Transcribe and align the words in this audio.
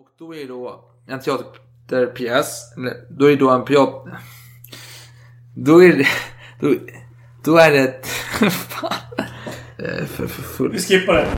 Och 0.00 0.08
då 0.18 0.34
är 0.34 0.44
då 0.44 0.90
en 1.08 1.20
teaterpjäs. 1.20 2.76
eller 2.76 2.94
Då 3.18 3.30
är 3.30 3.36
då 3.36 3.50
en 3.50 3.64
teater... 3.64 4.18
Då 5.66 5.82
är 5.82 5.92
det... 6.00 6.08
Då, 6.60 6.68
då 7.44 7.58
är 7.58 7.70
det... 7.70 8.06
Fan. 8.70 8.92
Eh, 9.84 10.06
För, 10.14 10.26
för 10.26 10.42
full... 10.56 10.72
Vi 10.72 10.78
skippar 10.82 11.14
det. 11.14 11.28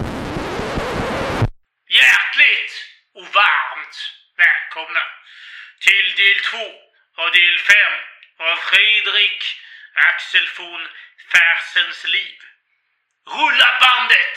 Hjärtligt 2.01 2.73
och 3.19 3.27
varmt 3.41 3.97
välkomna 4.43 5.03
till 5.87 6.07
del 6.23 6.39
2 6.53 6.59
och 7.23 7.31
del 7.41 7.57
5 7.59 7.77
av 8.49 8.57
Fredrik 8.71 9.41
Axel 10.09 10.47
von 10.59 10.83
Fersens 11.33 12.01
liv. 12.17 12.39
Rulla 13.37 13.71
bandet! 13.85 14.37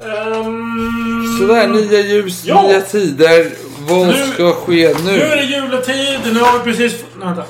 Um, 0.00 1.36
Sådär, 1.38 1.68
nya 1.68 2.00
ljus, 2.00 2.44
Ja. 2.44 2.62
nya 2.62 2.80
tider. 2.80 3.46
Vad 3.88 4.06
Nu- 4.06 4.12
ska 4.34 4.52
ske 4.52 4.94
Nu 5.04 5.10
är 5.22 5.36
det 5.36 5.42
nu? 5.46 5.54
juletid. 5.54 6.20
Nu 6.34 6.40
har 6.40 6.58
vi 6.58 6.64
precis... 6.72 7.04
Vänta. 7.22 7.44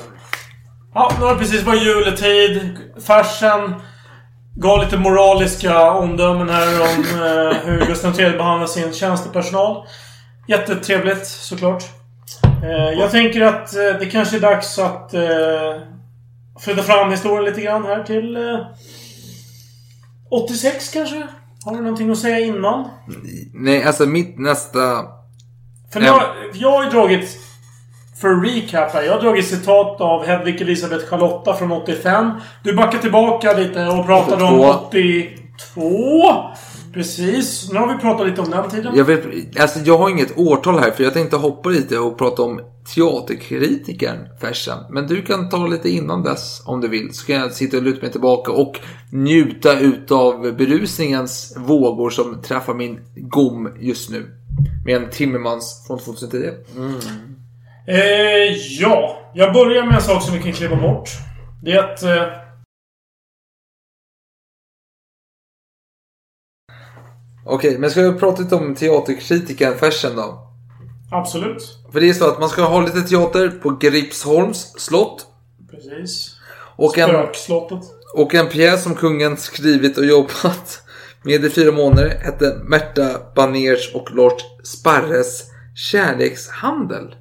Ja, 0.93 1.11
nu 1.19 1.25
har 1.25 1.33
det 1.33 1.39
precis 1.39 1.63
varit 1.63 1.83
juletid. 1.83 2.77
Farsen 3.07 3.73
gav 4.55 4.83
lite 4.83 4.97
moraliska 4.97 5.91
omdömen 5.91 6.49
här 6.49 6.81
om 6.81 7.05
eh, 7.21 7.57
hur 7.65 7.85
Gustav 7.87 8.19
III 8.19 8.31
behandlar 8.37 8.67
sin 8.67 8.93
tjänstepersonal. 8.93 9.85
Jättetrevligt 10.47 11.27
såklart. 11.27 11.83
Eh, 12.63 12.99
jag 12.99 13.11
tänker 13.11 13.41
att 13.41 13.75
eh, 13.75 13.99
det 13.99 14.05
kanske 14.05 14.35
är 14.35 14.41
dags 14.41 14.79
att 14.79 15.13
eh, 15.13 15.21
flytta 16.59 16.83
fram 16.83 17.11
historien 17.11 17.45
lite 17.45 17.61
grann 17.61 17.85
här 17.85 18.03
till 18.03 18.35
eh, 18.37 18.59
86 20.31 20.89
kanske? 20.93 21.27
Har 21.65 21.75
du 21.75 21.81
någonting 21.81 22.11
att 22.11 22.17
säga 22.17 22.39
innan? 22.39 22.89
Nej, 23.53 23.83
alltså 23.83 24.05
mitt 24.05 24.39
nästa... 24.39 24.79
För 25.93 26.01
har, 26.01 26.23
jag 26.53 26.71
har 26.71 26.83
ju 26.83 26.89
dragit... 26.89 27.37
För 28.21 28.35
recap 28.35 28.93
här. 28.93 29.03
Jag 29.03 29.13
har 29.13 29.21
dragit 29.21 29.47
citat 29.47 30.01
av 30.01 30.25
Hedvig 30.25 30.61
Elisabeth 30.61 31.05
Charlotta 31.05 31.53
från 31.53 31.71
85. 31.71 32.31
Du 32.63 32.73
backar 32.73 32.99
tillbaka 32.99 33.53
lite 33.53 33.87
och 33.87 34.05
pratade 34.05 34.43
om 34.43 34.59
82. 34.59 36.33
Precis. 36.93 37.71
Nu 37.71 37.79
har 37.79 37.93
vi 37.93 37.99
pratat 38.01 38.27
lite 38.27 38.41
om 38.41 38.49
den 38.49 38.69
tiden. 38.69 38.95
Jag, 38.95 39.05
vet, 39.05 39.25
alltså 39.61 39.79
jag 39.79 39.97
har 39.97 40.09
inget 40.09 40.37
årtal 40.37 40.79
här 40.79 40.91
för 40.91 41.03
jag 41.03 41.13
tänkte 41.13 41.35
hoppa 41.35 41.69
lite 41.69 41.97
och 41.97 42.17
prata 42.17 42.41
om 42.41 42.61
teaterkritikern 42.85 44.37
Fersen. 44.41 44.77
Men 44.89 45.07
du 45.07 45.21
kan 45.21 45.49
ta 45.49 45.67
lite 45.67 45.89
innan 45.89 46.23
dess 46.23 46.61
om 46.65 46.81
du 46.81 46.87
vill. 46.87 47.13
Så 47.13 47.25
kan 47.25 47.35
jag 47.35 47.53
sitta 47.53 47.77
och 47.77 47.83
luta 47.83 48.01
mig 48.01 48.11
tillbaka 48.11 48.51
och 48.51 48.79
njuta 49.11 49.79
utav 49.79 50.41
berusningens 50.57 51.53
vågor 51.57 52.09
som 52.09 52.41
träffar 52.41 52.73
min 52.73 52.99
gom 53.15 53.77
just 53.79 54.09
nu. 54.09 54.25
Med 54.85 54.95
en 54.95 55.09
Timmermans 55.09 55.83
från 55.87 55.99
2010. 55.99 56.37
Eh, 57.87 57.97
ja. 58.79 59.17
Jag 59.33 59.53
börjar 59.53 59.85
med 59.85 59.95
en 59.95 60.01
sak 60.01 60.23
som 60.23 60.33
vi 60.33 60.41
kan 60.41 60.53
klippa 60.53 60.75
bort. 60.75 61.09
Det 61.63 61.71
är 61.71 61.79
att... 61.79 62.03
Eh, 62.03 62.23
Okej, 67.45 67.77
men 67.77 67.89
ska 67.89 68.01
vi 68.01 68.19
prata 68.19 68.41
lite 68.41 68.55
om 68.55 68.75
teaterkritikern 68.75 69.77
Fersen 69.77 70.15
då? 70.15 70.51
absolut. 71.11 71.80
För 71.91 72.01
det 72.01 72.09
är 72.09 72.13
så 72.13 72.29
att 72.29 72.39
man 72.39 72.49
ska 72.49 72.61
ha 72.61 72.81
lite 72.81 73.01
teater 73.01 73.49
på 73.49 73.69
Gripsholms 73.69 74.73
slott. 74.77 75.25
Precis. 75.71 76.35
Och 76.75 76.97
en, 76.97 77.09
Spökslottet. 77.09 77.79
och 78.13 78.35
en 78.35 78.47
pjäs 78.47 78.83
som 78.83 78.95
kungen 78.95 79.37
skrivit 79.37 79.97
och 79.97 80.05
jobbat 80.05 80.81
med 81.23 81.45
i 81.45 81.49
fyra 81.49 81.71
månader 81.71 82.09
hette 82.23 82.57
Märta 82.63 83.09
Baners 83.35 83.95
och 83.95 84.15
Lars 84.15 84.33
Sparres 84.63 85.43
Kärlekshandel. 85.75 87.15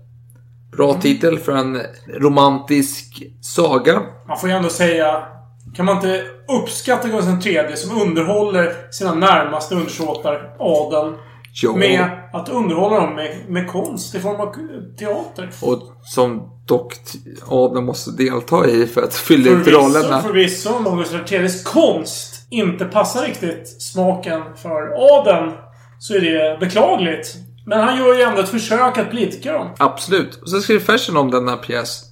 Bra 0.72 0.94
titel 0.94 1.38
för 1.38 1.53
en 1.53 1.82
romantisk 2.06 3.22
saga. 3.41 4.03
Man 4.28 4.38
får 4.38 4.48
ju 4.48 4.56
ändå 4.56 4.69
säga... 4.69 5.26
Kan 5.75 5.86
man 5.86 5.97
inte 5.97 6.25
uppskatta 6.48 7.09
Gustav 7.09 7.47
III 7.47 7.76
som 7.76 8.03
underhåller 8.03 8.92
sina 8.92 9.14
närmaste 9.14 9.75
undersåtar, 9.75 10.56
adeln, 10.59 11.16
Ja. 11.52 11.76
med 11.76 12.10
att 12.32 12.48
underhålla 12.48 13.00
dem 13.00 13.14
med, 13.14 13.36
med 13.48 13.68
konst 13.68 14.14
i 14.14 14.20
form 14.20 14.40
av 14.40 14.54
teater? 14.98 15.50
Och 15.62 15.82
som 16.02 16.60
dock 16.66 16.94
adeln 17.48 17.84
måste 17.84 18.10
delta 18.10 18.68
i 18.68 18.86
för 18.86 19.02
att 19.02 19.14
fylla 19.14 19.50
ut 19.50 19.66
rollerna. 19.66 20.22
förvisso, 20.22 20.70
om 20.70 20.98
Gustav 20.98 21.20
IIIs 21.32 21.64
konst 21.64 22.46
inte 22.50 22.84
passar 22.84 23.22
riktigt 23.22 23.82
smaken 23.82 24.42
för 24.56 24.92
adeln 25.18 25.52
så 25.98 26.14
är 26.14 26.20
det 26.20 26.60
beklagligt. 26.60 27.36
Men 27.66 27.80
han 27.80 27.98
gör 27.98 28.14
ju 28.14 28.22
ändå 28.22 28.40
ett 28.40 28.48
försök 28.48 28.98
att 28.98 29.10
blidka 29.10 29.52
dem. 29.52 29.68
Absolut. 29.78 30.42
Och 30.42 30.50
så 30.50 30.60
skriver 30.60 30.80
Fersen 30.80 31.16
om 31.16 31.30
denna 31.30 31.56
pjäs. 31.56 32.04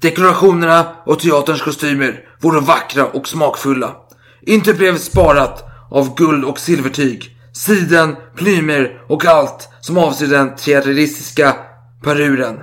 Dekorationerna 0.00 0.86
och 1.06 1.18
teaterns 1.18 1.62
kostymer 1.62 2.24
vore 2.40 2.60
vackra 2.60 3.06
och 3.06 3.28
smakfulla. 3.28 3.96
Inte 4.42 4.74
blev 4.74 4.96
sparat 4.96 5.64
av 5.90 6.14
guld 6.14 6.44
och 6.44 6.58
silvertyg, 6.58 7.36
siden, 7.66 8.16
plymer 8.36 9.02
och 9.08 9.24
allt 9.24 9.68
som 9.80 9.98
avser 9.98 10.26
den 10.26 10.56
teatralistiska 10.56 11.56
paruren. 12.02 12.58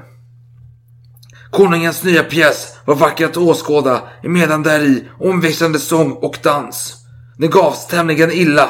Konungens 1.51 2.03
nya 2.03 2.23
pjäs 2.23 2.75
var 2.85 2.95
vacker 2.95 3.25
att 3.25 3.37
åskåda 3.37 4.01
emedan 4.23 4.63
däri 4.63 5.07
omväxlande 5.19 5.79
sång 5.79 6.11
och 6.11 6.37
dans. 6.43 6.95
Den 7.37 7.49
gavs 7.49 7.87
tämligen 7.87 8.31
illa. 8.31 8.69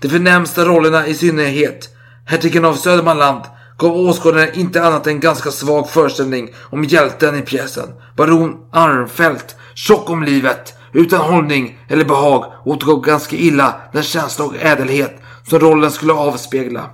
De 0.00 0.08
förnämsta 0.08 0.64
rollerna 0.64 1.06
i 1.06 1.14
synnerhet, 1.14 1.88
hertigen 2.26 2.64
av 2.64 2.74
Södermanland, 2.74 3.42
gav 3.78 3.96
åskådaren 3.96 4.54
inte 4.54 4.82
annat 4.82 5.06
än 5.06 5.20
ganska 5.20 5.50
svag 5.50 5.90
föreställning 5.90 6.54
om 6.70 6.84
hjälten 6.84 7.38
i 7.38 7.42
pjäsen. 7.42 7.88
Baron 8.16 8.56
Armfelt, 8.72 9.56
tjock 9.74 10.10
om 10.10 10.22
livet, 10.22 10.74
utan 10.92 11.20
hållning 11.20 11.78
eller 11.88 12.04
behag 12.04 12.52
återgav 12.64 13.00
ganska 13.00 13.36
illa 13.36 13.74
den 13.92 14.02
känsla 14.02 14.44
och 14.44 14.56
ädelhet 14.60 15.20
som 15.48 15.58
rollen 15.58 15.90
skulle 15.90 16.12
avspegla. 16.12 16.90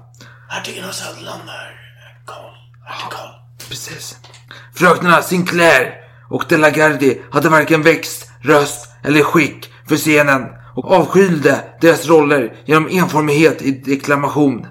Hertigen 0.48 0.84
av 0.84 0.92
Söderland 0.92 1.42
är. 1.48 1.74
Hertig 2.84 3.10
Karl. 3.10 3.68
Precis. 3.68 4.16
Fröknarna 4.74 5.22
Sinclair 5.22 5.94
och 6.30 6.44
De 6.48 6.56
la 6.56 6.70
Gardie 6.70 7.22
hade 7.30 7.48
varken 7.48 7.82
växt, 7.82 8.30
röst 8.40 8.88
eller 9.02 9.22
skick 9.22 9.72
för 9.88 9.96
scenen 9.96 10.42
och 10.74 10.90
avskylde 10.92 11.60
deras 11.80 12.06
roller 12.06 12.56
genom 12.64 12.88
enformighet 12.88 13.62
i 13.62 13.70
deklamation. 13.70 14.66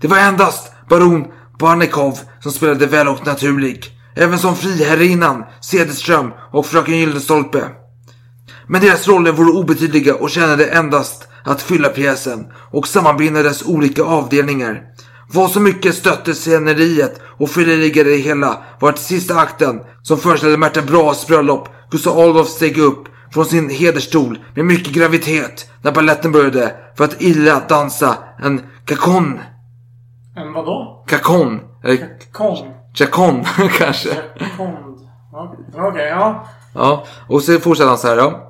Det 0.00 0.08
var 0.08 0.18
endast 0.18 0.72
baron 0.88 1.26
Barnikov 1.58 2.18
som 2.40 2.52
spelade 2.52 2.86
väl 2.86 3.08
och 3.08 3.26
naturlig, 3.26 3.84
även 4.14 4.38
som 4.38 4.56
friherrinnan 4.56 5.44
Cederström 5.60 6.32
och 6.52 6.66
fröken 6.66 6.98
Gyldenstolpe. 6.98 7.64
Men 8.66 8.80
deras 8.80 9.08
roller 9.08 9.32
vore 9.32 9.52
obetydliga 9.52 10.14
och 10.14 10.30
tjänade 10.30 10.66
endast 10.66 11.27
att 11.44 11.62
fylla 11.62 11.88
pjäsen 11.88 12.52
och 12.70 12.88
sammanbinda 12.88 13.42
dess 13.42 13.62
olika 13.62 14.02
avdelningar. 14.02 14.82
Vad 15.32 15.50
så 15.50 15.60
mycket 15.60 15.94
stötte 15.94 16.34
sceneriet 16.34 17.20
och 17.38 17.50
förligade 17.50 18.10
det 18.10 18.16
hela 18.16 18.62
var 18.80 18.88
att 18.88 18.98
sista 18.98 19.34
akten, 19.36 19.80
som 20.02 20.18
föreställde 20.18 20.56
Märta 20.56 20.82
Brahes 20.82 21.26
bröllop, 21.26 21.68
Gustav 21.90 22.18
Adolf 22.18 22.48
steg 22.48 22.78
upp 22.78 23.04
från 23.32 23.44
sin 23.44 23.70
hederstol 23.70 24.38
med 24.54 24.64
mycket 24.64 24.92
gravitet 24.92 25.70
när 25.82 25.92
balletten 25.92 26.32
började 26.32 26.74
för 26.96 27.04
att 27.04 27.22
illa 27.22 27.62
dansa 27.68 28.16
en 28.42 28.62
kakon. 28.84 29.40
En 30.36 30.52
vadå? 30.52 31.04
Kakon. 31.08 31.60
Eller 31.84 32.32
Kon? 32.32 32.78
Chacon 32.94 33.44
kanske. 33.78 34.08
Kond? 34.56 34.98
Okej, 35.74 36.08
ja. 36.08 36.46
Ja, 36.74 37.06
och 37.28 37.42
så 37.42 37.60
fortsätter 37.60 37.88
han 37.88 37.98
så 37.98 38.08
här 38.08 38.16
då. 38.16 38.47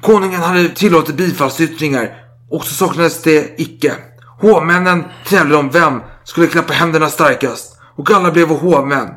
Konungen 0.00 0.40
hade 0.40 0.68
tillåtit 0.68 1.16
bifallsyttringar 1.16 2.16
och 2.50 2.64
så 2.64 2.74
saknades 2.74 3.22
det 3.22 3.60
icke. 3.60 3.92
Hovmännen 4.40 5.04
tävlade 5.28 5.56
om 5.56 5.70
vem 5.70 6.00
skulle 6.24 6.46
klappa 6.46 6.72
händerna 6.72 7.08
starkast 7.08 7.80
och 7.96 8.10
alla 8.10 8.30
blev 8.30 8.48
hovmän. 8.48 9.08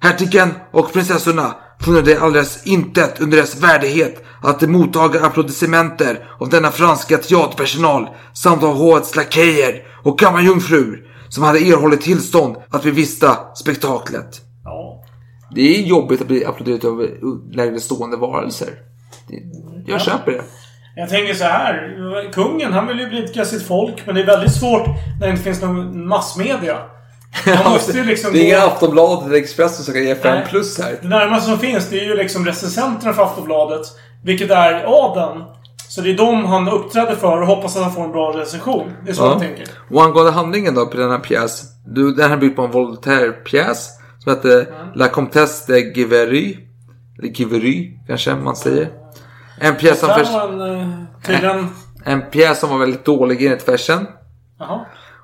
Hertigen 0.00 0.50
och 0.72 0.92
prinsessorna 0.92 1.54
funnit 1.80 2.04
det 2.04 2.18
alldeles 2.18 2.66
intet 2.66 3.20
under 3.20 3.36
dess 3.36 3.62
värdighet 3.62 4.24
att 4.42 4.62
mottaga 4.62 5.26
applaudissementer 5.26 6.30
av 6.40 6.48
denna 6.48 6.70
franska 6.70 7.18
teaterpersonal 7.18 8.08
samt 8.34 8.62
av 8.62 8.74
hovets 8.74 9.16
lakejer 9.16 9.82
och 10.04 10.18
kammarjungfrur 10.18 11.06
som 11.28 11.42
hade 11.42 11.58
erhållit 11.58 12.00
tillstånd 12.00 12.56
att 12.70 12.82
bevista 12.82 13.54
spektaklet. 13.54 14.40
Ja. 14.64 15.04
Det 15.54 15.76
är 15.76 15.82
jobbigt 15.82 16.20
att 16.20 16.26
bli 16.26 16.44
applåderat 16.44 16.84
av 16.84 17.06
lägre 17.52 17.80
stående 17.80 18.16
varelser. 18.16 18.68
Det, 19.28 19.42
jag 19.86 20.00
köper 20.00 20.32
det. 20.32 20.42
Jag 20.96 21.08
tänker 21.08 21.34
så 21.34 21.44
här. 21.44 22.32
Kungen, 22.32 22.72
han 22.72 22.86
vill 22.86 23.00
ju 23.00 23.08
blidka 23.08 23.44
sitt 23.44 23.66
folk. 23.66 24.06
Men 24.06 24.14
det 24.14 24.20
är 24.20 24.26
väldigt 24.26 24.54
svårt 24.54 24.86
när 25.20 25.26
det 25.26 25.30
inte 25.30 25.42
finns 25.42 25.62
någon 25.62 26.08
massmedia. 26.08 26.78
Man 27.46 27.72
måste 27.72 27.98
ju 27.98 28.04
liksom 28.04 28.32
det 28.32 28.38
är 28.38 28.44
ingen 28.44 28.60
Aftonbladet 28.62 29.26
eller 29.26 29.36
Expressen 29.36 29.84
som 29.84 29.94
kan 29.94 30.02
ge 30.02 30.14
5 30.14 30.34
Nej. 30.34 30.46
plus 30.48 30.78
här. 30.80 30.98
Det 31.02 31.08
närmaste 31.08 31.50
som 31.50 31.58
finns 31.58 31.88
det 31.88 32.00
är 32.00 32.04
ju 32.04 32.16
liksom 32.16 32.46
recensenterna 32.46 33.12
för 33.12 33.22
Aftonbladet. 33.22 33.86
Vilket 34.24 34.50
är 34.50 34.84
adeln. 34.86 35.44
Så 35.88 36.00
det 36.00 36.10
är 36.10 36.16
de 36.16 36.44
han 36.44 36.68
uppträder 36.68 37.14
för 37.14 37.40
och 37.40 37.46
hoppas 37.46 37.76
att 37.76 37.82
han 37.82 37.92
får 37.92 38.04
en 38.04 38.12
bra 38.12 38.32
recension. 38.36 38.90
Det 39.04 39.10
är 39.10 39.14
så 39.14 39.22
jag 39.22 39.38
tänker. 39.38 39.68
Och 39.90 40.02
angående 40.02 40.32
handlingen 40.32 40.74
då 40.74 40.86
på 40.86 40.96
denna 40.96 41.18
pjäs. 41.18 41.62
Du, 41.86 42.14
den 42.14 42.30
här 42.30 42.36
bygger 42.36 42.54
på 42.56 42.62
en 42.62 42.70
Voltaire-pjäs. 42.70 43.88
Som 44.18 44.34
heter 44.34 44.66
La 44.94 45.08
Comtesse 45.08 45.72
de 45.72 45.80
Givery. 45.80 46.56
Eller 47.18 47.28
Givery 47.28 47.98
kanske 48.06 48.34
man 48.34 48.56
säger. 48.56 49.01
En 49.60 49.76
pjäs 49.76 50.00
som, 50.00 50.08
förs- 50.08 50.32
var 50.32 50.48
en, 50.48 50.80
eh, 50.80 50.88
tydligen... 51.26 51.68
en 52.04 52.22
pjäs 52.30 52.60
som 52.60 52.70
var 52.70 52.78
väldigt 52.78 53.04
dålig 53.04 53.44
enligt 53.46 53.68
versen. 53.68 54.06
Jaha. 54.58 54.80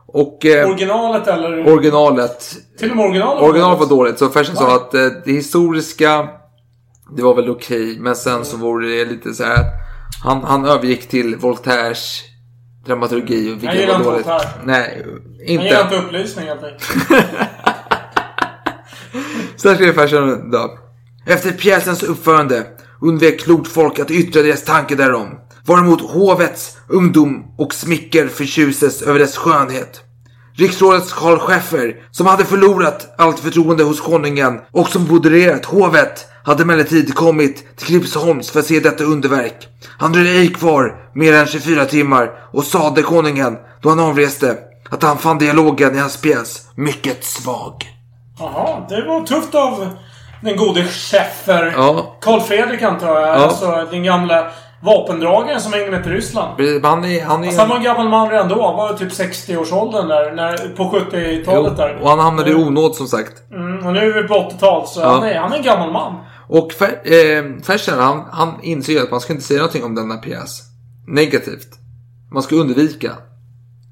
Och 0.06 0.46
eh, 0.46 0.68
Originalet 0.68 1.26
eller? 1.26 1.72
originalet 1.72 2.56
Till 2.78 2.90
och 2.90 2.96
med 2.96 3.06
originalet? 3.06 3.42
Originalet 3.42 3.78
var 3.78 3.86
dåligt, 3.86 4.18
så 4.18 4.28
Fersen 4.28 4.56
sa 4.56 4.74
att 4.74 4.94
eh, 4.94 5.06
det 5.24 5.32
historiska 5.32 6.28
det 7.16 7.22
var 7.22 7.34
väl 7.34 7.50
okej, 7.50 7.96
men 8.00 8.16
sen 8.16 8.44
så 8.44 8.56
vore 8.56 8.88
det 8.88 9.04
lite 9.04 9.34
så 9.34 9.44
här 9.44 9.54
att 9.54 9.64
han, 10.24 10.44
han 10.44 10.64
övergick 10.66 11.08
till 11.08 11.36
Voltaires 11.36 12.22
dramaturgi, 12.86 13.48
Jag 13.48 13.54
vilket 13.56 13.80
gillar 13.80 13.92
var 13.92 13.98
inte 13.98 14.10
dåligt. 14.10 14.26
Voltaire. 14.26 14.50
Nej, 14.64 15.06
Jag 15.38 15.48
gillar 15.48 15.64
inte 15.64 15.94
inte. 15.96 16.06
upplysning 16.06 16.46
helt 16.46 16.62
enkelt. 16.64 16.82
Så 19.56 19.68
här 19.68 19.74
skrev 19.74 19.92
Fersen 19.92 20.50
då. 20.50 20.78
Efter 21.26 21.50
pjäsens 21.52 22.02
uppförande 22.02 22.66
undvek 23.00 23.40
klokt 23.40 23.72
folk 23.72 23.98
att 23.98 24.10
yttra 24.10 24.42
deras 24.42 24.64
tanke 24.64 24.94
därom. 24.94 25.28
Varemot 25.66 26.00
hovets 26.00 26.76
ungdom 26.88 27.44
och 27.58 27.74
smicker 27.74 28.28
förtjuses 28.28 29.02
över 29.02 29.18
dess 29.18 29.36
skönhet. 29.36 30.00
Riksrådets 30.54 31.12
Karl 31.12 31.38
Schäffer, 31.38 31.96
som 32.10 32.26
hade 32.26 32.44
förlorat 32.44 33.14
allt 33.18 33.40
förtroende 33.40 33.84
hos 33.84 34.00
konungen 34.00 34.60
och 34.72 34.88
som 34.88 35.08
modererat 35.08 35.64
hovet, 35.64 36.26
hade 36.44 36.62
emellertid 36.62 37.14
kommit 37.14 37.76
till 37.76 37.86
Klipsholms 37.86 38.50
för 38.50 38.60
att 38.60 38.66
se 38.66 38.80
detta 38.80 39.04
underverk. 39.04 39.68
Han 39.98 40.12
dröjde 40.12 40.30
ej 40.30 40.48
kvar 40.48 41.10
mer 41.14 41.32
än 41.32 41.46
24 41.46 41.84
timmar 41.84 42.30
och 42.52 42.64
sade 42.64 43.02
konungen, 43.02 43.56
då 43.82 43.88
han 43.88 44.00
avreste, 44.00 44.58
att 44.90 45.02
han 45.02 45.18
fann 45.18 45.38
dialogen 45.38 45.94
i 45.94 45.98
hans 45.98 46.16
pjäs 46.16 46.68
mycket 46.74 47.24
svag. 47.24 47.74
Jaha, 48.38 48.86
det 48.88 49.04
var 49.06 49.26
tufft 49.26 49.54
av 49.54 49.88
den 50.42 50.56
gode 50.56 50.84
Schäffer. 50.84 51.72
Ja. 51.76 52.16
Karl 52.20 52.40
Fredrik 52.40 52.82
antar 52.82 53.20
jag. 53.20 53.28
Ja. 53.28 53.32
Alltså 53.32 53.86
din 53.90 54.02
gamla 54.02 54.46
vapendragare 54.82 55.60
som 55.60 55.72
hängde 55.72 55.90
med 55.90 56.02
till 56.02 56.12
Ryssland. 56.12 56.48
Han 56.82 57.04
är, 57.04 57.24
han 57.24 57.42
är, 57.44 57.46
Alltså, 57.46 57.60
han 57.60 57.68
var 57.70 57.76
en 57.76 57.82
gammal 57.82 58.08
man 58.08 58.30
redan 58.30 58.48
då. 58.48 58.66
Han 58.66 58.76
var 58.76 58.92
typ 58.92 59.12
60-årsåldern 59.12 60.08
där. 60.08 60.32
När, 60.32 60.76
på 60.76 60.84
70-talet 60.84 61.76
där. 61.76 61.98
och 62.02 62.08
han 62.10 62.18
hamnade 62.18 62.50
i 62.50 62.54
onåd 62.54 62.94
som 62.94 63.06
sagt. 63.06 63.32
Mm, 63.52 63.86
och 63.86 63.92
nu 63.92 64.00
är 64.00 64.22
vi 64.22 64.28
på 64.28 64.34
80-tal. 64.34 64.86
Så 64.86 65.00
Ja. 65.00 65.08
han, 65.08 65.22
är, 65.24 65.38
han 65.38 65.52
är 65.52 65.56
en 65.56 65.62
gammal 65.62 65.92
man. 65.92 66.14
Och 66.48 66.72
Fer, 66.72 67.00
eh, 67.04 67.44
Fersen, 67.62 67.98
han, 67.98 68.24
han 68.30 68.54
inser 68.62 68.92
ju 68.92 69.00
att 69.00 69.10
man 69.10 69.20
ska 69.20 69.32
inte 69.32 69.44
säga 69.44 69.58
någonting 69.58 69.84
om 69.84 69.94
denna 69.94 70.16
pjäs. 70.16 70.60
Negativt. 71.06 71.68
Man 72.32 72.42
ska 72.42 72.56
undvika. 72.56 73.12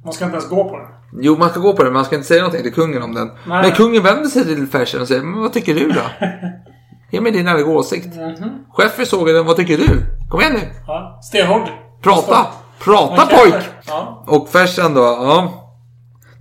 Man 0.06 0.14
ska 0.14 0.24
inte 0.24 0.36
ens 0.36 0.48
gå 0.48 0.64
på 0.64 0.76
den. 0.76 0.86
Jo, 1.20 1.36
man 1.38 1.50
ska 1.50 1.60
gå 1.60 1.72
på 1.72 1.82
den, 1.82 1.86
men 1.86 1.94
man 1.94 2.04
ska 2.04 2.14
inte 2.16 2.28
säga 2.28 2.42
någonting 2.42 2.62
till 2.62 2.74
kungen 2.74 3.02
om 3.02 3.14
den. 3.14 3.26
Nej. 3.26 3.62
Men 3.62 3.72
kungen 3.72 4.02
vänder 4.02 4.28
sig 4.28 4.44
till 4.44 4.66
Fersen 4.66 5.00
och 5.00 5.08
säger, 5.08 5.22
men 5.22 5.40
vad 5.40 5.52
tycker 5.52 5.74
du 5.74 5.88
då? 5.88 6.00
Ge 7.10 7.20
mig 7.20 7.32
din 7.32 7.48
ärliga 7.48 7.66
åsikt. 7.66 8.08
Schäffer 8.72 9.04
såg 9.04 9.26
den, 9.26 9.46
vad 9.46 9.56
tycker 9.56 9.76
du? 9.78 10.02
Kom 10.30 10.40
igen 10.40 10.52
nu! 10.52 10.60
Ja, 10.86 11.20
stenhård. 11.22 11.68
Prata! 12.02 12.46
Prata 12.78 13.16
Men 13.16 13.38
pojk! 13.38 13.64
Ja. 13.86 14.24
Och 14.26 14.48
Fersen 14.48 14.94
då, 14.94 15.00
ja. 15.00 15.62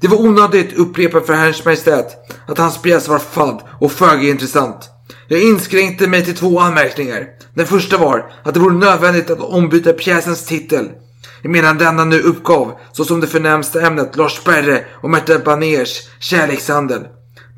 Det 0.01 0.07
var 0.07 0.21
onödigt 0.21 0.73
upprepa 0.77 1.21
för 1.21 1.33
Herrens 1.33 1.65
Majestät 1.65 2.17
att 2.47 2.57
hans 2.57 2.81
pjäs 2.81 3.07
var 3.07 3.19
fadd 3.19 3.61
och 3.79 3.91
föga 3.91 4.29
intressant. 4.29 4.89
Jag 5.27 5.41
inskränkte 5.41 6.07
mig 6.07 6.25
till 6.25 6.35
två 6.35 6.59
anmärkningar. 6.59 7.27
Den 7.53 7.65
första 7.65 7.97
var 7.97 8.31
att 8.43 8.53
det 8.53 8.59
vore 8.59 8.75
nödvändigt 8.75 9.29
att 9.29 9.39
ombyta 9.39 9.93
pjäsens 9.93 10.45
titel. 10.45 10.89
Medan 11.49 11.77
denna 11.77 12.05
nu 12.05 12.19
uppgav, 12.19 12.79
såsom 12.91 13.19
det 13.19 13.27
förnämsta 13.27 13.81
ämnet, 13.81 14.15
Lars 14.15 14.37
Sperre 14.37 14.85
och 15.01 15.09
Märta 15.09 15.39
Baners 15.39 16.09
kärlekshandel. 16.19 17.07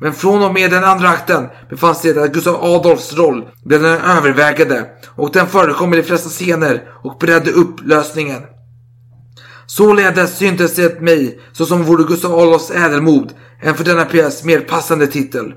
Men 0.00 0.12
från 0.12 0.42
och 0.42 0.54
med 0.54 0.70
den 0.70 0.84
andra 0.84 1.08
akten 1.08 1.48
befanns 1.70 2.02
det 2.02 2.22
att 2.22 2.32
Gustav 2.32 2.64
Adolfs 2.64 3.14
roll 3.14 3.48
blev 3.64 3.82
den 3.82 4.00
övervägande 4.00 4.84
och 5.06 5.30
den 5.32 5.46
förekom 5.46 5.94
i 5.94 5.96
de 5.96 6.02
flesta 6.02 6.28
scener 6.28 6.82
och 7.04 7.18
bredde 7.18 7.50
upp 7.50 7.76
lösningen. 7.84 8.42
Således 9.66 10.38
syntes 10.38 10.74
det 10.74 11.00
mig 11.00 11.40
såsom 11.52 11.84
vore 11.84 12.04
Gustav 12.04 12.34
Adolfs 12.34 12.70
ädelmod 12.70 13.32
en 13.62 13.74
för 13.74 13.84
denna 13.84 14.04
pjäs 14.04 14.44
mer 14.44 14.60
passande 14.60 15.06
titel. 15.06 15.54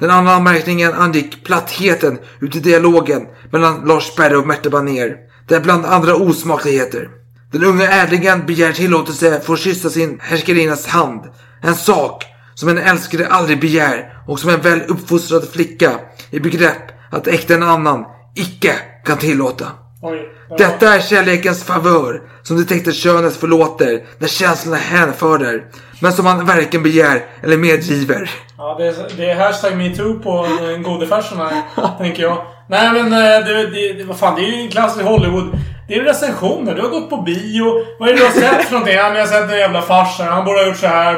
Den 0.00 0.10
andra 0.10 0.32
anmärkningen 0.32 0.92
angick 0.92 1.44
plattheten 1.44 2.18
uti 2.40 2.60
dialogen 2.60 3.26
mellan 3.52 3.84
Lars 3.84 4.04
Sperre 4.04 4.36
och 4.36 4.46
Märta 4.46 4.70
Banér. 4.70 5.16
Där 5.48 5.60
bland 5.60 5.86
andra 5.86 6.14
osmakligheter. 6.14 7.10
Den 7.56 7.64
unga 7.64 7.88
ädlingen 7.90 8.46
begär 8.46 8.72
tillåtelse 8.72 9.40
för 9.40 9.52
att 9.54 9.58
kyssa 9.60 9.90
sin 9.90 10.18
härskarinnas 10.22 10.86
hand. 10.86 11.20
En 11.62 11.74
sak 11.74 12.24
som 12.54 12.68
en 12.68 12.78
älskare 12.78 13.26
aldrig 13.26 13.60
begär 13.60 14.12
och 14.26 14.40
som 14.40 14.50
en 14.50 14.60
väl 14.60 14.80
uppfostrad 14.88 15.48
flicka 15.52 15.92
i 16.30 16.40
begrepp 16.40 16.82
att 17.10 17.26
äkta 17.26 17.54
en 17.54 17.62
annan 17.62 18.04
icke 18.34 18.72
kan 19.04 19.18
tillåta. 19.18 19.66
Oj. 20.02 20.18
det 20.18 20.50
var- 20.50 20.58
Detta 20.58 20.94
är 20.94 21.00
kärlekens 21.00 21.62
favör 21.64 22.22
som 22.42 22.56
det 22.56 22.64
tänkta 22.64 22.92
könet 22.92 23.36
förlåter 23.36 24.04
när 24.18 24.28
känslorna 24.28 24.76
hänförer 24.76 25.64
men 26.00 26.12
som 26.12 26.24
man 26.24 26.46
varken 26.46 26.82
begär 26.82 27.24
eller 27.42 27.56
medgiver. 27.56 28.30
Ja, 28.58 28.76
det 28.78 28.86
är, 28.86 29.16
det 29.16 29.30
är 29.30 29.36
hashtag 29.36 29.76
metoo 29.76 30.18
på 30.18 30.48
den 30.60 30.82
gode 30.82 31.06
här, 31.06 31.98
tänker 31.98 32.22
jag. 32.22 32.55
Nej 32.68 32.92
men 32.92 33.12
eh, 33.12 33.46
det, 33.46 33.66
det, 33.66 33.92
det, 33.92 34.04
vad 34.04 34.18
fan, 34.18 34.34
det 34.34 34.42
är 34.42 34.50
ju 34.56 34.60
en 34.60 34.70
klassisk 34.70 35.04
Hollywood. 35.04 35.58
Det 35.88 35.94
är 35.94 36.02
recensioner. 36.02 36.74
Du 36.74 36.82
har 36.82 36.88
gått 36.88 37.10
på 37.10 37.16
bio. 37.16 37.64
Vad 37.98 38.08
är 38.08 38.12
det 38.12 38.18
du 38.18 38.24
har 38.24 38.32
sett 38.32 38.64
för 38.64 38.72
någonting? 38.72 38.94
Ja, 38.94 39.02
men 39.02 39.14
jag 39.14 39.26
har 39.26 39.32
sett 39.32 39.50
en 39.50 39.58
jävla 39.58 39.82
farsa. 39.82 40.24
Han 40.24 40.44
borde 40.44 40.58
ha 40.58 40.66
gjort 40.66 40.76
så 40.76 40.86
här. 40.86 41.14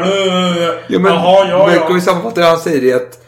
Ja, 0.88 0.98
men, 0.98 1.12
Jaha, 1.12 1.48
ja, 1.48 1.66
men 1.66 1.76
ja. 1.76 1.86
kan 1.86 1.94
vi 1.94 2.00
sammanfatta 2.00 2.40
det 2.40 2.46
han 2.46 2.58
säger 2.58 2.92
är 2.92 2.96
att 2.96 3.18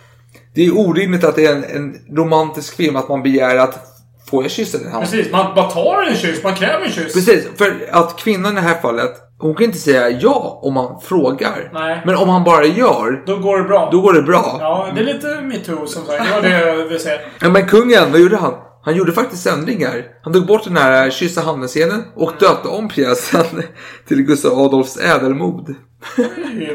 det 0.54 0.66
är 0.66 0.78
orimligt 0.78 1.24
att 1.24 1.36
det 1.36 1.46
är 1.46 1.52
en, 1.52 1.64
en 1.64 2.16
romantisk 2.16 2.76
film 2.76 2.96
att 2.96 3.08
man 3.08 3.22
begär 3.22 3.56
att 3.56 3.86
får 4.30 4.44
jag 4.44 4.50
kyssa 4.50 4.78
din 4.78 4.92
hand? 4.92 5.04
Precis, 5.04 5.32
man 5.32 5.54
bara 5.54 5.70
tar 5.70 6.02
en 6.02 6.16
kyss. 6.16 6.42
Man 6.42 6.54
kräver 6.54 6.86
en 6.86 6.92
kyss. 6.92 7.12
Precis, 7.12 7.48
för 7.58 7.76
att 7.90 8.16
kvinnan 8.16 8.52
i 8.52 8.54
det 8.54 8.60
här 8.60 8.80
fallet, 8.80 9.10
hon 9.40 9.54
kan 9.54 9.64
inte 9.64 9.78
säga 9.78 10.10
ja 10.10 10.60
om 10.62 10.74
man 10.74 11.00
frågar. 11.00 11.70
Nej. 11.72 12.02
Men 12.06 12.16
om 12.16 12.28
han 12.28 12.44
bara 12.44 12.64
gör, 12.64 13.22
Då 13.26 13.36
går 13.38 13.58
det 13.58 13.64
bra. 13.64 13.88
då 13.92 14.00
går 14.00 14.12
det 14.12 14.22
bra. 14.22 14.56
Ja, 14.60 14.88
det 14.94 15.00
är 15.00 15.04
lite 15.04 15.40
metoo 15.42 15.86
som 15.86 16.04
sagt. 16.06 16.24
Det 16.24 16.34
var 16.34 16.42
det 16.42 16.66
jag 16.66 16.76
ville 16.76 16.98
säga. 16.98 17.20
Ja, 17.40 17.48
men 17.48 17.66
kungen, 17.66 18.12
vad 18.12 18.20
gjorde 18.20 18.36
han? 18.36 18.54
Han 18.84 18.96
gjorde 18.96 19.12
faktiskt 19.12 19.46
ändringar. 19.46 20.04
Han 20.22 20.32
tog 20.32 20.46
bort 20.46 20.64
den 20.64 20.76
här 20.76 21.10
kyssa 21.10 21.40
handen-scenen 21.40 22.04
och 22.16 22.32
döpte 22.40 22.68
om 22.68 22.88
pjäsen 22.88 23.44
till 24.08 24.22
Gustav 24.22 24.58
Adolfs 24.58 24.96
ädelmod. 24.96 25.74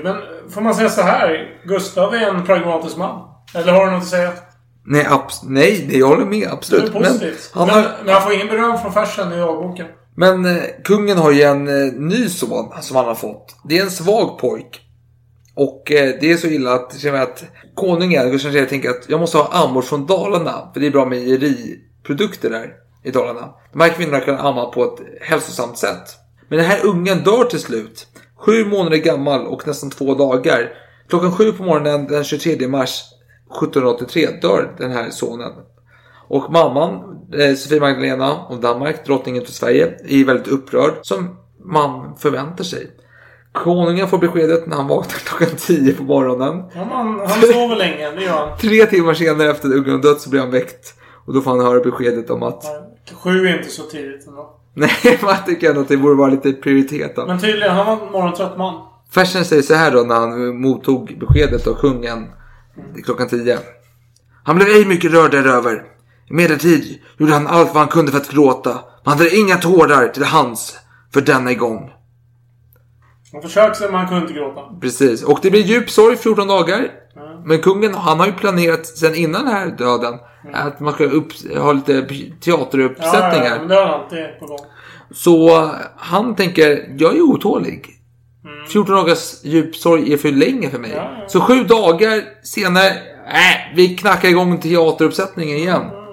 Men 0.04 0.16
får 0.54 0.62
man 0.62 0.76
säga 0.76 0.90
så 0.90 1.02
här? 1.02 1.48
Gustav 1.66 2.14
är 2.14 2.30
en 2.30 2.46
pragmatisk 2.46 2.98
man. 2.98 3.22
Eller 3.56 3.72
har 3.74 3.86
du 3.86 3.92
något 3.92 4.02
att 4.02 4.08
säga? 4.10 4.32
Nej, 4.88 5.04
abs- 5.06 5.44
nej, 5.44 5.86
nej, 5.88 6.00
jag 6.00 6.08
håller 6.08 6.26
med. 6.26 6.40
Det 6.40 6.46
är 6.46 6.54
Absolut. 6.54 6.94
Men 6.94 7.04
positivt. 7.04 7.52
han, 7.54 7.68
men, 7.68 7.76
har, 7.76 7.86
men 8.06 8.14
han 8.14 8.24
får 8.24 8.34
ingen 8.34 8.48
beröm 8.48 8.78
från 8.78 8.94
farsan 8.94 9.34
i 9.34 9.38
dagboken 9.40 9.86
men 10.16 10.46
eh, 10.46 10.64
kungen 10.84 11.18
har 11.18 11.32
ju 11.32 11.42
en 11.42 11.68
eh, 11.68 11.94
ny 11.94 12.30
son 12.30 12.72
som 12.82 12.96
han 12.96 13.06
har 13.06 13.16
fått. 13.16 13.56
Det 13.64 13.78
är 13.78 13.84
en 13.84 13.92
svag 13.92 14.40
pojk. 14.40 14.82
Och 15.56 15.92
eh, 15.92 16.16
det 16.22 16.32
är 16.32 16.38
så 16.38 16.48
illa 16.48 16.74
att, 16.74 17.00
känner 17.00 17.22
att 17.22 17.44
konungen, 17.76 18.32
Gustav 18.32 18.56
III 18.56 18.66
tänker 18.66 18.90
att 18.90 19.10
jag 19.10 19.20
måste 19.20 19.38
ha 19.38 19.64
ammor 19.64 19.82
från 19.82 20.06
Dalarna. 20.06 20.70
För 20.74 20.80
det 20.80 20.88
är 20.88 20.92
bra 20.92 21.06
mejeriprodukter 21.06 22.50
där 22.50 22.74
i 23.04 23.12
Dalarna. 23.12 23.54
De 23.72 23.82
här 23.82 23.90
kvinnorna 23.90 24.20
kan 24.20 24.36
amma 24.36 24.66
på 24.66 24.84
ett 24.84 25.00
hälsosamt 25.22 25.78
sätt. 25.78 26.18
Men 26.50 26.58
den 26.58 26.68
här 26.68 26.86
ungen 26.86 27.24
dör 27.24 27.44
till 27.44 27.60
slut. 27.60 28.08
Sju 28.38 28.66
månader 28.66 28.98
gammal 28.98 29.48
och 29.48 29.68
nästan 29.68 29.90
två 29.90 30.14
dagar. 30.14 30.74
Klockan 31.10 31.32
sju 31.32 31.52
på 31.52 31.64
morgonen 31.64 32.08
den 32.08 32.24
23 32.24 32.68
mars 32.68 33.04
1783 33.62 34.28
dör 34.42 34.76
den 34.78 34.92
här 34.92 35.10
sonen. 35.10 35.52
Och 36.28 36.52
mamman, 36.52 36.94
eh, 37.34 37.56
Sofie 37.56 37.80
Magdalena 37.80 38.32
av 38.50 38.62
Danmark, 38.62 39.06
drottningen 39.06 39.46
för 39.46 39.52
Sverige, 39.52 39.94
är 40.08 40.26
väldigt 40.26 40.48
upprörd 40.48 40.94
som 41.02 41.38
man 41.66 42.18
förväntar 42.18 42.64
sig. 42.64 42.92
Konungen 43.52 44.08
får 44.08 44.18
beskedet 44.18 44.68
när 44.68 44.76
han 44.76 44.88
vaknar 44.88 45.20
klockan 45.20 45.56
10 45.58 45.94
på 45.94 46.04
morgonen. 46.04 46.64
Ja, 46.76 46.86
man, 46.86 47.20
han 47.20 47.42
sover 47.42 47.76
länge, 47.76 48.12
det 48.12 48.24
gör 48.24 48.48
han. 48.48 48.58
Tre 48.60 48.86
timmar 48.86 49.14
senare 49.14 49.52
efter 49.52 49.68
att 49.68 49.74
ungen 49.76 50.02
dött 50.02 50.22
så 50.22 50.30
blir 50.30 50.40
han 50.40 50.52
väckt. 50.52 50.94
Och 51.26 51.34
då 51.34 51.42
får 51.42 51.52
han 51.52 51.60
höra 51.60 51.80
beskedet 51.80 52.30
om 52.30 52.44
att... 52.44 52.64
Sju 53.24 53.48
är 53.48 53.58
inte 53.58 53.70
så 53.70 53.84
tidigt 53.84 54.28
ändå. 54.28 54.50
Nej, 54.74 55.20
man 55.22 55.36
tycker 55.46 55.70
ändå 55.70 55.82
att 55.82 55.88
det 55.88 55.98
borde 55.98 56.16
vara 56.16 56.30
lite 56.30 56.54
prioritet 56.54 57.16
då. 57.16 57.26
Men 57.26 57.40
tydligen, 57.40 57.76
han 57.76 57.86
var 57.86 58.06
en 58.06 58.12
morgontrött 58.12 58.58
man. 58.58 58.82
Fersen 59.12 59.46
säger 59.46 59.62
så 59.62 59.74
här 59.74 59.92
då 59.92 60.02
när 60.02 60.16
han 60.16 60.62
mottog 60.62 61.18
beskedet 61.20 61.68
av 61.68 61.74
kungen 61.74 62.28
klockan 63.04 63.28
10. 63.28 63.58
Han 64.44 64.56
blev 64.56 64.68
ej 64.68 64.86
mycket 64.86 65.12
rörd 65.12 65.32
däröver. 65.32 65.84
Emellertid 66.30 67.00
gjorde 67.18 67.34
han 67.34 67.48
allt 67.48 67.68
vad 67.68 67.78
han 67.78 67.88
kunde 67.88 68.12
för 68.12 68.20
att 68.20 68.30
gråta. 68.30 68.70
Men 68.70 68.80
han 69.04 69.18
hade 69.18 69.36
inga 69.36 69.56
tårar 69.56 70.08
till 70.08 70.24
hans 70.24 70.80
för 71.14 71.22
denna 71.22 71.54
gång. 71.54 71.92
Han 73.34 73.42
försökte 73.42 73.86
men 73.86 73.96
han 73.96 74.08
kunde 74.08 74.22
inte 74.22 74.34
gråta. 74.34 74.62
Precis. 74.82 75.24
Och 75.24 75.40
det 75.42 75.52
blir 75.52 75.62
djup 75.62 75.90
sorg 75.90 76.18
14 76.18 76.48
dagar. 76.48 76.92
Men 77.46 77.62
kungen 77.62 77.94
han 77.94 78.20
har 78.20 78.28
ju 78.28 78.34
planerat 78.34 78.86
sen 78.86 79.16
innan 79.16 79.46
den 79.46 79.54
här 79.54 79.68
döden 79.68 80.20
att 80.54 80.80
man 80.80 80.94
ska 80.94 81.04
upp, 81.04 81.28
ha 81.58 81.74
lite 81.74 82.08
teateruppsättningar. 82.42 83.46
Ja, 83.46 83.56
ja, 83.56 83.60
men 83.60 83.68
det 83.68 83.76
har 83.76 83.86
han 83.86 84.02
alltid 84.02 84.40
på 84.40 84.46
gång. 84.46 84.60
Så 85.12 85.70
han 85.98 86.36
tänker, 86.36 86.96
jag 86.98 87.16
är 87.16 87.22
otålig. 87.22 87.92
14 88.68 88.96
dagars 88.96 89.44
djup 89.44 89.76
sorg 89.76 90.14
är 90.14 90.18
för 90.18 90.32
länge 90.32 90.70
för 90.70 90.80
mig. 90.80 90.92
Ja, 90.96 91.18
ja. 91.20 91.28
Så 91.28 91.42
sju 91.42 91.64
dagar 91.64 92.22
senare, 92.44 92.88
äh, 92.88 93.76
vi 93.76 93.98
knackar 93.98 94.30
igång 94.30 94.60
teateruppsättningen 94.60 95.58
igen. 95.58 96.05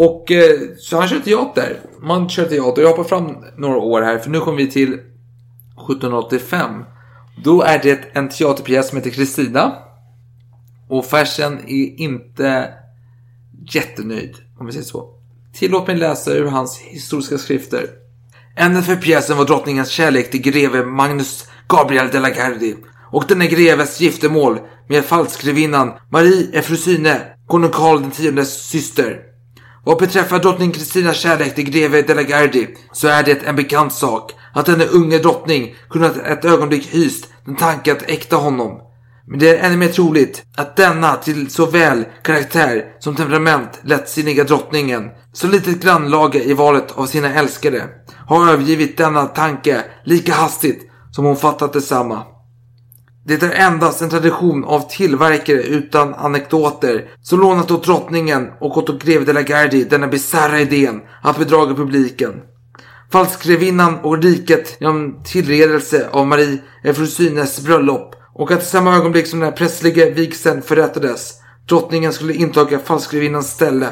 Och 0.00 0.30
eh, 0.30 0.60
så 0.78 0.98
han 0.98 1.08
kör 1.08 1.20
teater. 1.20 1.80
Man 2.02 2.28
kör 2.28 2.44
teater. 2.44 2.82
Jag 2.82 2.88
hoppar 2.88 3.04
fram 3.04 3.36
några 3.56 3.76
år 3.76 4.02
här 4.02 4.18
för 4.18 4.30
nu 4.30 4.40
kommer 4.40 4.58
vi 4.58 4.70
till 4.70 4.92
1785. 4.92 6.84
Då 7.44 7.62
är 7.62 7.78
det 7.82 8.00
en 8.12 8.28
teaterpjäs 8.28 8.88
som 8.88 8.98
heter 8.98 9.10
Kristina. 9.10 9.72
Och 10.88 11.04
Fersen 11.06 11.58
är 11.58 12.00
inte 12.00 12.68
jättenöjd, 13.74 14.36
om 14.58 14.66
vi 14.66 14.72
säger 14.72 14.84
så. 14.84 15.14
Tillåt 15.54 15.86
mig 15.86 15.96
läsa 15.96 16.32
ur 16.32 16.46
hans 16.46 16.78
historiska 16.78 17.38
skrifter. 17.38 17.86
Ämnet 18.56 18.86
för 18.86 18.96
pjäsen 18.96 19.36
var 19.36 19.44
drottningens 19.44 19.90
kärlek 19.90 20.30
till 20.30 20.42
greve 20.42 20.84
Magnus 20.84 21.48
Gabriel 21.68 22.08
de 22.12 22.18
la 22.18 22.30
Gardie 22.30 22.76
och 23.12 23.24
denne 23.28 23.46
greves 23.46 24.00
giftermål 24.00 24.58
med 24.88 25.04
falskgrevinnan 25.04 25.92
Marie 26.10 26.58
Efrusine, 26.58 27.20
konung 27.46 27.70
Karl 27.70 28.10
Xs 28.10 28.68
syster. 28.68 29.29
Vad 29.84 29.98
beträffar 29.98 30.38
drottning 30.38 30.72
Kristinas 30.72 31.16
kärlek 31.16 31.54
till 31.54 31.70
greve 31.70 32.02
de 32.02 32.14
la 32.14 32.22
Gardie 32.22 32.68
så 32.92 33.08
är 33.08 33.22
det 33.22 33.46
en 33.46 33.56
bekant 33.56 33.92
sak 33.92 34.32
att 34.54 34.66
denna 34.66 34.84
unge 34.84 35.18
drottning 35.18 35.74
kunnat 35.90 36.16
ett 36.16 36.44
ögonblick 36.44 36.86
hyst 36.86 37.28
den 37.44 37.56
tanke 37.56 37.92
att 37.92 38.02
äkta 38.02 38.36
honom. 38.36 38.80
Men 39.26 39.38
det 39.38 39.56
är 39.56 39.66
ännu 39.66 39.76
mer 39.76 39.88
troligt 39.88 40.42
att 40.56 40.76
denna 40.76 41.16
till 41.16 41.50
såväl 41.50 42.04
karaktär 42.22 42.84
som 42.98 43.16
temperament 43.16 43.80
lättsinniga 43.84 44.44
drottningen, 44.44 45.10
så 45.32 45.46
litet 45.46 45.82
grannlaga 45.82 46.42
i 46.42 46.52
valet 46.52 46.92
av 46.92 47.06
sina 47.06 47.34
älskare, 47.34 47.82
har 48.26 48.52
övergivit 48.52 48.96
denna 48.96 49.26
tanke 49.26 49.84
lika 50.04 50.32
hastigt 50.32 50.90
som 51.10 51.24
hon 51.24 51.36
fattat 51.36 51.72
detsamma. 51.72 52.22
Det 53.30 53.42
är 53.42 53.66
endast 53.66 54.02
en 54.02 54.10
tradition 54.10 54.64
av 54.64 54.88
tillverkare 54.88 55.62
utan 55.62 56.14
anekdoter 56.14 57.08
som 57.22 57.40
lånat 57.40 57.70
åt 57.70 57.84
drottningen 57.84 58.48
och 58.60 58.78
åt 58.78 59.02
greve 59.02 59.24
de 59.24 59.32
la 59.32 59.42
Gardie 59.42 59.84
denna 59.84 60.06
bisarra 60.06 60.60
idén 60.60 61.00
att 61.22 61.38
bedraga 61.38 61.74
publiken. 61.74 62.32
Falskgrevinnan 63.12 63.98
och 63.98 64.22
riket 64.22 64.76
genom 64.80 65.22
tillredelse 65.24 66.08
av 66.10 66.26
Marie 66.26 66.58
Efrosynes 66.84 67.60
bröllop 67.60 68.14
och 68.34 68.50
att 68.50 68.62
i 68.62 68.66
samma 68.66 68.96
ögonblick 68.96 69.26
som 69.26 69.40
den 69.40 69.48
här 69.48 69.56
prästliga 69.56 70.10
vigseln 70.10 70.62
förrättades 70.62 71.34
drottningen 71.68 72.12
skulle 72.12 72.34
intaga 72.34 72.78
falskgrevinnans 72.78 73.50
ställe 73.50 73.88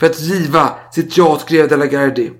för 0.00 0.06
att 0.06 0.20
giva 0.20 0.68
sitt 0.90 1.16
ja 1.16 1.24
åt 1.24 1.48
greve 1.48 1.68
de 1.68 1.76
la 1.76 1.86
Gardie. 1.86 2.30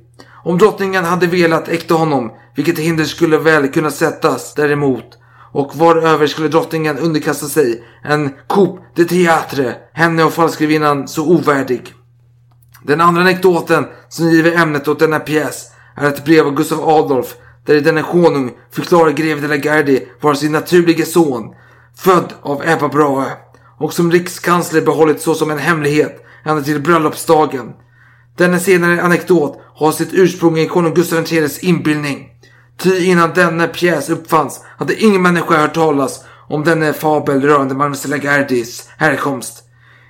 Om 0.44 0.58
drottningen 0.58 1.04
hade 1.04 1.26
velat 1.26 1.68
äkta 1.68 1.94
honom, 1.94 2.30
vilket 2.56 2.78
hinder 2.78 3.04
skulle 3.04 3.38
väl 3.38 3.68
kunna 3.68 3.90
sättas 3.90 4.54
däremot 4.54 5.18
och 5.52 5.76
varöver 5.76 6.26
skulle 6.26 6.48
drottningen 6.48 6.98
underkasta 6.98 7.46
sig 7.46 7.84
en 8.04 8.30
coup 8.48 8.78
de 8.94 9.04
théâtre, 9.04 9.74
henne 9.92 10.24
och 10.24 10.32
falskrivinnan 10.32 11.08
så 11.08 11.26
ovärdig. 11.26 11.94
Den 12.82 13.00
andra 13.00 13.22
anekdoten 13.22 13.86
som 14.08 14.30
giver 14.30 14.52
ämnet 14.52 14.88
åt 14.88 14.98
denna 14.98 15.18
pjäs 15.18 15.70
är 15.96 16.08
ett 16.08 16.24
brev 16.24 16.46
av 16.46 16.54
Gustav 16.54 16.88
Adolf 16.88 17.34
där 17.66 17.80
denne 17.80 18.02
konung 18.02 18.52
förklarar 18.70 19.10
greve 19.10 19.40
de 19.40 19.48
la 19.48 19.56
Gardie 19.56 20.08
vara 20.20 20.34
sin 20.34 20.52
naturliga 20.52 21.04
son, 21.04 21.54
född 21.96 22.32
av 22.42 22.62
Ebba 22.64 22.88
Brahe 22.88 23.32
och 23.78 23.92
som 23.92 24.12
rikskansler 24.12 24.80
behållit 24.80 25.20
så 25.20 25.34
som 25.34 25.50
en 25.50 25.58
hemlighet 25.58 26.24
ända 26.44 26.62
till 26.62 26.82
bröllopsdagen. 26.82 27.72
Denna 28.36 28.58
senare 28.58 29.02
anekdot 29.02 29.60
har 29.74 29.92
sitt 29.92 30.12
ursprung 30.12 30.58
i 30.58 30.66
konung 30.66 30.94
Gustav 30.94 31.24
IIIs 31.32 31.58
inbildning. 31.58 32.31
Ty 32.82 33.04
innan 33.04 33.32
denna 33.34 33.66
pjäs 33.66 34.10
uppfanns 34.10 34.60
hade 34.78 35.02
ingen 35.02 35.22
människa 35.22 35.56
hört 35.56 35.74
talas 35.74 36.24
om 36.48 36.64
denna 36.64 36.92
fabel 36.92 37.40
rörande 37.40 37.74
Magnus 37.74 38.02
de 38.02 38.08
la 38.08 38.16
Gardies 38.16 38.88
härkomst. 38.96 39.64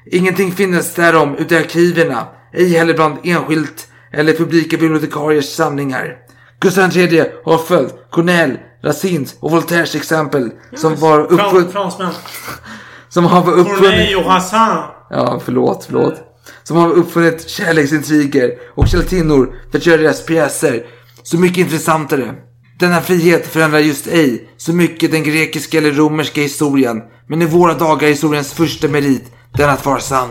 Ingenting 0.07 0.53
finnes 0.53 0.95
därom 0.95 1.37
ute 1.37 1.55
i 1.55 1.59
arkiverna, 1.59 2.27
ej 2.53 2.69
heller 2.69 2.95
bland 2.95 3.19
enskilt 3.25 3.89
eller 4.13 4.33
publika 4.33 4.77
bibliotekariers 4.77 5.45
samlingar. 5.45 6.17
Gustav 6.61 6.97
III 6.97 7.25
har 7.45 7.59
följt 7.59 7.95
Cornell, 8.11 8.59
Racines 8.85 9.35
och 9.41 9.51
Voltaires 9.51 9.95
exempel 9.95 10.51
som 10.77 10.97
var 10.97 11.21
uppfunnit... 11.21 11.73
Fransmän. 11.73 12.13
Som 13.09 13.25
har 13.25 13.43
Corneille 13.43 13.71
uppfunnit... 13.71 14.17
och 14.17 14.33
Hassan. 14.33 14.85
Ja, 15.11 15.41
förlåt, 15.45 15.85
förlåt. 15.85 16.15
Som 16.63 16.77
har 16.77 16.91
uppfunnit 16.91 17.49
kärleksintriger 17.49 18.51
och 18.75 18.89
källtinnor 18.89 19.55
för 19.71 19.79
att 19.79 19.87
göra 19.87 20.03
deras 20.03 20.27
pjäser 20.27 20.87
så 21.23 21.39
mycket 21.39 21.59
intressantare. 21.59 22.35
Denna 22.83 23.01
frihet 23.01 23.47
förändrar 23.47 23.79
just 23.79 24.07
ej 24.07 24.49
så 24.57 24.73
mycket 24.73 25.11
den 25.11 25.23
grekiska 25.23 25.79
eller 25.79 25.93
romerska 25.93 26.41
historien, 26.41 27.03
men 27.29 27.43
i 27.43 27.47
våra 27.47 27.75
dagar 27.75 28.07
är 28.07 28.11
historiens 28.11 28.53
första 28.53 28.89
merit 28.89 29.25
den 29.53 29.71
att 29.71 29.87
vara 29.87 30.01
sann. 30.01 30.29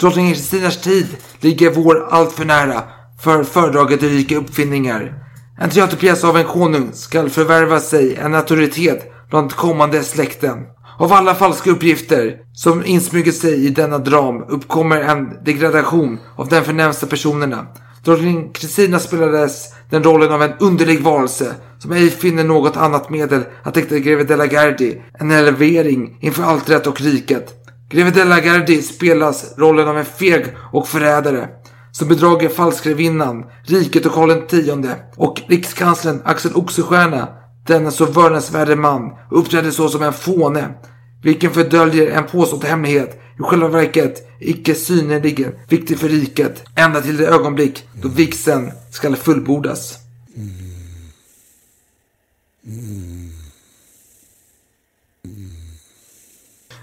Drottning 0.00 0.32
Kristinas 0.34 0.80
tid 0.80 1.06
ligger 1.40 1.70
vår 1.70 2.08
allt 2.10 2.32
för 2.32 2.44
nära 2.44 2.82
för 3.20 3.44
föredraget 3.44 4.02
i 4.02 4.08
rika 4.08 4.36
uppfinningar. 4.36 5.14
En 5.60 5.70
teaterpjäs 5.70 6.24
av 6.24 6.36
en 6.36 6.44
konung 6.44 6.92
skall 6.92 7.30
förvärva 7.30 7.80
sig 7.80 8.16
en 8.16 8.34
auktoritet 8.34 9.12
bland 9.30 9.52
kommande 9.52 10.02
släkten. 10.02 10.58
Av 10.98 11.12
alla 11.12 11.34
falska 11.34 11.70
uppgifter 11.70 12.36
som 12.54 12.84
insmyger 12.84 13.32
sig 13.32 13.66
i 13.66 13.68
denna 13.68 13.98
dram 13.98 14.42
uppkommer 14.48 15.00
en 15.00 15.44
degradation 15.44 16.18
av 16.36 16.48
den 16.48 16.64
förnämsta 16.64 17.06
personerna. 17.06 17.66
Drottning 18.04 18.52
Kristina 18.52 18.98
spelades 18.98 19.72
den 19.90 20.02
rollen 20.02 20.32
av 20.32 20.42
en 20.42 20.52
underlig 20.60 21.02
varelse 21.02 21.54
som 21.78 21.92
ej 21.92 22.10
finner 22.10 22.44
något 22.44 22.76
annat 22.76 23.10
medel 23.10 23.42
att 23.62 23.76
äkta 23.76 23.98
greve 23.98 24.24
de 24.24 24.36
la 24.36 24.46
Gardie 24.46 25.02
än 25.20 25.30
en 25.30 25.38
elevering 25.38 26.18
inför 26.20 26.42
allt 26.42 26.86
och 26.86 27.00
riket. 27.00 27.52
Greve 27.90 28.10
de 28.10 28.24
la 28.24 28.40
Gardie 28.40 28.82
spelas 28.82 29.58
rollen 29.58 29.88
av 29.88 29.98
en 29.98 30.04
feg 30.04 30.46
och 30.72 30.88
förrädare 30.88 31.48
som 31.92 32.08
bedrager 32.08 32.48
falskrevinnan, 32.48 33.44
riket 33.62 34.06
och 34.06 34.12
Karl 34.12 34.30
X 34.30 34.54
och 35.16 35.40
rikskanslern 35.46 36.22
Axel 36.24 36.54
Oxenstierna, 36.54 37.28
denna 37.66 37.90
så 37.90 38.04
vördnadsvärde 38.04 38.76
man, 38.76 39.12
uppträder 39.30 39.70
så 39.70 39.88
som 39.88 40.02
en 40.02 40.12
fåne, 40.12 40.74
vilken 41.24 41.50
fördöljer 41.50 42.10
en 42.10 42.26
påstådd 42.26 42.64
hemlighet, 42.64 43.20
i 43.38 43.42
själva 43.42 43.68
verket 43.68 44.28
icke 44.40 44.74
synnerligen 44.74 45.52
viktig 45.68 45.98
för 45.98 46.08
riket, 46.08 46.64
ända 46.76 47.00
till 47.00 47.16
det 47.16 47.26
ögonblick 47.26 47.88
då 48.02 48.08
vigseln 48.08 48.72
skall 48.90 49.16
fullbordas. 49.16 49.98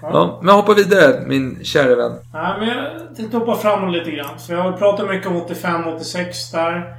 Ja, 0.02 0.40
men 0.42 0.54
hoppa 0.54 0.74
vidare 0.74 1.24
min 1.26 1.64
kära 1.64 1.96
vän. 1.96 2.18
Nej, 2.32 2.58
men 2.58 2.68
jag 2.68 3.16
tänkte 3.16 3.36
hoppa 3.36 3.56
framåt 3.56 3.92
lite 3.92 4.10
grann. 4.10 4.38
Så 4.38 4.52
jag 4.52 4.62
har 4.62 4.72
pratat 4.72 5.08
mycket 5.10 5.28
om 5.28 5.36
85, 5.36 5.86
86 5.86 6.50
där. 6.50 6.96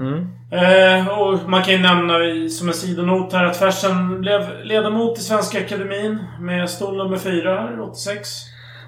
Mm. 0.00 0.28
Eh, 0.50 1.08
och 1.08 1.50
man 1.50 1.62
kan 1.62 1.74
ju 1.74 1.80
nämna 1.80 2.14
som 2.48 2.68
en 2.68 2.74
sidonot 2.74 3.32
här 3.32 3.44
att 3.44 3.56
Fersen 3.56 4.20
blev 4.20 4.64
ledamot 4.64 5.18
i 5.18 5.20
Svenska 5.20 5.58
Akademin 5.58 6.18
med 6.40 6.70
stol 6.70 6.96
nummer 6.96 7.16
4 7.16 7.82
86. 7.82 8.28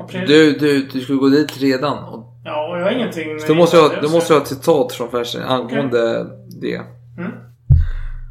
April. 0.00 0.24
Du, 0.26 0.52
du, 0.52 0.88
du 0.92 1.00
skulle 1.00 1.18
gå 1.18 1.28
dit 1.28 1.62
redan. 1.62 2.04
Och 2.04 2.36
Ja, 2.46 2.68
och 2.68 2.78
jag 2.78 2.84
har 2.84 2.90
ingenting... 2.90 3.40
Så 3.40 3.46
då 3.46 3.54
måste 3.54 3.76
jag, 3.76 3.90
då 4.02 4.08
måste 4.08 4.32
jag 4.32 4.40
ha 4.40 4.42
ett 4.42 4.48
citat 4.48 4.92
från 4.92 5.10
Fersen 5.10 5.42
angående 5.42 6.26
det. 6.60 6.74
Mm. 7.18 7.32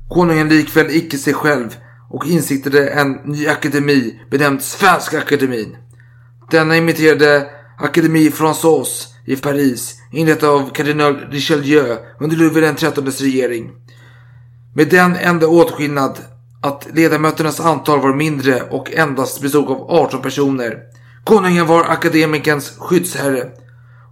Konungen 0.09 0.49
likväl 0.49 0.85
icke 0.89 1.17
sig 1.17 1.33
själv 1.33 1.75
och 2.09 2.25
instiftade 2.25 2.89
en 2.89 3.11
ny 3.11 3.47
akademi 3.47 4.19
benämnd 4.31 4.61
Svenska 4.61 5.17
akademin. 5.17 5.77
Denna 6.51 6.77
imiterade 6.77 7.47
Académie 7.79 8.29
Française 8.29 9.07
i 9.25 9.35
Paris, 9.35 9.95
inlett 10.15 10.43
av 10.43 10.69
kardinal 10.69 11.15
Richelieu 11.31 11.97
under 12.19 12.37
Ludvig 12.37 12.77
XIIIs 12.77 13.21
regering. 13.21 13.71
Med 14.75 14.89
den 14.89 15.15
enda 15.15 15.47
åtskillnad 15.47 16.17
att 16.61 16.87
ledamöternas 16.93 17.59
antal 17.59 18.01
var 18.01 18.13
mindre 18.13 18.61
och 18.61 18.93
endast 18.93 19.41
bestod 19.41 19.69
av 19.69 19.91
18 19.91 20.21
personer. 20.21 20.77
Konungen 21.23 21.67
var 21.67 21.83
akademikerns 21.83 22.77
skyddsherre 22.77 23.43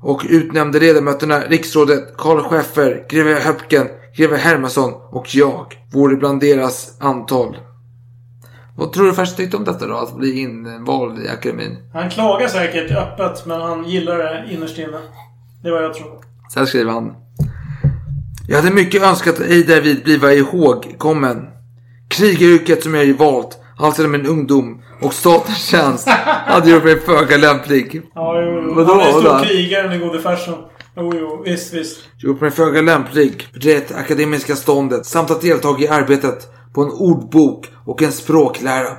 och 0.02 0.26
utnämnde 0.30 0.80
ledamöterna 0.80 1.40
riksrådet 1.40 2.18
Karl 2.18 2.40
Schäffer, 2.44 3.06
greve 3.10 3.40
Höpken, 3.40 3.88
greve 4.18 4.38
Hermansson 4.38 4.94
och 5.12 5.36
jag 5.36 5.66
vore 5.94 6.16
bland 6.16 6.40
deras 6.40 7.02
antal. 7.02 7.58
Vad 8.78 8.94
tror 8.94 9.06
du 9.06 9.14
först 9.14 9.38
tyckte 9.38 9.58
om 9.58 9.64
detta 9.64 9.88
då? 9.88 9.96
Att 9.96 10.16
bli 10.16 10.40
invald 10.40 11.24
i 11.24 11.28
akademin? 11.28 11.78
Han 11.94 12.10
klagar 12.10 12.48
säkert 12.48 12.92
öppet, 12.92 13.46
men 13.46 13.62
han 13.62 13.90
gillar 13.90 14.18
det 14.18 14.54
innerst 14.54 14.78
inne. 14.78 15.00
Det 15.64 15.72
vad 15.72 15.84
jag 15.84 15.94
tror. 15.94 16.20
Sen 16.54 16.68
skriver 16.68 16.92
han. 16.92 17.14
Jag 18.48 18.62
hade 18.62 18.76
mycket 18.76 19.04
önskat 19.04 19.36
att 19.36 19.42
ej 19.42 19.64
därvid 19.64 20.04
bliva 20.04 20.34
ihågkommen. 20.34 21.48
Krigaryrket 22.10 22.84
som 22.84 22.94
jag 22.94 23.06
ju 23.06 23.14
valt 23.14 23.60
alltsedan 23.78 24.12
min 24.12 24.26
ungdom 24.26 24.82
och 25.02 25.14
statens 25.14 25.58
tjänst 25.58 26.08
hade 26.48 26.70
gjort 26.70 26.84
mig 26.84 27.00
föga 27.00 27.38
lämplig. 27.38 28.02
Ja, 28.16 28.42
jo, 28.42 28.64
jo. 28.68 28.74
Vadå, 28.74 28.94
Han 28.94 29.02
är 29.02 29.12
stor 29.12 29.46
krigare, 29.46 29.88
den 29.88 30.00
gode 30.00 30.20
farsan. 30.20 30.56
Jo, 30.98 31.12
jo. 31.20 31.44
Visst, 31.46 31.74
visst. 31.74 32.00
Gjort 32.18 32.42
mig 32.42 32.52
föga 32.52 32.82
lämplig 32.82 33.48
för 33.54 33.60
det 33.60 33.92
akademiska 33.92 34.56
ståndet 34.56 35.06
samt 35.06 35.32
att 35.32 35.42
delta 35.42 35.80
i 35.80 35.88
arbetet 35.88 36.48
på 36.74 36.82
en 36.82 36.92
ordbok 36.92 37.66
och 37.86 38.04
en 38.04 38.12
språklära. 38.12 38.90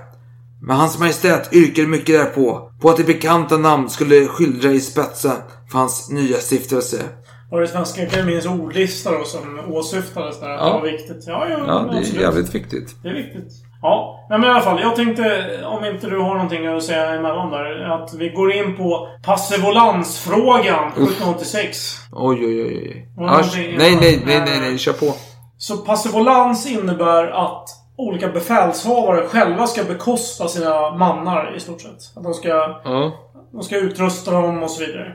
Men 0.63 0.77
hans 0.77 0.99
majestät 0.99 1.55
yrkade 1.55 1.89
mycket 1.89 2.19
därpå, 2.19 2.71
på 2.81 2.91
att 2.91 2.97
det 2.97 3.05
bekanta 3.05 3.57
namn 3.59 3.91
skulle 3.91 4.27
skildra 4.27 4.71
i 4.71 4.81
spetsen 4.81 5.37
för 5.75 5.79
hans 5.79 6.11
nya 6.11 6.37
stiftelse. 6.37 7.03
Var 7.51 7.61
det 7.61 7.69
Svenska 7.69 8.03
Akademiens 8.07 8.47
ordlista 8.47 9.19
då 9.19 9.25
som 9.25 9.61
åsyftades 9.75 10.41
där? 10.41 10.51
Att 10.51 10.61
Ja. 10.61 10.67
det 10.67 10.73
var 10.73 10.83
viktigt? 10.83 11.25
Ja, 11.27 11.47
ja, 11.51 11.59
Ja, 11.59 11.65
det 11.91 11.97
är 11.97 11.99
absolut. 12.01 12.21
jävligt 12.23 12.55
viktigt. 12.55 12.97
Det 13.03 13.09
är 13.09 13.13
viktigt. 13.15 13.53
Ja, 13.83 14.27
nej, 14.31 14.39
men 14.39 14.49
i 14.49 14.53
alla 14.53 14.61
fall. 14.61 14.81
Jag 14.81 14.97
tänkte, 14.97 15.49
om 15.65 15.85
inte 15.85 16.07
du 16.07 16.19
har 16.19 16.35
någonting 16.35 16.67
att 16.67 16.83
säga 16.83 17.15
emellan 17.15 17.51
där, 17.51 17.81
att 17.95 18.15
vi 18.15 18.29
går 18.29 18.53
in 18.53 18.77
på 18.77 19.09
passivolansfrågan 19.23 20.89
1786. 20.93 21.97
Oj, 22.13 22.47
oj, 22.47 22.63
oj. 22.65 23.09
Ja, 23.17 23.23
någonting- 23.23 23.75
nej, 23.79 23.97
nej, 24.01 24.23
nej, 24.27 24.41
nej, 24.47 24.61
nej, 24.61 24.79
kör 24.79 24.93
på. 24.93 25.15
Så 25.59 25.77
passivolans 25.77 26.67
innebär 26.67 27.27
att 27.27 27.69
olika 27.97 28.29
befälshavare 28.29 29.27
själva 29.29 29.67
ska 29.67 29.85
bekosta 29.85 30.49
sina 30.49 30.95
mannar 30.97 31.57
i 31.57 31.61
stort 31.61 31.81
sett. 31.81 32.17
Att 32.17 32.23
de 32.25 32.35
ska, 32.35 32.49
Ja. 32.49 33.13
de 33.53 33.63
ska 33.63 33.77
utrusta 33.77 34.31
dem 34.31 34.63
och 34.63 34.71
så 34.71 34.85
vidare. 34.85 35.13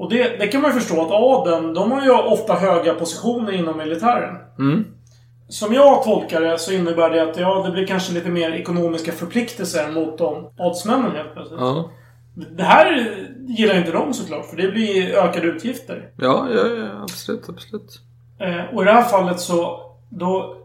Och 0.00 0.10
det, 0.10 0.38
det 0.38 0.46
kan 0.46 0.62
man 0.62 0.70
ju 0.70 0.80
förstå 0.80 1.02
att 1.02 1.10
adeln, 1.10 1.74
de 1.74 1.92
har 1.92 2.02
ju 2.02 2.10
ofta 2.10 2.54
höga 2.54 2.94
positioner 2.94 3.52
inom 3.52 3.78
militären. 3.78 4.36
Mm. 4.58 4.84
Som 5.48 5.74
jag 5.74 6.04
tolkar 6.04 6.40
det 6.40 6.58
så 6.58 6.72
innebär 6.72 7.10
det 7.10 7.22
att 7.22 7.36
ja, 7.36 7.62
det 7.66 7.72
blir 7.72 7.86
kanske 7.86 8.12
lite 8.12 8.28
mer 8.28 8.50
ekonomiska 8.50 9.12
förpliktelser 9.12 9.92
mot 9.92 10.18
de 10.18 10.50
adelsmännen 10.58 11.16
helt 11.16 11.32
plötsligt. 11.32 11.60
Ja. 11.60 11.90
Det 12.56 12.62
här 12.62 13.16
gillar 13.48 13.78
inte 13.78 13.92
de 13.92 14.14
såklart, 14.14 14.46
för 14.46 14.56
det 14.56 14.68
blir 14.68 15.14
ökade 15.14 15.46
utgifter. 15.46 16.10
Ja, 16.16 16.46
ja, 16.54 16.66
ja, 16.66 17.02
absolut, 17.02 17.48
absolut. 17.48 18.00
Eh, 18.38 18.74
och 18.74 18.82
i 18.82 18.84
det 18.84 18.92
här 18.92 19.02
fallet 19.02 19.40
så 19.40 19.80
då 20.10 20.56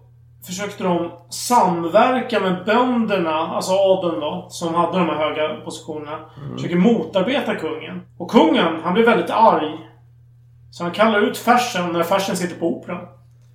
försökte 0.45 0.83
de 0.83 1.11
samverka 1.29 2.39
med 2.39 2.65
bönderna, 2.65 3.35
alltså 3.35 3.71
adeln 3.71 4.19
då, 4.19 4.47
som 4.49 4.73
hade 4.75 4.99
de 4.99 5.09
här 5.09 5.15
höga 5.15 5.61
positionerna. 5.65 6.19
Försöker 6.55 6.75
motarbeta 6.75 7.55
kungen. 7.55 8.01
Och 8.17 8.31
kungen, 8.31 8.81
han 8.83 8.93
blir 8.93 9.05
väldigt 9.05 9.29
arg. 9.29 9.89
Så 10.71 10.83
han 10.83 10.91
kallar 10.91 11.19
ut 11.19 11.37
Fersen 11.37 11.91
när 11.91 12.03
Fersen 12.03 12.37
sitter 12.37 12.59
på 12.59 12.67
operan. 12.67 13.07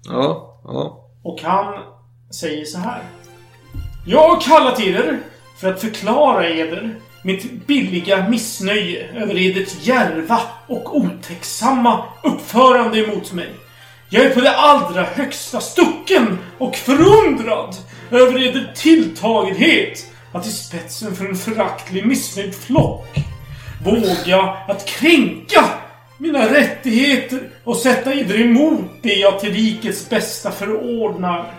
Ja, 0.09 0.61
ja. 0.65 1.07
Och 1.23 1.43
han 1.43 1.75
säger 2.31 2.65
så 2.65 2.79
här. 2.79 3.03
Jag 4.07 4.29
har 4.29 4.41
kallat 4.41 4.81
eder 4.81 5.19
för 5.61 5.73
att 5.73 5.81
förklara 5.81 6.49
eder 6.49 6.95
mitt 7.23 7.67
billiga 7.67 8.29
missnöje 8.29 9.23
över 9.23 9.39
edert 9.39 9.87
djärva 9.87 10.41
och 10.67 10.97
otäcksamma 10.97 12.05
uppförande 12.23 12.99
emot 12.99 13.33
mig. 13.33 13.49
Jag 14.13 14.25
är 14.25 14.35
på 14.35 14.41
det 14.41 14.57
allra 14.57 15.03
högsta 15.03 15.61
stucken 15.61 16.39
och 16.59 16.77
förundrad 16.77 17.77
över 18.11 18.49
eder 18.49 18.73
tilltagenhet 18.77 20.07
att 20.33 20.47
i 20.47 20.51
spetsen 20.51 21.15
för 21.15 21.25
en 21.25 21.37
föraktlig 21.37 22.07
missnöjd 22.07 22.55
flock 22.55 23.07
våga 23.85 24.41
att 24.69 24.87
kränka 24.87 25.65
mina 26.19 26.53
rättigheter 26.53 27.51
och 27.65 27.77
sätta 27.77 28.15
eder 28.15 28.41
emot 28.41 28.85
det 29.03 29.15
jag 29.15 29.41
till 29.41 29.53
rikets 29.53 30.11
bästa 30.11 30.51
förordnar. 30.51 31.53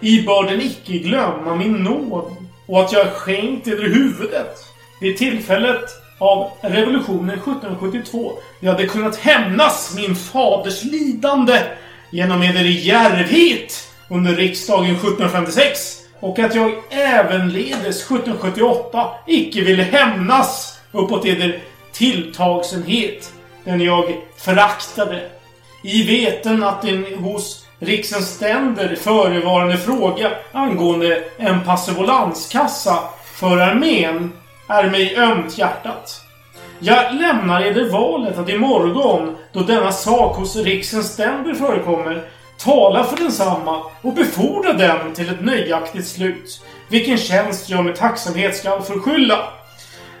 I 0.00 0.22
börden 0.22 0.60
icke 0.60 0.92
glömma 0.92 1.54
min 1.54 1.72
nåd 1.72 2.36
och 2.66 2.80
att 2.80 2.92
jag 2.92 3.12
skänkt 3.12 3.68
eder 3.68 3.88
huvudet. 3.88 4.56
Vid 5.00 5.16
tillfället 5.16 5.84
av 6.20 6.50
revolutionen 6.60 7.34
1772 7.34 8.32
jag 8.60 8.72
hade 8.72 8.86
kunnat 8.86 9.16
hämnas 9.16 9.94
min 9.96 10.16
faders 10.16 10.84
lidande 10.84 11.60
genom 12.10 12.42
eder 12.42 12.64
djärvhet 12.64 13.88
under 14.08 14.34
riksdagen 14.34 14.90
1756 14.90 16.00
och 16.20 16.38
att 16.38 16.54
jag 16.54 16.72
ävenledes 16.90 18.02
1778 18.02 19.10
icke 19.26 19.60
ville 19.60 19.82
hämnas 19.82 20.80
uppåt 20.92 21.26
eder 21.26 21.58
tilltagsenhet, 21.92 23.32
den 23.64 23.80
jag 23.80 24.16
föraktade. 24.36 25.22
I 25.84 26.02
veten 26.02 26.62
att 26.62 26.84
en 26.84 27.06
hos 27.18 27.66
riksens 27.78 28.28
ständer 28.28 28.94
förevarande 28.94 29.78
fråga 29.78 30.32
angående 30.52 31.24
en 31.38 31.64
passivolanskassa 31.64 32.98
för 33.34 33.58
armén 33.58 34.32
är 34.70 34.90
mig 34.90 35.16
ömt 35.16 35.58
hjärtat. 35.58 36.24
Jag 36.78 37.14
lämnar 37.14 37.62
eder 37.62 37.90
valet 37.90 38.38
att 38.38 38.48
imorgon, 38.48 39.36
då 39.52 39.60
denna 39.60 39.92
sak 39.92 40.36
hos 40.36 40.56
riksens 40.56 41.12
ständer 41.12 41.54
förekommer, 41.54 42.22
tala 42.58 43.04
för 43.04 43.16
densamma 43.16 43.82
och 44.02 44.14
befordra 44.14 44.72
den 44.72 45.14
till 45.14 45.28
ett 45.28 45.44
nöjaktigt 45.44 46.08
slut, 46.08 46.60
vilken 46.88 47.18
tjänst 47.18 47.70
jag 47.70 47.84
med 47.84 47.96
tacksamhet 47.96 48.56
skall 48.56 48.82
förskylla. 48.82 49.38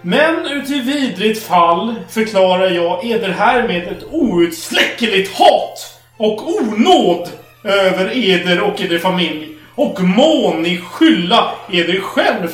Men 0.02 0.46
uti 0.46 0.80
vidrigt 0.80 1.42
fall 1.42 1.94
förklarar 2.08 2.70
jag 2.70 3.04
eder 3.04 3.28
härmed 3.28 3.88
ett 3.88 4.04
outsläckeligt 4.10 5.38
hat 5.38 6.00
och 6.16 6.48
onåd 6.48 7.28
över 7.64 8.16
eder 8.16 8.60
och 8.60 8.80
eder 8.80 8.98
familj 8.98 9.48
och 9.74 10.00
må 10.00 10.54
ni 10.54 10.78
skylla 10.78 11.52
eder 11.72 12.00
själv 12.00 12.48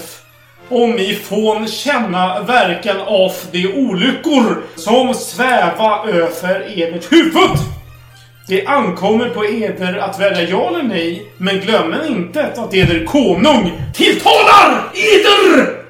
om 0.68 0.90
ni 0.90 1.14
får 1.14 1.66
känna 1.66 2.42
verkan 2.42 2.96
av 3.00 3.32
de 3.52 3.66
olyckor 3.74 4.62
som 4.76 5.14
sväva 5.14 6.04
över 6.08 6.78
edert 6.78 7.12
huvud. 7.12 7.58
Det 8.48 8.66
ankommer 8.66 9.28
på 9.28 9.44
eder 9.44 9.98
att 9.98 10.20
välja 10.20 10.48
ja 10.48 10.68
eller 10.68 10.82
nej, 10.82 11.32
men 11.38 11.60
glömmen 11.60 12.06
inte 12.06 12.46
att 12.46 12.74
eder 12.74 13.04
konung 13.04 13.82
tilltalar 13.94 14.92
eder! 14.94 15.82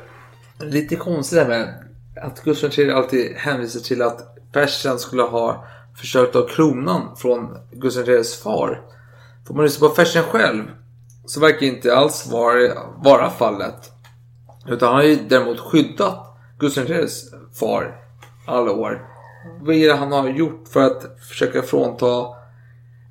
Lite 0.60 0.96
konstigt 0.96 1.38
det 1.38 1.44
här 1.44 1.48
med 1.48 1.74
att 2.22 2.44
Gustav 2.44 2.70
III 2.78 2.90
alltid 2.90 3.32
hänvisar 3.36 3.80
till 3.80 4.02
att 4.02 4.20
Fersen 4.54 4.98
skulle 4.98 5.22
ha 5.22 5.64
försökt 6.00 6.32
ta 6.32 6.46
kronan 6.46 7.16
från 7.16 7.48
Gustav 7.72 8.08
IIIs 8.08 8.42
far. 8.42 8.80
Får 9.46 9.54
man 9.54 9.64
lyssna 9.64 9.88
på 9.88 9.94
Fersen 9.94 10.22
själv 10.22 10.62
så 11.26 11.40
verkar 11.40 11.66
inte 11.66 11.96
alls 11.96 12.26
vara, 12.26 12.74
vara 12.96 13.30
fallet. 13.30 13.90
Utan 14.68 14.88
han 14.88 14.96
har 14.96 15.02
ju 15.02 15.16
däremot 15.28 15.60
skyddat 15.60 16.36
Gustav 16.58 16.90
IIIs 16.90 17.30
far 17.60 17.94
alla 18.46 18.70
år. 18.72 19.00
Vad 19.60 19.74
är 19.74 19.88
det 19.88 19.96
han 19.96 20.12
har 20.12 20.28
gjort 20.28 20.64
för 20.72 20.82
att 20.82 21.02
försöka 21.28 21.62
frånta 21.62 22.06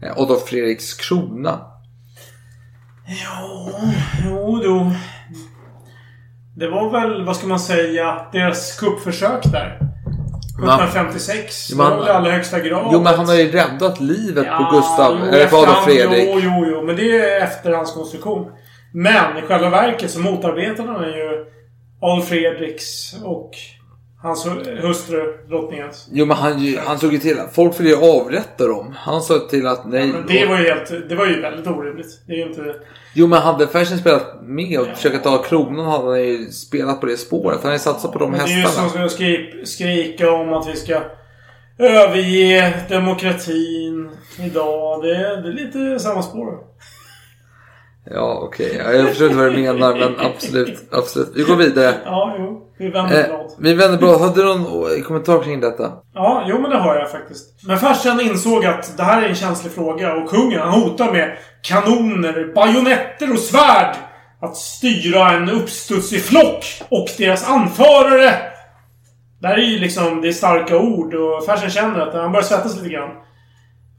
eh, 0.03 0.11
Adolf 0.17 0.43
Fredriks 0.43 0.93
krona? 0.93 1.59
Jo, 3.07 3.71
jo, 4.25 4.61
jo. 4.63 4.91
Det 6.57 6.67
var 6.67 6.91
väl, 6.91 7.25
vad 7.25 7.35
ska 7.35 7.47
man 7.47 7.59
säga, 7.59 8.27
deras 8.31 8.79
kuppförsök 8.79 9.43
där. 9.43 9.79
1756. 10.55 11.67
Jo, 11.71 11.77
Det 11.77 11.83
var 11.83 11.97
väl 11.97 12.07
i 12.07 12.09
allra 12.09 12.31
högsta 12.31 12.59
grad. 12.59 12.89
Jo 12.93 13.01
men 13.01 13.15
han 13.15 13.25
har 13.25 13.35
ju 13.35 13.51
räddat 13.51 13.99
livet 13.99 14.45
Ja, 14.47 14.57
på 14.71 14.75
Gustav, 14.77 15.27
eller 15.33 15.47
på 15.47 15.57
Adolf 15.57 15.83
Fredrik. 15.83 16.29
Jo, 16.33 16.39
jo, 16.43 16.65
jo. 16.71 16.85
Men 16.85 16.95
det 16.95 17.17
är 17.17 17.41
efter 17.43 17.71
hans 17.71 17.93
konstruktion. 17.93 18.51
Men 18.95 19.37
i 19.37 19.41
själva 19.41 19.69
verket 19.69 20.11
så 20.11 20.19
motarbetade 20.19 20.89
han 20.91 21.03
ju 21.07 21.45
Adolf 22.01 22.27
Fredriks 22.27 23.15
och 23.23 23.51
Hans 24.21 24.47
hu- 24.47 24.81
hustru, 24.81 25.37
drottningens. 25.49 26.07
Jo 26.11 26.25
men 26.25 26.37
han, 26.37 26.77
han 26.85 26.99
såg 26.99 27.13
ju 27.13 27.19
till 27.19 27.39
att 27.39 27.55
folk 27.55 27.79
ville 27.79 27.89
ju 27.89 27.95
avrätta 27.95 28.67
dem. 28.67 28.95
Han 28.97 29.21
sa 29.21 29.39
till 29.39 29.67
att 29.67 29.85
nej. 29.89 30.07
Men 30.07 30.27
det 30.27 30.45
var 30.45 30.59
ju 30.59 30.69
helt... 30.69 31.09
Det 31.09 31.15
var 31.15 31.25
ju 31.25 31.41
väldigt 31.41 31.67
orimligt. 31.67 32.07
Det 32.27 32.33
är 32.33 32.37
ju 32.37 32.43
inte... 32.43 32.75
Jo 33.13 33.27
men 33.27 33.41
hade 33.41 33.67
Fersen 33.67 33.97
spelat 33.97 34.35
med 34.43 34.79
och 34.79 34.87
försökt 34.87 35.23
ta 35.23 35.37
kronan 35.43 35.85
hade 35.85 36.07
han 36.07 36.23
ju 36.23 36.45
spelat 36.51 37.01
på 37.01 37.05
det 37.07 37.17
spåret. 37.17 37.55
Han 37.55 37.63
hade 37.63 37.75
ju 37.75 37.79
satsat 37.79 38.11
på 38.13 38.19
de 38.19 38.31
Men 38.31 38.39
det 38.39 38.45
är 38.45 38.57
ju 38.57 38.61
hästarna. 38.61 38.89
som 38.89 39.03
att 39.03 39.11
skri 39.11 39.61
skrika 39.65 40.31
om 40.31 40.53
att 40.53 40.67
vi 40.67 40.75
ska 40.75 41.01
överge 41.79 42.73
demokratin 42.89 44.09
idag. 44.39 45.01
Det 45.03 45.13
det 45.41 45.49
är 45.49 45.53
lite 45.53 45.99
samma 45.99 46.21
spår. 46.21 46.53
Ja 48.11 48.39
okej, 48.43 48.81
ja, 48.85 48.91
jag 48.91 49.07
förstår 49.09 49.27
inte 49.27 49.39
vad 49.43 49.51
du 49.53 49.57
menar 49.57 49.95
men 49.95 50.19
absolut, 50.19 50.83
absolut. 50.91 51.31
Vi 51.35 51.43
går 51.43 51.55
vidare. 51.55 51.93
Ja, 52.05 52.35
jo. 52.39 52.61
Vi 52.77 52.89
vänder 52.89 53.19
Eh, 53.19 53.25
blad. 53.27 53.51
vi 53.59 53.73
vänder 53.73 53.97
blad. 53.97 54.21
Hade 54.21 54.41
du 54.41 54.45
någon 54.45 55.01
kommentar 55.03 55.43
kring 55.43 55.59
detta? 55.59 55.91
Ja, 56.13 56.45
jo 56.47 56.59
men 56.61 56.69
det 56.71 56.77
har 56.77 56.95
jag 56.95 57.11
faktiskt. 57.11 57.67
Men 57.67 57.77
farsan 57.77 58.19
insåg 58.21 58.65
att 58.65 58.97
det 58.97 59.03
här 59.03 59.21
är 59.21 59.29
en 59.29 59.35
känslig 59.35 59.73
fråga 59.73 60.13
och 60.15 60.29
kungen 60.29 60.59
han 60.59 60.81
hotar 60.81 61.11
med 61.11 61.37
kanoner, 61.61 62.53
bajonetter 62.55 63.31
och 63.33 63.39
svärd 63.39 63.95
att 64.41 64.57
styra 64.57 65.31
en 65.31 65.49
uppstudsig 65.49 66.21
flock 66.21 66.65
och 66.89 67.07
deras 67.17 67.49
anförare. 67.49 68.33
Det 69.41 69.47
här 69.47 69.57
är 69.57 69.61
ju 69.61 69.79
liksom, 69.79 70.21
det 70.21 70.27
är 70.27 70.31
starka 70.31 70.77
ord 70.77 71.13
och 71.13 71.45
farsan 71.45 71.69
känner 71.69 71.99
att 71.99 72.13
han 72.13 72.31
börjar 72.31 72.43
svettas 72.45 72.75
lite 72.75 72.89
grann. 72.89 73.09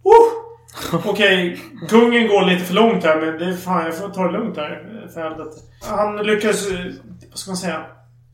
Oh! 0.05 0.46
Okej, 1.05 1.61
kungen 1.89 2.29
går 2.29 2.45
lite 2.45 2.65
för 2.65 2.75
långt 2.75 3.05
här 3.05 3.21
men 3.21 3.39
det 3.39 3.45
är 3.45 3.57
fan, 3.57 3.85
jag 3.85 3.99
får 3.99 4.09
ta 4.09 4.23
det 4.23 4.33
lugnt 4.33 4.57
här. 4.57 4.83
För 5.15 5.21
helvete. 5.21 5.51
Han 5.91 6.17
lyckades, 6.17 6.71
eh, 6.71 6.79
vad 7.31 7.39
ska 7.39 7.51
man 7.51 7.57
säga? 7.57 7.83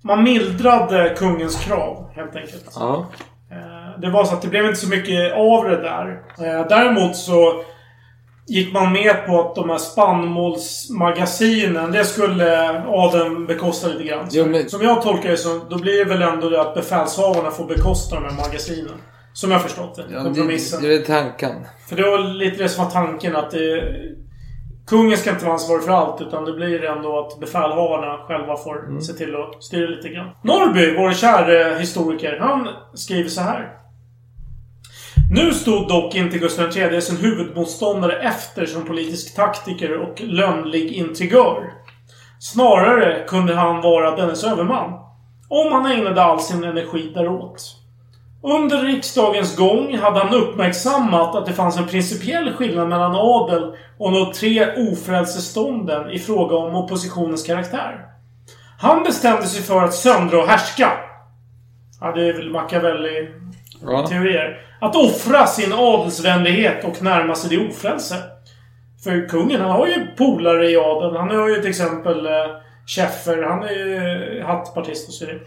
Man 0.04 0.22
mildrade 0.22 1.14
kungens 1.18 1.64
krav 1.64 2.10
helt 2.14 2.36
enkelt. 2.36 2.64
Ja. 2.74 3.06
Eh, 3.50 4.00
Det 4.00 4.10
var 4.10 4.24
så 4.24 4.34
att 4.34 4.42
det 4.42 4.48
blev 4.48 4.64
inte 4.66 4.80
så 4.80 4.88
mycket 4.88 5.32
av 5.32 5.64
det 5.64 5.76
där. 5.82 6.22
Eh, 6.38 6.66
Däremot 6.68 7.16
så 7.16 7.62
gick 8.48 8.72
man 8.72 8.92
med 8.92 9.26
på 9.26 9.40
att 9.40 9.54
de 9.54 9.70
här 9.70 9.78
spannmålsmagasinen, 9.78 11.92
det 11.92 12.04
skulle 12.04 12.82
adeln 12.86 13.46
bekosta 13.46 13.88
lite 13.88 14.04
grann. 14.04 14.26
Jo, 14.30 14.46
men- 14.46 14.68
Som 14.68 14.82
jag 14.82 15.02
tolkar 15.02 15.30
det 15.30 15.36
så, 15.36 15.60
då 15.70 15.78
blir 15.78 15.98
det 15.98 16.04
väl 16.04 16.22
ändå 16.22 16.48
det 16.48 16.60
att 16.60 16.74
befälshavarna 16.74 17.50
får 17.50 17.64
bekosta 17.66 18.14
de 18.20 18.24
här 18.24 18.36
magasinen. 18.46 18.94
Som 19.32 19.50
jag 19.50 19.58
har 19.58 19.62
förstått 19.64 19.94
det. 19.96 20.04
Ja, 20.10 20.18
det, 20.18 20.24
kompromissen. 20.24 20.82
det 20.82 20.94
är 20.94 21.02
tanken. 21.02 21.52
För 21.88 21.96
det 21.96 22.02
var 22.10 22.18
lite 22.18 22.62
det 22.62 22.68
som 22.68 22.84
var 22.84 22.90
tanken 22.90 23.36
att 23.36 23.50
det, 23.50 23.82
Kungen 24.86 25.16
ska 25.18 25.30
inte 25.30 25.44
vara 25.44 25.54
ansvarig 25.54 25.84
för 25.84 25.92
allt 25.92 26.20
utan 26.20 26.44
det 26.44 26.52
blir 26.52 26.84
ändå 26.84 27.18
att 27.18 27.40
befälhavarna 27.40 28.18
själva 28.26 28.56
får 28.56 28.84
Mm. 28.88 29.00
se 29.00 29.12
till 29.12 29.34
att 29.36 29.64
styra 29.64 29.88
lite 29.90 30.08
grann. 30.08 30.30
Norrby, 30.42 30.96
vår 30.96 31.12
kära 31.12 31.74
historiker, 31.78 32.38
han 32.40 32.68
skriver 32.94 33.28
så 33.28 33.40
här. 33.40 33.72
Nu 35.34 35.52
stod 35.52 35.88
dock 35.88 36.14
inte 36.14 36.38
Gustav 36.38 36.76
III 36.76 37.00
sin 37.00 37.16
huvudmotståndare 37.16 38.16
efter 38.22 38.66
som 38.66 38.84
politisk 38.86 39.36
taktiker 39.36 39.96
och 39.98 40.20
lönnlig 40.20 40.92
intrigör. 40.92 41.72
Snarare 42.40 43.24
kunde 43.28 43.54
han 43.54 43.80
vara 43.80 44.16
dennes 44.16 44.44
överman. 44.44 44.92
Om 45.48 45.72
han 45.72 45.86
ägnade 45.92 46.22
all 46.22 46.40
sin 46.40 46.64
energi 46.64 47.12
däråt. 47.14 47.76
Under 48.44 48.82
riksdagens 48.82 49.56
gång 49.56 49.98
hade 49.98 50.18
han 50.18 50.34
uppmärksammat 50.34 51.34
att 51.34 51.46
det 51.46 51.52
fanns 51.52 51.78
en 51.78 51.86
principiell 51.86 52.52
skillnad 52.52 52.88
mellan 52.88 53.14
adel 53.14 53.76
och 53.98 54.12
de 54.12 54.32
tre 54.32 54.76
ofrälsestånden 54.76 56.10
i 56.10 56.18
fråga 56.18 56.56
om 56.56 56.74
oppositionens 56.74 57.46
karaktär. 57.46 58.06
Han 58.78 59.02
bestämde 59.02 59.46
sig 59.46 59.62
för 59.62 59.82
att 59.82 59.94
söndra 59.94 60.38
och 60.38 60.48
härska. 60.48 60.92
Ja, 62.00 62.12
det 62.12 62.28
är 62.28 62.32
väl 62.32 62.50
Machiavelli-teorier. 62.50 64.60
Att 64.80 64.96
offra 64.96 65.46
sin 65.46 65.72
adelsvänlighet 65.72 66.84
och 66.84 67.02
närma 67.02 67.34
sig 67.34 67.56
det 67.56 67.68
ofrälse. 67.68 68.16
För 69.04 69.28
kungen, 69.28 69.60
han 69.60 69.70
har 69.70 69.86
ju 69.86 70.06
polare 70.16 70.70
i 70.70 70.76
adeln. 70.76 71.16
Han 71.16 71.30
har 71.30 71.48
ju 71.48 71.54
till 71.54 71.70
exempel 71.70 72.26
eh, 72.26 72.32
Schäffer. 72.86 73.42
Han 73.42 73.62
är 73.62 73.72
ju 73.72 74.42
hattpartist 74.42 75.08
och 75.08 75.14
så 75.14 75.26
vidare. 75.26 75.40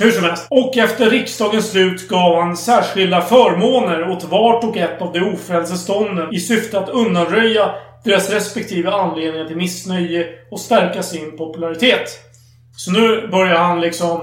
Hur 0.00 0.10
som 0.10 0.24
helst. 0.24 0.46
Och 0.50 0.76
efter 0.76 1.10
riksdagens 1.10 1.70
slut 1.70 2.08
gav 2.08 2.42
han 2.42 2.56
särskilda 2.56 3.20
förmåner 3.20 4.10
åt 4.10 4.24
vart 4.24 4.64
och 4.64 4.76
ett 4.76 5.02
av 5.02 5.12
de 5.12 5.20
ofrälsestånden 5.20 6.34
i 6.34 6.40
syfte 6.40 6.78
att 6.78 6.88
undanröja 6.88 7.74
deras 8.04 8.30
respektive 8.30 8.90
anledningar 8.90 9.46
till 9.46 9.56
missnöje 9.56 10.26
och 10.50 10.60
stärka 10.60 11.02
sin 11.02 11.36
popularitet. 11.36 12.08
Så 12.76 12.90
nu 12.90 13.28
börjar 13.28 13.56
han 13.56 13.80
liksom, 13.80 14.20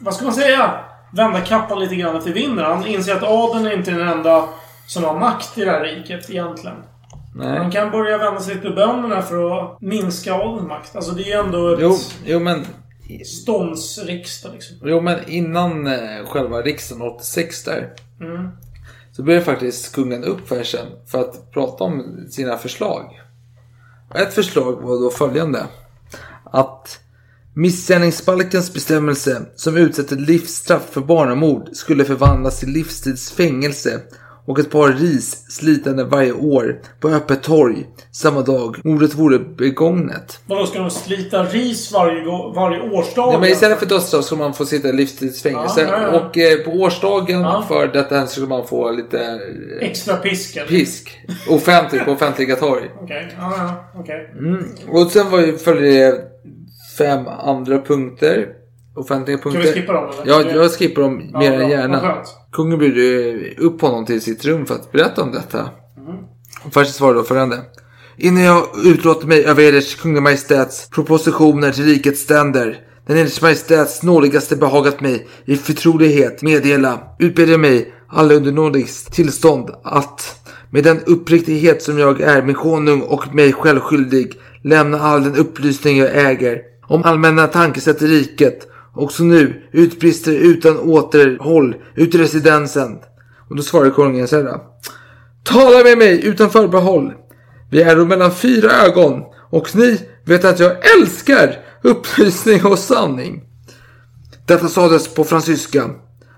vad 0.00 0.14
ska 0.14 0.24
man 0.24 0.34
säga? 0.34 0.70
Vända 1.12 1.40
kappan 1.40 1.80
lite 1.80 1.94
grann 1.94 2.22
till 2.22 2.32
vinden. 2.32 2.64
Han 2.64 2.86
inser 2.86 3.14
att 3.14 3.22
adeln 3.22 3.66
är 3.66 3.72
inte 3.72 3.90
den 3.90 4.08
enda 4.08 4.44
som 4.86 5.04
har 5.04 5.18
makt 5.18 5.58
i 5.58 5.64
det 5.64 5.70
här 5.70 5.80
riket 5.80 6.30
egentligen. 6.30 6.76
Nej. 7.34 7.58
Han 7.58 7.70
kan 7.70 7.90
börja 7.90 8.18
vända 8.18 8.40
sig 8.40 8.60
till 8.60 8.74
bönderna 8.74 9.22
för 9.22 9.58
att 9.58 9.80
minska 9.80 10.34
adelns 10.34 10.68
makt. 10.68 10.96
Alltså 10.96 11.12
det 11.12 11.22
är 11.22 11.26
ju 11.26 11.32
ändå 11.32 11.74
ett 11.74 11.78
Jo, 11.80 11.96
jo 12.24 12.38
men 12.38 12.66
ståndsriksdag 13.26 14.52
liksom. 14.52 14.76
Jo 14.82 15.00
men 15.00 15.28
innan 15.28 15.86
eh, 15.86 16.26
själva 16.26 16.62
riksdagen 16.62 17.02
86 17.02 17.64
där. 17.64 17.94
Mm. 18.20 18.48
Så 19.12 19.22
började 19.22 19.44
faktiskt 19.44 19.94
kungen 19.94 20.24
upp 20.24 20.48
Fersen 20.48 20.86
för 21.06 21.20
att 21.20 21.50
prata 21.50 21.84
om 21.84 22.26
sina 22.30 22.58
förslag. 22.58 23.20
Och 24.10 24.16
ett 24.16 24.34
förslag 24.34 24.72
var 24.82 25.00
då 25.00 25.10
följande. 25.10 25.66
Att 26.44 27.00
missgärningsbalkens 27.54 28.74
bestämmelse 28.74 29.42
som 29.56 29.76
utsätter 29.76 30.16
livsstraff 30.16 30.90
för 30.90 31.00
barnamord 31.00 31.68
skulle 31.72 32.04
förvandlas 32.04 32.60
till 32.60 32.68
livstidsfängelse 32.68 34.00
och 34.46 34.58
ett 34.58 34.70
par 34.70 34.88
ris 34.88 35.44
slitande 35.48 36.04
varje 36.04 36.32
år 36.32 36.80
på 37.00 37.08
öppet 37.08 37.42
torg 37.42 37.86
samma 38.12 38.42
dag 38.42 38.76
mordet 38.84 39.14
vore 39.14 39.38
begångnet. 39.38 40.40
Vadå, 40.46 40.66
ska 40.66 40.78
de 40.78 40.90
slita 40.90 41.42
ris 41.44 41.92
varje, 41.92 42.24
varje 42.54 42.80
årsdag? 42.90 43.32
Ja, 43.32 43.38
men 43.40 43.50
istället 43.50 43.78
för 43.78 43.86
dödsstraff 43.86 44.24
ska 44.24 44.36
man 44.36 44.54
få 44.54 44.64
sitta 44.66 44.88
i 44.88 44.92
livstidsfängelse. 44.92 45.80
Ja, 45.82 46.02
ja. 46.02 46.20
Och 46.20 46.38
eh, 46.38 46.58
på 46.64 46.70
årsdagen 46.70 47.40
Ja. 47.40 47.64
för 47.68 47.86
detta 47.86 48.26
skulle 48.26 48.46
man 48.46 48.66
få 48.66 48.90
lite 48.90 49.18
eh, 49.80 49.88
Extra 49.88 50.16
piska? 50.16 50.64
pisk. 50.64 51.20
Offentligt 51.48 52.04
på 52.04 52.10
offentliga 52.12 52.56
torg. 52.56 52.82
Okej, 53.02 53.34
ja, 53.38 53.54
ja, 53.58 54.00
okej. 54.00 54.30
Mm. 54.38 54.64
Och 54.88 55.10
sen 55.10 55.30
var 55.30 55.40
ju, 55.40 55.58
följde 55.58 55.88
det 55.90 56.20
fem 56.98 57.26
andra 57.28 57.78
punkter. 57.82 58.48
Offentliga 58.94 59.38
punkter. 59.38 59.62
vi 59.62 59.72
skippa 59.72 59.92
dem, 59.92 60.10
eller? 60.22 60.32
Ja, 60.32 60.42
jag 60.62 60.70
skippar 60.72 61.02
dem 61.02 61.30
Ja, 61.32 61.38
mer 61.38 61.50
bra. 61.50 61.60
än 61.62 61.70
gärna. 61.70 62.16
Kungen 62.52 62.78
bjöd 62.78 63.58
upp 63.58 63.80
honom 63.80 64.06
till 64.06 64.20
sitt 64.20 64.44
rum 64.44 64.66
för 64.66 64.74
att 64.74 64.92
berätta 64.92 65.22
om 65.22 65.32
detta. 65.32 65.58
Mm. 65.58 66.16
Först 66.70 66.94
svarade 66.94 67.18
då 67.18 67.24
följande. 67.24 67.60
Innan 68.16 68.42
jag 68.42 68.64
utlåter 68.84 69.26
mig 69.26 69.44
över 69.44 69.62
eders 69.62 69.94
kungliga 69.94 70.22
majestäts 70.22 70.90
propositioner 70.90 71.72
till 71.72 71.84
rikets 71.84 72.20
ständer, 72.20 72.78
den 73.06 73.16
eders 73.16 73.42
majestäts 73.42 74.02
nådigaste 74.02 74.56
behagat 74.56 75.00
mig 75.00 75.26
i 75.44 75.56
förtrolighet 75.56 76.42
meddela, 76.42 77.00
utber 77.18 77.46
jag 77.46 77.60
mig 77.60 77.94
alla 78.08 78.34
under 78.34 78.52
nådigs 78.52 79.04
tillstånd 79.04 79.70
att 79.84 80.40
med 80.70 80.84
den 80.84 81.00
uppriktighet 81.06 81.82
som 81.82 81.98
jag 81.98 82.20
är 82.20 82.42
min 82.42 82.54
konung 82.54 83.00
och 83.00 83.34
mig 83.34 83.52
själv 83.52 83.80
skyldig 83.80 84.32
lämna 84.62 85.00
all 85.00 85.24
den 85.24 85.36
upplysning 85.36 85.98
jag 85.98 86.10
äger 86.30 86.58
om 86.86 87.02
allmänna 87.04 87.46
tankesätt 87.46 88.02
i 88.02 88.06
riket 88.06 88.68
Också 88.94 89.22
nu 89.22 89.62
utbrister 89.72 90.32
utan 90.32 90.78
återhåll 90.78 91.76
ut 91.94 92.14
i 92.14 92.18
residensen. 92.18 92.98
Och 93.48 93.56
då 93.56 93.62
svarar 93.62 93.90
kungen 93.90 94.28
så 94.28 94.36
här. 94.36 94.58
Tala 95.44 95.84
med 95.84 95.98
mig 95.98 96.24
utan 96.24 96.50
förbehåll. 96.50 97.12
Vi 97.70 97.82
är 97.82 97.96
då 97.96 98.04
mellan 98.04 98.34
fyra 98.34 98.70
ögon 98.70 99.22
och 99.50 99.76
ni 99.76 100.00
vet 100.24 100.44
att 100.44 100.60
jag 100.60 100.76
älskar 101.00 101.58
upplysning 101.82 102.64
och 102.64 102.78
sanning. 102.78 103.42
Detta 104.46 104.68
sades 104.68 105.14
på 105.14 105.24
fransyska. 105.24 105.90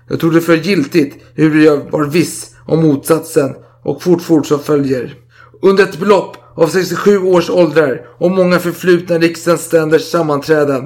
Jag 0.09 0.19
tog 0.19 0.33
det 0.33 0.41
för 0.41 0.57
giltigt 0.57 1.23
hur 1.33 1.65
jag 1.65 1.91
var 1.91 2.03
viss 2.03 2.55
om 2.65 2.81
motsatsen 2.81 3.55
och 3.83 4.03
fortfort 4.03 4.45
som 4.45 4.59
följer. 4.59 5.15
Under 5.61 5.83
ett 5.83 5.99
belopp 5.99 6.37
av 6.55 6.67
67 6.67 7.17
års 7.17 7.49
åldrar 7.49 8.07
och 8.19 8.31
många 8.31 8.59
förflutna 8.59 9.17
riksdagsständers 9.17 10.01
sammanträden 10.01 10.85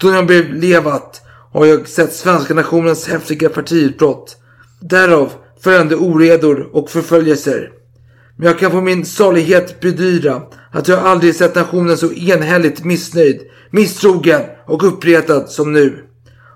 då 0.00 0.12
jag 0.12 0.26
blev 0.26 0.54
levat 0.54 1.22
har 1.52 1.66
jag 1.66 1.88
sett 1.88 2.12
svenska 2.12 2.54
nationens 2.54 3.08
häftiga 3.08 3.48
partiutbrott. 3.48 4.36
Därav 4.80 5.32
följande 5.60 5.96
oredor 5.96 6.68
och 6.72 6.90
förföljelser. 6.90 7.70
Men 8.36 8.46
jag 8.46 8.58
kan 8.58 8.70
på 8.70 8.80
min 8.80 9.04
salighet 9.04 9.80
bedyra 9.80 10.42
att 10.72 10.88
jag 10.88 10.98
aldrig 10.98 11.34
sett 11.34 11.54
nationen 11.54 11.96
så 11.96 12.12
enhälligt 12.12 12.84
missnöjd, 12.84 13.40
misstrogen 13.70 14.42
och 14.66 14.84
uppretad 14.84 15.48
som 15.48 15.72
nu. 15.72 16.04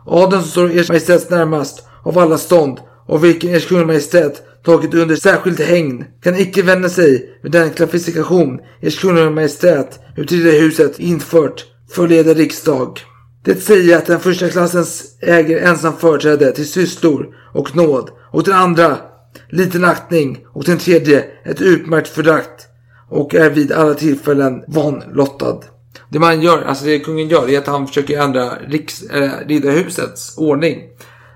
Adeln 0.06 0.42
som 0.42 0.50
står 0.50 0.78
ers 0.78 0.88
Majestät 0.88 1.30
närmast 1.30 1.86
av 2.02 2.18
alla 2.18 2.38
stånd 2.38 2.78
och 3.06 3.24
vilken 3.24 3.54
ers 3.54 3.66
kungliga 3.66 3.86
majestät 3.86 4.42
tagit 4.64 4.94
under 4.94 5.16
särskilt 5.16 5.60
hägn 5.60 6.04
kan 6.22 6.36
icke 6.36 6.62
vända 6.62 6.88
sig 6.88 7.38
med 7.42 7.52
den 7.52 7.70
klassifikation 7.70 8.60
ers 8.80 9.00
kungliga 9.00 9.30
majestät 9.30 10.00
ut 10.16 10.32
i 10.32 10.60
huset 10.60 10.98
infört 10.98 11.64
för 11.90 12.08
leda 12.08 12.34
riksdag. 12.34 13.00
Det 13.44 13.62
säger 13.62 13.98
att 13.98 14.06
den 14.06 14.20
första 14.20 14.48
klassens 14.48 15.16
äger 15.20 15.62
ensam 15.62 15.96
företräde 15.96 16.52
till 16.52 16.68
sysslor 16.68 17.34
och 17.54 17.76
nåd 17.76 18.10
och 18.32 18.44
den 18.44 18.54
andra 18.54 18.96
liten 19.48 19.84
aktning 19.84 20.46
och 20.52 20.64
den 20.64 20.78
tredje 20.78 21.24
ett 21.44 21.60
utmärkt 21.60 22.08
förakt 22.08 22.66
och 23.10 23.34
är 23.34 23.50
vid 23.50 23.72
alla 23.72 23.94
tillfällen 23.94 24.64
vanlottad. 24.68 25.60
Det 26.08 26.18
man 26.18 26.40
gör, 26.40 26.62
alltså 26.62 26.84
det 26.84 26.98
kungen 26.98 27.28
gör, 27.28 27.50
är 27.50 27.58
att 27.58 27.66
han 27.66 27.86
försöker 27.86 28.20
ändra 28.20 28.50
riks, 28.68 29.02
äh, 29.02 29.30
riddarhusets 29.46 30.38
ordning. 30.38 30.82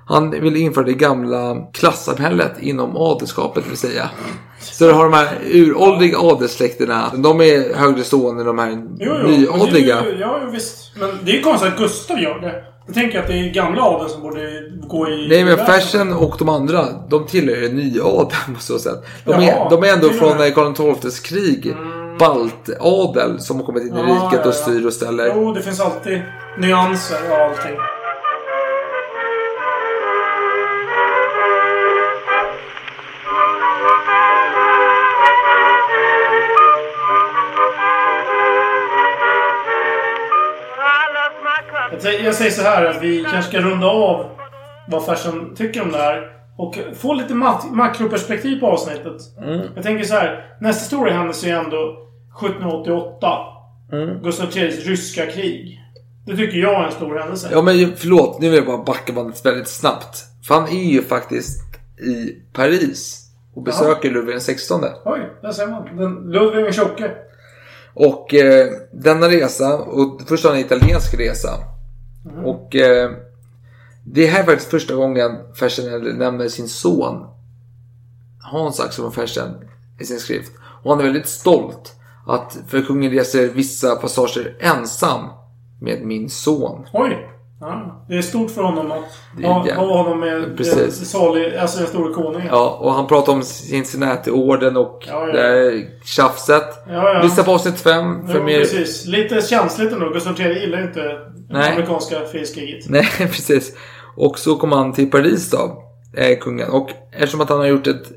Han 0.08 0.30
vill 0.30 0.56
införa 0.56 0.84
det 0.84 0.92
gamla 0.92 1.56
klassamhället 1.72 2.52
inom 2.60 2.96
adelskapet 2.96 3.66
vill 3.70 3.76
säga. 3.76 4.10
Så 4.60 4.86
du 4.86 4.92
har 4.92 5.04
de 5.04 5.12
här 5.12 5.28
uråldriga 5.52 6.18
adelssläkterna. 6.18 7.10
De 7.14 7.40
är 7.40 7.74
högre 7.74 8.02
stående 8.04 8.40
än 8.40 8.46
de 8.46 8.58
här 8.58 8.70
Jo, 8.70 8.78
jo. 8.98 9.28
men 9.28 9.40
nyadliga. 9.40 10.04
ju- 10.04 10.16
Ja, 10.20 10.40
jo, 10.44 10.50
visst. 10.50 10.92
Men 11.00 11.10
det 11.24 11.30
är 11.30 11.34
ju 11.36 11.42
konstigt 11.42 11.72
att 11.72 11.78
Gustav 11.78 12.18
gör 12.20 12.40
det. 12.40 12.64
Jag 12.86 12.94
tänker 12.94 13.18
att 13.20 13.26
det 13.26 13.32
är 13.34 13.52
gamla 13.52 13.82
adeln 13.82 14.10
som 14.10 14.22
borde 14.22 14.40
gå 14.88 15.08
i... 15.08 15.28
Nej 15.28 15.44
men 15.44 15.56
Fersen 15.66 16.12
och 16.12 16.36
de 16.38 16.48
andra, 16.48 16.84
de 17.08 17.26
tillhör 17.26 17.56
ju 17.56 17.72
nyadeln 17.72 18.54
på 18.54 18.60
så 18.60 18.78
sätt. 18.78 19.04
De 19.24 19.32
är, 19.32 19.42
Jaha, 19.42 19.68
de 19.70 19.82
är 19.84 19.92
ändå 19.92 20.06
och 20.06 20.14
från 20.14 20.36
med. 20.38 20.54
Karl 20.54 20.94
XIIs 20.94 21.20
krig. 21.20 21.74
Baltadel 22.18 23.40
som 23.40 23.56
har 23.56 23.64
kommit 23.66 23.82
in 23.82 23.88
i 23.94 23.98
Ja, 23.98 24.02
riket 24.04 24.20
ja, 24.32 24.40
ja. 24.42 24.48
och 24.48 24.54
styr 24.54 24.86
och 24.86 24.92
ställer. 24.92 25.32
Jo, 25.36 25.52
det 25.52 25.62
finns 25.62 25.80
alltid 25.80 26.22
nyanser 26.58 27.16
och 27.30 27.36
allting. 27.38 27.76
Jag, 42.04 42.20
jag 42.20 42.34
säger 42.34 42.50
så 42.50 42.62
här 42.62 42.84
att 42.84 43.02
vi 43.02 43.22
kanske 43.30 43.50
ska 43.50 43.60
runda 43.60 43.86
av 43.86 44.26
vad 44.88 45.04
Fersen 45.06 45.54
tycker 45.56 45.82
om 45.82 45.92
det 45.92 45.98
här. 45.98 46.32
Och 46.58 46.78
få 46.94 47.14
lite 47.14 47.34
mak- 47.34 47.70
makroperspektiv 47.72 48.60
på 48.60 48.66
avsnittet. 48.66 49.16
Jag 49.74 49.84
tänker 49.84 50.04
så 50.04 50.14
här. 50.14 50.56
Nästa 50.60 50.84
stora 50.84 51.10
händelse 51.12 51.48
är 51.50 51.56
ändå 51.56 51.96
1788. 52.40 53.28
Gustav 54.22 54.46
IIIs 54.56 54.86
ryska 54.86 55.26
krig. 55.26 55.80
Det 56.26 56.36
tycker 56.36 56.58
jag 56.58 56.74
är 56.82 56.86
en 56.86 56.92
stor 56.92 57.18
händelse. 57.18 57.48
Ja 57.52 57.62
men 57.62 57.92
förlåt, 57.96 58.40
nu 58.40 58.48
vill 58.48 58.56
jag 58.58 58.66
bara 58.66 58.84
backa 58.84 59.12
bandet 59.12 59.46
väldigt 59.46 59.68
snabbt. 59.68 60.24
För 60.46 60.54
han 60.54 60.68
är 60.68 60.84
ju 60.92 61.02
faktiskt 61.02 61.60
i 62.00 62.32
Paris 62.52 63.22
och 63.54 63.62
besöker 63.62 64.10
Ludvig 64.10 64.34
den 64.34 64.40
16. 64.40 64.80
Oj, 65.04 65.20
där 65.42 65.52
ser 65.52 65.66
man. 65.66 65.96
Den 65.96 66.14
Ludvig 66.32 66.64
den 66.64 66.72
tjocke. 66.72 67.10
Och 67.94 68.34
eh, 68.34 68.66
denna 68.92 69.28
resa, 69.28 69.78
och 69.78 70.20
först 70.28 70.44
har 70.44 70.50
han 70.50 70.60
en 70.60 70.66
italiensk 70.66 71.14
resa. 71.20 71.48
Och 72.44 72.76
eh, 72.76 73.10
det 74.04 74.26
här 74.26 74.40
är 74.40 74.44
faktiskt 74.44 74.70
första 74.70 74.94
gången 74.94 75.54
Fersen 75.54 76.18
nämner 76.18 76.48
sin 76.48 76.68
son 76.68 77.26
Hans 78.40 78.80
Axel 78.80 79.04
von 79.04 79.12
Fersen 79.12 79.54
i 80.00 80.04
sin 80.04 80.20
skrift. 80.20 80.52
Och 80.82 80.90
han 80.90 81.00
är 81.00 81.04
väldigt 81.04 81.28
stolt 81.28 81.92
att 82.26 82.58
för 82.68 82.82
kungen 82.82 83.10
reser 83.10 83.48
vissa 83.48 83.96
passager 83.96 84.56
ensam 84.60 85.28
med 85.80 86.06
min 86.06 86.30
son. 86.30 86.86
Oj! 86.92 87.30
Ja, 87.60 88.04
det 88.08 88.16
är 88.16 88.22
stort 88.22 88.50
för 88.50 88.62
honom 88.62 88.92
att 88.92 88.98
ha, 89.44 89.58
jävligt- 89.58 89.74
ha 89.74 90.02
honom 90.02 90.20
med 90.20 90.56
Precis. 90.56 90.74
den 90.98 91.06
salig, 91.06 91.56
alltså 91.56 91.78
den 91.78 91.86
store 91.86 92.12
konungen. 92.14 92.46
Ja, 92.50 92.78
och 92.80 92.92
han 92.92 93.06
pratar 93.06 93.32
om 93.32 93.42
Cincinnati-orden 93.42 94.76
och 94.76 95.04
Ja, 95.08 95.26
ja. 95.26 95.32
det 95.32 95.40
här 95.42 95.84
tjafset. 96.04 96.62
Ja, 96.88 97.12
ja. 97.14 97.22
Lyssna 97.22 97.42
på 97.42 97.50
avsnitt 97.50 97.80
5 97.80 98.26
för 98.26 98.38
Jo, 98.38 98.42
mer... 98.44 98.58
precis. 98.58 99.06
Lite 99.06 99.40
känsligt 99.42 99.92
ändå. 99.92 100.08
Gustav 100.10 100.40
III 100.40 100.60
gillar 100.60 100.82
inte 100.82 101.18
Nej. 101.50 101.72
amerikanska 101.72 102.16
frihetskriget. 102.32 102.84
Nej, 102.88 103.06
precis. 103.18 103.76
Och 104.16 104.38
så 104.38 104.56
kom 104.56 104.72
han 104.72 104.92
till 104.92 105.10
Paris 105.10 105.50
då, 105.50 105.82
eh, 106.16 106.38
kungen. 106.38 106.70
Och 106.70 106.90
eftersom 107.12 107.40
att 107.40 107.48
han 107.48 107.58
har 107.58 107.66
gjort 107.66 107.86
ett 107.86 108.12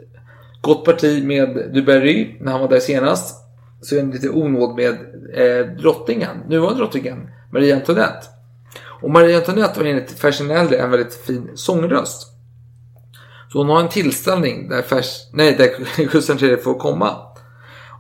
gott 0.61 0.85
parti 0.85 1.23
med 1.25 1.71
Dubarry 1.73 2.37
när 2.41 2.51
han 2.51 2.61
var 2.61 2.67
där 2.69 2.79
senast. 2.79 3.35
Så 3.81 3.95
är 3.95 3.99
han 4.01 4.11
lite 4.11 4.29
onåd 4.29 4.75
med 4.75 4.93
eh, 5.35 5.65
drottningen, 5.81 6.37
nuvarande 6.49 6.79
drottningen, 6.79 7.29
Marie 7.53 7.75
Antoinette. 7.75 8.27
Och 9.01 9.11
Marie 9.11 9.37
Antoinette 9.37 9.79
var 9.79 9.87
enligt 9.87 10.19
Fersen 10.19 10.51
äldre 10.51 10.77
en 10.77 10.91
väldigt 10.91 11.13
fin 11.13 11.51
sångröst. 11.55 12.27
Så 13.51 13.57
hon 13.57 13.69
har 13.69 13.79
en 13.79 13.89
tillställning 13.89 14.69
där, 14.69 14.81
Fers, 14.81 15.29
nej, 15.33 15.55
där 15.55 15.69
Gustav 16.11 16.43
III 16.43 16.57
får 16.57 16.79
komma. 16.79 17.15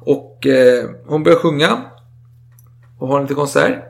Och 0.01 0.47
eh, 0.47 0.89
hon 1.05 1.23
börjar 1.23 1.37
sjunga. 1.37 1.81
Och 2.99 3.07
har 3.07 3.15
en 3.17 3.21
liten 3.21 3.35
konsert. 3.35 3.83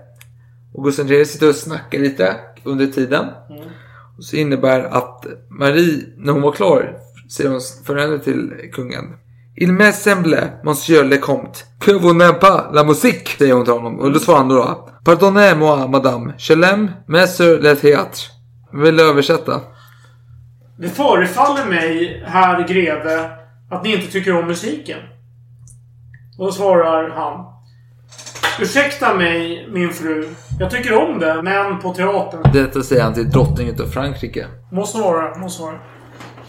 Och 0.74 0.84
Gustav 0.84 1.12
III 1.12 1.26
sitter 1.26 1.50
och 1.50 1.56
snackar 1.56 2.00
lite 2.00 2.36
under 2.64 2.88
tiden. 2.88 3.26
Och 4.18 4.24
så 4.24 4.36
innebär 4.36 4.84
att 4.84 5.26
Marie, 5.50 6.04
när 6.18 6.34
hon 6.34 6.42
var 6.42 6.52
klar, 6.52 7.00
säger 7.30 7.50
hon 7.50 7.62
följande 7.84 8.20
till 8.20 8.70
kungen. 8.74 9.06
Il 9.62 9.74
me 9.74 9.92
semble, 9.92 10.54
monsieur 10.64 11.04
le 11.04 11.18
comte, 11.18 11.66
que 11.80 11.92
vous 11.92 12.14
n'aimez 12.14 12.40
pas 12.40 12.70
la 12.74 12.84
musique, 12.84 13.36
säger 13.38 13.54
hon 13.54 13.64
till 13.64 13.74
honom. 13.74 14.00
Och 14.00 14.12
då 14.12 14.20
svarar 14.20 14.38
han 14.38 14.48
då, 14.48 14.56
då 14.56 14.90
Pardonnez-moi, 15.04 15.88
madame, 15.88 16.34
je 16.38 16.56
l'aime, 16.56 16.88
mais 17.08 17.38
sur 17.38 17.60
le 17.62 17.76
théâtre. 17.76 18.22
Vill 18.74 19.00
översätta? 19.00 19.62
Det 20.78 20.90
förefaller 20.90 21.66
mig, 21.66 22.24
herr 22.28 22.68
greve, 22.68 23.30
att 23.72 23.84
ni 23.84 23.96
inte 23.96 24.12
tycker 24.12 24.40
om 24.40 24.48
musiken. 24.48 25.00
Och 26.38 26.46
då 26.46 26.52
svarar 26.52 27.10
han. 27.10 27.46
Ursäkta 28.60 29.14
mig, 29.14 29.68
min 29.72 29.90
fru. 29.90 30.28
Jag 30.60 30.72
tycker 30.72 30.94
om 30.94 31.20
det, 31.20 31.42
men 31.44 31.80
på 31.80 31.94
teatern. 31.94 32.52
Detta 32.54 32.84
säger 32.84 33.04
han 33.04 33.14
till 33.14 33.30
drottningen 33.30 33.82
av 33.82 33.86
Frankrike. 33.86 34.48
Måste 34.72 34.98
vara, 34.98 35.38
måste 35.38 35.64
vara. 35.64 35.76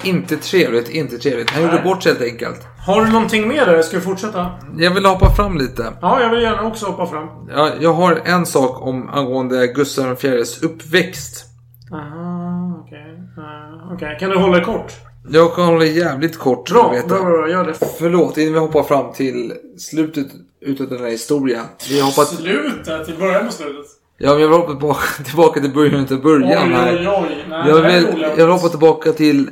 Inte 0.03 0.37
trevligt, 0.37 0.88
inte 0.88 1.18
trevligt. 1.18 1.51
Han 1.51 1.62
gjorde 1.62 1.75
Nej. 1.75 1.85
bort 1.85 2.03
sig 2.03 2.12
helt 2.12 2.25
enkelt. 2.33 2.66
Har 2.90 3.05
du 3.05 3.12
någonting 3.12 3.48
mer 3.48 3.66
där? 3.66 3.83
Ska 3.83 3.96
vi 3.96 4.03
fortsätta? 4.03 4.46
Jag 4.79 4.94
vill 4.94 5.07
hoppa 5.07 5.31
fram 5.31 5.59
lite. 5.59 5.92
Ja, 6.00 6.20
jag 6.22 6.31
vill 6.31 6.42
gärna 6.42 6.62
också 6.62 6.87
hoppa 6.87 7.07
fram. 7.07 7.29
Ja, 7.57 7.70
jag 7.81 7.92
har 7.92 8.20
en 8.24 8.46
sak 8.46 8.83
om 8.87 9.09
angående 9.09 9.66
Gustav 9.66 10.18
IVs 10.24 10.62
uppväxt. 10.62 11.44
Aha, 11.92 12.83
okej. 12.87 13.00
Eh, 13.38 13.92
Okej, 13.94 14.16
kan 14.20 14.31
du 14.31 14.38
hålla 14.38 14.59
det 14.59 14.64
kort? 14.64 14.92
Jag 15.29 15.55
kan 15.55 15.64
hålla 15.64 15.85
jävligt 15.85 16.38
kort. 16.38 16.70
Bra, 16.70 16.90
vet 16.90 17.09
bra, 17.09 17.16
jag. 17.16 17.26
bra, 17.26 17.48
gör 17.50 17.64
det. 17.64 17.74
Förlåt, 17.98 18.38
innan 18.38 18.53
vi 18.53 18.59
hoppar 18.59 18.83
fram 18.83 19.12
till 19.12 19.53
slutet 19.79 20.26
utav 20.61 20.88
den 20.88 20.98
här 21.00 21.11
historien. 21.11 21.64
Vi 21.90 22.00
har 22.00 22.07
hoppat... 22.07 22.29
Slutet? 22.29 23.09
Vi 23.09 23.16
börjar 23.18 23.42
med 23.42 23.53
slutet. 23.53 23.87
Ja, 24.18 24.33
men 24.33 24.40
jag 24.40 24.48
vill 24.48 24.57
hoppa 24.59 24.70
tillbaka, 24.72 25.00
tillbaka 25.24 25.61
till 25.61 25.74
början 25.74 26.00
utav 26.05 26.22
början 26.22 26.62
Oj, 26.68 26.74
här. 26.74 26.94
oj, 26.98 27.09
oj. 27.09 27.44
Nej, 27.48 27.68
Jag 27.68 27.83
det 27.85 27.88
vill, 28.00 28.20
jag 28.22 28.37
vill 28.37 28.55
hoppa 28.55 28.68
tillbaka 28.68 29.12
till 29.12 29.50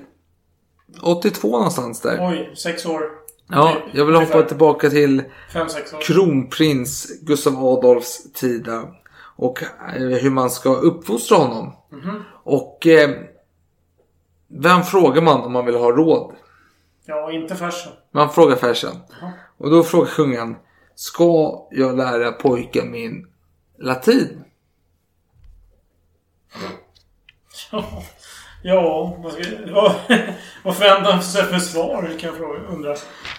82 1.03 1.49
någonstans 1.49 2.01
där. 2.01 2.19
Oj, 2.21 2.53
sex 2.57 2.87
år. 2.87 3.03
Ja, 3.51 3.77
jag 3.93 4.07
vill 4.07 4.15
hoppa 4.15 4.43
tillbaka 4.43 4.91
till 4.91 5.23
kronprins 6.03 7.21
Gustav 7.23 7.67
Adolfs 7.67 8.33
tid 8.33 8.65
där. 8.65 8.89
Och 9.37 9.63
eh, 9.63 9.69
hur 10.03 10.31
man 10.31 10.51
ska 10.51 10.75
uppfostra 10.75 11.37
honom. 11.37 11.77
Mhm. 11.93 12.23
Och 12.45 12.87
eh, 12.87 13.11
vem 14.49 14.83
frågar 14.83 15.23
man 15.23 15.41
om 15.41 15.53
man 15.53 15.67
vill 15.67 15.75
ha 15.77 15.91
råd? 15.93 16.35
Ja, 17.07 17.33
inte 17.33 17.57
färsen. 17.57 17.93
Man 18.11 18.31
frågar 18.31 18.57
Fersen. 18.57 18.97
Och 19.59 19.71
då 19.71 19.83
frågar 19.83 20.07
kungen. 20.07 20.57
Ska 20.95 21.67
jag 21.71 21.97
lära 21.97 22.33
pojken 22.33 22.91
min 22.91 23.27
latin? 23.79 24.45
Ja, 27.73 28.03
ska, 28.73 29.73
vad, 29.75 29.93
vad 30.63 30.77
förväntar 30.77 31.13
han 31.13 31.23
sig 31.23 31.43
för 31.45 31.59
svar? 31.59 32.11
Kan 32.21 32.29
jag 32.31 32.37
fråga, 32.39 32.59
undra. 32.73 32.95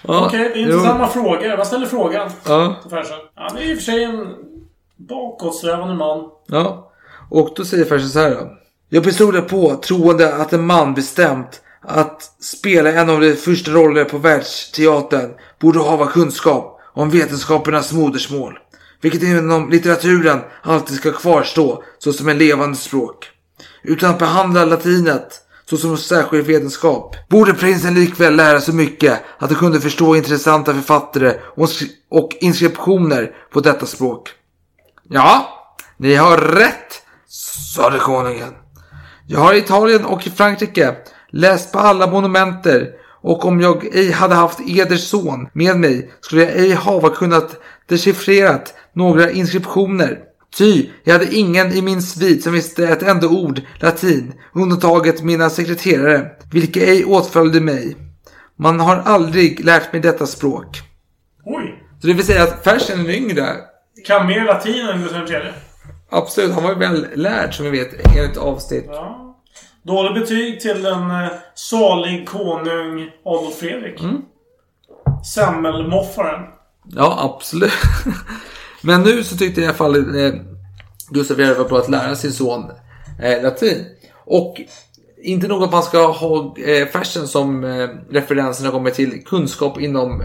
Ja, 0.08 0.26
Okej, 0.26 0.38
det 0.54 0.60
är 0.60 0.66
jo. 0.66 0.72
intressanta 0.72 1.06
frågor. 1.08 1.56
Man 1.56 1.66
ställer 1.66 1.86
frågan 1.86 2.30
Ja. 2.46 2.76
till 2.82 2.90
Fersen. 2.90 3.18
Han 3.34 3.56
är 3.58 3.62
i 3.62 3.72
och 3.74 3.76
för 3.78 3.84
sig 3.84 4.04
en 4.04 4.34
bakåtsträvande 4.96 5.94
man. 5.94 6.28
Ja. 6.46 6.92
Och 7.30 7.50
då 7.56 7.64
säger 7.64 7.84
Fersen 7.84 8.08
så 8.08 8.18
här 8.18 8.30
då. 8.30 8.56
Jag 8.88 9.02
bestolar 9.04 9.40
på 9.40 9.76
troende 9.76 10.34
att 10.34 10.52
en 10.52 10.66
man 10.66 10.94
bestämt 10.94 11.62
att 11.82 12.22
spela 12.44 12.92
en 12.92 13.10
av 13.10 13.20
de 13.20 13.34
första 13.34 13.70
roller 13.70 14.04
på 14.04 14.18
världsteatern 14.18 15.30
borde 15.60 15.78
hava 15.78 16.06
kunskap 16.06 16.80
om 16.92 17.10
vetenskapernas 17.10 17.92
modersmål. 17.92 18.58
Vilket 19.00 19.22
inom 19.22 19.70
litteraturen 19.70 20.40
alltid 20.62 20.96
ska 20.96 21.12
kvarstå 21.12 21.82
såsom 21.98 22.28
en 22.28 22.38
levande 22.38 22.76
språk. 22.76 23.29
Utan 23.82 24.10
att 24.10 24.18
behandla 24.18 24.64
latinet 24.64 25.40
såsom 25.70 25.90
en 25.90 25.98
särskild 25.98 26.46
vetenskap 26.46 27.16
borde 27.28 27.54
prinsen 27.54 27.94
likväl 27.94 28.36
lära 28.36 28.60
sig 28.60 28.74
mycket 28.74 29.22
att 29.38 29.50
han 29.50 29.58
kunde 29.58 29.80
förstå 29.80 30.16
intressanta 30.16 30.74
författare 30.74 31.34
och 31.56 31.68
och 32.10 32.36
inskriptioner 32.40 33.30
på 33.52 33.60
detta 33.60 33.86
språk. 33.86 34.28
Ja, 35.08 35.48
ni 35.96 36.14
har 36.14 36.38
rätt, 36.38 37.02
sade 37.76 37.98
konungen. 37.98 38.54
Jag 39.26 39.40
har 39.40 39.54
i 39.54 39.58
Italien 39.58 40.04
och 40.04 40.26
i 40.26 40.30
Frankrike 40.30 40.96
läst 41.30 41.72
på 41.72 41.78
alla 41.78 42.06
monumenter 42.06 42.88
och 43.22 43.44
om 43.44 43.60
jag 43.60 43.84
ej 43.96 44.12
hade 44.12 44.34
haft 44.34 44.60
eders 44.60 45.08
son 45.08 45.48
med 45.52 45.76
mig 45.76 46.10
skulle 46.20 46.42
jag 46.42 46.52
ej 46.52 46.70
hava 46.70 47.10
kunnat 47.10 47.56
dechiffrerat 47.88 48.74
några 48.92 49.30
inskriptioner 49.30 50.18
Ty 50.56 50.88
jag 51.04 51.12
hade 51.12 51.34
ingen 51.34 51.72
i 51.72 51.82
min 51.82 52.02
svit 52.02 52.42
som 52.42 52.52
visste 52.52 52.88
ett 52.88 53.02
enda 53.02 53.28
ord 53.28 53.60
latin, 53.80 54.32
undantaget 54.54 55.22
mina 55.22 55.50
sekreterare, 55.50 56.30
vilka 56.52 56.80
ej 56.80 57.04
åtföljde 57.04 57.60
mig. 57.60 57.96
Man 58.56 58.80
har 58.80 58.96
aldrig 58.96 59.64
lärt 59.64 59.92
mig 59.92 60.02
detta 60.02 60.26
språk. 60.26 60.80
Oj! 61.44 61.84
Så 62.00 62.06
det 62.06 62.12
vill 62.12 62.26
säga 62.26 62.42
att 62.42 62.64
Fersen 62.64 62.98
den 62.98 63.10
yngre, 63.10 63.56
Kan 64.06 64.26
mer 64.26 64.44
latin 64.44 64.86
än 64.88 65.02
Gustav 65.02 65.30
III. 65.30 65.52
absolut, 66.10 66.54
han 66.54 66.62
var 66.62 66.70
ju 66.70 66.78
väl 66.78 67.06
lärd 67.14 67.54
som 67.54 67.64
vi 67.64 67.70
vet 67.70 68.16
enligt 68.16 68.36
avsnitt. 68.36 68.84
Ja. 68.88 69.36
Dåligt 69.82 70.14
betyg 70.22 70.60
till 70.60 70.86
en 70.86 71.10
eh, 71.10 71.28
salig 71.54 72.28
konung 72.28 73.10
Adolf 73.24 73.54
Fredrik. 73.58 74.00
Mm. 74.00 74.22
Semmelmoffaren. 75.34 76.42
Ja, 76.84 77.18
absolut. 77.34 77.72
Men 78.82 79.02
nu 79.02 79.24
så 79.24 79.36
tyckte 79.36 79.60
i 79.60 79.64
alla 79.64 79.74
fall 79.74 80.16
eh, 80.24 80.32
Gustav 81.10 81.40
II 81.40 81.54
var 81.54 81.64
på 81.64 81.76
att 81.76 81.88
lära 81.90 82.14
sin 82.16 82.32
son 82.32 82.70
eh, 83.22 83.42
latin. 83.42 83.84
Och 84.26 84.60
inte 85.22 85.48
nog 85.48 85.62
att 85.62 85.72
man 85.72 85.82
ska 85.82 86.06
ha 86.12 86.56
eh, 86.58 86.86
Fersen 86.86 87.28
som 87.28 87.64
eh, 87.64 87.88
referens 88.10 88.60
när 88.60 88.66
det 88.66 88.72
kommer 88.72 88.90
till 88.90 89.24
kunskap 89.24 89.80
inom 89.80 90.20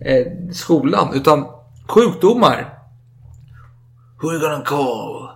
eh, 0.00 0.26
skolan. 0.52 1.08
Utan 1.14 1.44
sjukdomar. 1.88 2.78
Who 4.22 4.28
are 4.28 4.34
you 4.36 4.42
gonna 4.50 4.64
call? 4.64 5.28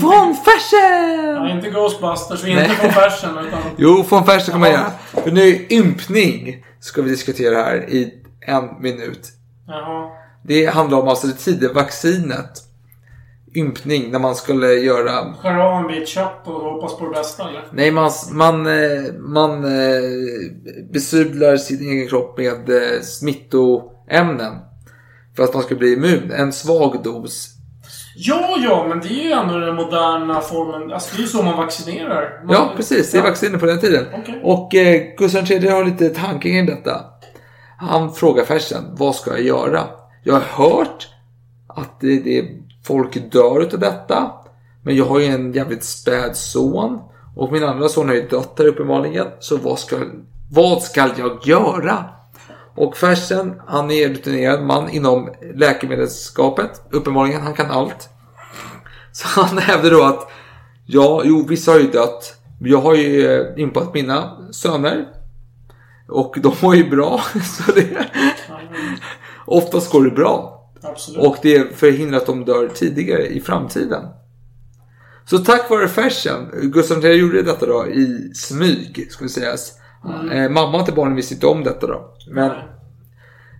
Von 0.00 0.34
Fersen! 0.36 1.34
Ja, 1.36 1.50
inte 1.50 1.70
Ghostbusters 1.70 2.42
och 2.42 2.48
inte 2.48 2.64
från 2.68 2.90
Fersen. 2.90 3.38
Utan... 3.38 3.58
Jo, 3.76 4.04
von 4.08 4.24
Fersen 4.24 4.52
kommer 4.52 4.66
jag 4.66 4.74
Ja. 4.74 4.80
göra. 5.14 5.22
För 5.22 5.30
nu 5.30 5.66
ympning 5.70 6.64
ska 6.80 7.02
vi 7.02 7.10
diskutera 7.10 7.56
här 7.62 7.90
i 7.90 8.14
en 8.40 8.82
minut. 8.82 9.28
Jaha. 9.66 10.10
Det 10.46 10.66
handlar 10.66 10.98
om 10.98 11.08
alltså 11.08 11.26
det 11.26 11.32
tidiga 11.32 11.72
vaccinet. 11.72 12.62
Ympning, 13.54 14.10
när 14.10 14.18
man 14.18 14.34
skulle 14.34 14.66
göra... 14.66 15.34
Skär 15.34 15.58
av 15.58 15.80
en 15.80 15.86
bit 15.86 16.08
kött 16.08 16.42
och 16.44 16.52
hoppas 16.52 16.98
på 16.98 17.04
det 17.04 17.10
bästa 17.10 17.48
eller? 17.48 17.68
Nej, 17.72 17.90
man, 17.90 18.10
man, 18.32 18.66
eh, 18.66 19.12
man 19.18 19.64
eh, 19.64 20.00
besudlar 20.92 21.56
sin 21.56 21.80
egen 21.80 22.08
kropp 22.08 22.38
med 22.38 22.68
eh, 22.68 23.00
smittoämnen. 23.02 24.52
För 25.36 25.42
att 25.42 25.54
man 25.54 25.62
ska 25.62 25.74
bli 25.74 25.92
immun. 25.92 26.30
En 26.30 26.52
svag 26.52 27.02
dos. 27.02 27.48
Ja, 28.16 28.56
ja, 28.58 28.86
men 28.88 29.00
det 29.00 29.08
är 29.08 29.24
ju 29.24 29.32
ändå 29.32 29.58
den 29.58 29.74
moderna 29.74 30.40
formen. 30.40 30.92
Alltså 30.92 31.16
det 31.16 31.20
är 31.20 31.22
ju 31.22 31.28
så 31.28 31.42
man 31.42 31.56
vaccinerar. 31.56 32.44
Man... 32.44 32.54
Ja, 32.54 32.72
precis. 32.76 33.10
Det 33.10 33.18
är 33.18 33.22
vacciner 33.22 33.58
på 33.58 33.66
den 33.66 33.80
tiden. 33.80 34.04
Okej. 34.14 34.40
Och 34.44 34.74
eh, 34.74 35.02
Gustav 35.18 35.50
III 35.50 35.68
har 35.68 35.84
lite 35.84 36.08
tankar 36.08 36.40
kring 36.40 36.66
detta. 36.66 37.00
Han 37.78 38.12
frågar 38.14 38.44
Fersen, 38.44 38.84
vad 38.90 39.14
ska 39.14 39.30
jag 39.30 39.42
göra? 39.42 39.80
Jag 40.26 40.34
har 40.34 40.40
hört 40.40 41.08
att 41.66 42.00
det, 42.00 42.20
det, 42.20 42.48
folk 42.84 43.32
dör 43.32 43.60
utav 43.60 43.80
detta. 43.80 44.32
Men 44.82 44.96
jag 44.96 45.04
har 45.04 45.20
ju 45.20 45.26
en 45.26 45.52
jävligt 45.52 45.84
späd 45.84 46.36
son. 46.36 47.00
Och 47.36 47.52
min 47.52 47.64
andra 47.64 47.88
son 47.88 48.08
har 48.08 48.14
ju 48.14 48.28
dött 48.28 48.54
här 48.58 48.66
uppenbarligen. 48.66 49.26
Så 49.40 49.56
vad 49.56 49.78
ska, 49.78 49.96
vad 50.52 50.82
ska 50.82 51.10
jag 51.16 51.46
göra? 51.46 52.04
Och 52.76 52.96
Fersen, 52.96 53.60
han 53.66 53.90
är 53.90 54.06
en 54.06 54.14
rutinerad 54.14 54.62
man 54.62 54.90
inom 54.90 55.30
läkemedelsskapet. 55.54 56.82
Uppenbarligen, 56.90 57.42
han 57.42 57.54
kan 57.54 57.70
allt. 57.70 58.08
Så 59.12 59.40
han 59.40 59.58
hävdar 59.62 59.90
då 59.90 60.02
att 60.02 60.30
ja, 60.86 61.22
jo, 61.24 61.46
vissa 61.48 61.72
har 61.72 61.78
ju 61.78 61.90
dött. 61.90 62.34
Jag 62.60 62.80
har 62.80 62.94
ju 62.94 63.26
eh, 63.26 63.46
impat 63.56 63.94
mina 63.94 64.38
söner. 64.52 65.08
Och 66.08 66.36
de 66.40 66.52
var 66.62 66.74
ju 66.74 66.90
bra. 66.90 67.20
Så 67.44 67.72
det, 67.72 68.06
oftast 69.46 69.92
går 69.92 70.04
det 70.04 70.10
bra. 70.10 70.52
Absolut. 70.82 71.26
Och 71.26 71.36
det 71.42 71.76
förhindrar 71.76 72.18
att 72.18 72.26
de 72.26 72.44
dör 72.44 72.68
tidigare 72.74 73.26
i 73.26 73.40
framtiden. 73.40 74.02
Så 75.24 75.38
tack 75.38 75.70
vare 75.70 75.88
Fersen, 75.88 76.50
Gustav 76.62 77.04
III 77.04 77.16
gjorde 77.16 77.42
detta 77.42 77.66
då 77.66 77.86
i 77.86 78.30
smyg, 78.34 79.06
skulle 79.10 79.30
sägas. 79.30 79.72
Eh, 80.32 80.50
mamma 80.50 80.82
till 80.84 80.94
barnen 80.94 81.16
visste 81.16 81.34
inte 81.34 81.46
om 81.46 81.64
detta 81.64 81.86
då. 81.86 82.14
Men, 82.30 82.50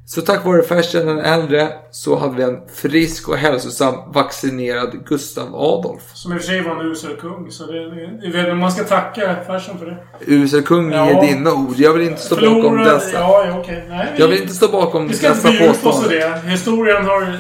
så 0.09 0.21
tack 0.21 0.45
vare 0.45 0.63
Fersen 0.63 1.07
den 1.07 1.19
äldre 1.19 1.69
så 1.91 2.17
hade 2.17 2.35
vi 2.37 2.43
en 2.43 2.59
frisk 2.75 3.29
och 3.29 3.37
hälsosam 3.37 3.95
vaccinerad 4.13 5.05
Gustav 5.07 5.55
Adolf. 5.55 6.03
Som 6.15 6.33
i 6.33 6.37
och 6.37 6.41
för 6.41 6.47
sig 6.47 6.63
var 6.63 6.73
en 6.81 6.91
usel 6.91 7.17
kung. 7.17 7.51
Så 7.51 7.65
det, 7.67 8.53
om 8.53 8.59
man 8.59 8.73
ska 8.73 8.85
tacka 8.85 9.37
Fersen 9.47 9.79
för 9.79 9.87
det. 9.87 9.97
Usel 10.27 10.63
kung 10.63 10.93
är 10.93 11.11
Ja. 11.11 11.23
dina 11.23 11.53
ord. 11.53 11.75
Jag 11.77 11.93
vill 11.93 12.03
inte 12.09 12.21
stå 12.23 12.35
bakom 12.35 12.55
Förlorade- 12.63 12.95
dessa. 12.95 13.19
Ja, 13.19 13.59
okej. 13.61 13.85
Nej, 13.89 14.07
vi, 14.17 14.21
Jag 14.23 14.29
vill 14.29 14.43
inte 14.43 14.55
stå 14.55 14.69
bakom 14.69 15.09
vi 15.09 15.15
ska 15.15 15.29
inte 15.29 15.51
dessa 15.51 15.67
påståenden. 15.67 16.11
det. 16.45 16.51
Historien 16.51 17.05
har 17.07 17.37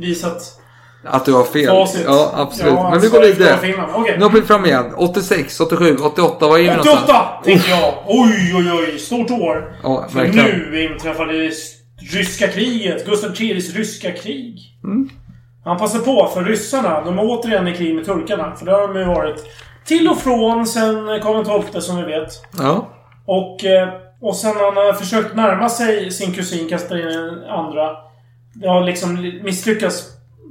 visat 0.00 0.42
Att 1.04 1.24
du 1.24 1.32
har 1.32 1.44
fel. 1.44 1.66
facit. 1.66 2.02
Ja, 2.06 2.32
absolut. 2.36 2.72
Ja, 2.72 2.90
Men 2.90 3.00
vi 3.00 3.08
går 3.08 3.20
vidare. 3.20 3.58
Okej. 3.94 4.16
Nu 4.18 4.24
hoppar 4.24 4.36
vi 4.40 4.46
fram 4.46 4.64
igen. 4.66 4.84
86, 4.96 5.60
87, 5.60 5.96
88. 6.02 6.46
Vad 6.48 6.58
är 6.58 6.62
vi 6.62 6.68
någonstans? 6.68 7.02
88 7.04 7.24
tänkte 7.44 7.70
jag. 7.70 7.94
Oj, 8.06 8.52
oj, 8.56 8.72
oj. 8.92 8.98
Stort 8.98 9.30
år. 9.30 9.72
Ja, 9.82 10.06
För 10.12 10.24
nu 10.24 10.82
inträffade 10.92 11.32
det 11.46 11.50
ryska 12.00 12.48
kriget. 12.48 13.06
Gustav 13.06 13.42
IIIs 13.42 13.74
ryska 13.74 14.12
krig. 14.12 14.58
Mm. 14.84 15.10
Han 15.64 15.78
passar 15.78 15.98
på, 15.98 16.30
för 16.34 16.44
ryssarna, 16.44 17.04
de 17.04 17.18
är 17.18 17.22
återigen 17.24 17.68
i 17.68 17.76
krig 17.76 17.94
med 17.94 18.04
turkarna. 18.04 18.56
För 18.56 18.66
det 18.66 18.72
har 18.72 18.88
de 18.88 19.00
ju 19.00 19.06
varit 19.06 19.44
till 19.84 20.08
och 20.08 20.18
från 20.18 20.66
sen 20.66 21.20
Karl 21.22 21.62
XII, 21.62 21.80
som 21.80 21.96
vi 21.96 22.02
vet. 22.02 22.28
Ja. 22.58 22.88
Och, 23.26 23.64
eh, 23.64 23.88
och 24.20 24.36
sen 24.36 24.56
han 24.56 24.76
har 24.76 24.92
försökt 24.92 25.36
närma 25.36 25.68
sig 25.68 26.10
sin 26.10 26.32
kusin 26.32 26.68
Katarina 26.68 27.46
andra. 27.48 27.96
Det 28.54 28.68
har 28.68 28.84
liksom 28.84 29.40
misslyckats 29.42 30.04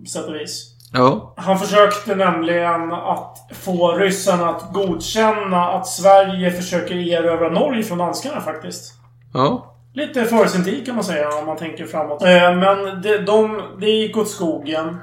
på 0.04 0.10
sätt 0.10 0.26
och 0.26 0.36
vis. 0.36 0.76
Ja. 0.94 1.34
Han 1.38 1.60
försökte 1.60 2.16
nämligen 2.16 2.92
att 2.92 3.38
få 3.54 3.92
ryssarna 3.92 4.50
att 4.50 4.74
godkänna 4.74 5.72
att 5.72 5.88
Sverige 5.88 6.52
försöker 6.52 6.96
erövra 6.96 7.50
Norge 7.50 7.84
från 7.84 7.98
danskarna 7.98 8.42
faktiskt. 8.42 8.94
Ja. 9.34 9.69
Lite 9.94 10.26
före 10.26 10.48
sin 10.48 10.64
tid 10.64 10.86
kan 10.86 10.96
man 10.96 11.04
säga 11.04 11.30
om 11.30 11.46
man 11.46 11.58
tänker 11.58 11.86
framåt. 11.86 12.24
Eh, 12.24 12.56
Men 12.56 13.02
det, 13.02 13.18
de, 13.18 13.62
det 13.80 13.90
gick 13.90 14.18
åt 14.18 14.30
skogen. 14.30 14.98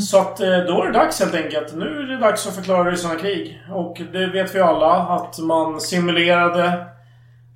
Så 0.00 0.18
att 0.18 0.40
eh, 0.40 0.48
då 0.58 0.82
är 0.82 0.86
det 0.86 0.92
dags 0.98 1.20
helt 1.20 1.34
enkelt. 1.34 1.74
Nu 1.76 1.84
är 1.84 2.06
det 2.06 2.18
dags 2.18 2.46
att 2.46 2.54
förklara 2.54 2.90
ryssarna 2.90 3.14
krig. 3.16 3.62
Och 3.72 4.00
det 4.12 4.26
vet 4.26 4.54
vi 4.54 4.60
alla 4.60 4.92
att 4.94 5.38
man 5.38 5.80
simulerade 5.80 6.86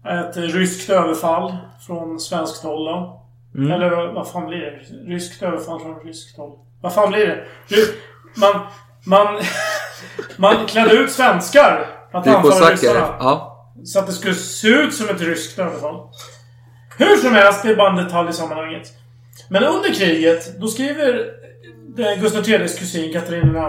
ett 0.09 0.37
ryskt 0.37 0.91
överfall 0.91 1.57
från 1.87 2.21
svenskt 2.21 2.63
håll 2.63 2.85
då. 2.85 3.23
Eller 3.75 4.13
vad- 4.15 4.29
fan 4.31 4.47
blir 4.47 4.59
det? 4.59 5.13
Ryskt 5.15 5.43
överfall 5.43 5.81
från 5.81 6.01
ryskt 6.01 6.37
håll. 6.39 6.53
Vad 6.83 6.93
fan 6.95 7.09
blir 7.11 7.27
det? 7.27 7.45
Man... 8.41 8.61
Man... 9.07 9.41
man 10.37 10.67
klädde 10.67 10.95
ut 10.95 11.13
svenskar 11.13 11.87
att 12.13 12.27
anfalla 12.37 12.55
ryssarna. 12.73 13.17
Ja. 13.19 13.53
Så 13.85 13.99
att 13.99 14.07
det 14.07 14.13
skulle 14.13 14.35
se 14.35 14.69
ut 14.69 14.95
som 14.95 15.09
ett 15.09 15.21
ryskt 15.21 15.59
överfall. 15.59 16.09
Hur 16.99 17.17
som 17.17 17.35
helst, 17.35 17.63
det 17.63 17.71
är 17.71 17.77
bara 17.77 17.91
en 17.91 18.05
detalj 18.05 18.31
i 18.31 18.33
sammanhanget. 18.33 18.89
Men 19.51 19.65
under 19.65 19.95
kriget, 19.95 20.61
då 20.61 20.67
skriver 20.67 21.25
Gustav 22.21 22.49
IIIs 22.49 22.79
kusin 22.79 23.13
Katarina 23.13 23.69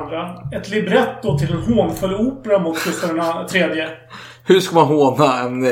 II 0.52 0.58
ett 0.60 0.70
libretto 0.70 1.38
till 1.38 1.52
en 1.52 1.62
hånfull 1.62 2.16
opera 2.16 2.60
mot 2.60 2.84
Gustav 2.84 3.10
III. 3.56 3.88
Hur 4.44 4.60
ska 4.60 4.76
man 4.76 4.86
håna 4.88 5.40
en 5.40 5.66
eh, 5.66 5.72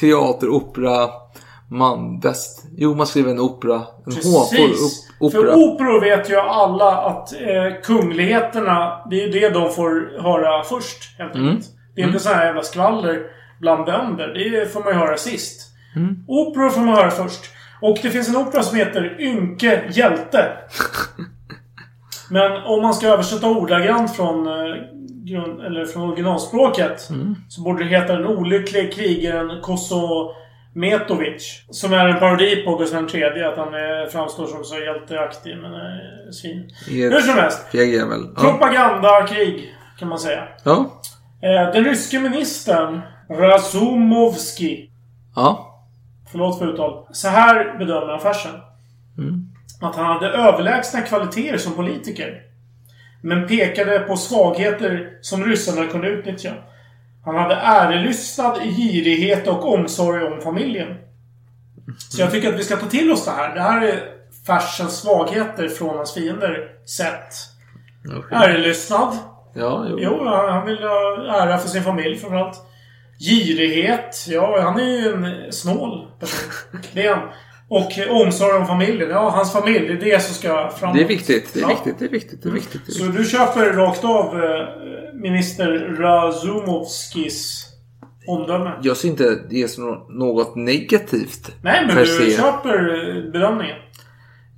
teateropera 0.00 1.08
man 1.70 2.20
bäst? 2.20 2.64
Jo, 2.76 2.94
man 2.94 3.06
skriver 3.06 3.30
en 3.30 3.40
opera. 3.40 3.74
En 3.74 4.12
hånfull 4.32 4.68
Precis. 4.70 5.08
op- 5.20 5.32
För 5.32 5.38
opera. 5.38 5.54
operor 5.56 6.00
vet 6.00 6.30
ju 6.30 6.36
alla 6.36 6.96
att 6.96 7.32
eh, 7.32 7.82
kungligheterna, 7.82 9.06
det 9.10 9.22
är 9.24 9.28
det 9.32 9.48
de 9.48 9.70
får 9.72 10.22
höra 10.22 10.62
först. 10.64 11.18
Helt 11.18 11.34
Mm. 11.34 11.60
Det 11.94 12.02
är 12.02 12.06
inte 12.06 12.18
sån 12.20 12.32
här 12.34 12.46
jävla 12.46 12.62
skvaller 12.62 13.22
bland 13.60 13.84
bönder. 13.84 14.28
Det 14.28 14.72
får 14.72 14.80
man 14.80 14.92
ju 14.92 14.98
höra 14.98 15.16
sist. 15.16 15.62
Mm. 15.96 16.24
Operor 16.28 16.70
får 16.70 16.80
man 16.80 16.94
höra 16.94 17.10
först. 17.10 17.40
Och 17.80 17.98
det 18.02 18.10
finns 18.10 18.28
en 18.28 18.36
opera 18.36 18.62
som 18.62 18.76
heter 18.78 19.16
Ynke 19.20 19.82
hjälte. 19.90 20.52
Men 22.30 22.52
om 22.52 22.82
man 22.82 22.94
ska 22.94 23.06
översätta 23.08 23.48
ordagrant 23.50 24.16
från, 24.16 24.46
eh, 24.46 25.66
eller 25.66 25.84
från 25.86 26.02
originalspråket 26.10 27.10
Mm. 27.10 27.34
så 27.48 27.62
borde 27.62 27.84
det 27.84 27.90
heta 27.90 28.12
Den 28.16 28.26
olycklige 28.26 28.86
krigaren 28.92 29.60
Kosometovic. 29.62 31.64
Som 31.70 31.92
är 31.92 32.08
en 32.08 32.18
parodi 32.18 32.56
på 32.64 32.76
Gustav 32.76 33.08
III. 33.14 33.42
Att 33.44 33.56
han 33.56 33.74
eh, 33.74 34.08
framstår 34.12 34.46
som 34.46 34.64
så 34.64 34.78
hjälteaktig 34.78 35.56
men 35.62 35.72
är 35.74 36.32
svin. 36.32 36.70
I 36.88 37.04
ett 37.04 37.12
Hur 37.12 37.20
som 37.20 37.34
helst. 37.34 37.74
Jävel. 37.74 38.20
Ja. 38.36 38.42
Propagandakrig 38.42 39.74
kan 39.98 40.08
man 40.08 40.18
säga. 40.18 40.48
Ja. 40.64 40.90
Eh, 41.42 41.72
Den 41.72 41.84
ryske 41.84 42.20
ministern 42.20 43.00
Razumovski 43.30 44.90
Ja. 45.36 45.65
Förlåt 46.36 46.58
för 46.58 46.72
uttal. 46.72 47.06
Så 47.12 47.28
här 47.28 47.78
bedömer 47.78 48.06
han 48.06 48.20
Fersen. 48.20 48.54
Att 49.80 49.96
han 49.96 50.06
hade 50.06 50.28
överlägsna 50.28 51.00
kvaliteter 51.00 51.58
som 51.58 51.72
politiker. 51.72 52.42
Men 53.22 53.48
pekade 53.48 53.98
på 53.98 54.16
svagheter 54.16 55.18
som 55.20 55.44
ryssarna 55.44 55.86
kunde 55.86 56.08
utnyttja. 56.08 56.52
Han 57.24 57.36
hade 57.36 57.54
ärelystnad, 57.54 58.58
girighet 58.62 59.48
och 59.48 59.74
omsorg 59.74 60.24
om 60.24 60.40
familjen. 60.40 60.96
Så 61.98 62.20
jag 62.20 62.30
tycker 62.30 62.48
att 62.48 62.58
vi 62.58 62.64
ska 62.64 62.76
ta 62.76 62.86
till 62.86 63.12
oss 63.12 63.24
det 63.24 63.30
här. 63.30 63.54
Det 63.54 63.60
här 63.60 63.82
är 63.82 64.00
Fersens 64.46 65.00
svagheter 65.00 65.68
från 65.68 65.96
hans 65.96 66.14
fiender 66.14 66.68
sett. 66.84 67.34
Okej. 68.16 68.38
Ärelystnad. 68.38 69.18
Ja, 69.54 69.86
jo. 69.88 69.98
Jo, 70.00 70.24
han 70.24 70.52
han 70.52 70.66
vill 70.66 70.82
ha 70.82 71.42
ära 71.42 71.58
för 71.58 71.68
sin 71.68 71.82
familj 71.82 72.16
framförallt. 72.16 72.56
Girighet. 73.18 74.26
Ja, 74.28 74.60
han 74.62 74.80
är 74.80 74.84
ju 75.00 75.12
en 75.12 75.52
snål 75.52 76.06
person. 76.20 76.80
Det 76.94 77.06
är 77.06 77.14
han. 77.14 77.28
Och 77.68 77.92
omsorg 78.10 78.52
om 78.58 78.66
familjen. 78.66 79.10
Ja, 79.10 79.30
hans 79.30 79.52
familj. 79.52 79.86
Det 79.88 79.92
är 79.92 80.14
det 80.14 80.22
som 80.22 80.34
ska 80.34 80.70
framåt. 80.70 80.96
Det 80.96 81.02
är 81.04 81.08
viktigt. 81.08 81.54
Det 81.54 81.60
är 81.60 81.62
Ja. 81.62 81.68
viktigt. 81.68 81.98
Det 81.98 82.04
är 82.04 82.08
viktigt. 82.08 82.42
Det 82.42 82.48
är 82.48 82.52
viktigt. 82.52 82.86
Det 82.86 82.92
är 82.92 82.94
Så 82.94 83.04
viktigt. 83.04 83.18
du 83.24 83.30
köper 83.30 83.72
rakt 83.72 84.04
av 84.04 84.42
eh, 84.44 84.66
minister 85.22 85.96
Razumovskis 85.98 87.66
omdöme? 88.28 88.72
Jag 88.82 88.96
ser 88.96 89.08
inte 89.08 89.38
det 89.50 89.68
som 89.68 89.84
nå- 89.84 90.06
något 90.08 90.56
negativt. 90.56 91.52
Nej, 91.62 91.84
men 91.86 91.96
du 91.96 92.06
se. 92.06 92.30
köper 92.36 92.78
eh, 93.16 93.32
bedömningen. 93.32 93.76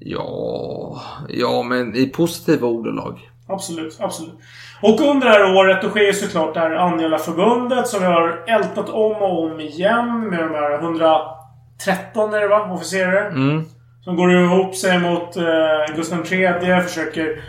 Ja, 0.00 1.02
ja, 1.28 1.62
men 1.62 1.96
i 1.96 2.06
positiva 2.06 2.66
ordalag. 2.66 3.28
Absolut, 3.49 3.96
absolut. 4.01 4.34
Och 4.82 5.01
under 5.01 5.26
det 5.26 5.32
här 5.32 5.57
året 5.57 5.82
då 5.82 5.88
sker 5.88 6.01
ju 6.01 6.12
såklart 6.12 6.55
det 6.55 6.61
här 6.61 6.70
Angela-förbundet 6.70 7.88
som 7.88 8.01
vi 8.01 8.07
har 8.07 8.44
ältat 8.46 8.88
om 8.88 9.12
och 9.12 9.42
om 9.42 9.61
igen 9.61 10.28
med 10.30 10.38
de 10.38 10.55
här 10.55 10.74
113 10.74 12.34
är 12.34 12.40
det 12.40 12.49
va? 12.49 12.70
Officerare. 12.72 13.26
Mm. 13.26 13.64
Som 14.05 14.16
går 14.16 14.32
ihop 14.32 14.74
sig 14.74 14.99
mot 14.99 15.36
eh, 15.36 15.96
Gustav 15.96 16.32
III. 16.32 16.82
Försöker 16.82 17.40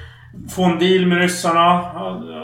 få 0.55 0.63
en 0.63 0.79
deal 0.79 1.05
med 1.05 1.17
ryssarna. 1.17 1.91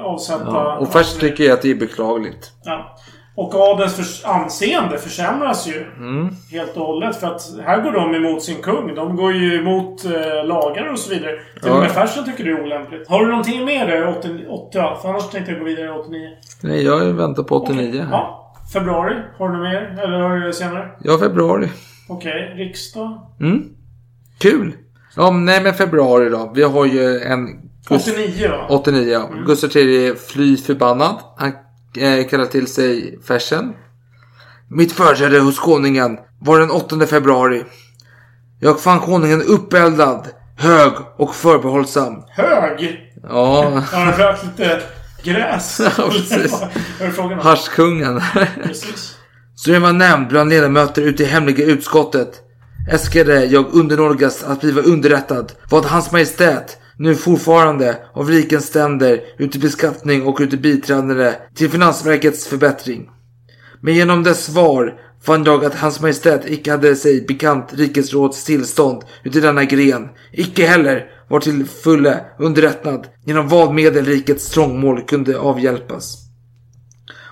Avsätta... 0.03 0.45
Ja. 0.45 0.77
Och 0.77 0.91
först 0.91 1.19
tycker 1.19 1.43
jag 1.43 1.53
att 1.53 1.61
det 1.61 1.71
är 1.71 1.75
beklagligt. 1.75 2.51
Ja. 2.63 2.97
Och 3.37 3.55
adelns 3.55 3.95
förs- 3.95 4.25
anseende 4.25 4.97
försämras 4.97 5.67
ju 5.67 5.85
Mm. 5.97 6.29
helt 6.51 6.77
och 6.77 6.85
hållet. 6.85 7.15
För 7.15 7.27
att 7.27 7.41
här 7.65 7.81
går 7.81 7.91
de 7.91 8.15
emot 8.15 8.43
sin 8.43 8.61
kung. 8.61 8.95
De 8.95 9.15
går 9.15 9.33
ju 9.33 9.59
emot 9.59 10.05
eh, 10.05 10.45
lagar 10.45 10.91
och 10.91 10.99
så 10.99 11.09
vidare. 11.13 11.31
Till 11.61 11.71
och 11.71 11.77
Ja. 11.77 11.81
med 11.81 11.91
Fersen 11.91 12.25
tycker 12.25 12.43
det 12.43 12.49
är 12.49 12.63
olämpligt. 12.63 13.07
Har 13.09 13.19
du 13.19 13.27
någonting 13.29 13.65
mer 13.65 13.87
där? 13.87 14.07
80, 14.07 14.45
80, 14.49 14.77
ja, 14.77 14.99
för 15.01 15.09
annars 15.09 15.29
tänkte 15.29 15.51
jag 15.51 15.59
gå 15.59 15.65
vidare 15.65 15.85
i 15.85 15.89
89. 15.89 16.29
Nej, 16.61 16.83
jag 16.83 16.99
väntar 17.13 17.43
på 17.43 17.55
89 17.55 18.01
här. 18.01 18.11
Ja. 18.11 18.53
Februari. 18.73 19.15
Har 19.37 19.49
du 19.49 19.53
något 19.57 19.63
mer? 19.63 19.99
Eller 20.03 20.19
har 20.19 20.35
du 20.35 20.45
det 20.47 20.53
senare? 20.53 20.89
Ja, 21.03 21.17
februari. 21.17 21.69
Okej. 22.09 22.53
Riksdag. 22.57 23.19
Mm. 23.39 23.63
Kul. 24.39 24.73
Ja, 25.15 25.31
nej 25.31 25.63
men 25.63 25.73
februari 25.73 26.29
då. 26.29 26.51
Vi 26.55 26.63
har 26.63 26.85
ju 26.85 27.19
en... 27.19 27.47
Gust- 27.89 28.09
89 28.11 28.49
va? 28.49 28.65
89 28.69 29.11
ja. 29.11 29.29
Gustav 29.45 29.77
III 29.77 30.15
fly 30.15 30.57
förbannad. 30.57 31.15
Han 31.37 31.47
eh, 31.49 31.55
kallar 32.29 32.45
till 32.45 32.67
sig 32.67 33.19
Fersen. 33.27 33.73
Mitt 34.69 34.91
företräde 34.91 35.39
hos 35.39 35.59
konungen 35.59 36.17
var 36.41 36.59
den 36.59 36.71
8 36.71 37.07
februari. 37.07 37.63
Jag 38.59 38.79
fann 38.79 38.99
konungen 38.99 39.41
uppeldad, 39.41 40.27
hög 40.57 40.93
och 41.17 41.35
förbehållsam. 41.35 42.23
Hög! 42.29 42.99
Ja, 43.23 43.63
Har 43.91 43.99
han 44.05 44.13
rökt 44.13 44.43
lite 44.45 44.81
gräs? 45.23 45.81
Ja, 45.97 46.09
precis. 46.09 46.61
Harskungen. 47.41 48.21
Precis. 48.63 49.15
Så 49.55 49.71
jag 49.71 49.81
var 49.81 49.93
nämnd 49.93 50.27
bland 50.27 50.49
ledamöter 50.49 51.01
ute 51.01 51.23
i 51.23 51.25
hemliga 51.25 51.65
utskottet. 51.65 52.41
Äskade 52.91 53.45
jag 53.45 53.73
undernådigas 53.73 54.43
att 54.43 54.61
bliva 54.61 54.81
underrättad 54.81 55.51
vad 55.69 55.85
hans 55.85 56.11
majestät 56.11 56.77
nu 56.97 57.15
fortfarande 57.15 57.97
av 58.13 58.29
rikens 58.29 58.65
ständer 58.65 59.21
uti 59.37 59.59
beskattning 59.59 60.23
och 60.23 60.37
uti 60.39 60.57
biträdande 60.57 61.33
till 61.55 61.69
finansverkets 61.69 62.47
förbättring. 62.47 63.09
Men 63.81 63.93
genom 63.95 64.23
dess 64.23 64.45
svar 64.45 64.99
fann 65.23 65.43
jag 65.43 65.65
att 65.65 65.75
hans 65.75 66.01
majestät 66.01 66.41
icke 66.45 66.71
hade 66.71 66.95
sig 66.95 67.25
bekant 67.27 67.73
rikets 67.73 68.13
råds 68.13 68.43
tillstånd 68.43 69.03
uti 69.23 69.39
denna 69.39 69.63
gren, 69.63 70.09
icke 70.31 70.65
heller 70.65 71.05
var 71.29 71.39
till 71.39 71.65
fulle 71.65 72.25
underrättad 72.39 73.07
genom 73.25 73.47
vad 73.47 73.73
medel 73.73 74.05
rikets 74.05 74.49
trångmål 74.49 75.01
kunde 75.01 75.39
avhjälpas. 75.39 76.17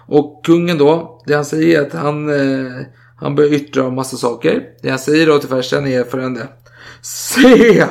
Och 0.07 0.45
kungen 0.45 0.77
då, 0.77 1.21
det 1.25 1.33
han 1.33 1.45
säger 1.45 1.79
är 1.81 1.87
att 1.87 1.93
han, 1.93 2.29
eh, 2.29 2.85
han 3.15 3.35
börjar 3.35 3.53
yttra 3.53 3.87
om 3.87 3.95
massa 3.95 4.17
saker. 4.17 4.63
Det 4.81 4.89
han 4.89 4.99
säger 4.99 5.27
då 5.27 5.39
till 5.39 5.49
färsen 5.49 5.87
är 5.87 6.03
följande. 6.03 6.47
Se! 7.01 7.85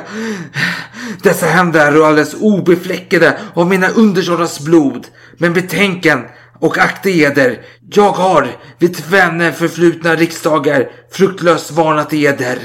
Dessa 1.23 1.45
händer 1.45 1.91
är 1.91 2.05
alldeles 2.07 2.33
obefläckade 2.33 3.37
av 3.53 3.67
mina 3.67 3.87
undersårars 3.89 4.59
blod. 4.59 5.07
Men 5.37 5.53
betänken 5.53 6.25
och 6.59 6.77
akta 6.77 7.09
eder. 7.09 7.59
Jag 7.91 8.11
har 8.11 8.47
vid 8.77 8.95
tvenne 8.95 9.51
förflutna 9.51 10.15
riksdagar 10.15 10.89
fruktlöst 11.11 11.71
varnat 11.71 12.13
eder. 12.13 12.57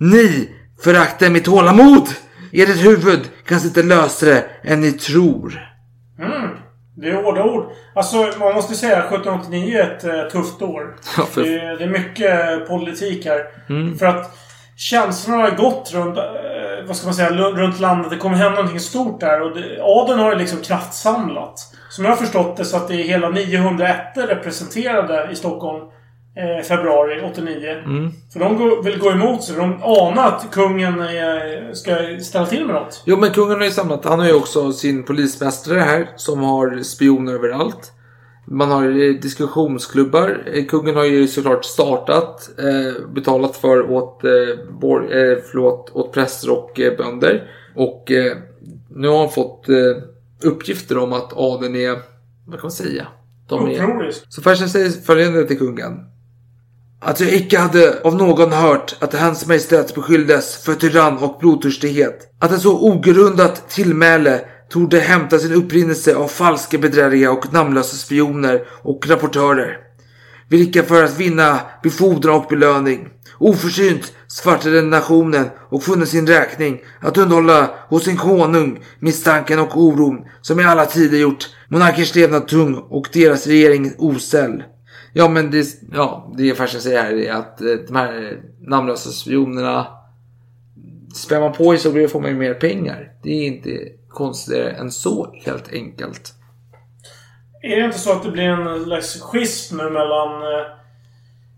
Ni 0.00 0.48
föraktar 0.84 1.30
mitt 1.30 1.44
tålamod. 1.44 2.08
Ert 2.52 2.84
huvud 2.84 3.20
kan 3.46 3.60
sitta 3.60 3.82
lösare 3.82 4.44
än 4.64 4.80
ni 4.80 4.92
tror. 4.92 5.60
Mm. 6.18 6.50
Det 6.96 7.08
är 7.08 7.22
hårda 7.22 7.44
ord. 7.44 7.72
Alltså, 7.94 8.16
man 8.38 8.54
måste 8.54 8.74
säga 8.74 8.96
att 8.98 9.04
1789 9.12 9.78
är 9.78 9.96
ett 9.96 10.04
eh, 10.04 10.40
tufft 10.40 10.62
år. 10.62 10.96
Ja, 11.16 11.22
för- 11.26 11.42
det, 11.42 11.54
är, 11.60 11.76
det 11.78 11.84
är 11.84 11.88
mycket 11.88 12.68
politik 12.68 13.24
här. 13.26 13.40
Mm. 13.68 13.98
För 13.98 14.06
att 14.06 14.38
känslorna 14.80 15.42
har 15.42 15.50
gått 15.50 15.92
runt, 15.92 16.16
eh, 16.18 16.24
vad 16.86 16.96
ska 16.96 17.06
man 17.06 17.14
säga, 17.14 17.30
runt 17.30 17.80
landet. 17.80 18.10
Det 18.10 18.16
kommer 18.16 18.36
hända 18.36 18.54
någonting 18.54 18.80
stort 18.80 19.20
där. 19.20 19.42
Och 19.42 19.56
det, 19.56 19.82
adeln 19.82 20.20
har 20.20 20.32
ju 20.32 20.38
liksom 20.38 20.60
kraftsamlat. 20.60 21.74
Som 21.90 22.04
jag 22.04 22.12
har 22.12 22.16
förstått 22.16 22.56
det 22.56 22.64
så 22.64 22.76
att 22.76 22.88
det 22.88 22.94
är 22.94 23.04
hela 23.04 23.28
901 23.28 23.96
representerade 24.14 25.28
i 25.32 25.36
Stockholm. 25.36 25.84
Eh, 26.36 26.64
februari 26.64 27.22
89. 27.32 27.70
Mm. 27.70 28.12
För 28.32 28.40
de 28.40 28.56
går, 28.56 28.82
vill 28.82 28.98
gå 28.98 29.10
emot 29.10 29.44
sig. 29.44 29.56
De 29.56 29.82
anar 29.82 30.28
att 30.28 30.50
kungen 30.50 31.00
eh, 31.00 31.72
ska 31.72 31.96
ställa 32.20 32.46
till 32.46 32.66
med 32.66 32.74
något. 32.74 33.02
Jo 33.06 33.16
men 33.16 33.30
kungen 33.30 33.58
har 33.58 33.64
ju 33.64 33.70
samlat, 33.70 34.04
han 34.04 34.18
har 34.18 34.26
ju 34.26 34.34
också 34.34 34.72
sin 34.72 35.04
polismästare 35.04 35.80
här 35.80 36.08
som 36.16 36.42
har 36.42 36.82
spioner 36.82 37.32
överallt. 37.32 37.92
Man 38.44 38.70
har 38.70 39.20
diskussionsklubbar. 39.20 40.44
Kungen 40.68 40.96
har 40.96 41.04
ju 41.04 41.28
såklart 41.28 41.64
startat, 41.64 42.50
eh, 42.58 43.08
betalat 43.14 43.56
för 43.56 43.90
åt, 43.90 44.24
eh, 44.24 44.30
eh, 44.30 45.38
förlåt, 45.50 45.90
åt 45.94 46.12
präster 46.12 46.50
och 46.50 46.80
eh, 46.80 46.96
bönder. 46.96 47.50
Och 47.74 48.12
nu 48.88 49.08
har 49.08 49.18
han 49.18 49.30
fått 49.30 49.66
uppgifter 50.42 50.98
om 50.98 51.12
att 51.12 51.32
adeln 51.36 51.76
är, 51.76 51.90
vad 52.46 52.60
kan 52.60 52.62
man 52.62 52.70
säga? 52.70 53.06
De 53.48 53.66
är, 53.66 54.12
så 54.28 54.42
Fersen 54.42 54.68
säger 54.68 54.90
följande 54.90 55.46
till 55.46 55.58
kungen. 55.58 55.92
Att 57.02 57.20
jag 57.20 57.34
icke 57.34 57.58
hade 57.58 58.00
av 58.04 58.16
någon 58.16 58.52
hört 58.52 58.96
att 58.98 59.14
hans 59.14 59.46
majestät 59.46 59.94
beskylldes 59.94 60.56
för 60.56 60.74
tyrann 60.74 61.18
och 61.18 61.38
blodtörstighet. 61.40 62.32
Att 62.38 62.52
ett 62.52 62.60
så 62.60 62.80
ogrundat 62.80 63.68
tillmäle 63.68 64.40
torde 64.70 64.98
hämta 64.98 65.38
sin 65.38 65.52
upprinnelse 65.52 66.16
av 66.16 66.28
falska 66.28 66.78
bedrägliga 66.78 67.32
och 67.32 67.52
namnlösa 67.52 67.96
spioner 67.96 68.62
och 68.82 69.08
rapportörer. 69.08 69.78
Vilka 70.48 70.82
för 70.82 71.04
att 71.04 71.18
vinna 71.18 71.60
befordran 71.82 72.36
och 72.36 72.46
belöning 72.48 73.08
oförsynt 73.38 74.12
svartade 74.28 74.82
nationen 74.82 75.46
och 75.70 75.82
funnit 75.82 76.08
sin 76.08 76.26
räkning 76.26 76.80
att 77.00 77.18
underhålla 77.18 77.70
hos 77.88 78.04
sin 78.04 78.16
konung 78.16 78.80
misstanken 78.98 79.58
och 79.58 79.80
oron 79.80 80.24
som 80.40 80.60
i 80.60 80.64
alla 80.64 80.86
tider 80.86 81.18
gjort 81.18 81.48
monarkers 81.68 82.14
levnad 82.14 82.48
tung 82.48 82.74
och 82.74 83.08
deras 83.12 83.46
regering 83.46 83.92
osäll. 83.98 84.62
Ja 85.12 85.28
men 85.28 85.50
det, 85.50 85.66
ja, 85.92 86.34
det 86.36 86.54
Fersen 86.54 86.80
säger 86.80 87.02
här 87.02 87.12
är 87.12 87.32
att 87.32 87.60
eh, 87.60 87.72
de 87.86 87.96
här 87.96 88.40
namnlösa 88.60 89.10
spionerna 89.10 89.86
Spär 91.14 91.40
man 91.40 91.52
på 91.52 91.72
historier 91.72 92.08
får 92.08 92.20
man 92.20 92.30
ju 92.30 92.36
mer 92.36 92.54
pengar. 92.54 93.12
Det 93.22 93.30
är 93.30 93.46
inte 93.46 93.70
konstigare 94.10 94.70
än 94.70 94.90
så 94.90 95.34
helt 95.44 95.72
enkelt. 95.72 96.34
Är 97.62 97.76
det 97.76 97.84
inte 97.84 97.98
så 97.98 98.12
att 98.12 98.22
det 98.22 98.30
blir 98.30 98.48
en 98.48 98.84
slags 98.84 99.20
schism 99.20 99.76
nu 99.76 99.90
mellan 99.90 100.42
eh, 100.42 100.66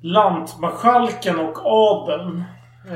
lantmarskalken 0.01 1.39
och 1.39 1.59
adeln? 1.65 2.45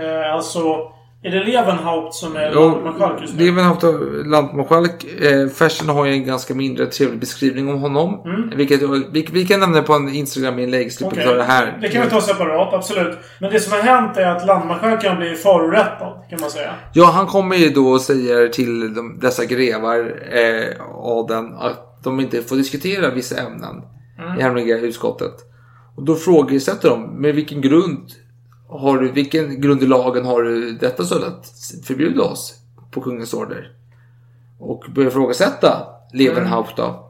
Eh, 0.01 0.35
alltså, 0.35 0.93
är 1.23 1.31
det 1.31 1.45
Levenhaupt 1.45 2.15
som 2.15 2.37
är 2.37 2.51
lantmarskalk 2.51 3.21
just 3.21 3.35
nu? 3.35 3.45
Levenhaupt 3.45 3.85
och 3.85 4.27
lantmarskalk. 4.27 5.05
Eh, 5.21 5.49
Fersen 5.49 5.89
har 5.89 6.07
ju 6.07 6.13
en 6.13 6.25
ganska 6.27 6.55
mindre 6.55 6.87
trevlig 6.87 7.21
beskrivning 7.21 7.69
om 7.69 7.81
honom. 7.81 8.23
Mm. 8.25 8.57
Vilket, 8.57 8.83
vi, 9.13 9.29
vi 9.33 9.47
kan 9.47 9.61
nämna 9.61 9.83
på 9.83 9.93
en 9.93 10.09
Instagram-inlägg. 10.09 10.99
Ta 10.99 11.11
det 11.11 11.43
här. 11.43 11.79
Det 11.81 11.89
kan 11.89 12.03
vi 12.03 12.11
ta 12.11 12.21
separat, 12.21 12.75
absolut. 12.75 13.19
Men 13.41 13.53
det 13.53 13.61
som 13.61 13.73
har 13.73 13.81
hänt 13.81 14.17
är 14.17 14.27
att 14.27 14.47
lantmarskalken 14.47 15.11
har 15.11 15.17
blivit 15.17 15.43
förorättad, 15.43 16.25
kan 16.31 16.41
man 16.41 16.51
säga. 16.51 16.75
Ja, 16.93 17.05
han 17.05 17.27
kommer 17.27 17.57
ju 17.57 17.69
då 17.71 17.89
och 17.89 18.01
säger 18.01 18.49
till 18.49 18.95
de, 18.95 19.19
dessa 19.21 19.45
grevar, 19.45 19.99
eh, 20.33 20.87
adeln, 20.95 21.55
att 21.59 22.05
de 22.05 22.21
inte 22.21 22.43
får 22.43 22.57
diskutera 22.57 23.11
vissa 23.11 23.37
ämnen 23.41 23.83
Mm. 24.19 24.39
i 24.39 24.43
hemliga 24.43 24.79
utskottet. 24.79 25.35
Och 25.97 26.05
då 26.05 26.15
frågesätter 26.15 26.89
de, 26.89 27.21
med 27.21 27.35
vilken 27.35 27.61
grund 27.61 28.07
har 28.69 28.99
du, 28.99 29.13
vilken 29.13 29.61
grund 29.61 29.83
i 29.83 29.87
lagen 29.87 30.25
har 30.25 30.43
du 30.43 30.73
detta 30.73 31.05
så 31.05 31.15
att 31.15 31.53
förbjuda 31.85 32.23
oss 32.23 32.55
på 32.91 33.01
kungens 33.01 33.35
order? 33.35 33.73
Och 34.59 34.85
börjar 34.95 35.09
ifrågasätta 35.11 35.87
Levenhaupt 36.13 36.77
då. 36.77 37.03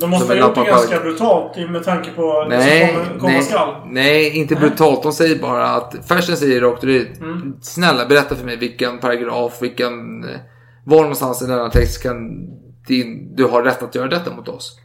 De 0.00 0.10
måste 0.10 0.34
ha 0.34 0.40
gjort 0.40 0.54
det 0.54 0.64
ganska 0.64 1.00
brutalt 1.00 1.70
med 1.70 1.84
tanke 1.84 2.10
på 2.10 2.44
det 2.44 2.56
Nej, 2.56 2.94
som 3.10 3.18
komma, 3.20 3.32
nej, 3.32 3.42
skall. 3.42 3.74
nej, 3.86 4.38
inte 4.38 4.54
brutalt. 4.54 5.02
De 5.02 5.12
säger 5.12 5.42
bara 5.42 5.68
att 5.68 5.94
Fersen 6.04 6.36
säger 6.36 6.60
rakt 6.60 6.84
ut. 6.84 7.20
Mm. 7.20 7.56
Snälla 7.60 8.06
berätta 8.06 8.34
för 8.34 8.44
mig 8.44 8.56
vilken 8.56 8.98
paragraf, 8.98 9.62
vilken... 9.62 10.24
eh, 10.24 10.40
Var 10.84 11.00
någonstans 11.00 11.42
i 11.42 11.46
denna 11.46 11.70
text 11.70 12.02
kan 12.02 12.46
din, 12.86 13.36
du 13.36 13.44
har 13.44 13.62
rätt 13.62 13.82
att 13.82 13.94
göra 13.94 14.08
detta 14.08 14.34
mot 14.34 14.48
oss. 14.48 14.78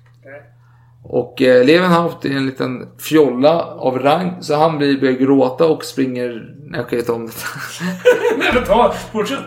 Och 1.09 1.41
eh, 1.41 1.65
Levenhaupt 1.65 2.25
är 2.25 2.29
en 2.29 2.45
liten 2.45 2.87
fjolla 2.99 3.63
av 3.63 3.99
rang 3.99 4.37
så 4.41 4.55
han 4.55 4.77
blir, 4.77 4.99
börjar 4.99 5.13
gråta 5.13 5.65
och 5.65 5.83
springer... 5.83 6.55
Nej 6.71 6.81
okej, 6.81 7.01
ta 7.01 7.13
om 7.13 7.25
det. 7.25 7.31
Nej 8.37 8.51
men 8.53 8.63
ta, 8.63 8.93
fortsätt. 9.11 9.39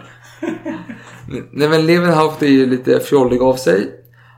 Nej 1.52 1.68
men 1.68 1.86
Levenhaupt 1.86 2.42
är 2.42 2.46
ju 2.46 2.66
lite 2.66 3.00
fjollig 3.00 3.42
av 3.42 3.54
sig. 3.54 3.90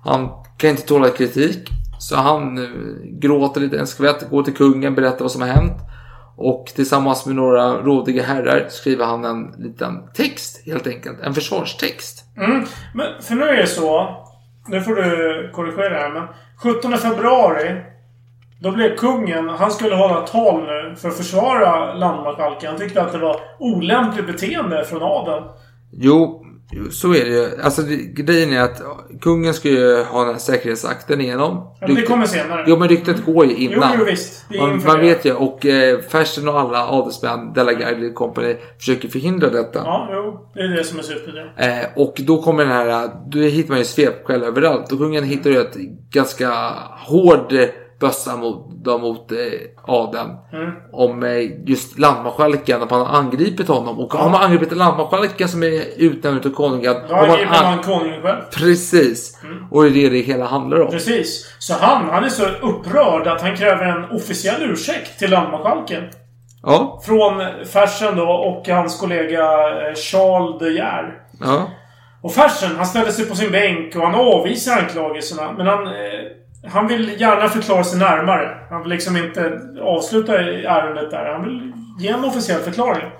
Han 0.05 0.29
kan 0.57 0.71
inte 0.71 0.83
tåla 0.83 1.11
kritik. 1.11 1.69
Så 1.99 2.17
han 2.17 2.59
eh, 2.59 2.71
gråter 3.05 3.61
lite 3.61 3.79
en 3.79 3.87
skvätt, 3.87 4.31
går 4.31 4.43
till 4.43 4.55
kungen, 4.55 4.95
berättar 4.95 5.21
vad 5.21 5.33
som 5.33 5.43
har 5.43 5.49
hänt. 5.49 5.77
Och 6.37 6.67
tillsammans 6.75 7.27
med 7.27 7.37
några 7.37 7.83
rådiga 7.83 8.23
herrar 8.23 8.67
skriver 8.69 9.05
han 9.05 9.25
en 9.25 9.55
liten 9.59 10.09
text 10.15 10.63
helt 10.67 10.87
enkelt. 10.87 11.21
En 11.21 11.35
försvarstext. 11.35 12.25
Mm. 12.37 12.65
Men 12.95 13.23
för 13.23 13.35
nu 13.35 13.45
är 13.45 13.57
det 13.57 13.67
så. 13.67 14.17
Nu 14.69 14.81
får 14.81 14.95
du 14.95 15.51
korrigera 15.55 15.99
här 15.99 16.11
men. 16.11 16.29
17 16.63 16.99
februari. 16.99 17.81
Då 18.61 18.71
blev 18.71 18.97
kungen, 18.97 19.49
han 19.49 19.71
skulle 19.71 19.95
hålla 19.95 20.21
tal 20.21 20.63
nu 20.63 20.97
för 20.97 21.09
att 21.09 21.17
försvara 21.17 21.95
landmarskalken. 21.95 22.69
Han 22.71 22.79
tyckte 22.79 23.03
att 23.03 23.13
det 23.13 23.19
var 23.19 23.37
olämpligt 23.59 24.27
beteende 24.27 24.85
från 24.85 25.03
adeln. 25.03 25.45
Jo, 25.93 26.42
jo, 26.42 26.42
så 26.91 27.15
är 27.15 27.25
det 27.25 27.31
ju. 27.31 27.63
Alltså 27.63 27.83
grejen 28.15 28.53
är 28.53 28.61
att 28.61 28.83
kungen 29.21 29.55
ska 29.55 29.69
ju 29.69 30.03
ha 30.03 30.21
den 30.25 30.33
här 30.33 30.39
säkerhetsakten 30.39 31.21
igenom. 31.21 31.77
Ja, 31.81 31.87
men 31.87 31.97
det 31.97 32.03
kommer 32.03 32.27
senare. 32.27 32.65
Jo 32.67 32.77
men 32.77 32.89
ryktet 32.89 33.25
går 33.25 33.47
ju 33.47 33.57
innan. 33.57 33.91
Jo, 33.93 33.99
jo 33.99 34.05
visst. 34.05 34.45
Det 34.49 34.59
Man, 34.59 34.83
man 34.87 35.01
vet 35.01 35.25
ju 35.25 35.33
och 35.33 35.67
eh, 35.67 36.01
Fersen 36.01 36.49
och 36.49 36.61
alla 36.61 36.89
adelsmän, 36.89 37.53
Delagarde 37.53 38.11
Company 38.11 38.57
försöker 38.79 39.09
förhindra 39.09 39.51
detta. 39.51 39.79
Ja, 39.79 40.09
jo. 40.13 40.51
Det 40.55 40.61
är 40.61 40.77
det 40.77 40.85
som 40.85 40.99
är 40.99 41.03
syftet. 41.03 41.35
Ja. 41.57 41.65
Eh, 41.65 41.87
och 41.97 42.15
då 42.27 42.43
kommer 42.43 42.65
den 42.65 42.73
här, 42.73 43.11
då 43.31 43.39
hittar 43.39 43.71
man 43.71 43.79
ju 43.79 43.85
svepskäl 43.85 44.43
överallt. 44.43 44.93
Och 44.93 44.99
kungen 44.99 45.25
hittar 45.25 45.51
ju 45.51 45.61
ett 45.61 45.77
ganska 46.11 46.51
hård 47.07 47.53
eh, 47.53 47.69
bössa 48.03 48.37
mot, 48.37 48.85
då, 48.85 48.99
mot 48.99 49.33
eh, 49.33 49.39
adeln. 49.85 50.31
Mm. 50.53 50.71
Om 50.93 51.23
eh, 51.23 51.31
just 51.71 51.99
landmarskalken, 51.99 52.83
att 52.83 52.91
man 52.91 53.07
har 53.07 53.19
angripit 53.19 53.69
honom. 53.69 53.99
Och 53.99 54.13
har 54.15 54.31
man 54.31 54.43
angripit 54.43 54.77
landmarskalken 54.77 55.49
som 55.49 55.63
är 55.63 55.83
utnämnd 55.97 56.47
av 56.47 56.51
konungen. 56.51 56.95
Då 57.09 57.17
man 57.17 57.31
angriper 57.31 57.55
an- 57.65 57.65
man 57.77 57.79
konungen 57.85 58.23
själv. 58.23 58.41
Precis. 58.59 59.39
Och 59.71 59.83
det 59.83 59.89
är 59.89 59.93
det 59.93 60.09
det 60.09 60.19
hela 60.21 60.45
handlar 60.47 60.81
om. 60.81 60.91
Precis. 60.91 61.57
Så 61.59 61.75
han, 61.81 62.09
han 62.11 62.25
är 62.25 62.29
så 62.29 62.45
upprörd 62.47 63.27
att 63.27 63.41
han 63.43 63.57
kräver 63.57 63.85
en 63.87 64.11
officiell 64.17 64.63
ursäkt 64.63 65.19
till 65.19 65.31
landmarskalken. 65.31 66.03
Ja, 66.63 67.01
Från 67.07 67.43
Fersen 67.67 68.17
då 68.17 68.25
och 68.31 68.69
hans 68.69 69.01
kollega 69.01 69.43
eh, 69.43 69.95
Charles 69.95 70.59
de 70.61 70.71
Geer. 70.71 71.15
ja. 71.41 71.69
Och 72.25 72.33
Fersen, 72.33 72.77
han 72.77 72.87
ställer 72.87 73.11
sig 73.11 73.27
på 73.29 73.35
sin 73.37 73.51
bänk 73.53 73.97
och 73.97 74.03
han 74.03 74.15
avvisar 74.15 74.73
anklagelserna. 74.79 75.53
Men 75.53 75.67
han, 75.67 75.87
eh, 75.87 75.93
han 76.69 76.89
vill 76.89 77.21
gärna 77.21 77.49
förklara 77.49 77.85
sig 77.85 77.99
närmare. 77.99 78.67
Han 78.71 78.83
vill 78.83 78.91
liksom 78.91 79.17
inte 79.17 79.61
avsluta 79.83 80.39
ärendet 80.39 81.11
där. 81.11 81.33
Han 81.33 81.45
vill 81.45 81.73
ge 81.99 82.09
en 82.09 82.25
officiell 82.25 82.61
förklaring. 82.61 83.11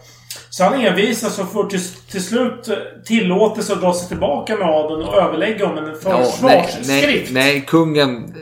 Så 0.51 0.65
han 0.65 0.75
envisas 0.75 1.39
och 1.39 1.53
får 1.53 1.65
till, 1.65 1.81
till 2.11 2.25
slut 2.25 2.69
tillåtelse 3.05 3.73
att 3.73 3.81
dra 3.81 3.95
sig 3.95 4.09
tillbaka 4.09 4.57
med 4.57 4.69
adeln 4.69 5.03
och 5.03 5.15
överlägga 5.15 5.67
om 5.67 5.79
en 5.79 5.85
ja 5.85 5.91
nej, 5.91 6.25
försvarsskrift. 6.25 7.33
nej, 7.33 7.45
nej, 7.53 7.65
kungen 7.67 8.35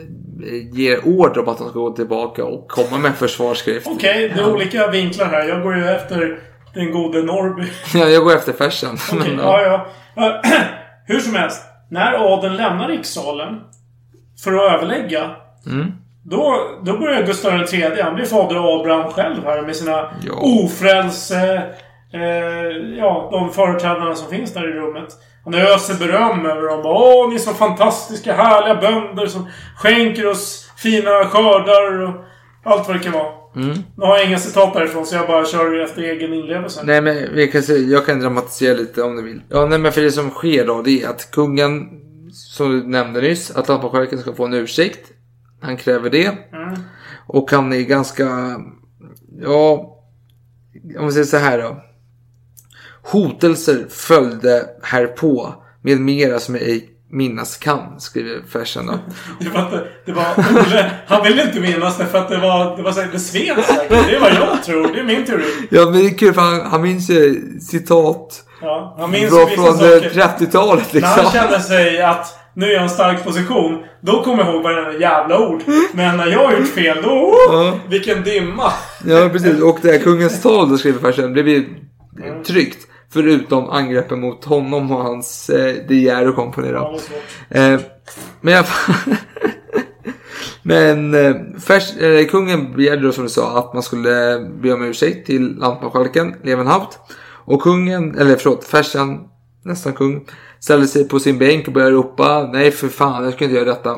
eh, 0.43 0.79
ger 0.79 1.07
order 1.07 1.41
om 1.41 1.47
att 1.47 1.59
han 1.59 1.69
ska 1.69 1.79
gå 1.79 1.91
tillbaka 1.91 2.45
och 2.45 2.67
komma 2.67 2.97
med 2.97 3.09
en 3.09 3.17
försvarsskrift. 3.17 3.87
Okej, 3.87 4.31
det 4.35 4.41
är 4.41 4.53
olika 4.53 4.87
vinklar 4.87 5.25
här. 5.25 5.47
Jag 5.47 5.63
går 5.63 5.77
ju 5.77 5.89
efter 5.89 6.39
den 6.73 6.91
gode 6.91 7.23
Norrby. 7.23 7.67
Ja, 7.93 8.07
jag 8.07 8.23
går 8.23 8.35
efter 8.35 8.53
Men, 9.15 9.37
ja, 9.37 9.61
ja. 9.61 9.87
Ja, 10.15 10.41
Hur 11.05 11.19
som 11.19 11.35
helst. 11.35 11.61
När 11.89 12.33
adeln 12.33 12.55
lämnar 12.55 12.87
rikssalen 12.87 13.59
för 14.43 14.53
att 14.53 14.73
överlägga. 14.73 15.31
Mm. 15.67 15.91
Då, 16.23 16.69
då 16.83 16.97
börjar 16.97 17.23
Gustav 17.23 17.53
III, 17.73 18.01
han 18.01 18.15
blir 18.15 18.25
fader 18.25 18.79
Abraham 18.79 19.11
själv 19.11 19.43
här 19.45 19.61
med 19.61 19.75
sina 19.75 20.11
Ja. 20.27 20.33
ofrälse... 20.41 21.63
Eh, 22.13 22.97
ja, 22.97 23.29
de 23.31 23.53
företrädarna 23.53 24.15
som 24.15 24.29
finns 24.29 24.53
där 24.53 24.69
i 24.69 24.73
rummet. 24.73 25.07
Han 25.43 25.53
öser 25.53 25.99
beröm 25.99 26.45
över 26.45 26.61
dem. 26.67 26.81
Åh, 26.83 27.29
ni 27.29 27.35
är 27.35 27.39
så 27.39 27.53
fantastiska, 27.53 28.33
härliga 28.33 28.75
bönder 28.81 29.25
som 29.27 29.47
skänker 29.77 30.27
oss 30.29 30.71
fina 30.77 31.25
skördar 31.25 32.01
och 32.01 32.13
allt 32.63 32.87
vad 32.87 32.97
det 32.97 33.03
kan 33.03 33.13
vara. 33.13 33.31
Mm. 33.55 33.77
Nu 33.97 34.05
har 34.05 34.17
jag 34.17 34.27
inga 34.27 34.37
citat 34.37 34.73
därifrån 34.73 35.05
så 35.05 35.15
jag 35.15 35.27
bara 35.27 35.45
kör 35.45 35.83
efter 35.83 36.01
egen 36.01 36.33
inlevelse. 36.33 36.81
Nej 36.83 37.01
men 37.01 37.15
vi 37.33 37.47
kan 37.47 37.61
jag 37.89 38.05
kan 38.05 38.19
dramatisera 38.19 38.73
lite 38.77 39.03
om 39.03 39.15
du 39.15 39.23
vill. 39.23 39.41
Ja 39.49 39.65
nej 39.65 39.79
men 39.79 39.91
för 39.91 40.01
det 40.01 40.11
som 40.11 40.29
sker 40.29 40.65
då 40.65 40.81
det 40.81 41.03
är 41.03 41.09
att 41.09 41.31
kungen, 41.31 41.89
som 42.31 42.71
du 42.71 42.87
nämnde 42.87 43.21
nyss, 43.21 43.51
att 43.51 43.67
landmarskalken 43.67 44.19
ska 44.19 44.33
få 44.33 44.45
en 44.45 44.53
ursäkt. 44.53 45.11
Han 45.61 45.77
kräver 45.77 46.09
det. 46.09 46.25
Mm. 46.25 46.79
Och 47.27 47.51
han 47.51 47.73
är 47.73 47.81
ganska, 47.81 48.25
ja, 49.41 49.97
om 50.99 51.05
vi 51.05 51.11
säger 51.11 51.25
så 51.25 51.37
här 51.37 51.57
då. 51.57 51.83
Hotelser 53.01 53.85
följde 53.89 54.69
härpå 54.83 55.53
med 55.81 55.99
mera 55.99 56.39
som 56.39 56.55
ej 56.55 56.87
minnas 57.11 57.57
kan, 57.57 57.99
skriver 57.99 58.41
Fersen 58.49 58.85
då. 58.85 58.99
Det 59.39 59.49
var 59.49 59.65
inte... 59.65 59.87
Det 60.05 60.11
var 60.11 60.23
han 61.07 61.23
ville 61.23 61.43
inte 61.43 61.59
minnas 61.59 61.97
det 61.97 62.05
för 62.05 62.17
att 62.17 62.29
det 62.29 62.37
var... 62.37 62.77
Det 62.77 62.83
var 62.83 62.91
säkert 62.91 63.11
det 63.11 63.19
sved 63.19 63.63
säkert. 63.65 63.89
Det 63.89 64.15
är 64.15 64.19
vad 64.19 64.33
jag 64.33 64.63
tror. 64.63 64.93
Det 64.93 64.99
är 64.99 65.03
min 65.03 65.25
teori. 65.25 65.67
Ja 65.71 65.85
men 65.85 65.93
det 65.93 66.05
är 66.05 66.17
kul 66.17 66.33
för 66.33 66.41
han, 66.41 66.61
han 66.61 66.81
minns 66.81 67.09
ju 67.09 67.41
citat 67.59 68.43
Ja, 68.61 68.95
han 68.99 69.11
minns 69.11 69.31
bra 69.31 69.47
från 69.47 69.77
saker. 69.77 70.17
eh, 70.19 70.27
30-talet 70.27 70.93
När 70.93 71.01
han 71.01 71.23
liksom. 71.23 71.39
kände 71.39 71.59
sig 71.59 72.01
att 72.01 72.37
nu 72.53 72.65
är 72.65 72.71
jag 72.71 72.79
i 72.81 72.83
en 72.83 72.89
stark 72.89 73.23
position. 73.23 73.83
Då 74.01 74.23
kommer 74.23 74.43
jag 74.43 74.53
ihåg 74.53 74.63
varenda 74.63 74.99
jävla 74.99 75.39
ord. 75.39 75.61
Men 75.93 76.17
när 76.17 76.27
jag 76.27 76.47
har 76.47 76.53
gjort 76.57 76.67
fel, 76.67 76.97
då... 77.03 77.09
Oh, 77.09 77.35
Ja. 77.49 77.79
Vilken 77.89 78.23
dimma! 78.23 78.71
Ja 79.05 79.29
precis 79.31 79.61
och 79.61 79.79
det 79.81 79.91
här 79.91 79.99
kungens 79.99 80.41
tal 80.41 80.69
då 80.69 80.77
skriver 80.77 80.99
Fersen 80.99 81.33
blev 81.33 81.47
ju 81.47 81.65
tryggt. 82.47 82.87
Förutom 83.13 83.69
angreppen 83.69 84.19
mot 84.19 84.45
honom 84.45 84.91
och 84.91 85.03
hans 85.03 85.49
eh, 85.49 85.75
De 85.87 85.95
Geer 85.95 86.39
och 86.39 86.53
det 86.61 86.71
då. 86.71 86.99
Eh, 87.49 87.79
men 88.41 88.53
jag 88.53 88.65
Men 90.63 91.13
eh, 91.13 91.35
Fers, 91.67 91.97
eh, 91.97 92.27
kungen 92.27 92.73
begärde 92.75 93.01
då 93.01 93.11
som 93.11 93.23
du 93.23 93.29
sa 93.29 93.59
att 93.59 93.73
man 93.73 93.83
skulle 93.83 94.39
be 94.61 94.73
om 94.73 94.85
ursäkt 94.85 95.25
till 95.25 95.55
lantmarskalken 95.57 96.35
Levenhaupt. 96.43 96.99
Och 97.45 97.61
kungen, 97.61 98.17
eller 98.17 98.35
förlåt, 98.35 98.65
Fersen, 98.65 99.19
nästan 99.63 99.93
kung, 99.93 100.25
ställde 100.59 100.87
sig 100.87 101.07
på 101.07 101.19
sin 101.19 101.37
bänk 101.37 101.67
och 101.67 101.73
började 101.73 101.91
ropa 101.91 102.49
nej 102.53 102.71
för 102.71 102.87
fan 102.87 103.23
jag 103.23 103.33
ska 103.33 103.43
inte 103.43 103.55
göra 103.55 103.65
detta. 103.65 103.97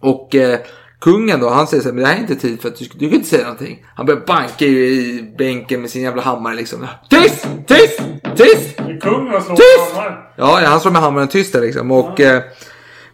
Och 0.00 0.34
eh, 0.34 0.58
kungen 1.00 1.40
då, 1.40 1.48
han 1.48 1.66
säger 1.66 1.82
så 1.82 1.88
här, 1.88 1.94
men 1.94 2.04
det 2.04 2.10
här 2.10 2.16
är 2.16 2.20
inte 2.20 2.36
tid 2.36 2.60
för 2.60 2.68
att 2.68 2.76
du, 2.76 2.84
du 2.94 3.08
kan 3.08 3.16
inte 3.16 3.28
säga 3.28 3.42
någonting. 3.42 3.84
Han 3.94 4.06
börjar 4.06 4.20
banka 4.26 4.64
i, 4.64 5.34
bänken 5.38 5.80
med 5.80 5.90
sin 5.90 6.02
jävla 6.02 6.22
hammare 6.22 6.54
liksom. 6.54 6.86
Tyst! 7.10 7.48
Tyst! 7.66 8.00
Tyst! 8.36 8.76
Kungen 8.76 9.42
slår 9.42 9.56
Tyst! 9.56 9.94
hammaren. 9.94 10.18
Ja, 10.36 10.60
han 10.64 10.80
slår 10.80 10.92
med 10.92 11.02
hammaren 11.02 11.28
tyst 11.28 11.52
där 11.52 11.60
liksom. 11.60 11.90
Och 11.90 12.20
eh, 12.20 12.42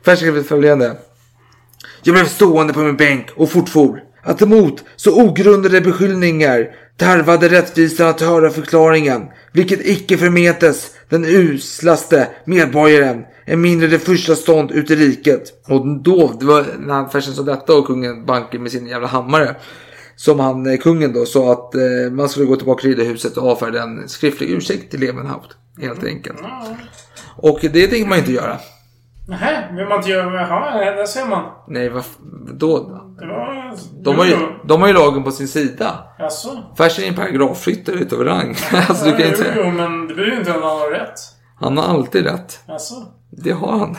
Fersen 0.05 0.17
skriver 0.17 0.43
följande. 0.43 0.97
Jag 2.03 2.15
blev 2.15 2.25
stående 2.25 2.73
på 2.73 2.81
min 2.81 2.97
bänk 2.97 3.27
och 3.37 3.51
fortfor. 3.51 4.01
Att 4.23 4.43
emot 4.43 4.85
så 4.97 5.23
ogrundade 5.23 5.81
beskyllningar 5.81 6.67
tarvade 6.97 7.49
rättvisan 7.49 8.09
att 8.09 8.21
höra 8.21 8.51
förklaringen, 8.51 9.23
vilket 9.53 9.87
icke 9.87 10.19
förmetes 10.19 10.91
den 11.09 11.25
uslaste 11.25 12.29
medborgaren, 12.45 13.25
en 13.45 13.61
mindre 13.61 13.89
det 13.89 13.99
första 13.99 14.35
stånd 14.35 14.71
ut 14.71 14.91
i 14.91 14.97
riket. 14.97 15.43
Och 15.69 16.03
då, 16.03 16.33
det 16.41 16.47
var 16.47 16.65
när 16.79 16.95
han 16.95 17.11
Fersen 17.11 17.35
sa 17.35 17.43
detta 17.43 17.75
och 17.75 17.87
kungen 17.87 18.27
bankade 18.27 18.63
med 18.63 18.73
sin 18.73 18.87
jävla 18.87 19.07
hammare. 19.07 19.57
Som 20.17 20.41
han, 20.41 20.67
eh, 20.67 20.79
kungen 20.79 21.13
då, 21.13 21.27
sa 21.27 21.53
att 21.53 21.75
eh, 21.75 22.13
man 22.13 22.29
skulle 22.29 22.47
gå 22.47 22.57
tillbaka 22.57 22.81
till 22.81 22.91
riddarhuset 22.91 23.37
och 23.37 23.51
avfärda 23.51 23.83
en 23.83 24.09
skriftlig 24.09 24.51
ursäkt 24.51 24.91
till 24.91 25.01
Levenhaupt. 25.01 25.49
Helt 25.81 26.05
enkelt. 26.05 26.39
Och 27.37 27.59
det 27.63 27.87
tänker 27.87 28.09
man 28.09 28.19
inte 28.19 28.33
göra. 28.33 28.59
Nähä, 29.29 29.69
vill 29.73 29.87
man 29.87 29.97
inte 29.99 30.11
göra... 30.11 30.35
Jaha, 30.35 30.95
där 30.97 31.05
ser 31.05 31.27
man. 31.27 31.45
Nej, 31.67 31.89
vad 31.89 32.05
då? 32.59 32.79
Det 33.21 33.27
var... 33.27 33.75
De 34.05 34.19
har, 34.19 34.25
ju, 34.25 34.37
de 34.65 34.81
har 34.81 34.89
ju 34.89 34.95
lagen 34.95 35.25
på 35.25 35.31
sin 35.31 35.49
sida. 35.49 36.05
Jaså? 36.19 36.63
Fersen 36.77 37.05
är 37.05 37.09
en 37.09 37.15
paragrafryttare 37.15 37.97
utav 37.97 38.25
rang. 38.25 38.49
alltså, 38.89 39.05
du 39.05 39.11
kan 39.11 39.21
jo, 39.21 39.27
inte... 39.27 39.55
jo, 39.57 39.71
men 39.71 40.09
det 40.09 40.15
betyder 40.15 40.39
inte 40.39 40.51
att 40.55 40.63
han 40.63 40.79
har 40.79 40.91
rätt. 40.91 41.15
Han 41.61 41.79
har 41.79 41.85
alltid 41.85 42.25
rätt. 42.25 42.61
Jaså? 42.67 42.95
Det 43.31 43.53
har 43.53 43.79
han. 43.79 43.97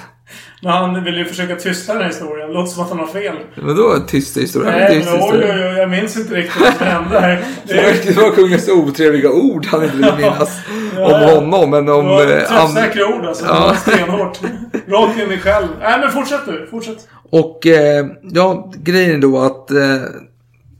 Men 0.62 0.72
han 0.72 1.04
vill 1.04 1.18
ju 1.18 1.26
försöka 1.26 1.56
tysta 1.56 1.94
den 1.94 2.02
här 2.02 2.10
historien. 2.10 2.48
Det 2.48 2.54
låter 2.54 2.72
som 2.72 2.84
att 2.84 2.90
han 2.90 3.00
har 3.00 3.08
fel. 3.08 3.36
Men 3.56 3.76
då 3.76 4.00
tysta 4.08 4.40
historia? 4.40 4.72
Nej, 4.72 4.96
tysta 4.96 5.12
men 5.12 5.22
oj, 5.22 5.30
oj, 5.34 5.50
oj, 5.50 5.78
jag 5.78 5.90
minns 5.90 6.18
inte 6.18 6.34
riktigt 6.36 6.62
vad 6.62 6.74
som 6.74 6.88
hände 6.88 7.20
här. 7.20 7.46
Det 7.68 7.74
är, 7.74 8.06
Det 8.06 8.22
var 8.22 8.32
kungens 8.32 8.70
otrevliga 8.70 9.32
ord 9.32 9.66
han 9.66 9.84
inte 9.84 9.96
ville 9.98 10.16
minnas 10.18 10.60
Ja, 10.96 11.38
om 11.38 11.44
honom. 11.44 11.70
Men 11.70 11.90
om... 11.90 12.06
det 12.06 12.12
var 12.12 12.22
eh, 12.22 12.44
träffsäkra 12.44 13.16
ord 13.16 13.26
alltså. 13.26 13.46
Ja. 13.46 13.76
Stenhårt. 13.82 14.40
Rakt 14.88 15.20
in 15.20 15.32
i 15.32 15.38
själv. 15.38 15.68
Nej, 15.80 16.00
men 16.00 16.12
fortsätt 16.12 16.46
du. 16.46 16.68
Fortsätt. 16.72 17.08
Och 17.30 17.68
eh, 17.68 18.06
ja, 18.22 18.72
grejen 18.76 19.16
är 19.16 19.18
då 19.18 19.40
att 19.40 19.72
eh, 19.72 20.02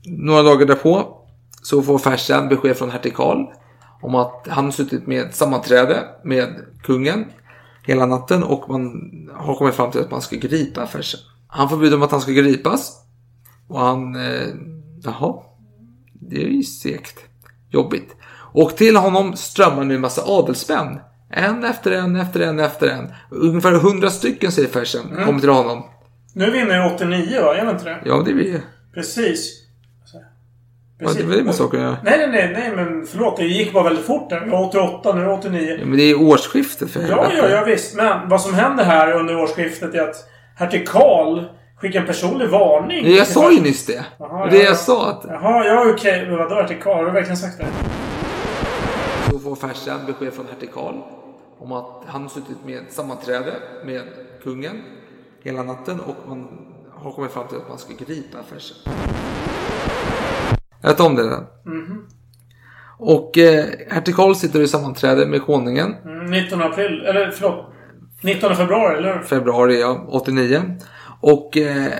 några 0.06 0.42
dagar 0.42 0.66
därpå 0.66 1.06
så 1.62 1.82
får 1.82 1.98
Fersen 1.98 2.48
besked 2.48 2.76
från 2.76 2.90
hertig 2.90 3.14
Karl 3.14 3.46
om 4.02 4.14
att 4.14 4.46
han 4.50 4.64
har 4.64 4.72
suttit 4.72 5.06
med 5.06 5.22
ett 5.22 5.34
sammanträde 5.34 5.98
med 6.24 6.48
kungen 6.82 7.24
hela 7.86 8.06
natten 8.06 8.42
och 8.42 8.68
man 8.70 8.92
har 9.34 9.54
kommit 9.54 9.74
fram 9.74 9.90
till 9.90 10.00
att 10.00 10.10
man 10.10 10.22
ska 10.22 10.36
gripa 10.36 10.86
Fersen. 10.86 11.20
Han 11.48 11.68
får 11.68 11.76
bud 11.76 11.94
om 11.94 12.02
att 12.02 12.10
han 12.10 12.20
ska 12.20 12.32
gripas. 12.32 12.92
Och 13.68 13.80
han, 13.80 14.16
eh, 14.16 14.48
jaha, 15.02 15.34
det 16.12 16.36
är 16.44 16.48
ju 16.48 16.62
segt. 16.62 17.18
Jobbigt. 17.70 18.16
Och 18.52 18.76
till 18.76 18.96
honom 18.96 19.36
strömmar 19.36 19.84
nu 19.84 19.94
en 19.94 20.00
massa 20.00 20.22
adelsmän. 20.26 20.98
En 21.30 21.64
efter 21.64 21.90
en, 21.90 22.16
efter 22.16 22.40
en, 22.40 22.60
efter 22.60 22.88
en. 22.88 23.12
Ungefär 23.30 23.72
hundra 23.72 24.10
stycken 24.10 24.52
säger 24.52 24.68
Fersen, 24.68 25.10
Mm. 25.10 25.26
kommer 25.26 25.40
till 25.40 25.48
honom. 25.48 25.82
Nu 26.34 26.50
vinner 26.50 26.74
jag 26.74 26.94
89 26.94 27.42
va? 27.42 27.56
Är 27.56 27.64
det 27.64 27.70
inte 27.70 27.84
det? 27.84 28.02
Ja, 28.04 28.22
det 28.24 28.30
är 28.30 28.34
vi. 28.34 28.60
Precis. 28.94 29.63
Vad 31.00 31.16
det 31.16 31.44
med 31.44 31.54
saker 31.54 31.78
att 31.78 31.84
göra? 31.84 31.96
Nej, 32.04 32.18
nej, 32.18 32.28
nej, 32.28 32.50
nej, 32.52 32.72
men 32.84 33.06
förlåt. 33.06 33.36
Det 33.36 33.44
gick 33.44 33.72
bara 33.72 33.84
väldigt 33.84 34.04
fort 34.04 34.30
där. 34.30 34.40
Jag 34.40 34.46
var 34.50 34.68
88, 34.68 35.14
nu 35.14 35.20
är 35.20 35.24
jag 35.24 35.38
89. 35.38 35.76
Ja, 35.80 35.86
men 35.86 35.96
det 35.98 36.02
är 36.02 36.22
årsskiftet 36.22 36.90
för 36.90 37.00
Ja, 37.00 37.06
helvete. 37.22 37.48
ja, 37.50 37.56
ja 37.58 37.64
visst. 37.64 37.94
Men 37.96 38.28
vad 38.28 38.40
som 38.40 38.54
händer 38.54 38.84
här 38.84 39.12
under 39.12 39.42
årsskiftet 39.42 39.94
är 39.94 40.02
att 40.08 40.16
hertig 40.56 40.88
Karl 40.88 41.44
skickar 41.80 42.00
en 42.00 42.06
personlig 42.06 42.48
varning. 42.48 43.10
Ja, 43.10 43.16
Jag 43.16 43.26
sa 43.26 43.52
ju 43.52 43.60
nyss 43.60 43.86
det. 43.86 44.04
Jaha, 44.18 44.46
det 44.46 44.56
ja, 44.56 44.62
jag 44.62 44.70
ja. 44.72 44.76
sa 44.76 45.10
att 45.10 45.24
Jaha, 45.28 45.64
ja 45.66 45.84
okej. 45.94 46.26
Men 46.28 46.38
vadå 46.38 46.54
hertig 46.54 46.82
Karl? 46.82 46.96
Har 46.96 47.04
du 47.04 47.10
verkligen 47.10 47.36
sagt 47.36 47.58
det? 47.58 47.66
så 49.30 49.38
får 49.38 49.56
Fersen 49.56 49.98
besked 50.06 50.32
från 50.32 50.46
hertig 50.46 50.72
Karl 50.74 50.94
om 51.58 51.72
att 51.72 52.02
han 52.06 52.22
har 52.22 52.28
suttit 52.28 52.64
med 52.66 52.76
ett 52.78 52.92
sammanträde 52.92 53.52
med 53.84 54.02
kungen 54.42 54.82
hela 55.42 55.62
natten 55.62 56.00
och 56.00 56.28
man 56.28 56.48
har 56.92 57.12
kommit 57.12 57.30
fram 57.32 57.48
till 57.48 57.56
att 57.56 57.68
man 57.68 57.78
ska 57.78 57.92
gripa 58.06 58.38
Fersen. 58.52 58.76
Jag 60.84 60.90
vet 60.90 61.00
om 61.00 61.14
det. 61.14 61.40
Mhm. 61.66 62.06
Och 62.98 63.38
eh, 63.38 63.64
hertig 63.90 64.14
Karl 64.14 64.34
sitter 64.34 64.60
i 64.60 64.68
sammanträde 64.68 65.26
med 65.26 65.42
konungen 65.42 65.94
Mm, 66.04 66.26
19 66.26 66.62
april. 66.62 67.04
Eller 67.06 67.30
förlåt. 67.30 67.70
19 68.22 68.56
februari, 68.56 68.98
eller 68.98 69.18
februari 69.22 69.80
ja, 69.80 70.06
89. 70.08 70.62
Och 71.20 71.56
eh, 71.56 71.92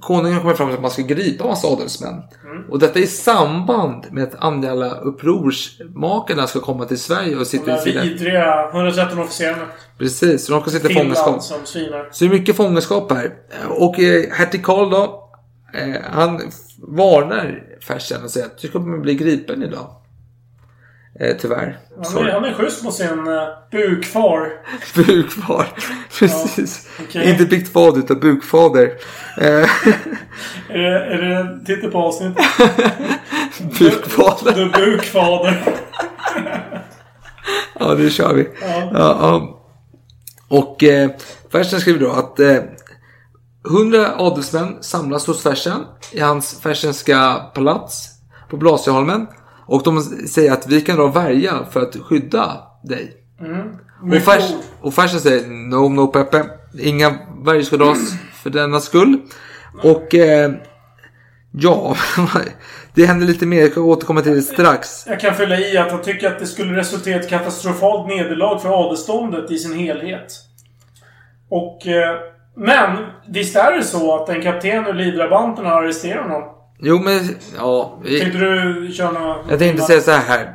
konungen 0.00 0.40
kommer 0.40 0.54
fram 0.54 0.68
till 0.68 0.76
att 0.76 0.82
man 0.82 0.90
ska 0.90 1.02
gripa 1.02 1.46
massa 1.46 1.68
adelsmän. 1.68 2.22
Mm. 2.44 2.70
Och 2.70 2.78
detta 2.78 2.98
i 2.98 3.06
samband 3.06 4.06
med 4.10 4.24
att 4.24 4.34
alla 4.38 4.90
upprorsmakarna 4.90 6.46
ska 6.46 6.60
komma 6.60 6.84
till 6.84 6.98
Sverige 6.98 7.36
och 7.36 7.46
sitta 7.46 7.70
i 7.70 7.74
där 7.74 7.80
sina... 7.80 8.02
vidriga 8.02 8.70
113 8.72 9.18
officerarna. 9.18 9.62
Precis, 9.98 10.46
så 10.46 10.52
de 10.52 10.60
ska 10.60 10.70
sitta 10.70 10.90
i 10.90 10.94
fångenskap. 10.94 11.42
som 11.42 11.58
svinar. 11.64 12.08
Så 12.12 12.24
det 12.24 12.30
är 12.30 12.38
mycket 12.38 12.56
fångenskap 12.56 13.12
här. 13.12 13.32
Och 13.68 14.00
eh, 14.00 14.30
hertig 14.32 14.64
Karl 14.64 14.90
då, 14.90 15.30
eh, 15.74 16.02
han 16.10 16.40
varnar 16.88 17.62
Fersen 17.80 18.24
och 18.24 18.30
säger 18.30 18.46
att 18.46 18.58
du 18.58 18.68
kommer 18.68 18.98
bli 18.98 19.14
gripen 19.14 19.62
idag. 19.62 19.90
Eh, 21.20 21.36
tyvärr. 21.40 21.78
Han 22.14 22.26
är, 22.26 22.32
han 22.32 22.44
är 22.44 22.52
schysst 22.52 22.84
mot 22.84 22.94
sin 22.94 23.28
uh, 23.28 23.48
bukfar. 23.70 24.48
Bukfar. 25.06 25.68
Precis. 26.18 26.88
okej. 27.00 27.30
Inte 27.30 27.44
biktfader 27.44 27.98
utan 27.98 28.20
bukfader. 28.20 28.92
Eh, 29.40 29.46
Är 30.68 30.78
det, 30.78 31.04
är 31.06 31.18
det 31.18 31.64
titel 31.66 31.90
på 31.90 31.98
avsnittet? 31.98 32.44
bukfader. 33.78 34.54
Du 34.54 34.70
bukfader. 34.70 35.62
Ja, 37.80 37.94
det 37.94 38.10
kör 38.10 38.34
vi. 38.34 38.48
Ja. 38.60 38.90
Ja, 38.92 39.16
ja. 39.20 39.58
Och 40.48 40.84
eh, 40.84 41.10
Fersen 41.52 41.80
skriver 41.80 42.00
då 42.00 42.10
att 42.10 42.40
eh, 42.40 42.56
100 43.70 44.14
adelsmän 44.18 44.76
samlas 44.80 45.26
hos 45.26 45.42
Fersen 45.42 45.84
i 46.12 46.20
hans 46.20 46.60
Fersenska 46.60 47.34
palats 47.54 48.08
på 48.50 48.56
Blasieholmen. 48.56 49.26
Och 49.66 49.82
de 49.82 50.02
säger 50.02 50.52
att 50.52 50.66
vi 50.66 50.80
kan 50.80 50.96
dra 50.96 51.06
värja 51.06 51.66
för 51.70 51.80
att 51.80 51.96
skydda 51.96 52.60
dig. 52.82 53.16
Och, 54.00 54.08
Mycket 54.08 54.24
Fers, 54.24 54.50
ord. 54.50 54.60
och 54.80 54.94
Fersen 54.94 55.20
säger 55.20 55.46
no, 55.46 55.88
no 55.88 56.06
Peppe. 56.06 56.44
Inga 56.78 57.18
värjor 57.44 57.62
ska 57.62 57.76
dras 57.76 57.98
för 58.42 58.50
denna 58.50 58.80
skull. 58.80 59.20
Och 59.82 60.14
eh, 60.14 60.52
ja, 61.50 61.96
det 62.94 63.06
händer 63.06 63.26
lite 63.26 63.46
mer. 63.46 63.60
Jag 63.60 63.70
ska 63.70 63.80
återkomma 63.80 64.20
till 64.22 64.34
det 64.34 64.42
strax. 64.42 65.06
Jag 65.06 65.20
kan 65.20 65.34
fylla 65.34 65.58
i 65.58 65.78
att 65.78 65.90
han 65.90 66.02
tycker 66.02 66.26
att 66.26 66.38
det 66.38 66.46
skulle 66.46 66.76
resultera 66.76 67.16
i 67.16 67.20
ett 67.20 67.30
katastrofalt 67.30 68.08
nederlag 68.08 68.58
för 68.58 68.86
adelståndet 68.86 69.50
i 69.50 69.58
sin 69.58 69.78
helhet. 69.78 70.32
Och... 71.48 71.86
Eh, 71.86 72.31
men 72.56 72.96
visst 73.28 73.56
är 73.56 73.76
det 73.76 73.82
så 73.84 74.22
att 74.22 74.28
en 74.28 74.42
kapten 74.42 74.86
ur 74.86 74.92
livdrabanten 74.94 75.64
har 75.66 75.82
arresterat 75.82 76.22
honom? 76.22 76.42
Jo 76.80 76.98
men, 76.98 77.20
ja. 77.56 78.00
vi- 78.04 78.20
Tänkte 78.20 78.38
du 78.38 78.92
köra 78.92 79.10
något? 79.10 79.46
Jag 79.50 79.58
tänkte 79.58 79.82
säga 79.82 80.00
så 80.00 80.10
här. 80.10 80.54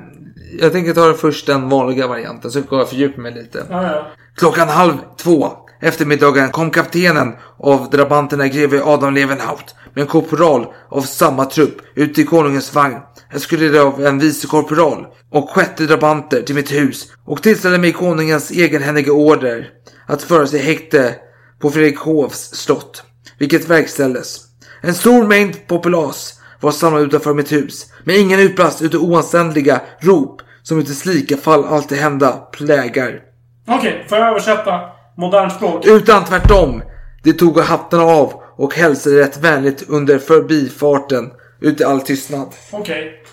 Jag 0.59 0.71
tänker 0.71 0.93
ta 0.93 1.13
först 1.13 1.47
den 1.47 1.69
vanliga 1.69 2.07
varianten 2.07 2.51
så 2.51 2.61
går 2.61 2.79
jag 2.79 2.89
fördjupa 2.89 3.21
mig 3.21 3.33
lite. 3.33 3.65
Ja, 3.69 3.83
ja. 3.83 4.07
Klockan 4.35 4.67
halv 4.69 4.93
två 5.17 5.47
eftermiddagen 5.81 6.49
kom 6.51 6.71
kaptenen 6.71 7.35
av 7.59 7.89
drabanterna 7.89 8.47
greve 8.47 8.81
Adam 8.83 9.13
Levenhaut 9.13 9.75
med 9.93 10.01
en 10.01 10.07
korporal 10.07 10.65
av 10.89 11.01
samma 11.01 11.45
trupp 11.45 11.77
ut 11.95 12.15
till 12.15 12.27
konungens 12.27 12.75
vagn. 12.75 12.97
Jag 13.31 13.41
skulle 13.41 13.81
av 13.81 14.05
en 14.05 14.19
vice 14.19 14.47
korporal 14.47 15.07
och 15.31 15.49
sjätte 15.49 15.85
drabanter 15.85 16.41
till 16.41 16.55
mitt 16.55 16.71
hus 16.71 17.11
och 17.25 17.43
tillställde 17.43 17.77
mig 17.77 17.91
konungens 17.93 18.51
egenhändiga 18.51 19.11
order 19.13 19.69
att 20.07 20.23
föra 20.23 20.47
sig 20.47 20.59
i 20.59 20.63
häkte 20.63 21.15
på 21.59 21.69
Fredrikshovs 21.69 22.55
slott, 22.55 23.03
vilket 23.39 23.69
verkställdes. 23.69 24.39
En 24.81 24.93
stor 24.93 25.27
mängd 25.27 25.67
populas 25.67 26.39
var 26.61 26.71
samlad 26.71 27.03
utanför 27.03 27.33
mitt 27.33 27.51
hus, 27.51 27.93
men 28.03 28.15
ingen 28.15 28.39
utbrast 28.39 28.81
utav 28.81 29.01
oanständiga 29.01 29.81
rop 29.99 30.41
som 30.63 30.79
ute 30.79 30.93
slika 30.93 31.37
fall 31.37 31.65
alltid 31.65 31.97
hända 31.97 32.31
plägar. 32.31 33.21
Okej, 33.67 34.05
får 34.09 34.17
jag 34.17 34.27
översätta? 34.27 34.81
Modernt 35.17 35.53
språk. 35.53 35.85
Utan 35.85 36.25
tvärtom. 36.25 36.81
De 37.23 37.33
tog 37.33 37.59
hattarna 37.59 38.03
av 38.03 38.33
och 38.55 38.73
hälsade 38.73 39.19
rätt 39.19 39.37
vänligt 39.37 39.89
under 39.89 40.19
förbifarten 40.19 41.31
ut 41.61 41.81
i 41.81 41.83
all 41.83 42.01
tystnad. 42.01 42.47
Okej. 42.71 43.23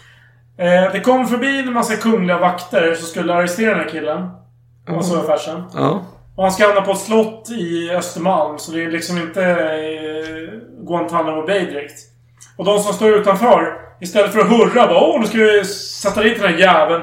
Eh, 0.58 0.92
det 0.92 1.00
kom 1.00 1.26
förbi 1.26 1.58
en 1.58 1.72
massa 1.72 1.96
kungliga 1.96 2.38
vakter 2.38 2.94
som 2.94 3.06
skulle 3.06 3.34
arrestera 3.34 3.70
den 3.70 3.80
här 3.80 3.88
killen. 3.88 4.30
Alltså 4.88 5.22
Fersen. 5.22 5.62
Ja. 5.74 6.04
Och 6.36 6.42
han 6.42 6.52
ska 6.52 6.66
hamna 6.66 6.80
på 6.80 6.92
ett 6.92 6.98
slott 6.98 7.50
i 7.50 7.90
Östermalm. 7.90 8.58
Så 8.58 8.72
det 8.72 8.84
är 8.84 8.90
liksom 8.90 9.18
inte 9.18 9.44
eh, 9.44 10.84
Guantanamo 10.86 11.46
Bay 11.46 11.66
direkt. 11.66 11.98
Och 12.56 12.64
de 12.64 12.78
som 12.78 12.94
står 12.94 13.14
utanför. 13.14 13.84
Istället 14.00 14.32
för 14.32 14.40
att 14.40 14.48
hurra 14.48 14.86
bara 14.86 15.00
Åh, 15.00 15.20
nu 15.20 15.26
ska 15.26 15.38
vi 15.38 15.64
sätta 15.64 16.22
dit 16.22 16.40
den 16.40 16.52
här 16.52 16.58
jäveln. 16.58 17.02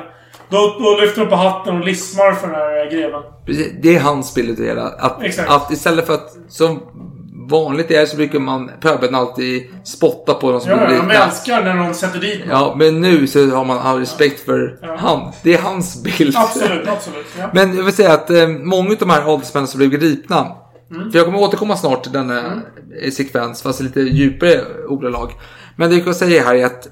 Då, 0.50 0.76
då 0.80 0.98
lyfter 1.02 1.22
de 1.22 1.30
på 1.30 1.36
hatten 1.36 1.78
och 1.78 1.86
lismar 1.86 2.32
för 2.32 2.48
den 2.48 2.56
här 2.56 2.92
greven. 2.92 3.22
Precis, 3.46 3.74
Det 3.82 3.96
är 3.96 4.00
hans 4.00 4.36
bild 4.36 4.50
utav 4.50 4.64
det 4.64 4.70
hela. 4.70 4.88
Att, 4.88 5.24
Exakt. 5.24 5.50
att 5.50 5.72
istället 5.72 6.06
för 6.08 6.14
att 6.14 6.38
som 6.48 6.82
vanligt 7.52 7.91
är 7.91 8.06
så 8.06 8.18
brukar 8.18 8.39
man 8.39 8.72
pöbeln 8.82 9.16
alltid 9.16 9.64
spotta 9.84 10.34
på 10.34 10.52
de 10.52 10.62
som 10.62 10.70
Ja, 10.70 10.86
blir 10.86 10.95
ja, 10.95 11.04
de 11.04 11.16
älskar 11.16 11.64
när 11.64 11.74
någon 11.74 11.95
sätter 11.95 12.20
dit 12.20 12.39
någon. 12.39 12.49
Ja, 12.49 12.76
men 12.78 13.02
nu 13.02 13.28
så 13.28 13.49
har 13.49 13.66
man 13.66 13.78
all 13.80 13.99
respekt 13.99 14.45
för 14.45 14.80
han. 14.97 15.32
Det 15.43 15.54
är 15.54 15.62
hans 15.62 16.04
bild. 16.04 16.36
Absolut, 16.38 16.88
absolut. 16.88 17.26
Ja. 17.39 17.49
Men 17.54 17.78
jag 17.78 17.84
vill 17.84 17.93
säga 17.93 18.14
att 18.14 18.30
eh, 18.30 18.47
många 18.47 18.89
av 18.89 18.97
de 18.97 19.10
här 19.10 19.34
adelsmännen 19.34 19.68
som 19.68 19.78
blev 19.78 19.89
gripna. 19.89 20.47
För 21.12 21.18
jag 21.18 21.26
kommer 21.26 21.39
återkomma 21.39 21.78
snart 21.78 22.04
till 22.04 22.12
denna 22.12 22.62
eh, 23.04 23.12
sekvens, 23.12 23.62
fast 23.62 23.82
i 23.82 23.84
lite 23.84 23.99
djupare 23.99 24.62
ordalag. 24.88 25.32
Men 25.76 25.89
det 25.89 25.95
jag 25.95 26.06
kan 26.06 26.16
säga 26.16 26.43
här 26.43 26.56
är 26.56 26.66
att 26.66 26.88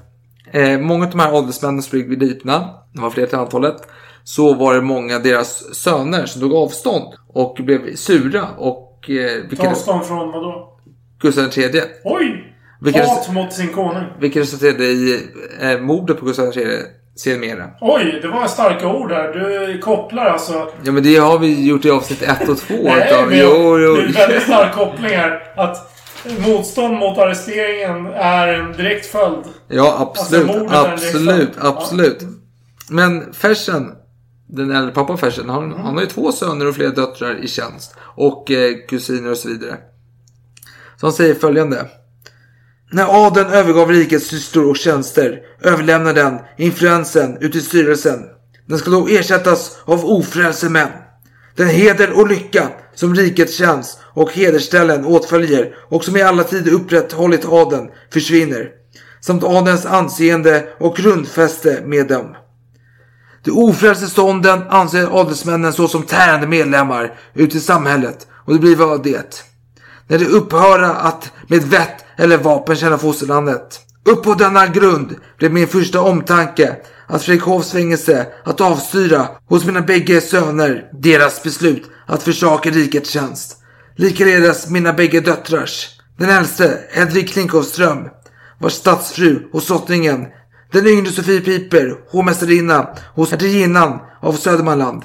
eh, 0.52 0.78
många 0.78 1.04
av 1.04 1.10
de 1.10 1.20
här 1.20 1.38
adelsmännen 1.38 1.82
som 1.82 1.98
blev 1.98 2.18
gripna, 2.18 2.68
det 2.94 3.00
var 3.00 3.10
fler 3.10 3.26
till 3.26 3.38
antalet, 3.38 3.76
så 4.24 4.54
var 4.54 4.74
det 4.74 4.80
många 4.80 5.16
av 5.16 5.22
deras 5.22 5.74
söner 5.74 6.26
som 6.26 6.40
tog 6.40 6.54
avstånd 6.54 7.14
och 7.28 7.56
blev 7.60 7.94
sura 7.94 8.48
och 8.58 8.89
eh, 9.08 9.42
Ta 9.42 9.48
vilket, 9.48 9.66
avstånd 9.70 10.04
från 10.06 10.32
vadå? 10.32 10.78
Gustav 11.20 11.58
III. 11.58 11.82
Oj! 12.04 12.46
Vilket, 12.80 13.08
Hat 13.08 13.32
mot 13.32 13.52
sin 13.52 13.68
konung. 13.72 14.04
vilket 14.20 14.42
resulterade 14.42 14.84
i 14.84 15.28
eh, 15.60 15.78
mordet 15.80 16.18
på 16.18 16.24
Gustav 16.24 16.56
III 16.58 16.78
sedermera. 17.16 17.70
Oj, 17.80 18.18
det 18.22 18.28
var 18.28 18.46
starka 18.46 18.88
ord 18.88 19.08
där. 19.08 19.32
Du 19.32 19.78
kopplar 19.78 20.24
alltså... 20.24 20.68
Ja 20.84 20.92
men 20.92 21.02
det 21.02 21.16
har 21.16 21.38
vi 21.38 21.66
gjort 21.66 21.84
i 21.84 21.90
avsnitt 21.90 22.22
1 22.22 22.48
och 22.48 22.58
2. 22.58 22.74
Nej, 22.82 23.08
utav- 23.08 23.28
men 23.28 23.38
jo, 23.38 23.78
jo. 23.78 23.94
det 23.94 24.02
är 24.02 24.06
en 24.06 24.12
väldigt 24.12 24.42
stark 24.42 24.74
koppling 24.74 25.16
här. 25.16 25.42
Att 25.56 25.92
motstånd 26.46 26.94
mot 26.94 27.18
arresteringen 27.18 28.06
är 28.06 28.48
en 28.48 28.72
direkt 28.72 29.06
följd. 29.06 29.44
Ja, 29.68 29.96
absolut. 29.98 30.50
Alltså, 30.50 30.76
absolut, 30.76 31.50
absolut. 31.60 32.18
Men 32.88 33.32
Fersen, 33.32 33.92
den 34.52 34.70
äldre 34.70 34.92
pappan 34.94 35.18
Fersen, 35.18 35.48
han, 35.48 35.72
han 35.72 35.94
har 35.94 36.00
ju 36.00 36.08
två 36.08 36.32
söner 36.32 36.66
och 36.66 36.74
flera 36.74 36.90
döttrar 36.90 37.44
i 37.44 37.48
tjänst. 37.48 37.94
Och 38.00 38.50
eh, 38.50 38.76
kusiner 38.88 39.30
och 39.30 39.36
så 39.36 39.48
vidare. 39.48 39.76
Så 41.00 41.06
han 41.06 41.12
säger 41.12 41.34
följande. 41.34 41.86
När 42.92 43.26
adeln 43.26 43.50
övergav 43.50 43.90
rikets 43.90 44.26
sysslor 44.26 44.70
och 44.70 44.76
tjänster 44.76 45.40
överlämnade 45.60 46.22
den 46.22 46.38
influensen 46.58 47.36
ut 47.40 47.52
till 47.52 47.64
styrelsen. 47.64 48.20
Den 48.66 48.78
ska 48.78 48.90
då 48.90 49.08
ersättas 49.08 49.78
av 49.84 50.04
ofrälse 50.04 50.68
män. 50.68 50.88
Den 51.56 51.68
heder 51.68 52.12
och 52.20 52.28
lycka 52.28 52.68
som 52.94 53.14
rikets 53.14 53.54
tjänst 53.54 53.98
och 54.14 54.32
hedersställen 54.32 55.04
åtföljer 55.04 55.74
och 55.88 56.04
som 56.04 56.16
i 56.16 56.22
alla 56.22 56.44
tider 56.44 56.72
upprätthållit 56.72 57.44
adeln 57.44 57.90
försvinner. 58.12 58.68
Samt 59.20 59.44
adelns 59.44 59.86
anseende 59.86 60.68
och 60.78 60.96
grundfäste 60.96 61.82
med 61.84 62.08
dem. 62.08 62.34
De 63.44 63.50
ofrälse 63.50 64.06
stånden 64.06 64.62
anser 64.68 65.20
adelsmännen 65.20 65.72
såsom 65.72 66.02
tärande 66.02 66.46
medlemmar 66.46 67.18
ute 67.34 67.56
i 67.56 67.60
samhället 67.60 68.26
och 68.44 68.52
det 68.52 68.58
blir 68.58 68.76
vad 68.76 69.02
det. 69.02 69.44
När 70.08 70.18
de 70.18 70.26
upphöra 70.26 70.90
att 70.90 71.32
med 71.48 71.62
vett 71.62 72.04
eller 72.16 72.38
vapen 72.38 72.76
tjäna 72.76 72.98
fosterlandet. 72.98 73.80
Upp 74.04 74.22
på 74.22 74.34
denna 74.34 74.66
grund 74.66 75.16
blev 75.38 75.52
min 75.52 75.68
första 75.68 76.00
omtanke 76.00 76.76
att 77.06 77.22
Fredrikshovs 77.22 77.72
fängelse 77.72 78.26
att 78.44 78.60
avstyra 78.60 79.28
hos 79.46 79.64
mina 79.64 79.80
bägge 79.80 80.20
söner 80.20 80.90
deras 80.92 81.42
beslut 81.42 81.90
att 82.06 82.22
försaka 82.22 82.70
rikets 82.70 83.10
tjänst. 83.10 83.56
Likaledes 83.96 84.68
mina 84.68 84.92
bägge 84.92 85.20
döttrars. 85.20 85.88
Den 86.18 86.30
äldste, 86.30 86.78
Hedvig 86.90 87.28
Klinkovström, 87.28 88.08
vars 88.58 88.72
stadsfru 88.72 89.48
hos 89.52 89.66
sottningen 89.66 90.26
den 90.72 90.86
yngre 90.86 91.12
Sofie 91.12 91.40
Piper, 91.40 91.96
hovmästarinna 92.10 92.88
hos 93.14 93.30
hertiginnan 93.30 93.98
av 94.20 94.32
Södermanland. 94.32 95.02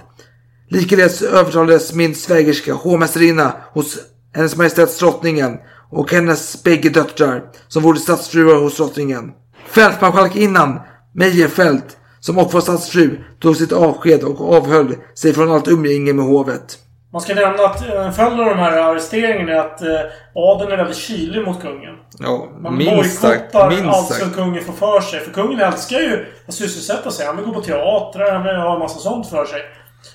Likaledes 0.70 1.22
övertalades 1.22 1.94
min 1.94 2.16
svägerska, 2.16 2.74
hovmästarinna 2.74 3.54
hos 3.74 3.98
hennes 4.34 4.56
majestäts 4.56 5.00
drottningen 5.00 5.58
och 5.92 6.12
hennes 6.12 6.64
bägge 6.64 6.90
döttrar 6.90 7.44
som 7.68 7.84
vore 7.84 8.00
stadsfruar 8.00 8.56
hos 8.56 8.78
drottningen. 8.78 9.32
Fältmarskalkinnan 9.68 10.80
Meyerfeldt 11.14 11.98
som 12.20 12.38
också 12.38 12.58
var 12.58 12.62
stadsfru 12.62 13.18
tog 13.40 13.56
sitt 13.58 13.72
avsked 13.72 14.24
och 14.24 14.54
avhöll 14.54 14.96
sig 15.16 15.34
från 15.34 15.52
allt 15.52 15.68
umgänge 15.68 16.14
med 16.14 16.26
hovet. 16.26 16.78
Man 17.16 17.22
ska 17.22 17.36
nämna 17.36 17.64
att 17.64 17.90
en 17.90 18.14
följd 18.14 18.40
av 18.40 18.46
de 18.46 18.58
här 18.58 18.78
arresteringarna 18.78 19.52
är 19.52 19.60
att 19.60 19.82
eh, 19.82 20.00
adeln 20.34 20.72
är 20.72 20.78
väldigt 20.78 20.98
kylig 20.98 21.48
mot 21.48 21.62
kungen. 21.62 21.96
Ja, 22.20 22.48
Man 22.60 22.78
minst 22.78 23.22
bojkottar 23.22 23.70
Minst 23.70 23.86
allt 23.86 24.14
som 24.14 24.32
kungen 24.32 24.64
får 24.64 24.74
för 24.74 25.02
sig. 25.02 25.20
För 25.20 25.32
kungen 25.32 25.60
älskar 25.60 26.00
ju 26.00 26.26
att 26.48 26.54
sysselsätta 26.54 27.12
sig. 27.12 27.26
Han 27.26 27.36
vill 27.36 27.46
gå 27.46 27.54
på 27.54 27.62
teatrar, 27.62 28.32
han 28.32 28.44
vill 28.44 28.56
ha 28.56 28.74
en 28.74 28.80
massa 28.80 29.00
sånt 29.00 29.30
för 29.30 29.46
sig. 29.46 29.62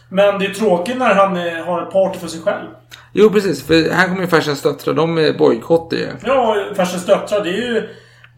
Men 0.09 0.39
det 0.39 0.47
är 0.47 0.51
tråkigt 0.51 0.99
när 0.99 1.15
han 1.15 1.37
eh, 1.37 1.65
har 1.65 1.83
ett 1.83 1.93
party 1.93 2.19
för 2.19 2.27
sig 2.27 2.41
själv. 2.41 2.67
Jo, 3.13 3.31
precis. 3.31 3.67
För 3.67 3.91
här 3.91 4.09
kommer 4.09 4.21
ju 4.21 4.29
farsans 4.29 4.63
döttrar. 4.63 4.95
De 4.95 5.35
bojkottar 5.39 5.97
ju. 5.97 6.09
Ja, 6.25 6.57
farsens 6.77 7.07
döttrar, 7.07 7.45
det 7.45 7.51
är 7.51 7.73
ju... 7.73 7.89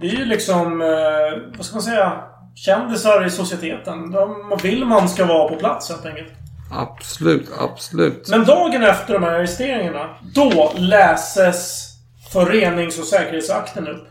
Det 0.01 0.07
är 0.07 0.17
ju 0.17 0.25
liksom... 0.25 0.83
Eh, 0.83 1.57
vad 1.57 1.67
ska 1.67 1.75
man 1.75 1.83
säga? 1.83 2.13
Kändisar 2.55 3.27
i 3.27 3.31
societeten. 3.31 4.11
De 4.11 4.59
vill 4.63 4.85
man 4.85 5.09
ska 5.09 5.27
vara 5.27 5.49
på 5.49 5.57
plats 5.57 5.91
helt 5.91 6.07
enkelt. 6.07 6.33
Absolut, 6.73 7.51
absolut. 7.59 8.29
Men 8.29 8.45
dagen 8.45 8.83
efter 8.83 9.15
de 9.15 9.23
här 9.23 9.31
arresteringarna, 9.31 10.09
då 10.35 10.73
läses 10.77 11.89
förenings 12.33 12.99
och 12.99 13.05
säkerhetsakten 13.05 13.89
upp. 13.89 14.09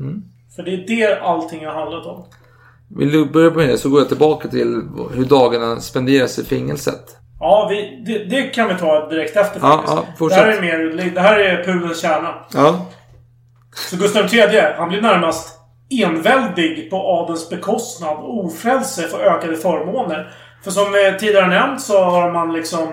Mm. 0.00 0.22
För 0.56 0.62
det 0.62 0.74
är 0.74 0.86
det 0.86 1.20
allting 1.20 1.66
har 1.66 1.72
handlat 1.72 2.06
om. 2.06 2.24
Vill 2.96 3.12
du 3.12 3.24
börja 3.24 3.50
med 3.50 3.68
det 3.68 3.78
så 3.78 3.90
går 3.90 4.00
jag 4.00 4.08
tillbaka 4.08 4.48
till 4.48 4.82
hur 5.14 5.24
dagarna 5.24 5.80
spenderas 5.80 6.38
i 6.38 6.44
fängelset. 6.44 7.16
Ja, 7.40 7.66
vi, 7.70 8.04
det, 8.06 8.24
det 8.24 8.42
kan 8.42 8.68
vi 8.68 8.74
ta 8.74 9.08
direkt 9.08 9.36
efter 9.36 9.60
faktiskt. 9.60 9.94
ja, 9.94 10.04
det, 10.06 10.18
fortsätt. 10.18 10.38
här 10.38 10.48
är 10.48 10.60
mer, 10.60 11.10
det 11.14 11.20
här 11.20 11.38
är 11.38 11.64
pudelns 11.64 12.00
kärna. 12.00 12.34
Ja. 12.54 12.86
Så 13.90 13.96
Gustav 13.96 14.34
III, 14.34 14.60
han 14.76 14.88
blir 14.88 15.00
närmast 15.00 15.58
enväldig 15.90 16.90
på 16.90 16.96
adelns 16.96 17.50
bekostnad 17.50 18.16
och 18.16 18.44
ofrälse 18.44 19.02
för 19.02 19.18
ökade 19.18 19.56
förmåner. 19.56 20.34
För 20.64 20.70
som 20.70 20.92
vi 20.92 21.18
tidigare 21.18 21.46
nämnt 21.46 21.80
så 21.80 22.04
har 22.04 22.32
man 22.32 22.52
liksom... 22.52 22.88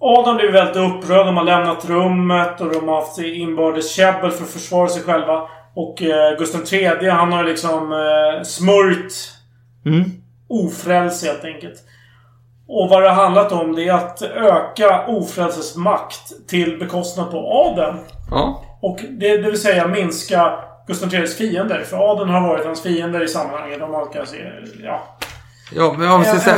Adam 0.00 0.36
blev 0.36 0.52
väldigt 0.52 0.76
upprörd. 0.76 1.26
De 1.26 1.36
har 1.36 1.44
lämnat 1.44 1.84
rummet 1.84 2.60
och 2.60 2.72
de 2.72 2.88
har 2.88 2.94
haft 2.96 3.18
inbördes 3.18 3.94
käbbel 3.94 4.30
för 4.30 4.44
att 4.44 4.50
försvara 4.50 4.88
sig 4.88 5.02
själva. 5.02 5.42
Och 5.74 6.02
eh, 6.02 6.38
Gustav 6.38 6.60
III, 6.74 7.08
han 7.08 7.32
har 7.32 7.44
liksom 7.44 7.92
eh, 7.92 8.42
smörjt 8.42 9.32
Mm. 9.86 10.04
ofrälse 10.48 11.26
helt 11.26 11.44
enkelt. 11.44 11.74
Och 12.68 12.88
vad 12.90 13.02
det 13.02 13.08
har 13.08 13.22
handlat 13.24 13.52
om 13.52 13.74
det 13.74 13.88
är 13.88 13.92
att 13.92 14.22
öka 14.22 15.06
ofrälses 15.06 15.76
makt 15.76 16.48
till 16.48 16.78
bekostnad 16.78 17.30
på 17.30 17.36
adeln. 17.52 17.98
Ja. 18.30 18.62
Och 18.82 18.98
det, 19.10 19.36
det 19.36 19.50
vill 19.50 19.60
säga 19.60 19.88
minska 19.88 20.52
Gustav 20.86 21.14
IIIs 21.14 21.36
fiender. 21.38 21.80
För 21.84 22.10
adeln 22.12 22.30
har 22.30 22.48
varit 22.48 22.66
hans 22.66 22.82
fiender 22.82 23.22
i 23.24 23.28
sammanhanget. 23.28 23.80
De 23.80 23.94
har 23.94 24.12
kanske... 24.12 24.36
Ja. 24.84 25.02
Ja, 25.74 25.94
men 25.98 26.10
om 26.10 26.20
vi 26.20 26.26
ska 26.26 26.38
säga... 26.38 26.56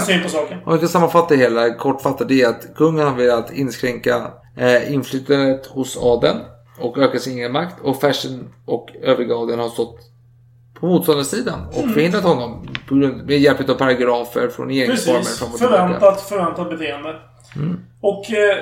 Om 0.65 0.73
vi 0.73 0.79
ska 0.79 0.89
sammanfatta 0.89 1.35
det 1.35 1.41
hela 1.41 1.75
kortfattat. 1.75 2.29
Det 2.29 2.43
är 2.43 2.49
att 2.49 2.75
kungen 2.77 3.07
har 3.07 3.15
velat 3.15 3.53
inskränka 3.53 4.31
eh, 4.57 4.93
inflytandet 4.93 5.67
hos 5.67 5.97
adeln. 5.97 6.39
Och 6.81 6.99
öka 6.99 7.19
sin 7.19 7.39
egen 7.39 7.53
makt. 7.53 7.75
Och 7.83 8.01
Fersen 8.01 8.49
och 8.67 8.89
övriga 9.03 9.35
adeln 9.35 9.61
har 9.61 9.69
stått 9.69 9.99
på 10.81 10.87
motståndarsidan. 10.87 11.67
Och 11.69 11.79
Mm. 11.83 11.93
förhindrat 11.95 12.23
honom. 12.25 12.69
På 12.89 12.95
grund, 12.95 13.27
med 13.27 13.39
hjälp 13.39 13.69
av 13.71 13.75
paragrafer 13.75 14.49
från 14.49 14.69
regeringsformen. 14.69 15.23
Precis. 15.23 15.59
Förväntat, 15.59 16.21
förväntat 16.21 16.71
beteende. 16.71 17.17
Mm. 17.57 17.81
Och, 18.01 18.33
eh, 18.33 18.57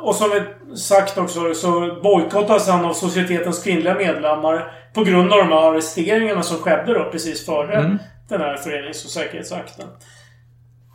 och 0.00 0.14
som 0.14 0.30
vi 0.30 0.76
sagt 0.76 1.18
också 1.18 1.54
så 1.54 2.00
bojkottas 2.02 2.68
han 2.68 2.84
av 2.84 2.92
societetens 2.92 3.62
kvinnliga 3.62 3.94
medlemmar 3.94 4.72
på 4.94 5.04
grund 5.04 5.32
av 5.32 5.38
de 5.38 5.48
här 5.48 5.70
arresteringarna 5.72 6.42
som 6.42 6.56
skedde 6.58 6.94
då 6.94 7.10
precis 7.12 7.46
före 7.46 7.74
Mm. 7.76 7.98
Den 8.28 8.40
här 8.40 8.56
förenings 8.56 9.04
och 9.04 9.10
säkerhetsakten. 9.10 9.86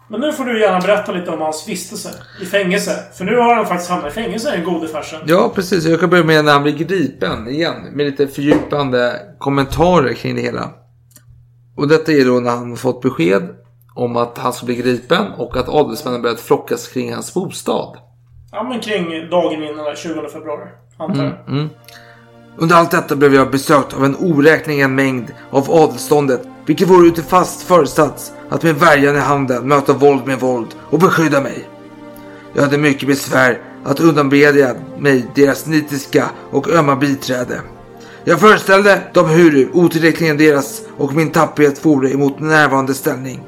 Men 0.08 0.22
nu 0.22 0.32
får 0.32 0.46
du 0.46 0.60
gärna 0.60 0.80
berätta 0.80 1.12
lite 1.12 1.32
om 1.32 1.42
hans 1.42 1.68
vistelse 1.68 2.10
i 2.42 2.46
fängelse. 2.46 3.04
För 3.14 3.26
nu 3.26 3.36
har 3.38 3.56
han 3.56 3.66
faktiskt 3.66 3.90
hamnat 3.90 4.12
i 4.12 4.14
fängelse, 4.14 4.52
den 4.52 4.64
gode 4.64 4.88
farsen. 4.88 5.22
Ja, 5.26 5.52
precis. 5.56 5.86
Jag 5.86 6.00
kan 6.00 6.10
börja 6.10 6.24
med 6.24 6.46
när 6.46 6.54
han 6.54 6.64
blir 6.64 6.74
gripen 6.74 7.48
igen. 7.48 7.76
Med 7.92 8.06
lite 8.06 8.28
fördjupande 8.28 9.20
kommentarer 9.40 10.14
kring 10.14 10.36
det 10.36 10.42
hela. 10.42 10.70
Och 11.78 11.88
detta 11.88 12.12
är 12.12 12.26
då 12.26 12.40
när 12.40 12.50
han 12.50 12.78
fått 12.78 13.02
besked 13.02 13.50
om 13.96 14.18
att 14.18 14.38
han 14.38 14.54
ska 14.54 14.66
bli 14.66 14.76
gripen 14.76 15.32
och 15.38 15.58
att 15.58 15.70
adelsmännen 15.70 16.22
börjat 16.22 16.40
flockas 16.40 16.88
kring 16.88 17.14
hans 17.14 17.34
bostad. 17.34 17.98
Ja, 18.52 18.64
men 18.64 18.80
kring 18.80 19.30
dagen 19.30 19.64
innan, 19.64 19.86
där, 19.86 19.96
20 19.96 20.30
februari. 20.30 20.70
Antar 20.98 21.24
jag. 21.24 21.34
Mm, 21.34 21.60
mm. 21.60 21.70
Under 22.58 22.76
allt 22.76 22.92
detta 22.92 23.16
blev 23.16 23.36
jag 23.36 23.52
besökt 23.52 23.94
av 23.94 24.06
en 24.06 24.16
oräknelig 24.16 24.90
mängd 24.90 25.32
av 25.52 25.72
adelståndet, 25.72 26.48
vilket 26.66 26.88
vore 26.88 27.08
ute 27.08 27.22
fast 27.22 27.62
föresats 27.62 28.32
att 28.50 28.64
med 28.64 28.76
värjan 28.76 29.16
i 29.16 29.20
handen 29.20 29.68
möta 29.68 29.94
våld 29.94 30.26
med 30.26 30.40
våld 30.40 30.68
och 30.90 31.00
beskydda 31.00 31.42
mig. 31.42 31.70
Jag 32.54 32.64
hade 32.64 32.78
mycket 32.78 33.08
besvär 33.08 33.62
att 33.84 34.00
undanbedja 34.00 34.76
mig 35.00 35.26
deras 35.36 35.66
nitiska 35.66 36.30
och 36.52 36.70
ömma 36.70 36.96
biträde. 36.96 37.62
Jag 38.24 38.40
föreställde 38.40 39.02
dem 39.14 39.30
hur 39.30 39.70
otillräckligen 39.74 40.38
deras 40.38 40.82
och 40.98 41.14
min 41.14 41.32
tapphet 41.32 41.86
vore 41.86 42.12
emot 42.12 42.40
närvarande 42.40 42.94
ställning. 42.94 43.44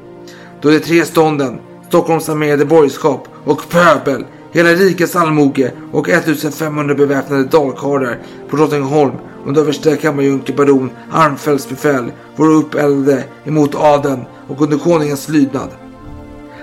Då 0.60 0.70
de 0.70 0.80
tre 0.80 1.04
stånden, 1.04 1.58
Stockholms 1.88 2.28
armerade 2.28 2.64
borgerskap 2.64 3.28
och 3.44 3.68
pöbel, 3.68 4.24
hela 4.56 4.74
rikets 4.74 5.16
allmoge 5.16 5.72
och 5.92 6.08
1500 6.08 6.94
beväpnade 6.94 7.44
dalkarlar 7.44 8.18
på 8.48 8.56
Drottningholm 8.56 9.12
under 9.46 9.60
överste 9.60 9.96
kammarjunker 9.96 10.54
baron 10.54 10.90
Armfeldts 11.12 11.68
befäl 11.68 12.12
vore 12.36 12.54
uppeldade 12.54 13.24
emot 13.44 13.74
adeln 13.74 14.24
och 14.48 14.62
under 14.62 14.78
konungens 14.78 15.28
lydnad. 15.28 15.68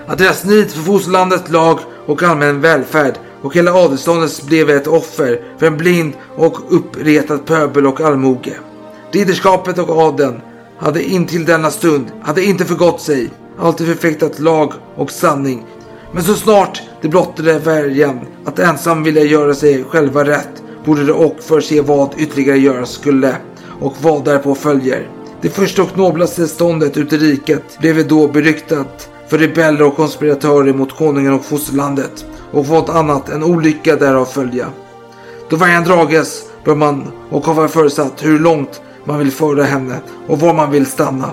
Att 0.06 0.18
deras 0.18 0.44
nit 0.44 0.72
för 0.72 0.80
fosterlandets 0.80 1.50
lag 1.50 1.78
och 2.06 2.22
allmän 2.22 2.60
välfärd 2.60 3.14
och 3.42 3.54
hela 3.54 3.72
adelståndet 3.74 4.42
blev 4.46 4.70
ett 4.70 4.86
offer 4.86 5.42
för 5.58 5.66
en 5.66 5.76
blind 5.76 6.12
och 6.36 6.76
uppretad 6.76 7.46
pöbel 7.46 7.86
och 7.86 8.00
allmoge. 8.00 8.56
Ridderskapet 9.12 9.78
och 9.78 9.98
adeln 9.98 10.40
hade 10.78 11.04
intill 11.04 11.44
denna 11.44 11.70
stund 11.70 12.06
hade 12.22 12.44
inte 12.44 12.64
förgått 12.64 13.00
sig, 13.00 13.30
alltid 13.58 13.86
förfäktat 13.86 14.38
lag 14.38 14.72
och 14.96 15.10
sanning. 15.10 15.66
Men 16.14 16.22
så 16.22 16.34
snart 16.34 16.82
det 17.02 17.08
blottade 17.08 17.58
värjan 17.58 18.20
att 18.44 18.58
ensam 18.58 19.02
vilja 19.02 19.24
göra 19.24 19.54
sig 19.54 19.84
själva 19.84 20.24
rätt 20.24 20.62
borde 20.84 21.04
det 21.04 21.12
och 21.12 21.36
förse 21.40 21.80
vad 21.80 22.14
ytterligare 22.18 22.58
göras 22.58 22.90
skulle 22.90 23.36
och 23.80 23.94
vad 24.02 24.24
därpå 24.24 24.54
följer. 24.54 25.08
Det 25.40 25.50
första 25.50 25.82
och 25.82 25.98
noblaste 25.98 26.48
ståndet 26.48 26.96
ute 26.96 27.16
i 27.16 27.18
riket 27.18 27.78
blev 27.80 28.08
då 28.08 28.28
beryktat 28.28 29.08
för 29.28 29.38
rebeller 29.38 29.82
och 29.82 29.96
konspiratörer 29.96 30.72
mot 30.72 30.96
konungen 30.96 31.32
och 31.32 31.44
fosterlandet 31.44 32.24
och 32.52 32.66
vad 32.66 32.90
annat 32.90 33.28
än 33.28 33.44
olycka 33.44 33.96
därav 33.96 34.24
följa. 34.24 34.66
Då 35.50 35.56
vargen 35.56 35.84
drages 35.84 36.42
bör 36.64 36.74
man 36.74 37.12
och 37.30 37.44
har 37.44 37.68
förutsatt 37.68 38.24
hur 38.24 38.38
långt 38.38 38.80
man 39.04 39.18
vill 39.18 39.30
föra 39.30 39.62
henne 39.62 40.00
och 40.26 40.40
var 40.40 40.54
man 40.54 40.70
vill 40.70 40.86
stanna. 40.86 41.30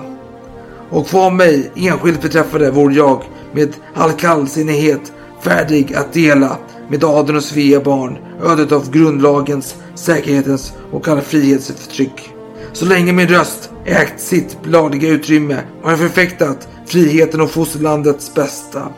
Och 0.90 1.12
vad 1.12 1.32
mig 1.32 1.70
enskilt 1.74 2.22
beträffade 2.22 2.70
vore 2.70 2.94
jag 2.94 3.22
med 3.54 3.76
all 3.94 4.12
kallsinnighet 4.12 5.12
färdig 5.42 5.94
att 5.94 6.12
dela 6.12 6.58
med 6.88 7.04
adeln 7.04 7.36
och 7.36 7.44
Svea 7.44 7.80
barn 7.80 8.18
ödet 8.44 8.72
av 8.72 8.90
grundlagens, 8.90 9.74
säkerhetens 9.94 10.72
och 10.90 11.08
all 11.08 11.20
frihets 11.20 11.72
förtryck. 11.72 12.30
Så 12.72 12.84
länge 12.84 13.12
min 13.12 13.28
röst 13.28 13.70
ägt 13.84 14.20
sitt 14.20 14.56
lagliga 14.64 15.08
utrymme 15.08 15.58
har 15.82 15.90
jag 15.90 15.98
förfäktat 15.98 16.68
friheten 16.86 17.40
och 17.40 17.50
fosterlandets 17.50 18.34
bästa. 18.34 18.88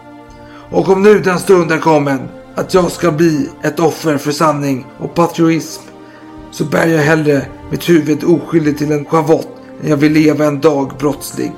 Och 0.71 0.89
om 0.89 1.03
nu 1.03 1.21
den 1.21 1.39
stunden 1.39 1.81
kommen 1.81 2.29
att 2.55 2.75
jag 2.75 2.93
ska 2.93 3.11
bli 3.11 3.49
ett 3.63 3.81
offer 3.81 4.19
för 4.19 4.33
sanning 4.33 4.87
och 4.99 5.15
patriotism 5.15 5.83
så 6.51 6.65
bär 6.65 6.87
jag 6.87 7.03
hellre 7.03 7.47
mitt 7.71 7.89
huvud 7.89 8.25
oskyldigt 8.25 8.79
till 8.79 8.93
en 8.93 9.05
schavott 9.05 9.49
än 9.83 9.91
jag 9.91 9.97
vill 9.97 10.13
leva 10.13 10.45
en 10.45 10.61
dag 10.61 10.93
brottslig. 10.99 11.53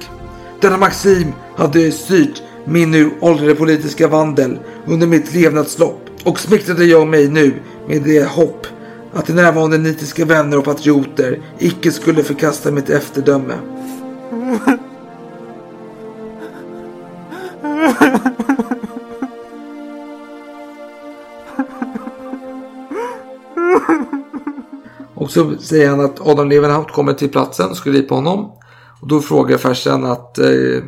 Denna 0.60 0.76
maxim 0.76 1.32
hade 1.56 1.92
styrt 1.92 2.42
min 2.66 2.90
nu 2.90 3.10
åldrade 3.20 3.54
politiska 3.54 4.08
vandel 4.08 4.58
under 4.86 5.06
mitt 5.06 5.34
levnadslopp 5.34 6.00
och 6.24 6.40
smickrade 6.40 6.84
jag 6.84 7.08
mig 7.08 7.28
nu 7.28 7.54
med 7.88 8.02
det 8.02 8.24
hopp 8.24 8.66
att 9.12 9.26
de 9.26 9.32
närvarande 9.32 9.78
nitiska 9.78 10.24
vänner 10.24 10.58
och 10.58 10.64
patrioter 10.64 11.40
icke 11.58 11.92
skulle 11.92 12.22
förkasta 12.22 12.70
mitt 12.70 12.90
efterdöme. 12.90 13.54
Och 25.14 25.30
så 25.30 25.56
säger 25.58 25.90
han 25.90 26.00
att 26.00 26.26
Adam 26.26 26.48
Levenhaupt 26.48 26.92
kommer 26.92 27.12
till 27.12 27.28
platsen 27.28 27.70
och 27.70 27.76
ska 27.76 27.90
gripa 27.90 28.14
honom. 28.14 28.52
Och 29.00 29.08
då 29.08 29.20
frågar 29.20 29.58
farsan 29.58 30.04
att 30.04 30.38
eh, 30.38 30.82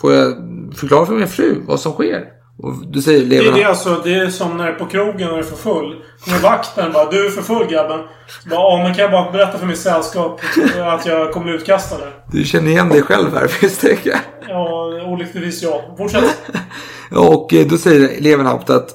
får 0.00 0.12
jag 0.12 0.34
förklara 0.74 1.06
för 1.06 1.14
min 1.14 1.28
fru 1.28 1.62
vad 1.66 1.80
som 1.80 1.92
sker? 1.92 2.24
Och 2.58 2.72
du 2.92 3.02
säger 3.02 3.24
Det 3.24 3.36
är, 3.36 3.52
det, 3.52 3.64
alltså, 3.64 4.00
det 4.04 4.14
är 4.14 4.28
som 4.28 4.56
när 4.56 4.64
du 4.66 4.70
är 4.70 4.74
på 4.74 4.86
krogen 4.86 5.28
och 5.28 5.34
du 5.34 5.40
är 5.40 5.42
för 5.42 5.56
full. 5.56 6.02
Kommer 6.24 6.38
vakten 6.38 6.92
bara 6.92 7.10
Du 7.10 7.26
är 7.26 7.30
för 7.30 7.42
full 7.42 7.66
grabben. 7.66 8.00
Så 8.42 8.48
bara, 8.48 8.60
ja 8.60 8.80
men 8.82 8.94
kan 8.94 9.02
jag 9.02 9.12
bara 9.12 9.32
berätta 9.32 9.58
för 9.58 9.66
mitt 9.66 9.78
sällskap 9.78 10.40
att 10.82 11.06
jag 11.06 11.32
kommer 11.32 11.52
utkastad 11.52 11.96
här? 11.96 12.12
Du 12.32 12.44
känner 12.44 12.70
igen 12.70 12.88
dig 12.88 13.02
själv 13.02 13.34
här 13.34 13.50
misstänker 13.62 14.10
jag. 14.10 14.20
Ja, 14.48 14.90
olyckligtvis 15.06 15.62
ja. 15.62 15.94
Fortsätt. 15.98 16.24
Och 17.10 17.54
eh, 17.54 17.66
då 17.66 17.78
säger 17.78 18.20
Levenhaupt 18.20 18.70
att 18.70 18.90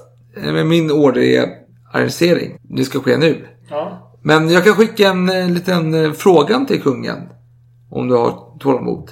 min 0.65 0.91
order 0.91 1.22
är 1.22 1.45
arrestering. 1.93 2.57
Det 2.61 2.86
ska 2.86 2.99
ske 2.99 3.17
nu. 3.17 3.47
Ja. 3.69 4.11
Men 4.24 4.49
jag 4.49 4.63
kan 4.63 4.74
skicka 4.74 5.09
en, 5.09 5.30
eh, 5.30 5.49
liten 5.49 6.05
eh, 6.05 6.11
frågan 6.11 6.65
till 6.65 6.82
kungen. 6.82 7.17
Om 7.91 8.07
du 8.07 8.15
har 8.15 8.59
tålamod. 8.59 9.11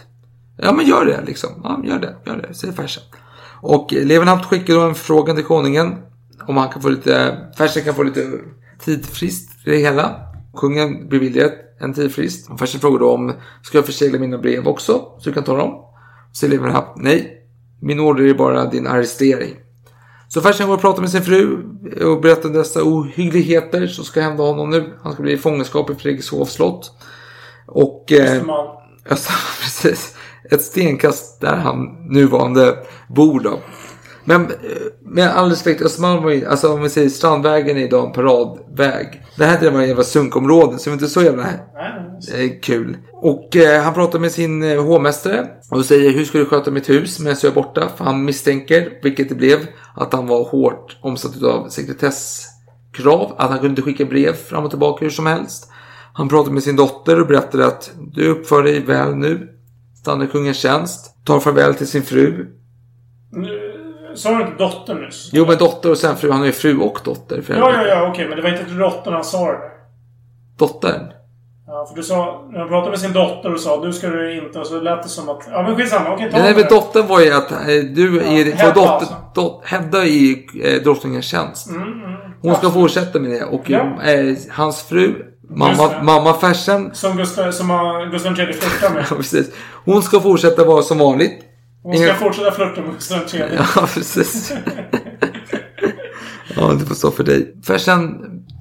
Ja 0.61 0.71
men 0.73 0.85
gör 0.85 1.05
det 1.05 1.23
liksom. 1.25 1.49
Ja 1.63 1.81
gör 1.83 1.99
det, 1.99 2.15
gör 2.25 2.37
det, 2.47 2.53
säger 2.53 2.73
farsan. 2.73 3.03
Och 3.61 3.93
eh, 3.93 4.05
Levenhaupt 4.05 4.45
skickar 4.45 4.73
då 4.73 4.81
en 4.81 4.95
fråga 4.95 5.33
till 5.33 5.43
konungen. 5.43 5.95
Om 6.47 6.57
han 6.57 6.69
kan 6.69 6.81
få 6.81 6.89
lite, 6.89 7.37
farsan 7.57 7.83
kan 7.83 7.95
få 7.95 8.03
lite 8.03 8.31
tidsfrist 8.79 9.63
för 9.63 9.71
det 9.71 9.77
hela. 9.77 10.15
Kungen 10.57 11.09
beviljar 11.09 11.51
en 11.79 11.93
tidsfrist. 11.93 12.49
Och 12.49 12.59
Farsan 12.59 12.81
frågar 12.81 12.99
då 12.99 13.13
om, 13.13 13.33
ska 13.61 13.77
jag 13.77 13.85
försegla 13.85 14.19
mina 14.19 14.37
brev 14.37 14.67
också? 14.67 14.93
Så 14.93 15.29
du 15.29 15.33
kan 15.33 15.43
ta 15.43 15.57
dem? 15.57 15.85
Så 16.31 16.47
Levenhaupt, 16.47 16.97
nej. 16.97 17.35
Min 17.81 17.99
order 17.99 18.23
är 18.23 18.33
bara 18.33 18.65
din 18.65 18.87
arrestering. 18.87 19.55
Så 20.27 20.41
farsan 20.41 20.67
går 20.67 20.75
och 20.75 20.81
pratar 20.81 21.01
med 21.01 21.11
sin 21.11 21.21
fru 21.21 21.57
och 22.05 22.21
berättar 22.21 22.49
dessa 22.49 22.83
ohyggligheter 22.83 23.87
som 23.87 24.05
ska 24.05 24.21
hända 24.21 24.43
honom 24.43 24.69
nu. 24.69 24.93
Han 25.03 25.13
ska 25.13 25.23
bli 25.23 25.33
i 25.33 25.37
fångenskap 25.37 25.89
i 25.89 25.95
Fredrikshovs 25.95 26.53
slott. 26.53 26.91
Och... 27.67 28.11
Eh, 28.11 28.43
Man. 28.43 28.67
Öster, 29.09 29.33
precis. 29.61 30.15
Ett 30.51 30.61
stenkast 30.61 31.41
där 31.41 31.55
han 31.55 32.07
nuvarande 32.09 32.75
bor 33.07 33.39
då. 33.39 33.59
Men 34.23 34.41
eh, 34.41 34.49
med 35.01 35.29
all 35.29 35.49
respekt, 35.49 35.81
Östermalm 35.81 36.43
alltså 36.49 36.73
om 36.73 36.81
vi 36.81 36.89
säger 36.89 37.09
Strandvägen 37.09 37.77
är 37.77 37.81
idag 37.81 38.05
en 38.05 38.13
paradväg. 38.13 39.23
Det 39.37 39.45
här 39.45 39.71
var 39.71 39.81
ett 39.81 39.87
jävla 39.87 40.03
sunkområde 40.03 40.77
så 40.77 40.83
det 40.83 40.89
var 40.89 40.93
inte 40.93 41.07
så 41.07 41.21
jävla 41.21 41.43
eh, 41.43 42.59
kul. 42.61 42.97
Och 43.13 43.55
eh, 43.55 43.83
han 43.83 43.93
pratar 43.93 44.19
med 44.19 44.31
sin 44.31 44.63
eh, 44.63 44.83
hovmästare 44.83 45.47
och 45.71 45.85
säger 45.85 46.11
hur 46.11 46.25
ska 46.25 46.37
du 46.37 46.45
sköta 46.45 46.71
mitt 46.71 46.89
hus 46.89 47.19
medan 47.19 47.37
jag 47.43 47.51
är 47.51 47.55
borta? 47.55 47.89
För 47.97 48.05
han 48.05 48.25
misstänker, 48.25 48.99
vilket 49.03 49.29
det 49.29 49.35
blev, 49.35 49.59
att 49.95 50.13
han 50.13 50.27
var 50.27 50.43
hårt 50.43 50.97
omsatt 51.01 51.43
av 51.43 51.69
sekretesskrav. 51.69 53.35
Att 53.37 53.49
han 53.49 53.59
kunde 53.59 53.69
inte 53.69 53.81
skicka 53.81 54.05
brev 54.05 54.33
fram 54.33 54.63
och 54.63 54.69
tillbaka 54.69 55.05
hur 55.05 55.09
som 55.09 55.25
helst. 55.25 55.69
Han 56.13 56.29
pratar 56.29 56.51
med 56.51 56.63
sin 56.63 56.75
dotter 56.75 57.21
och 57.21 57.27
berättar 57.27 57.59
att 57.59 57.91
du 58.13 58.27
uppför 58.27 58.63
dig 58.63 58.79
väl 58.79 59.15
nu. 59.15 59.58
Stannar 60.01 60.25
i 60.25 60.27
kungens 60.27 60.57
tjänst. 60.57 61.15
Tar 61.25 61.39
farväl 61.39 61.73
till 61.75 61.87
sin 61.87 62.03
fru. 62.03 62.45
Sa 64.15 64.29
du 64.29 64.41
inte 64.41 64.63
dotter 64.63 64.95
nyss? 64.95 65.29
Jo 65.33 65.45
men 65.45 65.57
dotter 65.57 65.91
och 65.91 65.97
sen 65.97 66.15
fru. 66.17 66.29
Han 66.31 66.39
har 66.39 66.45
ju 66.45 66.51
fru 66.51 66.77
och 66.79 66.99
dotter. 67.05 67.41
För 67.41 67.53
Ja, 67.53 67.73
ja, 67.73 67.87
ja. 67.87 68.09
Okej. 68.11 68.27
Men 68.27 68.35
det 68.37 68.43
var 68.43 68.49
inte 68.49 68.65
till 68.65 68.77
dottern 68.77 69.13
han 69.13 69.23
sa 69.23 69.45
det 69.45 69.51
där. 69.51 69.59
Dottern? 70.57 71.01
Ja, 71.67 71.85
för 71.89 71.95
du 71.95 72.03
sa... 72.03 72.47
När 72.51 72.59
han 72.59 72.67
pratade 72.67 72.89
med 72.89 72.99
sin 72.99 73.13
dotter 73.13 73.53
och 73.53 73.59
sa 73.59 73.85
du 73.85 73.93
ska 73.93 74.09
du 74.09 74.37
inte... 74.45 74.59
Och 74.59 74.67
så 74.67 74.79
lät 74.81 75.03
det 75.03 75.09
som 75.09 75.29
att... 75.29 75.47
Ja, 75.51 75.61
men 75.63 75.75
skitsamma. 75.75 76.13
Okej, 76.13 76.31
ta 76.31 76.37
Nej, 76.37 76.55
men 76.55 76.63
dottern 76.69 77.07
var 77.07 77.19
ju 77.21 77.31
att 77.33 77.51
eh, 77.51 77.57
du 77.95 78.19
är 78.19 78.45
Hedda 78.45 78.57
för 78.57 78.67
dotter, 78.73 78.91
alltså. 78.91 79.15
dot, 79.35 79.65
Hedda 79.65 80.05
i 80.05 80.47
eh, 80.63 80.83
drottningens 80.83 81.25
tjänst. 81.25 81.69
Mm, 81.69 81.81
mm. 81.81 82.15
Hon 82.41 82.55
ska 82.55 82.69
fortsätta 82.69 83.19
med 83.19 83.31
det. 83.31 83.43
Och 83.43 83.69
Ja. 83.69 83.79
eh, 84.03 84.35
hans 84.51 84.81
fru, 84.83 85.25
mamma, 85.49 86.01
mamma 86.03 86.33
Fersen. 86.33 86.89
Som 86.93 87.17
Gustav, 87.17 87.51
som 87.51 87.69
har 87.69 88.05
Gustav 88.11 88.39
III 88.39 88.53
flörtar 88.53 88.93
med. 88.95 89.05
Ja, 89.09 89.15
precis. 89.15 89.51
Hon 89.85 90.03
ska 90.03 90.19
fortsätta 90.19 90.65
vara 90.65 90.81
som 90.81 90.97
vanligt. 90.97 91.39
Hon 91.83 91.93
ska 91.97 92.03
Inga- 92.05 92.13
fortsätta 92.15 92.51
flörta 92.51 92.81
med 92.81 92.93
Gustav 92.93 93.17
III. 93.33 93.43
Ja, 93.75 93.87
precis. 93.93 94.51
ja, 96.55 96.73
det 96.79 96.85
får 96.85 96.95
stå 96.95 97.11
för 97.11 97.23
dig. 97.23 97.55
Fersen 97.65 98.15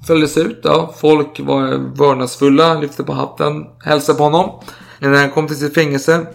följdes 0.07 0.37
ut. 0.37 0.59
Ja. 0.63 0.93
Folk 0.97 1.39
var 1.39 1.95
vördnadsfulla, 1.97 2.73
lyfte 2.79 3.03
på 3.03 3.13
hatten, 3.13 3.53
hälsade 3.85 4.17
på 4.17 4.23
honom. 4.23 4.59
När 4.99 5.09
han 5.21 5.29
kom 5.31 5.47
till 5.47 5.55
sitt 5.57 5.73
fängelse 5.73 6.25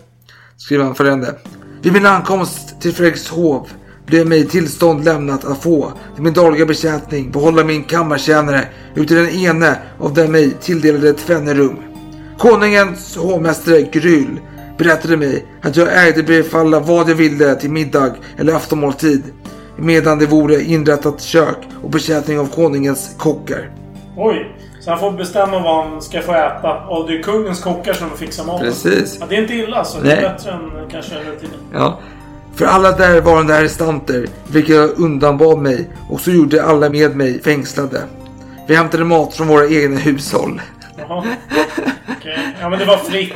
skrev 0.56 0.82
han 0.82 0.94
följande. 0.94 1.34
Vid 1.82 1.92
min 1.92 2.06
ankomst 2.06 2.80
till 2.80 2.92
Fredrikshov 2.94 3.68
blev 4.06 4.26
mig 4.26 4.48
tillstånd 4.48 5.04
lämnat 5.04 5.44
att 5.44 5.62
få 5.62 5.92
till 6.14 6.22
min 6.22 6.32
dagliga 6.32 6.66
betjäning 6.66 7.30
behålla 7.30 7.64
min 7.64 7.84
kammartjänare 7.84 8.64
ute 8.94 9.14
i 9.14 9.16
den 9.16 9.28
ene 9.28 9.76
av 9.98 10.14
den 10.14 10.32
mig 10.32 10.50
tilldelade 10.50 11.12
tvenne 11.12 11.54
rum. 11.54 11.76
Konungens 12.38 13.16
hovmästare 13.16 13.82
Gryll 13.82 14.40
berättade 14.78 15.16
mig 15.16 15.46
att 15.62 15.76
jag 15.76 16.06
ägde 16.08 16.22
befalla 16.22 16.80
vad 16.80 17.10
jag 17.10 17.14
ville 17.14 17.54
till 17.54 17.70
middag 17.70 18.14
eller 18.38 18.54
aftonmåltid 18.54 19.22
medan 19.76 20.18
det 20.18 20.26
vore 20.26 20.62
inrättat 20.62 21.22
kök 21.22 21.58
och 21.82 21.90
betjäning 21.90 22.38
av 22.38 22.46
konungens 22.46 23.14
kockar. 23.18 23.70
Oj. 24.16 24.56
Så 24.80 24.90
han 24.90 24.98
får 25.00 25.12
bestämma 25.12 25.58
vad 25.58 25.84
han 25.84 26.02
ska 26.02 26.20
få 26.22 26.32
äta. 26.32 26.86
Och 26.88 27.08
det 27.08 27.18
är 27.18 27.22
kungens 27.22 27.60
kockar 27.60 27.92
som 27.92 28.10
fixar 28.10 28.44
maten. 28.44 28.66
Precis. 28.66 29.16
Ja, 29.20 29.26
det 29.28 29.36
är 29.36 29.42
inte 29.42 29.54
illa 29.54 29.76
alltså. 29.76 30.00
Det 30.00 30.12
är 30.12 30.16
Nej. 30.16 30.30
bättre 30.30 30.50
än 30.50 30.70
kanske 30.90 31.18
under 31.18 31.36
tiden. 31.36 31.58
Ja. 31.72 32.00
För 32.56 32.64
alla 32.66 32.92
därvarande 32.92 33.56
arrestanter 33.58 34.26
vilka 34.52 34.72
jag 34.72 34.90
undanbad 35.00 35.58
mig 35.58 35.90
och 36.10 36.20
så 36.20 36.30
gjorde 36.30 36.64
alla 36.64 36.90
med 36.90 37.16
mig 37.16 37.42
fängslade. 37.42 38.02
Vi 38.68 38.76
hämtade 38.76 39.04
mat 39.04 39.34
från 39.34 39.46
våra 39.48 39.66
egna 39.68 39.96
hushåll. 39.96 40.60
Jaha. 40.98 41.24
Okej. 42.18 42.38
Ja, 42.60 42.68
men 42.68 42.78
det 42.78 42.84
var 42.84 42.96
fritt. 42.96 43.34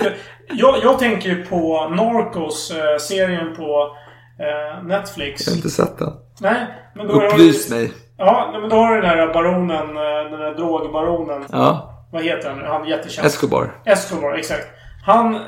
Jag, 0.48 0.76
jag 0.82 0.98
tänker 0.98 1.28
ju 1.28 1.44
på 1.44 1.88
Narcos, 1.88 2.70
eh, 2.70 2.98
serien 2.98 3.56
på 3.56 3.96
eh, 4.38 4.84
Netflix. 4.84 5.46
Jag 5.46 5.52
har 5.52 5.56
inte 5.56 5.70
sett 5.70 5.98
den. 5.98 6.12
Nej, 6.40 6.66
men 6.94 7.06
då 7.06 7.12
Upplys 7.12 7.70
mig. 7.70 7.92
Ja, 8.16 8.58
men 8.60 8.70
då 8.70 8.76
har 8.76 8.94
du 8.94 9.00
den 9.02 9.16
där 9.18 9.32
baronen, 9.34 9.96
eh, 9.96 10.30
den 10.30 10.40
där 10.40 10.54
drogbaronen. 10.54 11.44
Ja. 11.52 11.94
Vad 12.12 12.22
heter 12.24 12.50
han? 12.50 12.58
Han 12.66 12.82
är 12.82 12.86
jättekänd. 12.86 13.26
Escobar. 13.26 13.70
Escobar, 13.84 14.34
exakt. 14.34 14.66
Han 15.06 15.40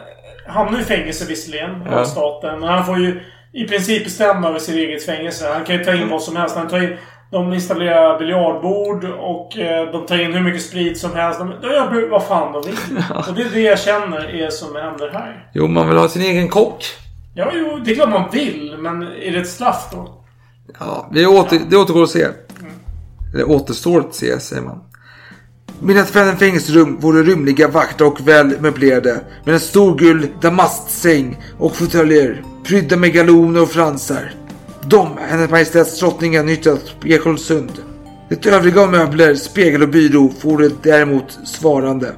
hamnar 0.47 0.81
i 0.81 0.85
fängelse 0.85 1.25
visserligen 1.29 1.83
Ja. 1.91 2.01
av 2.01 2.05
staten. 2.05 2.61
Men 2.61 2.69
han 2.69 2.87
får 2.87 2.99
ju 2.99 3.21
i 3.53 3.65
princip 3.65 4.05
bestämma 4.05 4.49
över 4.49 4.59
sitt 4.59 4.75
eget 4.75 5.05
fängelse. 5.05 5.49
Han 5.53 5.65
kan 5.65 5.77
ju 5.77 5.85
ta 5.85 5.95
in 5.95 6.09
vad 6.09 6.23
som 6.23 6.37
helst. 6.37 6.57
Han 6.57 6.69
tar 6.69 6.83
in, 6.83 6.97
de 7.31 7.53
installerar 7.53 8.19
biljardbord 8.19 9.05
och 9.05 9.59
eh, 9.59 9.93
de 9.93 10.07
tar 10.07 10.19
in 10.19 10.33
hur 10.33 10.41
mycket 10.41 10.63
sprit 10.63 10.99
som 10.99 11.15
helst. 11.15 11.39
De, 11.39 11.55
de 11.63 11.69
gör 11.69 12.09
vad 12.11 12.27
fan 12.27 12.53
de 12.53 12.63
vill. 12.67 12.77
Och 13.29 13.35
det 13.35 13.43
är 13.43 13.51
det 13.53 13.61
jag 13.61 13.79
känner 13.79 14.35
är 14.35 14.51
som 14.51 14.77
händer 14.77 15.11
här. 15.13 15.49
Jo, 15.55 15.67
man 15.67 15.89
vill 15.89 15.99
ha 15.99 16.09
sin 16.09 16.23
egen 16.23 16.49
kock. 16.49 16.85
Ja, 17.35 17.51
jo, 17.55 17.81
det 17.85 17.91
är 17.91 17.95
klart 17.95 18.11
man 18.11 18.31
vill. 18.33 18.77
Men 18.79 19.03
är 19.03 19.33
det 19.33 19.41
ett 19.41 19.49
straff 19.49 19.89
då? 19.93 20.25
Ja, 20.79 21.11
det, 21.13 21.27
åter, 21.27 21.61
det 21.71 21.77
återgår 21.77 22.03
att 22.03 22.11
se. 22.11 22.27
Eller 23.35 23.51
återstår 23.51 24.01
att 24.01 24.15
se, 24.15 24.41
säger 24.41 24.63
man. 24.63 24.81
Mina 25.83 26.05
fem 26.05 26.37
fängelserum 26.37 26.97
vore 27.01 27.23
rymliga, 27.23 27.69
vackra 27.69 28.07
och 28.07 28.29
väl 28.29 28.61
möblerade. 28.61 29.21
Med 29.45 29.55
en 29.55 29.61
stor 29.61 29.99
gul 29.99 30.29
damastsäng 30.41 31.39
och 31.59 31.77
fåtöljer 31.77 32.45
prydda 32.65 32.97
med 32.97 33.13
galoner 33.13 33.63
och 33.63 33.71
fransar. 33.71 34.35
De, 34.87 35.09
hennes 35.29 35.51
majestäts 35.51 36.01
drottningen, 36.01 36.47
nyttjat 36.47 37.01
på 37.01 37.09
Ekolsund. 37.09 37.73
Det 38.29 38.47
övriga 38.47 38.81
av 38.81 38.91
möbler, 38.91 39.35
spegel 39.35 39.83
och 39.83 39.89
byrå 39.89 40.33
vore 40.43 40.71
däremot 40.83 41.39
svarande. 41.45 42.13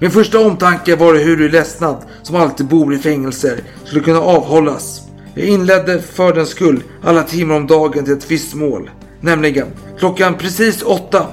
Min 0.00 0.10
första 0.10 0.38
omtanke 0.38 0.96
var 0.96 1.14
hur 1.14 1.48
ledsnad, 1.48 1.96
som 2.22 2.36
alltid 2.36 2.66
bor 2.66 2.94
i 2.94 2.98
fängelser, 2.98 3.60
skulle 3.84 4.00
kunna 4.00 4.20
avhållas. 4.20 5.00
Jag 5.34 5.46
inledde 5.46 6.02
för 6.02 6.34
den 6.34 6.46
skull 6.46 6.82
alla 7.04 7.22
timmar 7.22 7.56
om 7.56 7.66
dagen 7.66 8.04
till 8.04 8.12
ett 8.12 8.30
visst 8.30 8.54
mål. 8.54 8.90
Nämligen, 9.20 9.66
klockan 9.98 10.34
precis 10.34 10.82
åtta 10.82 11.26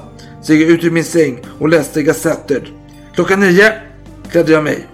steg 0.46 0.62
jag 0.62 0.70
ut 0.70 0.84
ur 0.84 0.92
min 0.92 1.04
säng 1.04 1.40
och 1.60 1.70
läste 1.70 2.04
Gazetter. 2.04 2.72
Klockan 3.16 3.40
nio 3.40 3.74
klädde 4.32 4.52
jag 4.52 4.64
mig. 4.64 4.88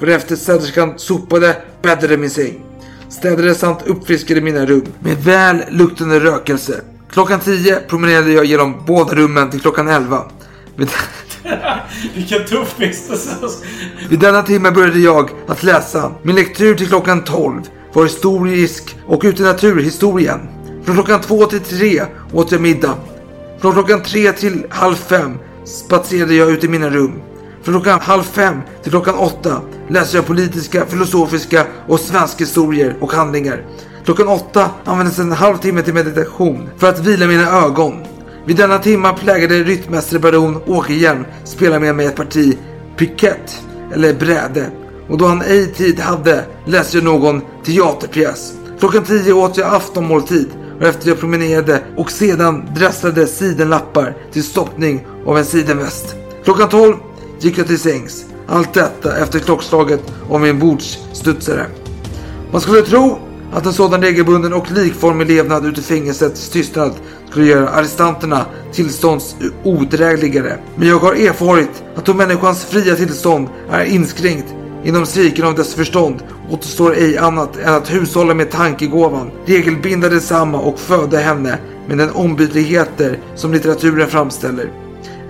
Varefter 0.00 0.36
städerskan 0.36 0.94
sopade, 0.96 1.56
bäddade 1.82 2.16
min 2.16 2.30
säng. 2.30 2.62
Städade 3.08 3.54
samt 3.54 3.86
uppfriskade 3.86 4.40
mina 4.40 4.66
rum 4.66 4.84
med 5.00 5.16
väl 5.16 5.62
luktande 5.70 6.20
rökelse. 6.20 6.80
Klockan 7.10 7.40
tio 7.40 7.76
promenerade 7.88 8.32
jag 8.32 8.44
genom 8.44 8.84
båda 8.86 9.14
rummen 9.14 9.50
till 9.50 9.60
klockan 9.60 9.88
elva. 9.88 10.24
Vid- 10.76 10.88
Vilken 12.14 12.44
tuff 12.44 12.74
vistelse. 12.78 13.30
Vid 14.10 14.18
denna 14.20 14.42
timme 14.42 14.70
började 14.70 14.98
jag 14.98 15.30
att 15.46 15.62
läsa. 15.62 16.12
Min 16.22 16.36
lektur 16.36 16.74
till 16.74 16.88
klockan 16.88 17.24
12 17.24 17.62
var 17.92 18.02
historisk 18.04 18.96
och 19.06 19.22
ute 19.24 19.42
i 19.42 19.44
naturhistorien. 19.46 20.40
Från 20.84 20.94
klockan 20.94 21.20
två 21.20 21.46
till 21.46 21.60
tre 21.60 22.02
åt 22.32 22.52
jag 22.52 22.60
middag. 22.60 22.94
Från 23.60 23.72
klockan 23.72 24.02
tre 24.02 24.32
till 24.32 24.66
halv 24.70 24.94
fem 24.94 25.38
spatserade 25.64 26.34
jag 26.34 26.50
ut 26.50 26.64
i 26.64 26.68
mina 26.68 26.90
rum. 26.90 27.12
Från 27.62 27.74
klockan 27.74 28.00
halv 28.00 28.22
fem 28.22 28.60
till 28.82 28.90
klockan 28.90 29.14
åtta 29.14 29.60
läste 29.88 30.16
jag 30.16 30.26
politiska, 30.26 30.86
filosofiska 30.86 31.66
och 31.88 32.00
svenska 32.00 32.44
historier 32.44 32.96
och 33.00 33.12
handlingar. 33.12 33.64
Klockan 34.04 34.28
åtta 34.28 34.70
användes 34.84 35.18
en 35.18 35.32
halvtimme 35.32 35.82
till 35.82 35.94
meditation 35.94 36.68
för 36.76 36.88
att 36.88 36.98
vila 36.98 37.26
mina 37.26 37.64
ögon. 37.64 38.04
Vid 38.46 38.56
denna 38.56 38.78
timma 38.78 39.12
plägade 39.12 39.62
ryttmästare 39.62 40.20
baron 40.20 40.62
Åkerhielm 40.66 41.24
spela 41.44 41.80
med 41.80 41.94
mig 41.94 42.06
ett 42.06 42.16
parti 42.16 42.58
pikett 42.96 43.62
eller 43.94 44.14
bräde. 44.14 44.70
Och 45.08 45.18
då 45.18 45.26
han 45.26 45.42
ej 45.42 45.72
tid 45.72 46.00
hade 46.00 46.44
läste 46.64 46.96
jag 46.96 47.04
någon 47.04 47.40
teaterpjäs. 47.64 48.52
Klockan 48.78 49.04
tio 49.04 49.32
åt 49.32 49.56
jag 49.56 49.74
aftonmåltid 49.74 50.48
och 50.80 50.86
efter 50.86 51.08
jag 51.08 51.20
promenerade 51.20 51.82
och 51.96 52.10
sedan 52.10 52.68
drasslade 52.74 53.26
sidenlappar 53.26 54.16
till 54.32 54.44
stoppning 54.44 55.06
av 55.26 55.38
en 55.38 55.44
sidenväst. 55.44 56.16
Klockan 56.44 56.68
12 56.68 56.96
gick 57.40 57.58
jag 57.58 57.66
till 57.66 57.78
sängs. 57.78 58.24
Allt 58.48 58.74
detta 58.74 59.16
efter 59.16 59.38
klockslaget 59.38 60.12
av 60.30 60.40
min 60.40 60.58
bordsstudsare. 60.58 61.66
Man 62.52 62.60
skulle 62.60 62.82
tro 62.82 63.18
att 63.52 63.66
en 63.66 63.72
sådan 63.72 64.02
regelbunden 64.02 64.52
och 64.52 64.70
likformig 64.70 65.26
levnad 65.26 65.66
ute 65.66 65.80
i 65.80 65.82
fängelsets 65.82 66.48
tystnad 66.48 66.92
skulle 67.30 67.46
göra 67.46 67.68
arrestanterna 67.68 68.46
tillstånds 68.72 69.36
odrägligare. 69.64 70.58
Men 70.76 70.88
jag 70.88 70.98
har 70.98 71.12
erfarit 71.12 71.82
att 71.96 72.04
då 72.04 72.14
människans 72.14 72.64
fria 72.64 72.96
tillstånd 72.96 73.48
är 73.70 73.84
inskränkt 73.84 74.54
inom 74.84 75.06
cirkeln 75.06 75.48
av 75.48 75.54
dess 75.54 75.74
förstånd 75.74 76.22
återstår 76.50 76.94
ej 76.94 77.18
annat 77.18 77.56
än 77.56 77.74
att 77.74 77.94
hushålla 77.94 78.34
med 78.34 78.50
tankegåvan, 78.50 79.30
regelbinda 79.44 80.08
detsamma 80.08 80.58
och 80.58 80.78
föda 80.78 81.18
henne 81.18 81.58
med 81.88 81.98
den 81.98 82.10
ombytligheter 82.10 83.18
som 83.34 83.52
litteraturen 83.52 84.08
framställer. 84.08 84.70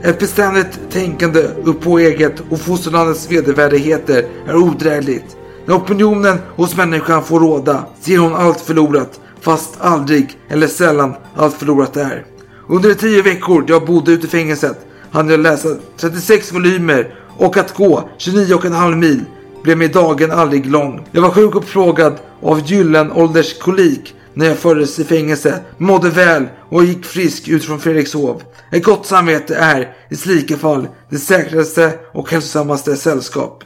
Ett 0.02 0.18
beständigt 0.18 0.78
tänkande 0.90 1.42
upp 1.64 1.80
på 1.80 1.98
eget 1.98 2.42
och 2.50 2.60
fosterlandets 2.60 3.30
vedervärdigheter 3.30 4.26
är 4.46 4.56
odrägligt. 4.56 5.36
När 5.66 5.76
opinionen 5.76 6.38
hos 6.56 6.76
människan 6.76 7.24
får 7.24 7.40
råda 7.40 7.84
ser 8.00 8.18
hon 8.18 8.34
allt 8.34 8.60
förlorat, 8.60 9.20
fast 9.40 9.74
aldrig 9.80 10.38
eller 10.48 10.66
sällan 10.66 11.14
allt 11.36 11.54
förlorat 11.54 11.96
är. 11.96 12.24
Under 12.68 12.88
de 12.88 12.94
tio 12.94 13.22
veckor 13.22 13.64
jag 13.68 13.86
bodde 13.86 14.12
ute 14.12 14.26
i 14.26 14.30
fängelset 14.30 14.78
hann 15.10 15.28
jag 15.28 15.40
läsa 15.40 15.68
36 15.96 16.52
volymer 16.52 17.14
och 17.38 17.56
att 17.56 17.74
gå 17.74 18.08
29,5 18.18 18.94
mil 18.94 19.24
blev 19.66 19.78
mig 19.78 19.88
dagen 19.88 20.30
aldrig 20.30 20.66
lång. 20.66 21.08
Jag 21.12 21.22
var 21.22 21.30
sjuk 21.30 21.54
och 21.54 21.66
plågad 21.66 22.16
av 22.42 22.60
gyllenålderskolik 22.60 24.14
när 24.34 24.46
jag 24.46 24.56
fördes 24.56 24.98
i 24.98 25.04
fängelse, 25.04 25.60
mådde 25.78 26.10
väl 26.10 26.46
och 26.70 26.84
gick 26.84 27.04
frisk 27.04 27.48
ut 27.48 27.64
från 27.64 27.80
Fredrikshov. 27.80 28.42
Ett 28.72 28.84
gott 28.84 29.06
samvete 29.06 29.56
är 29.56 29.88
i 30.10 30.16
slika 30.16 30.56
fall 30.56 30.88
det 31.10 31.16
säkraste 31.16 31.92
och 32.12 32.30
hälsosammaste 32.30 32.96
sällskap. 32.96 33.64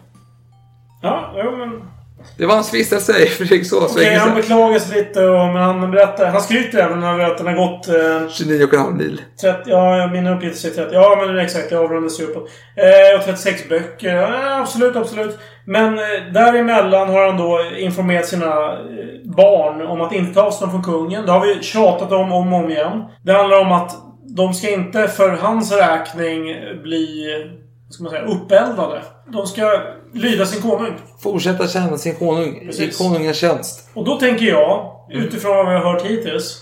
Ja, 1.02 1.34
jo 1.44 1.56
men... 1.56 1.90
Det 2.38 2.46
var 2.46 2.54
hans 2.54 2.74
vistelse 2.74 3.18
i 3.18 3.26
Fredrikshovs 3.26 3.92
Okej, 3.92 4.14
han 4.14 4.28
fängelse. 4.28 4.42
beklagar 4.42 4.78
sig 4.78 4.98
lite 4.98 5.24
och, 5.24 5.46
men 5.46 5.62
han 5.62 5.90
berättar... 5.90 6.26
Han 6.26 6.42
skryter 6.42 6.78
även 6.78 7.02
över 7.02 7.24
att 7.24 7.38
den 7.38 7.46
har 7.46 7.54
gått... 7.54 7.88
Eh, 7.88 7.92
29,5 7.94 8.96
mil. 8.96 9.22
30, 9.40 9.70
ja, 9.70 10.08
mina 10.12 10.36
uppgifter 10.36 10.60
säger 10.60 10.74
30. 10.74 10.90
Ja, 10.94 11.16
men 11.18 11.34
det 11.34 11.40
är 11.40 11.44
exakt. 11.44 11.70
Jag 11.70 11.84
avrundas 11.84 12.20
ju 12.20 12.24
uppåt. 12.24 12.50
Eh, 12.76 13.18
och 13.18 13.24
36 13.24 13.68
böcker. 13.68 14.14
Ja, 14.16 14.60
absolut, 14.60 14.96
absolut. 14.96 15.38
Men 15.70 15.98
eh, 15.98 16.32
däremellan 16.32 17.08
har 17.08 17.26
han 17.26 17.36
då 17.36 17.60
informerat 17.78 18.26
sina 18.26 18.72
eh, 18.72 19.30
barn 19.36 19.86
om 19.86 20.00
att 20.00 20.12
inte 20.12 20.34
ta 20.34 20.42
avstånd 20.42 20.72
från 20.72 20.82
kungen. 20.82 21.26
Det 21.26 21.32
har 21.32 21.46
vi 21.46 21.62
tjatat 21.62 22.12
om 22.12 22.32
om 22.32 22.52
och 22.52 22.58
om 22.58 22.70
igen. 22.70 23.04
Det 23.22 23.32
handlar 23.32 23.60
om 23.60 23.72
att 23.72 23.96
de 24.36 24.54
ska 24.54 24.70
inte 24.70 25.08
för 25.08 25.30
hans 25.30 25.72
räkning 25.72 26.42
bli, 26.82 27.26
vad 27.86 27.94
ska 27.94 28.02
man 28.02 28.12
säga, 28.12 28.24
uppeldade. 28.24 29.02
De 29.32 29.46
ska 29.46 29.80
lyda 30.12 30.46
sin 30.46 30.62
konung. 30.62 30.92
Fortsätta 31.22 31.68
tjäna 31.68 31.96
sin 31.96 32.14
konung 32.14 32.56
i 32.62 32.66
Precis. 32.66 32.98
konungens 32.98 33.36
tjänst. 33.36 33.90
Och 33.94 34.04
då 34.04 34.16
tänker 34.16 34.46
jag, 34.46 34.92
utifrån 35.10 35.56
vad 35.56 35.66
vi 35.68 35.72
har 35.72 35.92
hört 35.92 36.02
hittills, 36.02 36.58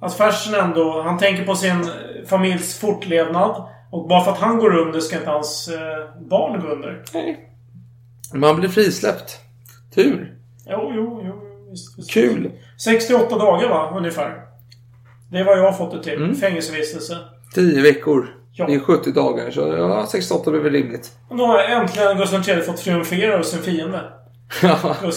att 0.00 0.14
Fersen 0.14 0.54
ändå, 0.54 1.02
han 1.02 1.18
tänker 1.18 1.44
på 1.44 1.54
sin 1.54 1.90
familjs 2.26 2.80
fortlevnad. 2.80 3.68
Och 3.92 4.08
bara 4.08 4.24
för 4.24 4.32
att 4.32 4.38
han 4.38 4.58
går 4.58 4.76
under 4.76 5.00
ska 5.00 5.16
inte 5.16 5.30
hans 5.30 5.68
eh, 5.68 6.28
barn 6.30 6.60
gå 6.60 6.68
under. 6.68 7.02
Man 8.34 8.56
blir 8.56 8.68
frisläppt. 8.68 9.40
Tur. 9.94 10.34
Jo, 10.66 10.92
jo, 10.94 11.22
jo. 11.26 11.32
Visst, 11.70 11.98
visst. 11.98 12.10
Kul. 12.10 12.50
68 12.84 13.38
dagar 13.38 13.68
va, 13.68 13.94
ungefär. 13.96 14.44
Det 15.30 15.38
är 15.38 15.44
vad 15.44 15.58
jag 15.58 15.62
har 15.62 15.72
fått 15.72 15.90
det 15.90 16.02
till. 16.02 16.22
Mm. 16.22 16.34
Fängelsevistelse. 16.36 17.18
10 17.54 17.82
veckor. 17.82 18.28
Ja. 18.52 18.66
Det 18.66 18.74
är 18.74 18.80
70 18.80 19.12
dagar. 19.12 19.50
Så 19.50 19.60
ja, 19.60 20.06
68 20.10 20.50
blir 20.50 20.60
väl 20.60 20.72
rimligt. 20.72 21.12
Och 21.28 21.36
då 21.36 21.46
har 21.46 21.58
äntligen 21.58 22.18
Gustav 22.18 22.48
III 22.48 22.62
fått 22.62 22.76
triumfera 22.76 23.32
över 23.32 23.42
sin 23.42 23.62
fiende. 23.62 24.00
Ja. 24.62 24.76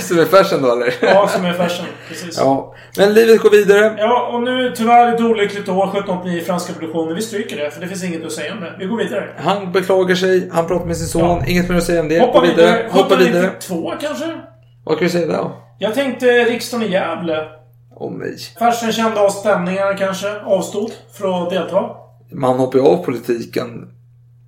Som 0.00 0.18
är 0.18 0.24
färsen 0.24 0.62
då 0.62 0.72
eller? 0.72 0.94
ja, 1.00 1.28
som 1.28 1.44
är 1.44 1.52
Fersen. 1.52 1.86
Precis. 2.08 2.38
Ja. 2.38 2.74
Men 2.96 3.14
livet 3.14 3.40
går 3.42 3.50
vidare. 3.50 3.94
Ja, 3.98 4.30
och 4.32 4.42
nu 4.42 4.72
tyvärr 4.76 5.14
ett 5.14 5.20
olyckligt 5.20 5.68
år, 5.68 5.84
1789 5.84 6.42
franska 6.46 6.72
revolutionen. 6.72 7.14
Vi 7.14 7.22
stryker 7.22 7.56
det, 7.56 7.70
för 7.70 7.80
det 7.80 7.88
finns 7.88 8.04
inget 8.04 8.24
att 8.26 8.32
säga 8.32 8.52
om 8.52 8.60
det. 8.60 8.72
Vi 8.78 8.86
går 8.86 8.96
vidare. 8.96 9.28
Han 9.38 9.72
beklagar 9.72 10.14
sig. 10.14 10.50
Han 10.52 10.66
pratar 10.66 10.86
med 10.86 10.96
sin 10.96 11.06
son. 11.06 11.22
Ja. 11.22 11.46
Inget 11.46 11.68
mer 11.68 11.76
att 11.76 11.84
säga 11.84 12.00
om 12.00 12.08
det. 12.08 12.20
Hoppa 12.20 12.40
Gå 12.40 12.46
vidare. 12.46 12.88
Hoppa 12.90 13.16
vidare. 13.16 13.46
1792 13.46 13.92
kanske? 14.00 14.40
Vad 14.84 14.98
kan 14.98 15.04
du 15.06 15.10
säga 15.10 15.26
då? 15.26 15.52
Jag 15.78 15.94
tänkte 15.94 16.26
riksdagen 16.26 16.86
i 16.88 16.92
Gävle. 16.92 17.48
Åh 17.96 18.12
nej. 18.12 18.36
Fersen 18.58 18.92
kände 18.92 19.20
av 19.20 19.30
stämningar 19.30 19.96
kanske. 19.98 20.40
Avstod 20.44 20.92
från 21.12 21.42
att 21.42 21.50
delta. 21.50 21.90
Man 22.32 22.58
hoppar 22.58 22.78
ju 22.78 22.84
av 22.84 22.96
politiken 23.04 23.88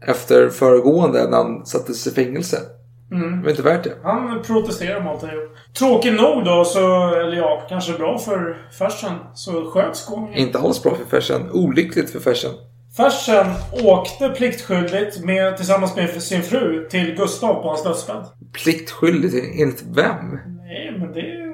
efter 0.06 0.48
föregående 0.48 1.30
när 1.30 1.36
han 1.36 1.66
sattes 1.66 2.06
i 2.06 2.10
fängelse. 2.10 2.56
Mm. 3.12 3.36
Det 3.36 3.42
var 3.42 3.50
inte 3.50 3.62
värt 3.62 3.84
det. 3.84 3.96
Han 4.02 4.42
protesterar 4.42 5.00
mot 5.00 5.20
det. 5.20 5.32
Tråkigt 5.78 6.14
nog 6.14 6.44
då 6.44 6.64
så, 6.64 7.14
eller 7.14 7.36
ja, 7.36 7.66
kanske 7.68 7.92
bra 7.92 8.18
för 8.18 8.56
Fersen, 8.78 9.12
så 9.34 9.70
sköts 9.70 10.04
konungen. 10.04 10.34
Inte 10.34 10.58
alls 10.58 10.82
bra 10.82 10.94
för 10.94 11.04
färsen. 11.04 11.50
Olyckligt 11.52 12.10
för 12.10 12.20
färsen. 12.20 12.50
Fersen 12.96 13.46
åkte 13.84 14.28
pliktskyldigt 14.28 15.24
med, 15.24 15.56
tillsammans 15.56 15.96
med 15.96 16.22
sin 16.22 16.42
fru 16.42 16.88
till 16.90 17.14
Gustav 17.14 17.62
på 17.62 17.68
hans 17.68 17.82
dödsbädd. 17.82 18.24
Pliktskyldigt 18.52 19.34
enligt 19.34 19.82
vem? 19.82 20.38
Nej, 20.64 20.96
men 20.98 21.12
det... 21.12 21.45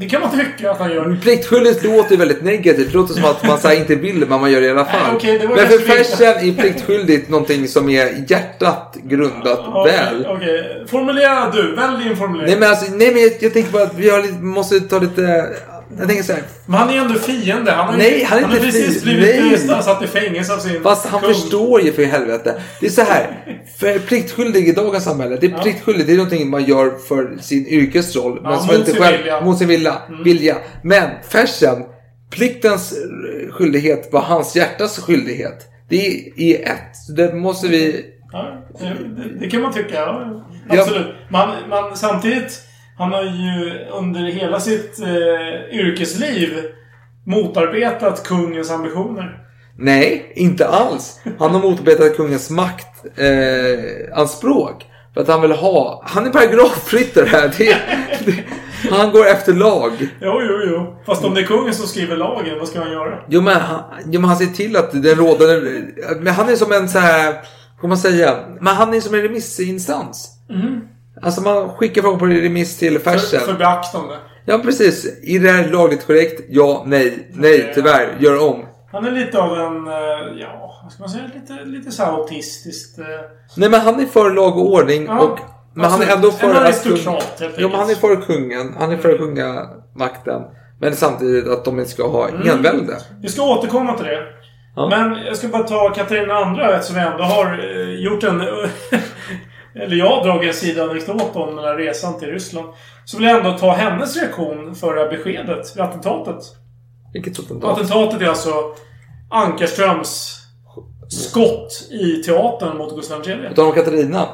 Det 0.00 0.06
kan 0.08 0.20
man 0.20 0.30
tycka 0.38 0.70
att 0.70 0.78
han 0.78 0.90
gör. 0.92 1.16
Pliktskyldigt 1.22 1.84
låter 1.84 2.16
väldigt 2.16 2.42
negativt. 2.44 2.86
Det 2.92 2.94
låter 2.94 3.14
som 3.14 3.24
att 3.24 3.46
man 3.46 3.58
så 3.58 3.72
inte 3.72 3.94
vill 3.94 4.26
men 4.28 4.40
man 4.40 4.52
gör 4.52 4.60
det 4.60 4.66
i 4.66 4.70
alla 4.70 4.84
fall. 4.84 5.14
Okej, 5.16 5.38
det 5.38 5.48
men 5.48 5.58
för 5.68 5.78
färsen 5.78 6.48
är 6.48 6.62
pliktskyldigt 6.62 7.28
någonting 7.30 7.68
som 7.68 7.88
är 7.88 8.24
hjärtat 8.30 8.96
grundat 9.02 9.60
Okej, 9.66 9.92
väl. 9.92 10.26
okej. 10.28 10.84
Formulera 10.86 11.50
du. 11.50 11.74
Välj 11.74 12.04
din 12.04 12.16
formulering. 12.16 12.50
Nej 12.50 12.60
men 12.60 12.70
alltså, 12.70 12.92
nej 12.94 13.12
men 13.12 13.22
jag, 13.22 13.32
jag 13.40 13.52
tänker 13.52 13.72
bara 13.72 13.82
att 13.82 13.98
vi 13.98 14.10
har 14.10 14.22
lite, 14.22 14.34
måste 14.34 14.80
ta 14.80 14.98
lite... 14.98 15.46
Jag 15.98 16.08
tänker 16.08 16.22
så 16.24 16.32
här. 16.32 16.42
Men 16.66 16.78
han 16.78 16.88
är 16.88 16.92
ju 16.92 16.98
ändå 16.98 17.14
fiende. 17.14 17.72
Han 17.72 17.86
har, 17.88 17.96
Nej, 17.96 18.24
han 18.24 18.38
är 18.38 18.42
har 18.42 18.50
inte 18.54 18.64
precis 18.66 19.02
fi- 19.02 19.04
blivit 19.04 19.66
nej. 19.68 19.82
satt 19.82 20.02
i 20.02 20.06
fängelse 20.06 20.54
av 20.54 20.58
sin 20.58 20.82
Fast 20.82 21.06
han 21.06 21.20
kung. 21.20 21.34
förstår 21.34 21.80
ju 21.82 21.92
för 21.92 22.04
helvete. 22.04 22.62
Det 22.80 22.86
är 22.86 22.90
så 22.90 23.02
här. 23.02 23.44
För 23.78 23.98
pliktskyldig 23.98 24.68
i 24.68 24.72
dagens 24.72 25.04
samhälle. 25.04 25.36
Det 25.40 25.46
är 25.46 25.50
Ja. 25.50 25.58
pliktskyldig. 25.62 26.06
Det 26.06 26.12
är 26.12 26.16
någonting 26.16 26.50
man 26.50 26.64
gör 26.64 26.98
för 27.08 27.36
sin 27.40 27.66
yrkesroll. 27.66 28.40
Ja, 28.44 28.50
men 28.50 28.58
som 28.58 28.66
mot 28.66 28.76
inte 28.76 28.90
sin 28.90 29.02
själv, 29.02 29.16
vilja. 29.18 29.40
Mot 29.40 29.58
sin 29.58 29.68
vilja. 29.68 29.94
Mm. 30.08 30.22
vilja. 30.24 30.56
Men 30.82 31.10
färsen. 31.28 31.82
Pliktens 32.30 32.92
eh, 32.92 33.52
skyldighet 33.52 34.08
var 34.12 34.20
hans 34.20 34.56
hjärtas 34.56 34.98
skyldighet. 34.98 35.58
Det 35.88 36.06
är 36.06 36.40
i 36.40 36.54
ett. 36.62 36.96
Så 37.06 37.12
Det 37.12 37.34
måste 37.34 37.68
vi... 37.68 38.04
Ja, 38.32 38.66
det, 38.80 38.96
det, 39.40 39.50
kan 39.50 39.62
man 39.62 39.72
tycka. 39.72 39.94
Ja, 39.94 40.42
Ja. 40.70 40.80
absolut. 40.82 41.06
Man, 41.30 41.48
man, 41.68 41.96
samtidigt, 41.96 42.60
han 42.98 43.12
har 43.12 43.22
ju 43.22 43.86
under 43.92 44.20
hela 44.20 44.60
sitt 44.60 45.00
eh, 45.00 45.78
yrkesliv 45.78 46.50
motarbetat 47.26 48.26
kungens 48.26 48.70
ambitioner. 48.70 49.40
Nej, 49.78 50.32
inte 50.34 50.68
alls. 50.68 51.20
Han 51.38 51.50
har 51.50 51.60
motarbetat 51.60 52.16
kungens 52.16 52.50
maktanspråk. 52.50 53.18
Eh, 53.18 54.18
anspråk. 54.18 54.86
för 55.14 55.20
att 55.20 55.28
han 55.28 55.42
vill 55.42 55.52
ha... 55.52 56.02
Han 56.06 56.26
är 56.26 56.30
paragrafryttare 56.30 57.26
här. 57.26 57.54
Det, 57.58 57.76
det, 58.24 58.44
han 58.90 59.10
går 59.10 59.26
efter 59.26 59.54
lag. 59.54 59.92
Jo, 60.20 60.40
jo, 60.42 60.60
jo. 60.68 60.96
Fast 61.06 61.24
om 61.24 61.34
det 61.34 61.40
är 61.40 61.44
kungen 61.44 61.74
som 61.74 61.86
skriver 61.86 62.16
lagen, 62.16 62.58
vad 62.58 62.68
ska 62.68 62.80
han 62.80 62.92
göra? 62.92 63.18
Jo 63.28 63.40
men, 63.40 63.60
han, 63.60 63.82
jo 64.06 64.20
men 64.20 64.28
han 64.28 64.38
ser 64.38 64.46
till 64.46 64.76
att 64.76 64.92
den 64.92 65.14
rådande... 65.14 65.82
Men 66.20 66.34
han 66.34 66.48
är 66.48 66.56
som 66.56 66.72
en 66.72 66.88
så 66.88 66.98
här... 66.98 67.34
Vad 67.80 67.88
man 67.88 67.98
säga? 67.98 68.36
Men 68.60 68.76
han 68.76 68.94
är 68.94 69.00
som 69.00 69.14
en 69.14 69.22
remissinstans. 69.22 70.30
Mm. 70.50 70.80
Alltså 71.22 71.40
man 71.40 71.68
skickar 71.68 72.02
frågor 72.02 72.18
på 72.18 72.26
remiss 72.26 72.78
till 72.78 72.98
För, 72.98 73.10
färsen. 73.10 73.40
för 73.40 73.54
beaktande. 73.54 74.14
Ja 74.44 74.58
precis. 74.58 75.06
Är 75.22 75.40
det 75.40 75.50
här 75.50 75.68
lagligt 75.68 76.06
korrekt? 76.06 76.40
Ja, 76.48 76.82
nej, 76.86 77.28
nej, 77.34 77.72
tyvärr. 77.74 78.16
Gör 78.18 78.48
om. 78.50 78.64
Han 78.92 79.04
är 79.04 79.10
lite 79.10 79.38
av 79.38 79.58
en, 79.58 79.86
eh, 79.86 80.40
ja, 80.40 80.80
vad 80.82 80.92
ska 80.92 81.02
man 81.02 81.08
säga, 81.10 81.24
lite, 81.34 81.64
lite 81.64 81.90
så 81.90 82.02
här 82.04 82.12
autistiskt. 82.12 82.98
eh, 82.98 83.04
Nej 83.56 83.68
men 83.70 83.80
han 83.80 84.00
är 84.00 84.06
för 84.06 84.30
lag 84.30 84.56
och 84.58 84.72
ordning 84.72 85.04
Ja. 85.06 85.18
och 85.20 85.38
Men 85.76 85.84
han 85.90 86.00
är 86.02 86.04
Absolut. 86.04 86.16
ändå 86.24 86.30
för 86.30 86.50
En 86.50 86.56
aristokrat, 86.56 87.36
helt 87.40 87.54
Jo, 87.58 87.68
men 87.68 87.78
han 87.80 87.90
är 87.90 87.94
för 87.94 88.16
kungen. 88.16 88.74
Han 88.78 88.92
är 88.92 88.96
för 88.96 89.18
kungamakten. 89.18 90.42
Men 90.80 90.96
samtidigt 90.96 91.48
att 91.48 91.64
de 91.64 91.78
inte 91.78 91.90
ska 91.90 92.08
ha 92.08 92.28
Mm. 92.28 92.48
envälde. 92.48 92.96
Vi 93.22 93.28
ska 93.28 93.42
återkomma 93.42 93.96
till 93.96 94.06
det. 94.06 94.22
Ja. 94.76 94.88
Men 94.90 95.24
jag 95.26 95.36
ska 95.36 95.48
bara 95.48 95.62
ta 95.62 95.90
Katarina 95.90 96.34
andra 96.34 96.74
eftersom 96.76 96.96
jag 97.02 97.12
ändå 97.12 97.24
har 97.24 97.46
eh, 97.46 97.90
gjort 98.04 98.24
en... 98.24 98.40
eller 99.74 99.96
jag 99.96 100.24
dragit 100.24 100.56
sidoanekdot 100.56 101.36
om 101.36 101.56
den 101.56 101.64
här 101.64 101.76
resan 101.76 102.18
till 102.18 102.28
Ryssland. 102.28 102.68
Så 103.04 103.18
vill 103.18 103.26
jag 103.26 103.38
ändå 103.38 103.58
ta 103.58 103.72
hennes 103.72 104.16
reaktion 104.16 104.74
för 104.74 104.94
det 104.94 105.00
här 105.00 105.08
beskedet 105.08 105.76
vid 105.76 105.82
attentatet. 105.82 106.44
Vilket 107.12 107.38
attentat? 107.38 107.70
Attentatet 107.70 108.22
är 108.22 108.26
alltså 108.26 108.74
Ankarströms 109.30 110.40
skott 111.08 111.88
i 111.90 112.22
teatern 112.22 112.78
mot 112.78 112.96
Gustav 112.96 113.28
III. 113.28 113.36
Utan 113.50 113.66
om 113.66 113.72
Katarina. 113.72 114.28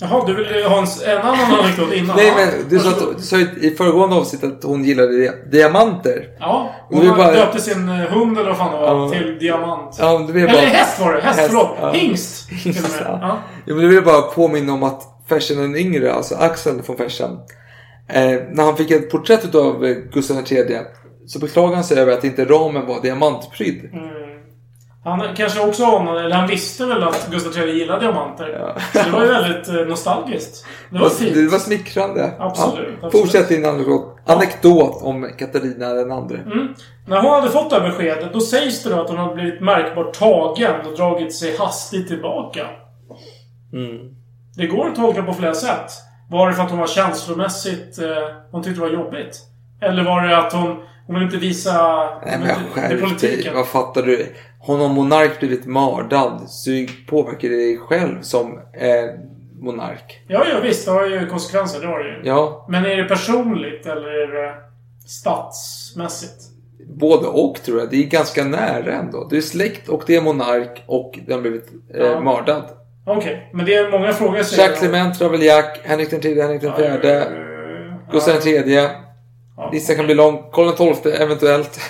Jaha, 0.00 0.26
du 0.26 0.34
vill 0.34 0.64
ha 0.64 0.78
en, 0.78 0.86
en 1.10 1.18
annan 1.18 1.60
anekdot 1.60 1.92
innan? 1.92 2.16
Nej 2.16 2.32
men 2.36 2.68
du 2.68 2.78
sa, 2.78 2.88
att, 2.90 3.16
du 3.16 3.22
sa 3.22 3.36
i 3.38 3.74
föregående 3.78 4.16
avsnitt 4.16 4.44
att 4.44 4.64
hon 4.64 4.84
gillade 4.84 5.12
di- 5.12 5.30
diamanter. 5.50 6.24
Ja, 6.40 6.70
Och 6.90 6.96
hon 6.96 7.04
du 7.06 7.10
bara- 7.12 7.32
döpte 7.32 7.60
sin 7.60 7.88
eh, 7.88 7.94
hund 7.94 8.38
eller 8.38 8.48
vad 8.48 8.58
fan 8.58 8.72
det 8.72 8.78
var 8.80 8.86
Ja. 9.04 9.08
till 9.10 9.38
Diamant. 9.40 9.96
Ja, 9.98 10.16
vill 10.18 10.36
Eller 10.44 10.52
bara... 10.52 10.60
häst 10.66 11.00
var 11.00 11.12
det. 11.12 11.20
Häst, 11.20 11.40
förlåt. 11.46 11.70
ja. 11.80 11.90
Hingst. 11.92 12.48
Till 12.62 12.70
och 12.84 12.90
med. 12.90 13.00
Ja. 13.04 13.18
Ja. 13.22 13.38
Ja, 13.66 13.74
men 13.74 13.78
du 13.82 13.88
vill 13.88 14.04
bara 14.04 14.22
påminna 14.22 14.72
om 14.72 14.82
att 14.82 15.02
Fersen 15.28 15.56
den 15.58 15.76
yngre, 15.76 16.12
alltså 16.12 16.34
Axel 16.34 16.82
från 16.82 16.96
Fersen. 16.96 17.30
Eh, 18.08 18.22
när 18.52 18.64
han 18.64 18.76
fick 18.76 18.90
ett 18.90 19.10
porträtt 19.10 19.54
av 19.54 19.84
eh, 19.84 19.96
Gustav 20.12 20.36
III 20.52 20.78
så 21.26 21.38
beklagade 21.38 21.74
han 21.74 21.84
sig 21.84 21.98
över 21.98 22.12
att 22.12 22.24
inte 22.24 22.44
ramen 22.44 22.86
var 22.86 23.00
diamantprydd. 23.02 23.90
Mm. 23.92 24.08
Han 25.08 25.34
kanske 25.36 25.60
också 25.60 25.84
anade, 25.84 26.24
eller 26.24 26.36
han 26.36 26.48
visste 26.48 26.86
väl 26.86 27.02
att 27.02 27.30
Gustav 27.30 27.58
III 27.58 27.78
gillade 27.78 28.00
diamanter. 28.00 28.74
Så 28.92 28.98
det 29.04 29.10
var 29.10 29.22
ju 29.22 29.28
väldigt 29.28 29.68
eh, 29.68 29.74
nostalgiskt. 29.74 30.66
Det 30.90 30.98
var 30.98 31.08
fint. 31.08 31.34
Det 31.34 31.48
var 31.48 31.58
smickrande. 31.58 32.32
Absolut, 32.38 32.98
Ja. 33.02 33.10
Fortsätt 33.10 33.48
din 33.48 33.64
anekdot, 33.66 34.16
anekdot 34.26 35.02
om 35.02 35.30
Katarina 35.38 35.88
den 35.88 36.12
andre. 36.12 36.38
Mm. 36.38 36.74
När 37.06 37.22
hon 37.22 37.30
hade 37.30 37.50
fått 37.50 37.70
det 37.70 37.80
här 37.80 37.88
beskedet, 37.88 38.32
då 38.32 38.40
sägs 38.40 38.82
det 38.82 38.90
då 38.90 39.00
att 39.00 39.08
hon 39.08 39.18
hade 39.18 39.34
blivit 39.34 39.60
märkbart 39.60 40.12
tagen 40.18 40.86
och 40.86 40.96
dragit 40.96 41.34
sig 41.34 41.56
hastigt 41.56 42.08
tillbaka. 42.08 42.66
Mm. 43.72 43.98
Det 44.56 44.66
går 44.66 44.88
att 44.88 44.96
tolka 44.96 45.22
på 45.22 45.32
flera 45.34 45.54
sätt. 45.54 45.92
Var 46.30 46.48
det 46.48 46.54
för 46.54 46.62
att 46.62 46.70
hon 46.70 46.78
var 46.78 46.86
känslomässigt... 46.86 47.98
Eh, 47.98 48.08
hon 48.50 48.62
tyckte 48.62 48.80
det 48.80 48.86
var 48.86 48.94
jobbigt? 49.04 49.36
Eller 49.80 50.04
var 50.04 50.22
det 50.22 50.38
att 50.38 50.52
hon... 50.52 50.76
Hon 51.08 51.14
ville 51.14 51.26
inte 51.26 51.36
visa... 51.36 51.72
Nej 52.26 52.38
men 52.38 52.48
skärp 52.72 52.90
dig. 52.90 53.00
politiken. 53.00 53.54
Vad 53.54 53.66
fattar 53.68 54.02
du? 54.02 54.26
Har 54.60 54.76
någon 54.78 54.94
monark 54.94 55.38
blivit 55.40 55.66
mördad 55.66 56.42
så 56.50 56.70
påverkar 57.08 57.48
det 57.48 57.56
dig 57.56 57.78
själv 57.78 58.22
som 58.22 58.52
eh, 58.58 59.04
monark. 59.60 60.24
Ja, 60.28 60.44
ja 60.52 60.60
visst. 60.62 60.84
Det 60.84 60.90
har 60.92 61.06
ju 61.06 61.26
konsekvenser. 61.26 61.80
Det 61.80 61.86
har 61.86 61.98
det 61.98 62.08
ju. 62.08 62.20
Ja, 62.24 62.66
Men 62.68 62.84
är 62.84 62.96
det 62.96 63.04
personligt 63.04 63.86
eller 63.86 64.08
är 64.08 64.42
det 64.42 64.54
statsmässigt? 65.06 66.42
både 67.00 67.26
och 67.26 67.62
tror 67.62 67.78
jag. 67.78 67.90
Det 67.90 67.96
är 67.96 68.06
ganska 68.06 68.44
nära 68.44 68.92
ändå. 68.92 69.26
Det 69.30 69.36
är 69.36 69.40
släkt 69.40 69.88
och 69.88 70.02
det 70.06 70.16
är 70.16 70.20
monark 70.20 70.84
och 70.86 71.18
den 71.26 71.34
har 71.34 71.40
blivit 71.40 71.68
eh, 71.94 72.06
Ja. 72.06 72.20
mördad. 72.20 72.64
Okej, 73.06 73.50
men 73.54 73.66
det 73.66 73.74
är 73.74 73.90
många 73.90 74.12
frågor 74.12 74.36
Jacques 74.36 74.78
Clement, 74.78 75.20
Ravaillac, 75.20 75.64
Henrik 75.84 76.10
den 76.10 76.20
tredje, 76.20 76.42
Henrik 76.42 76.60
den 76.62 76.76
fjärde, 76.76 77.28
Gustav 78.12 78.34
den 78.34 78.42
tredje. 78.42 78.90
Listan 79.72 79.96
kan 79.96 80.04
bli 80.06 80.14
lång. 80.14 80.50
Karl 80.52 80.94
XII 80.94 81.12
eventuellt. 81.12 81.80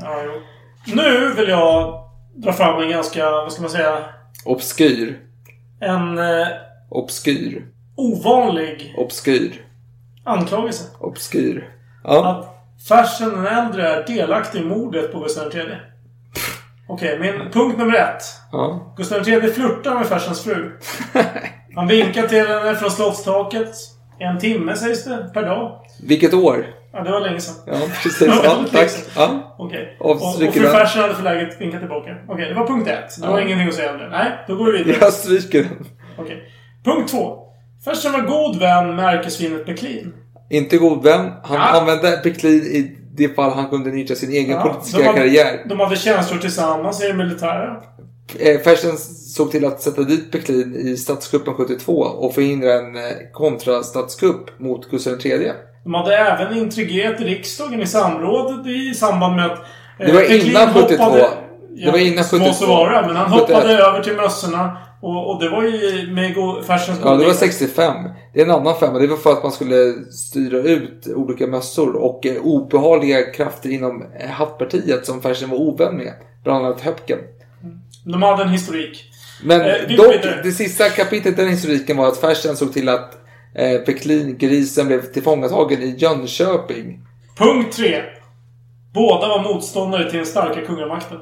Ja, 0.00 0.22
jo. 0.24 0.30
Nu 0.94 1.32
vill 1.34 1.48
jag 1.48 2.02
dra 2.34 2.52
fram 2.52 2.82
en 2.82 2.90
ganska, 2.90 3.30
vad 3.30 3.52
ska 3.52 3.62
man 3.62 3.70
säga, 3.70 3.98
Obskyr. 4.44 5.18
en 5.80 6.18
eh, 6.18 6.46
Obskyr. 6.90 7.66
ovanlig 7.96 8.94
Obskyr. 8.98 9.64
anklagelse. 10.24 10.84
Obskyr. 11.00 11.70
Ja. 12.04 12.26
Att 12.26 12.52
Fersen 12.88 13.28
den 13.30 13.46
äldre 13.46 13.88
är 13.88 14.06
delaktig 14.06 14.60
i 14.60 14.64
mordet 14.64 15.12
på 15.12 15.18
Gustav 15.20 15.56
III. 15.56 15.62
Okej, 16.88 17.18
min 17.18 17.50
punkt 17.52 17.78
nummer 17.78 17.94
ett. 17.94 18.22
ja. 18.52 18.94
Gustav 18.96 19.28
III 19.28 19.40
flörtar 19.52 19.94
med 19.94 20.06
Fersens 20.06 20.44
fru. 20.44 20.78
Han 21.74 21.86
vinkar 21.86 22.26
till 22.26 22.46
henne 22.46 22.74
från 22.74 22.90
slottstaket. 22.90 23.74
En 24.18 24.38
timme 24.38 24.76
sägs 24.76 25.04
det, 25.04 25.30
per 25.34 25.42
dag. 25.42 25.80
Vilket 26.02 26.34
år? 26.34 26.66
Ja, 26.92 27.02
det 27.02 27.10
var 27.10 27.20
länge 27.20 27.40
sedan. 27.40 27.54
Ja, 27.66 27.74
precis. 28.02 28.28
Ja, 28.44 28.64
tack. 28.72 28.90
Ja. 29.16 29.56
Okej. 29.58 29.96
Och, 30.00 30.10
och 30.10 30.34
fru 30.38 30.62
den. 30.62 30.72
Fersen 30.72 31.02
hade 31.02 31.14
för 31.14 31.22
läget 31.22 31.60
vinkat 31.60 31.80
tillbaka. 31.80 32.10
Okej, 32.28 32.48
det 32.48 32.54
var 32.54 32.66
punkt 32.66 32.88
ett. 32.88 33.20
Det 33.22 33.26
var 33.28 33.38
Ja. 33.38 33.44
ingenting 33.46 33.68
att 33.68 33.74
säga 33.74 33.92
om 33.92 33.98
det. 33.98 34.08
Nej, 34.10 34.32
då 34.48 34.56
går 34.56 34.72
vi 34.72 34.78
vidare. 34.78 34.96
Jag 35.00 35.12
stryker 35.12 35.62
den. 35.62 35.86
Okej. 36.18 36.42
Punkt 36.84 37.10
två. 37.10 37.38
Fersen 37.84 38.12
var 38.12 38.20
god 38.20 38.58
vän 38.58 38.96
med 38.96 39.04
ärkesvinet 39.18 39.66
Beklin. 39.66 40.12
Inte 40.50 40.78
god 40.78 41.02
vän. 41.04 41.30
Han 41.42 41.56
Ja. 41.56 41.62
använde 41.80 42.10
Peklin 42.22 42.62
i 42.62 42.96
det 43.16 43.28
fall 43.34 43.50
han 43.50 43.68
kunde 43.70 43.90
nyttja 43.90 44.14
sin 44.14 44.30
egen 44.30 44.50
Ja, 44.50 44.62
politiska 44.62 44.98
de 44.98 45.04
hade- 45.06 45.18
karriär. 45.18 45.64
De 45.68 45.80
hade 45.80 45.96
tjänstgjort 45.96 46.40
tillsammans 46.40 47.04
i 47.04 47.08
det 47.08 47.14
militära. 47.14 47.76
Eh, 48.38 48.60
Fersen 48.60 48.96
såg 49.36 49.50
till 49.50 49.64
att 49.66 49.80
sätta 49.82 50.02
dit 50.02 50.32
Peklin 50.32 50.74
i 50.74 50.96
statskuppen 50.96 51.54
72 51.54 51.92
och 51.92 52.34
förhindra 52.34 52.72
en 52.74 52.96
eh, 52.96 53.02
kontrastatskupp 53.32 54.60
mot 54.60 54.90
Gustav 54.90 55.26
III. 55.26 55.52
De 55.86 55.94
hade 55.94 56.16
även 56.16 56.58
intrigerat 56.58 57.20
riksdagen 57.20 57.82
i 57.82 57.86
samrådet 57.86 58.66
i 58.66 58.94
samband 58.94 59.36
med 59.36 59.46
att... 59.46 59.58
eh, 60.00 60.06
Det 60.06 60.12
var 60.12 60.20
Peklin 60.20 60.50
innan 60.50 60.74
72. 60.74 61.02
hoppade- 61.04 61.28
Det 61.84 61.90
var 61.90 61.98
innan 61.98 62.24
72. 62.24 62.46
Må 62.46 62.52
så 62.52 62.66
vara, 62.66 63.06
men 63.06 63.16
han 63.16 63.30
71. 63.32 63.56
hoppade 63.56 63.72
över 63.78 64.02
till 64.02 64.16
mössorna. 64.16 64.76
Och, 65.02 65.30
och 65.34 65.42
det 65.42 65.48
var 65.48 65.62
ju 65.62 66.06
med 66.12 66.34
go- 66.34 66.62
Fersens 66.66 66.98
Ja, 67.02 67.10
det 67.10 67.16
var 67.16 67.24
goda- 67.24 67.34
65. 67.34 67.94
Det 68.34 68.40
är 68.40 68.44
en 68.44 68.50
annan 68.50 68.78
femma. 68.80 68.98
Det 68.98 69.06
var 69.06 69.16
för 69.16 69.32
att 69.32 69.42
man 69.42 69.52
skulle 69.52 69.92
styra 70.10 70.58
ut 70.58 71.06
olika 71.14 71.46
mössor 71.46 71.96
och 71.96 72.26
eh, 72.26 72.36
obehagliga 72.42 73.22
krafter 73.32 73.68
inom 73.70 74.02
eh, 74.20 74.30
hattpartiet 74.30 75.06
som 75.06 75.22
Fersen 75.22 75.50
var 75.50 75.56
ovän 75.58 75.96
med. 75.96 76.12
Bland 76.44 76.66
annat 76.66 76.80
Höpken. 76.80 77.18
De 78.04 78.22
hade 78.22 78.42
en 78.42 78.48
historik. 78.48 79.04
Men 79.44 79.60
Eh, 79.60 79.96
dock, 79.96 80.14
det 80.42 80.52
sista 80.52 80.88
kapitlet 80.88 81.38
i 81.38 81.42
den 81.42 81.48
historiken 81.50 81.96
var 81.96 82.08
att 82.08 82.16
Fersen 82.20 82.56
såg 82.56 82.72
till 82.72 82.88
att 82.88 83.12
eh, 83.58 83.80
Peklin, 83.80 84.38
grisen, 84.38 84.86
blev 84.86 85.02
tillfångatagen 85.02 85.82
i 85.82 85.94
Jönköping. 85.98 87.00
Punkt 87.38 87.76
tre. 87.76 88.02
Båda 88.94 89.28
var 89.28 89.42
motståndare 89.42 90.10
till 90.10 90.18
den 90.18 90.26
starka 90.26 90.60
kungamakten. 90.60 91.18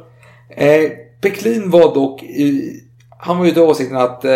Eh, 0.51 0.91
Peklin 1.21 1.71
var 1.71 1.95
dock 1.95 2.23
i, 2.23 2.81
Han 3.19 3.39
var 3.39 3.45
ju 3.45 3.51
då 3.51 3.67
åsikten 3.67 3.97
att 3.97 4.25
eh, 4.25 4.33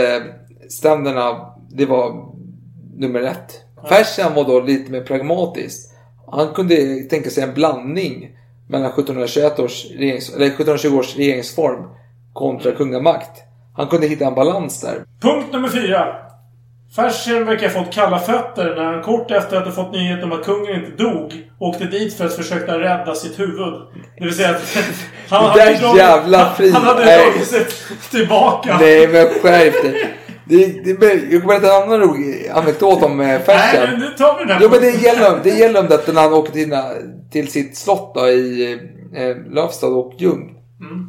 ständerna, 0.68 1.54
det 1.70 1.86
var 1.86 2.32
nummer 2.96 3.22
ett. 3.22 3.60
Fersen 3.88 4.34
var 4.34 4.44
då 4.44 4.60
lite 4.60 4.92
mer 4.92 5.00
pragmatisk. 5.00 5.88
Han 6.26 6.54
kunde 6.54 7.02
tänka 7.10 7.30
sig 7.30 7.42
en 7.42 7.54
blandning 7.54 8.36
mellan 8.68 8.90
1721 8.90 9.58
års 9.58 9.84
regerings, 9.90 10.34
eller 10.34 10.46
1720 10.46 10.98
års 10.98 11.16
regeringsform 11.16 11.84
kontra 12.32 12.72
kungamakt. 12.72 13.42
Han 13.76 13.86
kunde 13.86 14.06
hitta 14.06 14.26
en 14.26 14.34
balans 14.34 14.80
där. 14.80 15.04
Punkt 15.20 15.52
nummer 15.52 15.68
fyra. 15.68 16.27
Fersen 16.96 17.46
verkar 17.46 17.68
ha 17.68 17.84
fått 17.84 17.94
kalla 17.94 18.18
fötter 18.18 18.74
när 18.76 18.84
han 18.84 19.02
kort 19.02 19.30
efter 19.30 19.56
att 19.56 19.64
ha 19.64 19.72
fått 19.72 19.92
nyheten 19.92 20.32
om 20.32 20.38
att 20.38 20.44
kungen 20.44 20.74
inte 20.84 21.02
dog 21.02 21.32
åkte 21.58 21.84
dit 21.84 22.14
för 22.14 22.26
att 22.26 22.36
försöka 22.36 22.78
rädda 22.78 23.14
sitt 23.14 23.38
huvud. 23.38 23.74
Det 24.18 24.24
vill 24.24 24.34
säga 24.34 24.50
att 24.50 24.76
han 25.28 25.44
hade 25.44 25.64
dragit- 25.64 25.96
jävla 25.96 26.54
fri- 26.54 26.70
Han 26.70 26.82
hade 26.82 27.04
Nej. 27.04 27.24
dragit 27.30 27.48
sig 27.48 27.66
tillbaka. 28.10 28.78
Nej 28.80 29.08
men 29.08 29.26
skärp 29.26 29.82
dig. 29.82 30.14
Det, 30.44 30.66
det, 30.66 31.14
jag 31.30 31.42
kommer 31.42 31.60
berätta 31.60 31.76
en 31.76 31.82
annan 31.82 32.00
rolig 32.00 32.48
anekdot 32.54 33.02
om 33.02 33.20
eh, 33.20 33.40
Fersen. 33.40 33.80
Nej, 33.80 33.88
men 33.90 34.00
nu 34.00 34.06
tar 34.18 34.38
vi 34.38 34.44
den 34.44 34.52
här 34.52 34.60
Jo 34.62 34.68
men 34.70 34.80
det 34.80 34.90
gäller, 34.90 35.40
det 35.42 35.50
gäller 35.58 35.80
om 35.80 35.86
detta 35.88 36.12
när 36.12 36.22
han 36.22 36.32
åker 36.32 36.52
till, 36.52 36.74
till 37.30 37.48
sitt 37.52 37.76
slott 37.76 38.12
då, 38.14 38.28
i 38.28 38.72
eh, 39.16 39.52
Lövstad 39.54 39.86
och 39.86 40.12
Ljung. 40.18 40.54
Mm. 40.80 41.06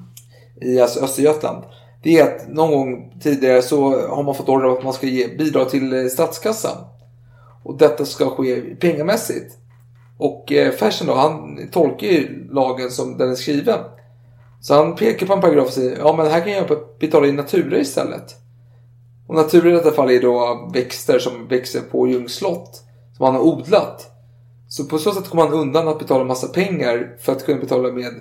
I 0.61 0.81
alltså, 0.81 0.99
Östergötland. 1.03 1.64
Det 2.04 2.20
är 2.20 2.24
att 2.24 2.48
någon 2.50 2.72
gång 2.72 3.14
tidigare 3.22 3.62
så 3.62 4.08
har 4.08 4.24
man 4.24 4.36
fått 4.36 4.50
order 4.50 4.70
att 4.70 4.84
man 4.84 4.94
ska 4.94 5.08
ge 5.08 5.28
bidrag 5.28 5.70
till 5.70 5.94
eh, 5.94 6.06
statskassan. 6.06 6.78
Och 7.64 7.78
detta 7.78 8.06
ska 8.06 8.30
ske 8.30 8.62
pengamässigt. 8.62 9.58
Och 10.18 10.52
eh, 10.52 10.72
Fersen 10.72 11.08
då, 11.08 11.14
han 11.14 11.60
tolkar 11.72 12.08
ju 12.08 12.48
lagen 12.52 12.92
som 12.92 13.18
den 13.18 13.32
är 13.32 13.36
skriven. 13.36 13.80
Så 14.62 14.74
han 14.74 14.96
pekar 14.96 15.28
på 15.28 15.34
en 15.34 15.42
paragraf 15.42 15.68
och 15.68 15.74
säger 15.74 15.98
ja 15.98 16.16
men 16.18 16.28
här 16.28 16.42
kan 16.42 16.52
jag 16.52 16.68
betala 17.00 17.28
in 17.28 17.36
natura 17.36 17.78
istället. 17.78 18.36
Och 19.28 19.36
natura 19.36 19.70
i 19.70 19.74
detta 19.74 19.92
fall 19.92 20.12
är 20.12 20.22
då 20.22 20.70
växter 20.74 21.20
som 21.20 21.48
växer 21.48 21.82
på 21.82 22.08
Ljungs 22.08 22.36
slott. 22.36 22.84
Som 23.18 23.26
han 23.26 23.36
har 23.36 23.42
odlat. 23.42 24.09
Så 24.72 24.84
på 24.84 24.98
så 24.98 25.12
sätt 25.12 25.30
kommer 25.30 25.44
han 25.44 25.54
undan 25.54 25.88
att 25.88 26.00
betala 26.00 26.24
massa 26.24 26.48
pengar 26.48 27.16
för 27.20 27.32
att 27.32 27.46
kunna 27.46 27.60
betala 27.60 27.91
med 27.91 28.14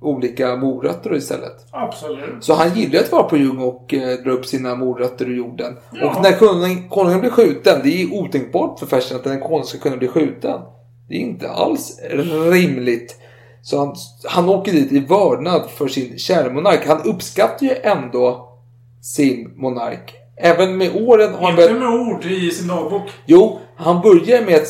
olika 0.00 0.56
morötter 0.56 1.16
istället. 1.16 1.66
Absolut. 1.70 2.44
Så 2.44 2.54
han 2.54 2.74
gillar 2.74 3.00
att 3.00 3.12
vara 3.12 3.22
på 3.22 3.36
Ljung 3.36 3.58
och 3.58 3.94
eh, 3.94 4.18
dra 4.18 4.30
upp 4.30 4.46
sina 4.46 4.74
morötter 4.74 5.28
ur 5.28 5.36
jorden. 5.36 5.76
Ja. 5.92 6.10
Och 6.10 6.22
när 6.22 6.32
konungen, 6.32 6.88
konungen 6.88 7.20
blir 7.20 7.30
skjuten, 7.30 7.80
det 7.82 8.02
är 8.02 8.14
otänkbart 8.14 8.78
för 8.78 8.86
Fersen 8.86 9.16
att 9.16 9.26
en 9.26 9.40
konung 9.40 9.64
ska 9.64 9.78
kunna 9.78 9.96
bli 9.96 10.08
skjuten. 10.08 10.60
Det 11.08 11.14
är 11.14 11.18
inte 11.18 11.50
alls 11.50 12.00
rimligt. 12.50 13.16
Så 13.62 13.78
han, 13.78 13.94
han 14.24 14.48
åker 14.48 14.72
dit 14.72 14.92
i 14.92 14.98
vördnad 14.98 15.70
för 15.70 15.88
sin 15.88 16.18
kära 16.18 16.52
monark. 16.52 16.86
Han 16.86 17.02
uppskattar 17.02 17.66
ju 17.66 17.74
ändå 17.82 18.48
sin 19.02 19.52
monark. 19.56 20.14
Även 20.36 20.76
med 20.76 20.96
åren 20.96 21.34
har 21.34 21.50
han 21.50 21.60
Inte 21.60 21.74
med 21.74 21.88
ord 21.88 22.24
i 22.24 22.50
sin 22.50 22.68
dagbok. 22.68 23.02
Jo, 23.26 23.58
han 23.76 24.00
börjar 24.02 24.46
med 24.46 24.56
att 24.56 24.68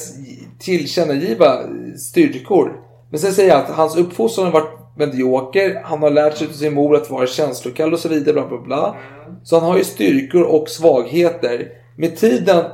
tillkännagiva 0.61 1.59
styrkor. 1.99 2.81
Men 3.11 3.21
sen 3.21 3.33
säger 3.33 3.55
han 3.55 3.65
att 3.65 3.71
hans 3.71 3.97
uppfostran 3.97 4.47
har 4.47 4.53
varit 4.53 4.97
medioker. 4.97 5.83
Han 5.85 6.03
har 6.03 6.11
lärt 6.11 6.37
sig 6.37 6.47
av 6.47 6.53
sin 6.53 6.75
mor 6.75 6.97
att 6.97 7.11
vara 7.11 7.27
känslokall 7.27 7.93
och 7.93 7.99
så 7.99 8.09
vidare. 8.09 8.33
Bla, 8.33 8.49
bla, 8.49 8.59
bla. 8.59 8.97
Så 9.43 9.59
han 9.59 9.69
har 9.69 9.79
ju 9.79 9.85
styrkor 9.85 10.43
och 10.43 10.69
svagheter. 10.69 11.69
Med 11.97 12.17
tiden 12.17 12.65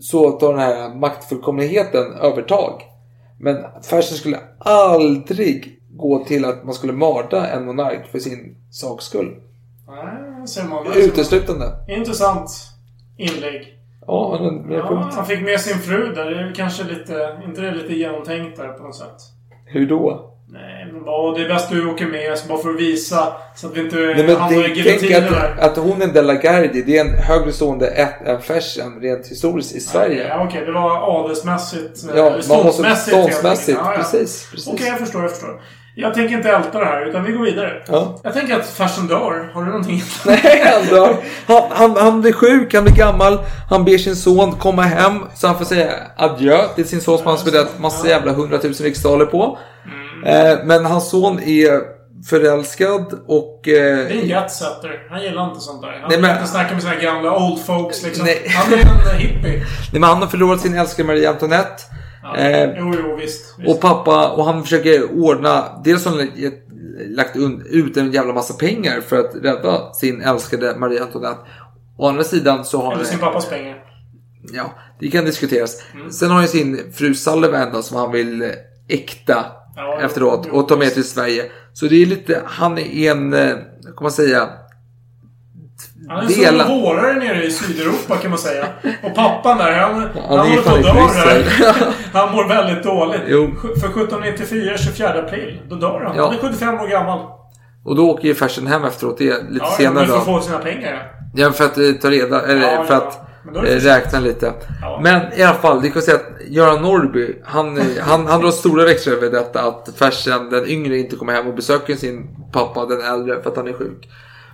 så 0.00 0.30
tar 0.30 0.52
den 0.52 0.60
här 0.60 0.94
maktfullkomligheten 0.94 2.12
övertag. 2.12 2.82
Men 3.38 3.56
Fersen 3.82 4.16
skulle 4.16 4.38
aldrig 4.58 5.80
gå 5.90 6.24
till 6.24 6.44
att 6.44 6.64
man 6.64 6.74
skulle 6.74 6.92
mörda 6.92 7.46
en 7.46 7.64
monark 7.64 8.06
för 8.12 8.18
sin 8.18 8.56
saks 8.70 9.04
skull. 9.04 9.36
Nej, 9.88 10.48
ser 10.48 10.64
man. 10.64 10.86
Uteslutande. 10.96 11.66
Intressant 11.88 12.50
inlägg. 13.16 13.79
Ja, 14.06 14.38
men 14.40 14.68
mer 14.68 14.76
Ja, 14.76 15.10
han 15.14 15.26
fick 15.26 15.42
med 15.42 15.60
sin 15.60 15.78
fru 15.78 16.12
där. 16.14 16.30
Det 16.30 16.40
är 16.40 16.54
kanske 16.54 16.84
lite... 16.84 17.38
Inte 17.44 17.60
det 17.60 17.68
är 17.68 17.72
lite 17.72 17.94
genomtänkt 17.94 18.56
där 18.56 18.68
på 18.68 18.82
något 18.82 18.96
sätt? 18.96 19.16
Hur 19.66 19.86
då? 19.86 20.26
Nej, 20.52 20.88
men 20.92 21.04
bara, 21.04 21.38
det 21.38 21.44
är 21.44 21.48
bäst 21.48 21.70
du 21.70 21.86
åker 21.90 22.06
med. 22.06 22.38
Så 22.38 22.48
bara 22.48 22.58
för 22.58 22.70
att 22.70 22.80
visa. 22.80 23.32
Så 23.56 23.66
att 23.66 23.76
vi 23.76 23.80
inte 23.80 23.96
Nej, 23.96 24.26
men 24.26 24.36
hamnar 24.36 24.68
i 24.68 24.74
giljotinen 24.74 25.24
att, 25.24 25.30
där. 25.30 25.56
att 25.58 25.76
hon 25.76 26.02
är 26.02 26.06
en 26.06 26.12
Della 26.12 26.34
Gardi. 26.34 26.82
Det 26.82 26.98
är 26.98 27.04
en 27.04 27.14
högre 27.14 27.52
stående 27.52 27.88
än 28.26 28.40
Fersen 28.42 29.00
rent 29.00 29.26
historiskt 29.26 29.74
i 29.74 29.80
Sverige. 29.80 30.28
Ja, 30.28 30.44
Okej, 30.48 30.66
det 30.66 30.72
var 30.72 31.20
adelsmässigt. 31.20 32.04
Ja, 32.16 32.22
man 32.24 32.32
måste 32.32 32.42
ståndsmässigt. 32.42 33.16
ståndsmässigt. 33.16 33.78
Ja, 33.82 33.92
ja. 33.92 33.96
Precis, 33.96 34.48
precis. 34.50 34.72
Okej, 34.72 34.86
jag 34.86 34.98
förstår, 34.98 35.22
jag 35.22 35.30
förstår. 35.30 35.60
Jag 35.94 36.14
tänker 36.14 36.36
inte 36.36 36.50
älta 36.50 36.78
det 36.78 36.84
här, 36.84 37.06
utan 37.06 37.24
vi 37.24 37.32
går 37.32 37.44
vidare. 37.44 37.82
Ja. 37.86 38.20
Jag 38.24 38.32
tänker 38.34 38.56
att 38.56 38.66
Fersen 38.66 39.06
dör. 39.06 39.50
Har 39.54 39.62
du 39.62 39.66
någonting? 39.70 40.02
Nej, 40.26 40.62
han, 40.74 40.86
dör. 40.96 41.16
han, 41.46 41.62
han, 41.70 41.96
han 41.96 42.20
blir 42.20 42.32
sjuk, 42.32 42.74
han 42.74 42.84
blir 42.84 42.94
gammal. 42.94 43.38
Han 43.70 43.84
ber 43.84 43.98
sin 43.98 44.16
son 44.16 44.52
komma 44.52 44.82
hem 44.82 45.22
så 45.34 45.46
han 45.46 45.58
får 45.58 45.64
säga 45.64 45.92
adjö 46.16 46.68
till 46.74 46.88
sin 46.88 47.00
son 47.00 47.18
som 47.18 47.26
han 47.26 47.38
spelat 47.38 47.78
massa 47.78 48.08
jävla 48.08 48.32
hundratusen 48.32 48.86
riksdaler 48.86 49.26
på. 49.26 49.58
Mm. 50.24 50.50
Eh, 50.50 50.58
men 50.64 50.86
hans 50.86 51.10
son 51.10 51.38
är 51.42 51.80
förälskad 52.30 53.12
och... 53.26 53.68
Eh, 53.68 53.72
Det 53.74 54.12
är 54.14 54.20
en 54.22 54.28
jetsetter. 54.28 55.06
Han 55.10 55.22
gillar 55.22 55.48
inte 55.48 55.60
sånt 55.60 55.82
där. 55.82 55.98
Han 56.00 56.10
Nej, 56.10 56.20
men- 56.20 56.36
inte 56.36 56.50
snacka 56.50 56.72
med 56.74 56.82
sina 56.82 56.94
gamla 56.94 57.36
old 57.36 57.64
folks 57.64 58.02
liksom. 58.02 58.24
Nej. 58.26 58.48
Han 58.48 58.72
är 58.72 58.78
en 59.12 59.18
hippie. 59.18 59.42
nej, 59.92 60.00
men 60.00 60.02
han 60.02 60.22
har 60.22 60.28
förlorat 60.28 60.60
sin 60.60 60.78
älskade 60.78 61.06
Marie 61.06 61.30
Antoinette. 61.30 61.82
Ja. 62.22 62.36
Eh, 62.36 62.70
jo, 62.78 62.94
jo, 63.04 63.16
visst. 63.16 63.54
visst. 63.58 63.68
Och 63.68 63.80
pappa, 63.80 64.30
och 64.30 64.44
han 64.44 64.62
försöker 64.62 65.12
ordna, 65.12 65.80
dels 65.84 66.04
har 66.04 66.16
han 66.16 66.28
lagt 67.08 67.36
ut 67.70 67.96
en 67.96 68.12
jävla 68.12 68.32
massa 68.32 68.54
pengar 68.54 69.00
för 69.00 69.20
att 69.20 69.34
rädda 69.42 69.92
sin 69.92 70.22
älskade 70.22 70.76
Marie 70.76 71.02
Antoinette. 71.02 71.40
Å 71.98 72.08
andra 72.08 72.24
sidan 72.24 72.64
så 72.64 72.82
har 72.82 72.92
Eller 72.92 73.04
sin 73.04 73.18
pappas 73.18 73.48
pengar. 73.48 73.84
ja, 74.52 74.74
det 75.00 75.10
kan 75.10 75.24
diskuteras. 75.24 75.82
Mm. 75.94 76.10
Sen 76.10 76.30
har 76.30 76.38
han 76.38 76.48
sin 76.48 76.92
fru 76.92 77.14
Sullivan 77.14 77.72
då, 77.72 77.82
som 77.82 77.96
han 77.96 78.12
vill 78.12 78.42
eh, 78.42 78.48
äkta 78.88 79.46
Ja, 79.76 80.00
efteråt 80.00 80.46
jo, 80.48 80.58
och 80.58 80.68
ta 80.68 80.76
med 80.76 80.94
till 80.94 81.04
Sverige. 81.04 81.50
Så 81.72 81.86
det 81.86 82.02
är 82.02 82.06
lite, 82.06 82.42
han 82.46 82.78
är 82.78 83.10
en, 83.10 83.32
eh, 83.32 83.54
kan 83.84 84.02
man 84.02 84.12
säga, 84.12 84.48
Han 86.10 86.24
är 86.24 86.28
Dela- 86.28 86.66
som 86.66 86.80
vårare 86.80 87.12
nere 87.12 87.44
i 87.44 87.50
Sydeuropa 87.50 88.16
kan 88.16 88.30
man 88.30 88.38
säga. 88.38 88.66
Och 89.02 89.14
pappan 89.14 89.58
där, 89.58 89.72
han, 89.72 89.94
han, 89.94 90.08
Han 90.28 90.38
håller 90.38 90.62
på 90.62 90.70
att 90.70 90.82
dö. 90.84 91.72
Han 92.12 92.32
mår 92.36 92.48
väldigt 92.48 92.84
dåligt. 92.84 93.20
Jo. 93.26 93.50
För 93.80 93.86
1794, 93.86 94.76
24 94.78 95.08
april, 95.08 95.60
då 95.68 95.76
dör 95.76 96.00
han. 96.06 96.16
Ja. 96.16 96.24
Han 96.26 96.34
är 96.34 96.38
75 96.38 96.80
år 96.80 96.86
gammal. 96.86 97.18
och 97.84 97.96
då 97.96 98.10
åker 98.10 98.28
ju 98.28 98.34
Fersen 98.34 98.66
hem 98.66 98.84
efteråt, 98.84 99.18
det 99.18 99.28
är 99.28 99.42
lite 99.50 99.64
Ja, 99.64 99.70
senare 99.76 99.94
men 99.94 100.06
för 100.06 100.16
att 100.18 100.24
få 100.24 100.40
sina 100.40 100.58
pengar. 100.58 101.12
Ja, 101.34 101.50
för 101.52 101.64
att 101.64 101.78
eh, 101.78 101.92
ta 102.02 102.10
reda, 102.10 102.42
eller 102.42 102.72
Ja, 102.72 102.84
för 102.84 102.94
ja. 102.94 103.00
att 103.00 103.18
eh, 103.56 103.60
räkna 103.76 104.20
lite. 104.20 104.52
Ja. 104.82 105.00
Men 105.02 105.20
i 105.36 105.42
alla 105.42 105.54
fall, 105.58 105.82
det 105.82 105.90
kan 105.90 106.02
säga 106.02 106.16
att 106.16 106.48
Göran 106.48 106.82
Norrby, 106.82 107.36
han, 107.44 107.78
eh, 107.78 107.84
han, 108.00 108.26
han 108.26 108.40
drar 108.40 108.50
stora 108.50 108.84
växlar 108.84 109.12
över 109.14 109.30
detta 109.30 109.60
att 109.62 109.88
Fersen, 109.96 110.50
den 110.50 110.66
yngre, 110.66 110.98
inte 110.98 111.16
kommer 111.16 111.32
hem 111.32 111.46
och 111.46 111.54
besöker 111.54 111.94
sin 111.96 112.28
pappa, 112.52 112.86
den 112.86 113.00
äldre, 113.02 113.42
för 113.42 113.50
att 113.50 113.56
han 113.56 113.68
är 113.68 113.72
sjuk. 113.72 114.08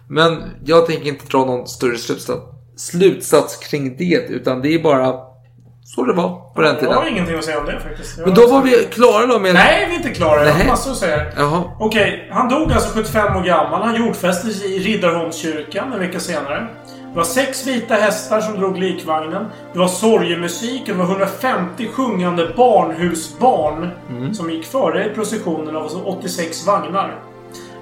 Men 0.09 0.43
jag 0.65 0.87
tänker 0.87 1.09
inte 1.09 1.27
dra 1.27 1.45
någon 1.45 1.67
större 1.67 1.99
slutsats, 1.99 2.43
slutsats 2.77 3.57
kring 3.57 3.97
det, 3.97 4.27
utan 4.29 4.63
det 4.63 4.75
är 4.75 4.83
bara 4.83 5.15
så 5.85 6.05
det 6.05 6.13
var 6.13 6.55
på 6.55 6.63
den 6.63 6.77
Jag 6.81 6.89
har 6.91 7.03
tiden. 7.03 7.13
ingenting 7.13 7.39
att 7.39 7.45
säga 7.45 7.59
om 7.61 7.67
det 7.67 7.81
faktiskt. 7.81 8.19
Jag 8.19 8.27
Men 8.27 8.35
då 8.35 8.47
var 8.47 8.63
vi 8.63 8.71
klara 8.71 9.27
då 9.27 9.39
med... 9.39 9.55
Nej, 9.55 9.87
vi 9.89 9.95
är 9.95 9.97
inte 9.97 10.11
klara. 10.11 10.45
Jag 10.45 10.53
har 10.53 10.65
massor 10.65 10.91
att 10.91 10.97
säga. 10.97 11.27
Jaha. 11.37 11.65
Okej, 11.81 12.29
han 12.33 12.49
dog 12.49 12.73
alltså 12.73 12.95
75 12.95 13.37
år 13.37 13.43
gammal. 13.43 13.83
Han 13.83 13.95
jordfästes 14.07 14.65
i 14.65 14.79
Riddarholmskyrkan 14.79 15.93
en 15.93 15.99
vecka 15.99 16.21
senare. 16.21 16.67
Det 17.13 17.17
var 17.17 17.25
sex 17.25 17.67
vita 17.67 17.95
hästar 17.95 18.41
som 18.41 18.61
drog 18.61 18.79
likvagnen. 18.79 19.45
Det 19.73 19.79
var 19.79 19.89
sorgemusik 19.89 20.81
och 20.81 20.89
det 20.89 20.95
var 20.95 21.05
150 21.05 21.89
sjungande 21.93 22.53
barnhusbarn 22.57 23.91
som 24.35 24.51
gick 24.51 24.65
före 24.67 25.11
i 25.11 25.15
processionen 25.15 25.77
av 25.77 25.83
alltså 25.83 25.99
86 25.99 26.67
vagnar. 26.67 27.19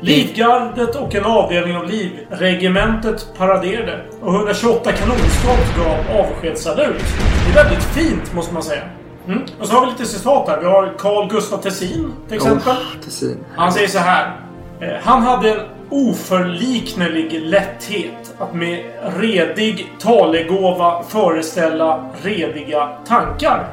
Livgardet 0.04 0.96
och 0.96 1.14
en 1.14 1.24
avdelning 1.24 1.76
av 1.76 1.84
livregementet 1.90 3.26
paraderade 3.38 4.00
och 4.22 4.34
128 4.34 4.92
kanonskott 4.92 5.76
gav 5.78 6.20
avskedssalut. 6.20 7.02
Det 7.46 7.60
är 7.60 7.64
väldigt 7.64 7.82
fint, 7.84 8.34
måste 8.34 8.54
man 8.54 8.62
säga. 8.62 8.82
Mm. 9.26 9.42
Och 9.60 9.66
så 9.66 9.74
har 9.74 9.86
vi 9.86 9.92
lite 9.92 10.04
citat 10.06 10.48
här. 10.48 10.60
Vi 10.60 10.66
har 10.66 10.94
Carl 10.98 11.28
Gustaf 11.30 11.62
Tessin, 11.62 12.12
till 12.28 12.36
exempel. 12.36 12.72
Oh, 12.72 13.04
Tessin. 13.04 13.36
Han 13.56 13.72
säger 13.72 13.88
så 13.88 13.98
här. 13.98 14.36
eh, 14.80 14.88
Han 15.02 15.22
hade 15.22 15.50
en 15.50 15.60
oförliknelig 15.90 17.40
lätthet 17.40 18.34
att 18.38 18.54
med 18.54 18.84
redig 19.20 19.92
talegåva 19.98 21.02
föreställa 21.08 22.10
rediga 22.22 22.88
tankar. 23.06 23.64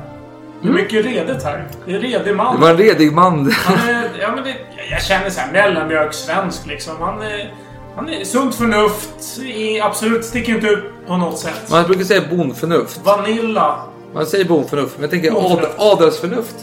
Det 0.61 0.67
är 0.67 0.71
mycket 0.73 1.05
redigt 1.05 1.43
här. 1.43 1.67
Det 1.85 1.93
är 1.95 1.99
redig 1.99 2.35
man. 2.35 2.55
Det 2.55 2.61
var 2.61 2.69
en 2.69 2.77
redig 2.77 3.11
man. 3.13 3.51
Han 3.65 3.89
är, 3.89 4.09
ja, 4.21 4.31
men 4.35 4.43
det, 4.43 4.53
jag 4.91 5.01
känner 5.03 5.29
såhär 5.29 5.51
mellanmjölkssvensk 5.51 6.65
liksom. 6.67 6.93
Han 6.99 7.21
är, 7.21 7.53
han 7.95 8.09
är 8.09 8.23
sunt 8.23 8.55
förnuft. 8.55 9.39
Är, 9.55 9.83
absolut 9.85 10.25
sticker 10.25 10.53
inte 10.55 10.67
ut 10.67 10.83
på 11.07 11.17
något 11.17 11.38
sätt. 11.39 11.61
Man 11.71 11.83
brukar 11.83 12.03
säga 12.03 12.21
bondförnuft. 12.31 13.01
Vanilla. 13.03 13.75
Man 14.13 14.25
säger 14.25 14.45
bondförnuft, 14.45 14.93
men 14.95 15.01
jag 15.01 15.11
tänker 15.11 15.53
ad, 15.53 15.65
adelsförnuft. 15.77 16.55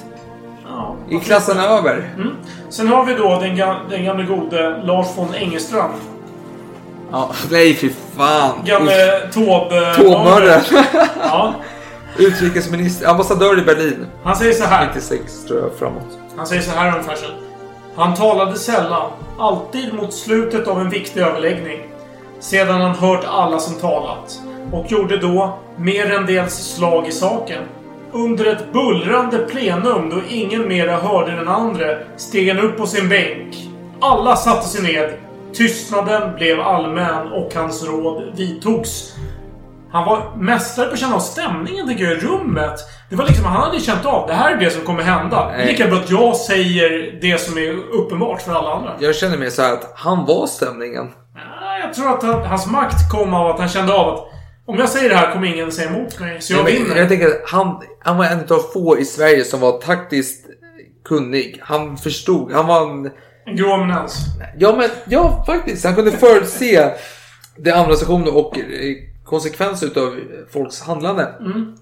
Ja, 0.68 0.96
I 1.10 1.18
klassen 1.20 1.58
över. 1.58 2.10
Sen 2.70 2.88
har 2.88 3.04
vi 3.04 3.14
då 3.14 3.28
den, 3.40 3.56
ga- 3.56 3.90
den 3.90 4.04
gamle 4.04 4.24
gode 4.24 4.82
Lars 4.84 5.06
von 5.16 5.34
Engeström. 5.34 5.90
Ja, 7.12 7.30
nej 7.50 7.74
fy 7.74 7.90
fan. 8.16 8.50
Gamle 8.64 9.18
Taube... 9.34 9.94
Tågmördaren. 9.96 10.60
Ja. 11.22 11.54
Utrikesminister, 12.19 13.09
ambassadör 13.09 13.59
i 13.59 13.62
Berlin. 13.62 14.07
Han 14.23 14.36
säger 14.36 14.53
så 14.53 14.65
här. 14.65 14.86
96 14.86 15.45
tror 15.45 15.61
jag 15.61 15.74
framåt. 15.78 16.19
Han 16.36 16.47
säger 16.47 16.62
så 16.62 16.70
här 16.70 16.99
om 16.99 17.05
Fersen. 17.05 17.31
Han 17.97 18.15
talade 18.15 18.59
sällan, 18.59 19.11
alltid 19.39 19.95
mot 19.95 20.15
slutet 20.15 20.69
av 20.69 20.81
en 20.81 20.90
viktig 20.90 21.20
överläggning. 21.20 21.81
Sedan 22.40 22.81
han 22.81 22.95
hört 22.95 23.24
alla 23.24 23.59
som 23.59 23.74
talat. 23.74 24.40
Och 24.73 24.93
gjorde 24.93 25.16
då 25.16 25.59
mer 25.77 26.12
än 26.12 26.27
dels 26.27 26.55
slag 26.55 27.09
i 27.09 27.12
saken. 27.12 27.62
Under 28.12 28.45
ett 28.45 28.73
bullrande 28.73 29.39
plenum 29.39 30.11
då 30.11 30.20
ingen 30.28 30.69
mera 30.69 30.97
hörde 30.97 31.36
den 31.36 31.49
andra 31.49 31.86
steg 32.16 32.49
han 32.49 32.65
upp 32.65 32.77
på 32.77 32.86
sin 32.86 33.09
bänk. 33.09 33.57
Alla 34.01 34.36
satte 34.36 34.69
sig 34.69 34.82
ned. 34.82 35.11
Tystnaden 35.53 36.35
blev 36.35 36.61
allmän 36.61 37.32
och 37.32 37.55
hans 37.55 37.85
råd 37.85 38.23
vidtogs. 38.36 39.15
Han 39.93 40.05
var 40.05 40.36
mästare 40.36 40.86
på 40.86 40.93
att 40.93 40.98
känna 40.98 41.15
av 41.15 41.20
stämningen 41.20 41.89
tycker 41.89 42.05
jag 42.05 42.12
i 42.12 42.20
rummet. 42.20 42.74
Det 43.10 43.16
var 43.16 43.27
liksom, 43.27 43.44
han 43.44 43.62
hade 43.62 43.81
känt 43.81 44.06
av 44.06 44.27
det 44.28 44.35
här 44.35 44.52
är 44.52 44.56
det 44.56 44.70
som 44.70 44.85
kommer 44.85 45.02
hända. 45.02 45.47
Det 45.56 45.62
är 45.62 45.66
lika 45.66 45.86
bra 45.89 45.98
att 45.98 46.10
jag 46.10 46.36
säger 46.36 47.19
det 47.20 47.40
som 47.40 47.59
är 47.59 47.70
uppenbart 47.93 48.43
för 48.43 48.52
alla 48.55 48.73
andra. 48.73 48.94
Jag 49.01 49.15
känner 49.16 49.39
mig 49.39 49.51
så 49.51 49.62
här 49.62 49.73
att 49.73 49.93
han 49.97 50.24
var 50.27 50.47
stämningen. 50.47 51.10
Ja, 51.35 51.78
Jag 51.86 51.94
tror 51.94 52.09
att 52.15 52.23
han, 52.23 52.43
hans 52.47 52.66
makt 52.66 53.10
kom 53.12 53.35
av 53.35 53.47
att 53.47 53.59
han 53.59 53.69
kände 53.69 53.93
av 53.94 54.15
att 54.15 54.24
om 54.66 54.78
jag 54.78 54.89
säger 54.89 55.09
det 55.09 55.16
här 55.16 55.32
kommer 55.32 55.47
ingen 55.55 55.73
säga 55.73 55.90
emot 55.90 56.20
mig. 56.20 56.40
Så 56.40 56.52
jag 56.52 56.65
Men 56.65 56.73
vinner. 56.73 56.97
jag 56.97 57.09
tänker 57.09 57.27
att 57.27 57.51
han, 57.51 57.82
han 58.01 58.16
var 58.16 58.24
en 58.24 58.40
av 58.40 58.73
få 58.73 58.98
i 58.98 59.05
Sverige 59.05 59.44
som 59.44 59.60
var 59.60 59.73
taktiskt 59.81 60.47
kunnig. 61.09 61.59
Han 61.62 61.97
förstod. 61.97 62.52
Han 62.52 62.66
var 62.66 62.90
en... 62.90 63.10
En 63.47 63.56
grå 63.56 63.74
eminens. 63.74 64.16
Ja, 64.59 64.74
men 64.77 64.89
ja, 65.09 65.44
faktiskt. 65.47 65.85
Han 65.85 65.94
kunde 65.94 66.10
förutse 66.10 66.90
det 67.56 67.70
andra 67.73 67.97
stationer 67.97 68.36
och 68.36 68.59
konsekvenser 69.28 69.86
utav 69.86 70.14
folks 70.52 70.80
handlande. 70.82 71.28
Mm. 71.40 71.76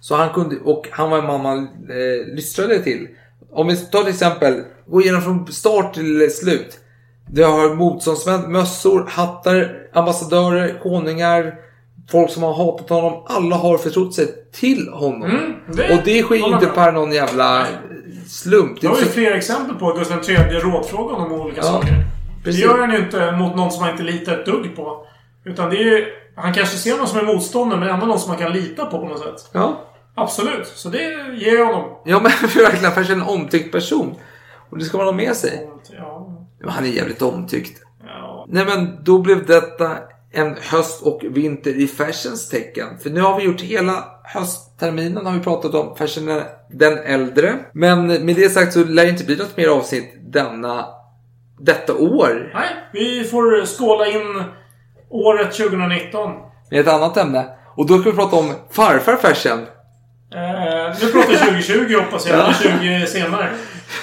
Så 0.00 0.14
han 0.14 0.30
kunde, 0.30 0.56
och 0.64 0.88
han 0.90 1.10
var 1.10 1.18
en 1.18 1.26
man 1.26 1.42
man 1.42 1.58
eh, 1.90 2.34
lystrade 2.34 2.78
till. 2.82 3.08
Om 3.52 3.66
vi 3.66 3.76
tar 3.76 4.00
till 4.02 4.12
exempel, 4.12 4.62
gå 4.86 5.00
igenom 5.02 5.22
från 5.22 5.46
start 5.52 5.94
till 5.94 6.30
slut. 6.34 6.78
Du 7.30 7.44
har 7.44 7.74
motståndsmän, 7.74 8.52
mössor, 8.52 9.06
hattar, 9.08 9.76
ambassadörer, 9.92 10.78
konungar, 10.82 11.54
folk 12.10 12.30
som 12.30 12.42
har 12.42 12.54
hatat 12.54 12.88
honom. 12.88 13.22
Alla 13.26 13.56
har 13.56 13.78
förtrott 13.78 14.14
sig 14.14 14.26
till 14.52 14.88
honom. 14.88 15.22
Mm, 15.22 15.52
det- 15.72 15.94
och 15.98 16.00
det 16.04 16.22
sker 16.22 16.34
ju 16.36 16.46
inte 16.54 16.66
per 16.66 16.92
någon 16.92 17.12
jävla 17.12 17.66
slump. 18.26 18.80
Det 18.80 18.86
har 18.86 18.96
ju 18.98 19.04
flera 19.04 19.34
exempel 19.34 19.76
på 19.76 19.92
Gustav 19.92 20.30
III 20.30 20.36
rådfråga 20.60 21.14
om 21.14 21.32
olika 21.32 21.56
Ja, 21.60 21.62
saker. 21.66 22.04
precis. 22.44 22.60
Det 22.62 22.66
gör 22.68 22.78
han 22.78 22.90
ju 22.90 22.98
inte 22.98 23.32
mot 23.32 23.56
någon 23.56 23.70
som 23.70 23.82
han 23.82 23.90
inte 23.92 24.02
litar 24.02 24.38
ett 24.38 24.46
dugg 24.46 24.76
på. 24.76 25.06
Utan 25.44 25.70
det 25.70 25.76
är 25.76 25.84
ju... 25.84 26.06
Han 26.42 26.54
kanske 26.54 26.76
ser 26.76 26.96
någon 26.96 27.08
som 27.08 27.18
är 27.18 27.22
motståndare, 27.22 27.80
men 27.80 27.88
ändå 27.88 28.06
någon 28.06 28.18
som 28.20 28.30
man 28.30 28.38
kan 28.38 28.52
lita 28.52 28.86
på 28.86 28.98
på 28.98 29.08
något 29.08 29.18
sätt. 29.18 29.50
Ja. 29.52 29.80
Absolut. 30.14 30.66
Så 30.66 30.88
det 30.88 30.98
ger 31.34 31.58
jag 31.58 31.66
honom. 31.66 31.90
Ja, 32.04 32.20
men 32.20 32.32
verkligen. 32.64 32.92
För 32.92 33.12
en 33.12 33.22
omtyckt 33.22 33.72
person. 33.72 34.14
Och 34.70 34.78
det 34.78 34.84
ska 34.84 34.96
man 34.98 35.06
ha 35.06 35.12
med 35.12 35.36
sig. 35.36 35.70
Ja. 35.98 36.34
Ja, 36.60 36.70
han 36.70 36.84
är 36.84 36.88
jävligt 36.88 37.22
omtyckt. 37.22 37.82
Ja. 38.06 38.46
Nej, 38.48 38.64
men 38.64 39.04
då 39.04 39.18
blev 39.18 39.46
detta 39.46 39.96
en 40.32 40.56
höst 40.56 41.02
och 41.02 41.24
vinter 41.30 41.70
i 41.70 41.86
fashions 41.86 42.48
tecken. 42.48 42.98
För 43.02 43.10
nu 43.10 43.20
har 43.20 43.38
vi 43.38 43.44
gjort 43.44 43.60
hela 43.60 44.04
höstterminen 44.24 45.26
har 45.26 45.32
vi 45.32 45.40
pratat 45.40 45.74
om 45.74 45.96
fashion 45.96 46.42
den 46.70 46.98
äldre. 46.98 47.54
Men 47.72 48.06
med 48.06 48.36
det 48.36 48.50
sagt 48.50 48.72
så 48.72 48.84
lär 48.84 49.04
det 49.04 49.10
inte 49.10 49.24
bli 49.24 49.36
något 49.36 49.56
mer 49.56 49.68
avsnitt 49.68 50.14
denna, 50.32 50.86
detta 51.58 51.94
år. 51.94 52.50
Nej, 52.54 52.68
vi 52.92 53.24
får 53.24 53.66
skåla 53.66 54.06
in 54.06 54.44
året 55.10 55.52
2019. 55.52 56.30
Med 56.70 56.80
ett 56.80 56.88
annat 56.88 57.16
ämne. 57.16 57.46
Och 57.76 57.86
då 57.86 57.98
ska 57.98 58.10
vi 58.10 58.16
prata 58.16 58.36
om 58.36 58.52
farfar 58.70 59.16
fashion. 59.16 59.58
Eh, 60.34 60.96
nu 61.00 61.06
pratar 61.12 61.30
vi 61.30 61.36
2020 61.36 61.94
hoppas 62.04 62.26
jag, 62.28 62.38
Ja. 62.38 62.42
eller 62.44 63.00
20 63.00 63.06
senare. 63.06 63.48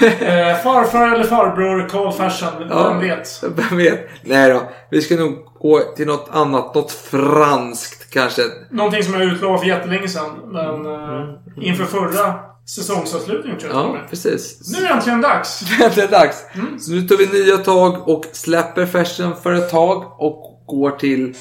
Eh, 0.01 0.57
farfar 0.63 1.07
eller 1.15 1.23
farbror, 1.23 1.89
Carl 1.89 2.11
Fashion, 2.11 2.49
vem 2.69 2.99
vet? 2.99 3.43
Vem 3.43 3.77
vet? 3.77 4.07
Nej 4.23 4.49
då. 4.49 4.61
Vi 4.91 5.01
ska 5.01 5.15
nog 5.15 5.33
gå 5.59 5.79
till 5.95 6.07
något 6.07 6.29
annat. 6.31 6.75
Något 6.75 6.91
franskt 6.91 8.09
kanske. 8.13 8.41
Någonting 8.71 9.03
som 9.03 9.13
jag 9.13 9.23
utlovade 9.23 9.59
för 9.59 9.67
jättelänge 9.67 10.07
sedan. 10.07 10.31
Men 10.45 10.85
eh, 10.85 11.29
inför 11.61 11.85
förra 11.85 12.33
säsongsavslutningen 12.69 13.59
tror 13.59 13.73
jag 13.73 13.83
Ja, 13.85 13.91
med. 13.91 14.09
precis. 14.09 14.73
Nu 14.73 14.85
är 14.85 14.89
det 14.89 14.93
äntligen 14.95 15.21
dags! 15.21 15.61
Är 15.97 16.07
dags. 16.11 16.43
Så 16.79 16.91
nu 16.91 17.01
tar 17.01 17.17
vi 17.17 17.43
nya 17.43 17.57
tag 17.57 18.07
och 18.09 18.25
släpper 18.31 18.85
fashion 18.85 19.35
för 19.43 19.53
ett 19.53 19.69
tag 19.69 20.03
och 20.21 20.54
går 20.65 20.91
till 20.91 21.35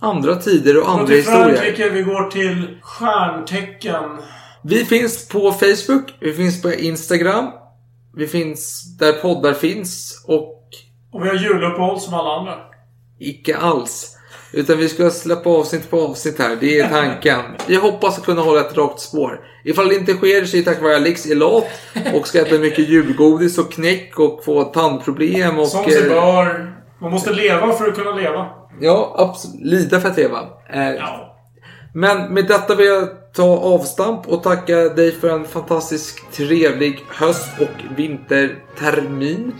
andra 0.00 0.36
tider 0.36 0.76
och 0.76 0.82
Vi 0.82 0.86
går 0.86 0.92
andra 0.92 1.06
till 1.06 1.16
historier. 1.16 1.56
Frankrike, 1.56 1.88
vi 1.88 2.02
går 2.02 2.30
till 2.30 2.78
stjärntecken. 2.82 4.10
Vi 4.62 4.84
finns 4.84 5.28
på 5.28 5.52
Facebook, 5.52 6.14
vi 6.20 6.32
finns 6.32 6.62
på 6.62 6.72
Instagram, 6.72 7.46
vi 8.16 8.26
finns 8.26 8.84
där 8.98 9.12
poddar 9.12 9.52
finns 9.52 10.24
och 10.26 10.70
Och 11.12 11.24
vi 11.24 11.28
har 11.28 11.34
juluppehåll 11.34 12.00
som 12.00 12.14
alla 12.14 12.30
andra. 12.30 12.54
icke 13.18 13.56
alls. 13.56 14.10
Utan 14.52 14.78
vi 14.78 14.88
ska 14.88 15.10
släppa 15.10 15.50
avsnitt 15.50 15.90
på 15.90 16.00
avsnitt 16.00 16.38
här. 16.38 16.56
Det 16.60 16.78
är 16.78 16.88
tanken. 16.88 17.40
Vi 17.66 17.76
hoppas 17.76 18.18
att 18.18 18.24
kunna 18.24 18.42
hålla 18.42 18.60
ett 18.60 18.76
rakt 18.76 19.00
spår. 19.00 19.40
Ifall 19.64 19.88
det 19.88 19.94
inte 19.94 20.14
sker 20.14 20.44
så 20.44 20.56
är 20.56 20.58
det 20.58 20.64
tack 20.64 20.82
vare 20.82 20.96
Alex 20.96 21.26
är 21.26 21.34
lat 21.34 21.66
och 22.14 22.28
ska 22.28 22.40
äta 22.40 22.58
mycket 22.58 22.88
julgodis 22.88 23.58
och 23.58 23.72
knäck 23.72 24.18
och 24.18 24.44
få 24.44 24.64
tandproblem 24.64 25.58
och... 25.58 25.68
Som 25.68 25.84
sig 25.84 26.02
eh, 26.02 26.08
bör. 26.08 26.74
Man 27.04 27.12
måste 27.12 27.30
leva 27.32 27.72
för 27.72 27.88
att 27.88 27.94
kunna 27.94 28.10
leva. 28.12 28.46
Ja, 28.80 29.14
absolut. 29.18 29.60
Lida 29.66 30.00
för 30.00 30.08
att 30.08 30.16
leva. 30.16 30.38
Eh, 30.72 30.90
Ja. 30.94 31.30
Men 31.96 32.34
med 32.34 32.46
detta 32.46 32.74
vill 32.74 32.86
jag 32.86 33.08
ta 33.36 33.42
avstamp 33.58 34.28
och 34.28 34.42
tacka 34.42 34.74
dig 34.76 35.12
för 35.20 35.28
en 35.28 35.44
fantastisk 35.44 36.30
trevlig 36.32 37.04
höst 37.08 37.48
och 37.60 37.96
vintertermin. 37.96 39.52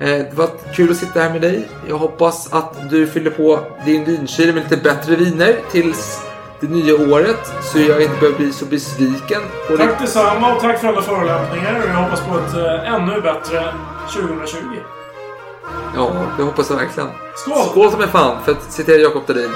Eh, 0.00 0.06
Det 0.08 0.34
var 0.34 0.48
kul 0.74 0.90
att 0.90 0.96
sitta 0.96 1.20
här 1.20 1.30
med 1.30 1.40
dig. 1.40 1.68
Jag 1.88 1.98
hoppas 1.98 2.52
att 2.52 2.90
du 2.90 3.06
fyller 3.06 3.30
på 3.30 3.58
din 3.84 4.04
vinkyl 4.04 4.54
med 4.54 4.62
lite 4.62 4.76
bättre 4.76 5.16
viner 5.16 5.56
tills 5.70 6.24
det 6.60 6.66
nya 6.70 6.94
året 7.14 7.52
så 7.62 7.78
jag 7.78 8.02
inte 8.02 8.16
behöver 8.20 8.38
bli 8.38 8.52
så 8.52 8.64
besviken. 8.66 9.42
det. 9.68 9.76
tack 9.76 10.00
detsamma 10.00 10.54
och 10.54 10.60
tack 10.60 10.78
för 10.80 10.88
alla 10.88 11.02
förolämpningar. 11.02 11.82
Jag 11.86 11.94
hoppas 11.94 12.20
på 12.20 12.38
ett 12.38 12.54
eh, 12.54 12.94
ännu 12.94 13.20
bättre 13.20 13.64
2020. 14.14 14.58
Ja, 15.94 16.10
det 16.36 16.42
hoppas 16.42 16.70
jag 16.70 16.76
verkligen. 16.76 17.08
Skål! 17.36 17.66
Skål 17.70 17.90
som 17.90 18.00
är 18.00 18.06
fan, 18.06 18.44
för 18.44 18.52
att 18.52 18.72
citera 18.72 18.96
Jakob 18.96 19.22
Dahlin. 19.26 19.50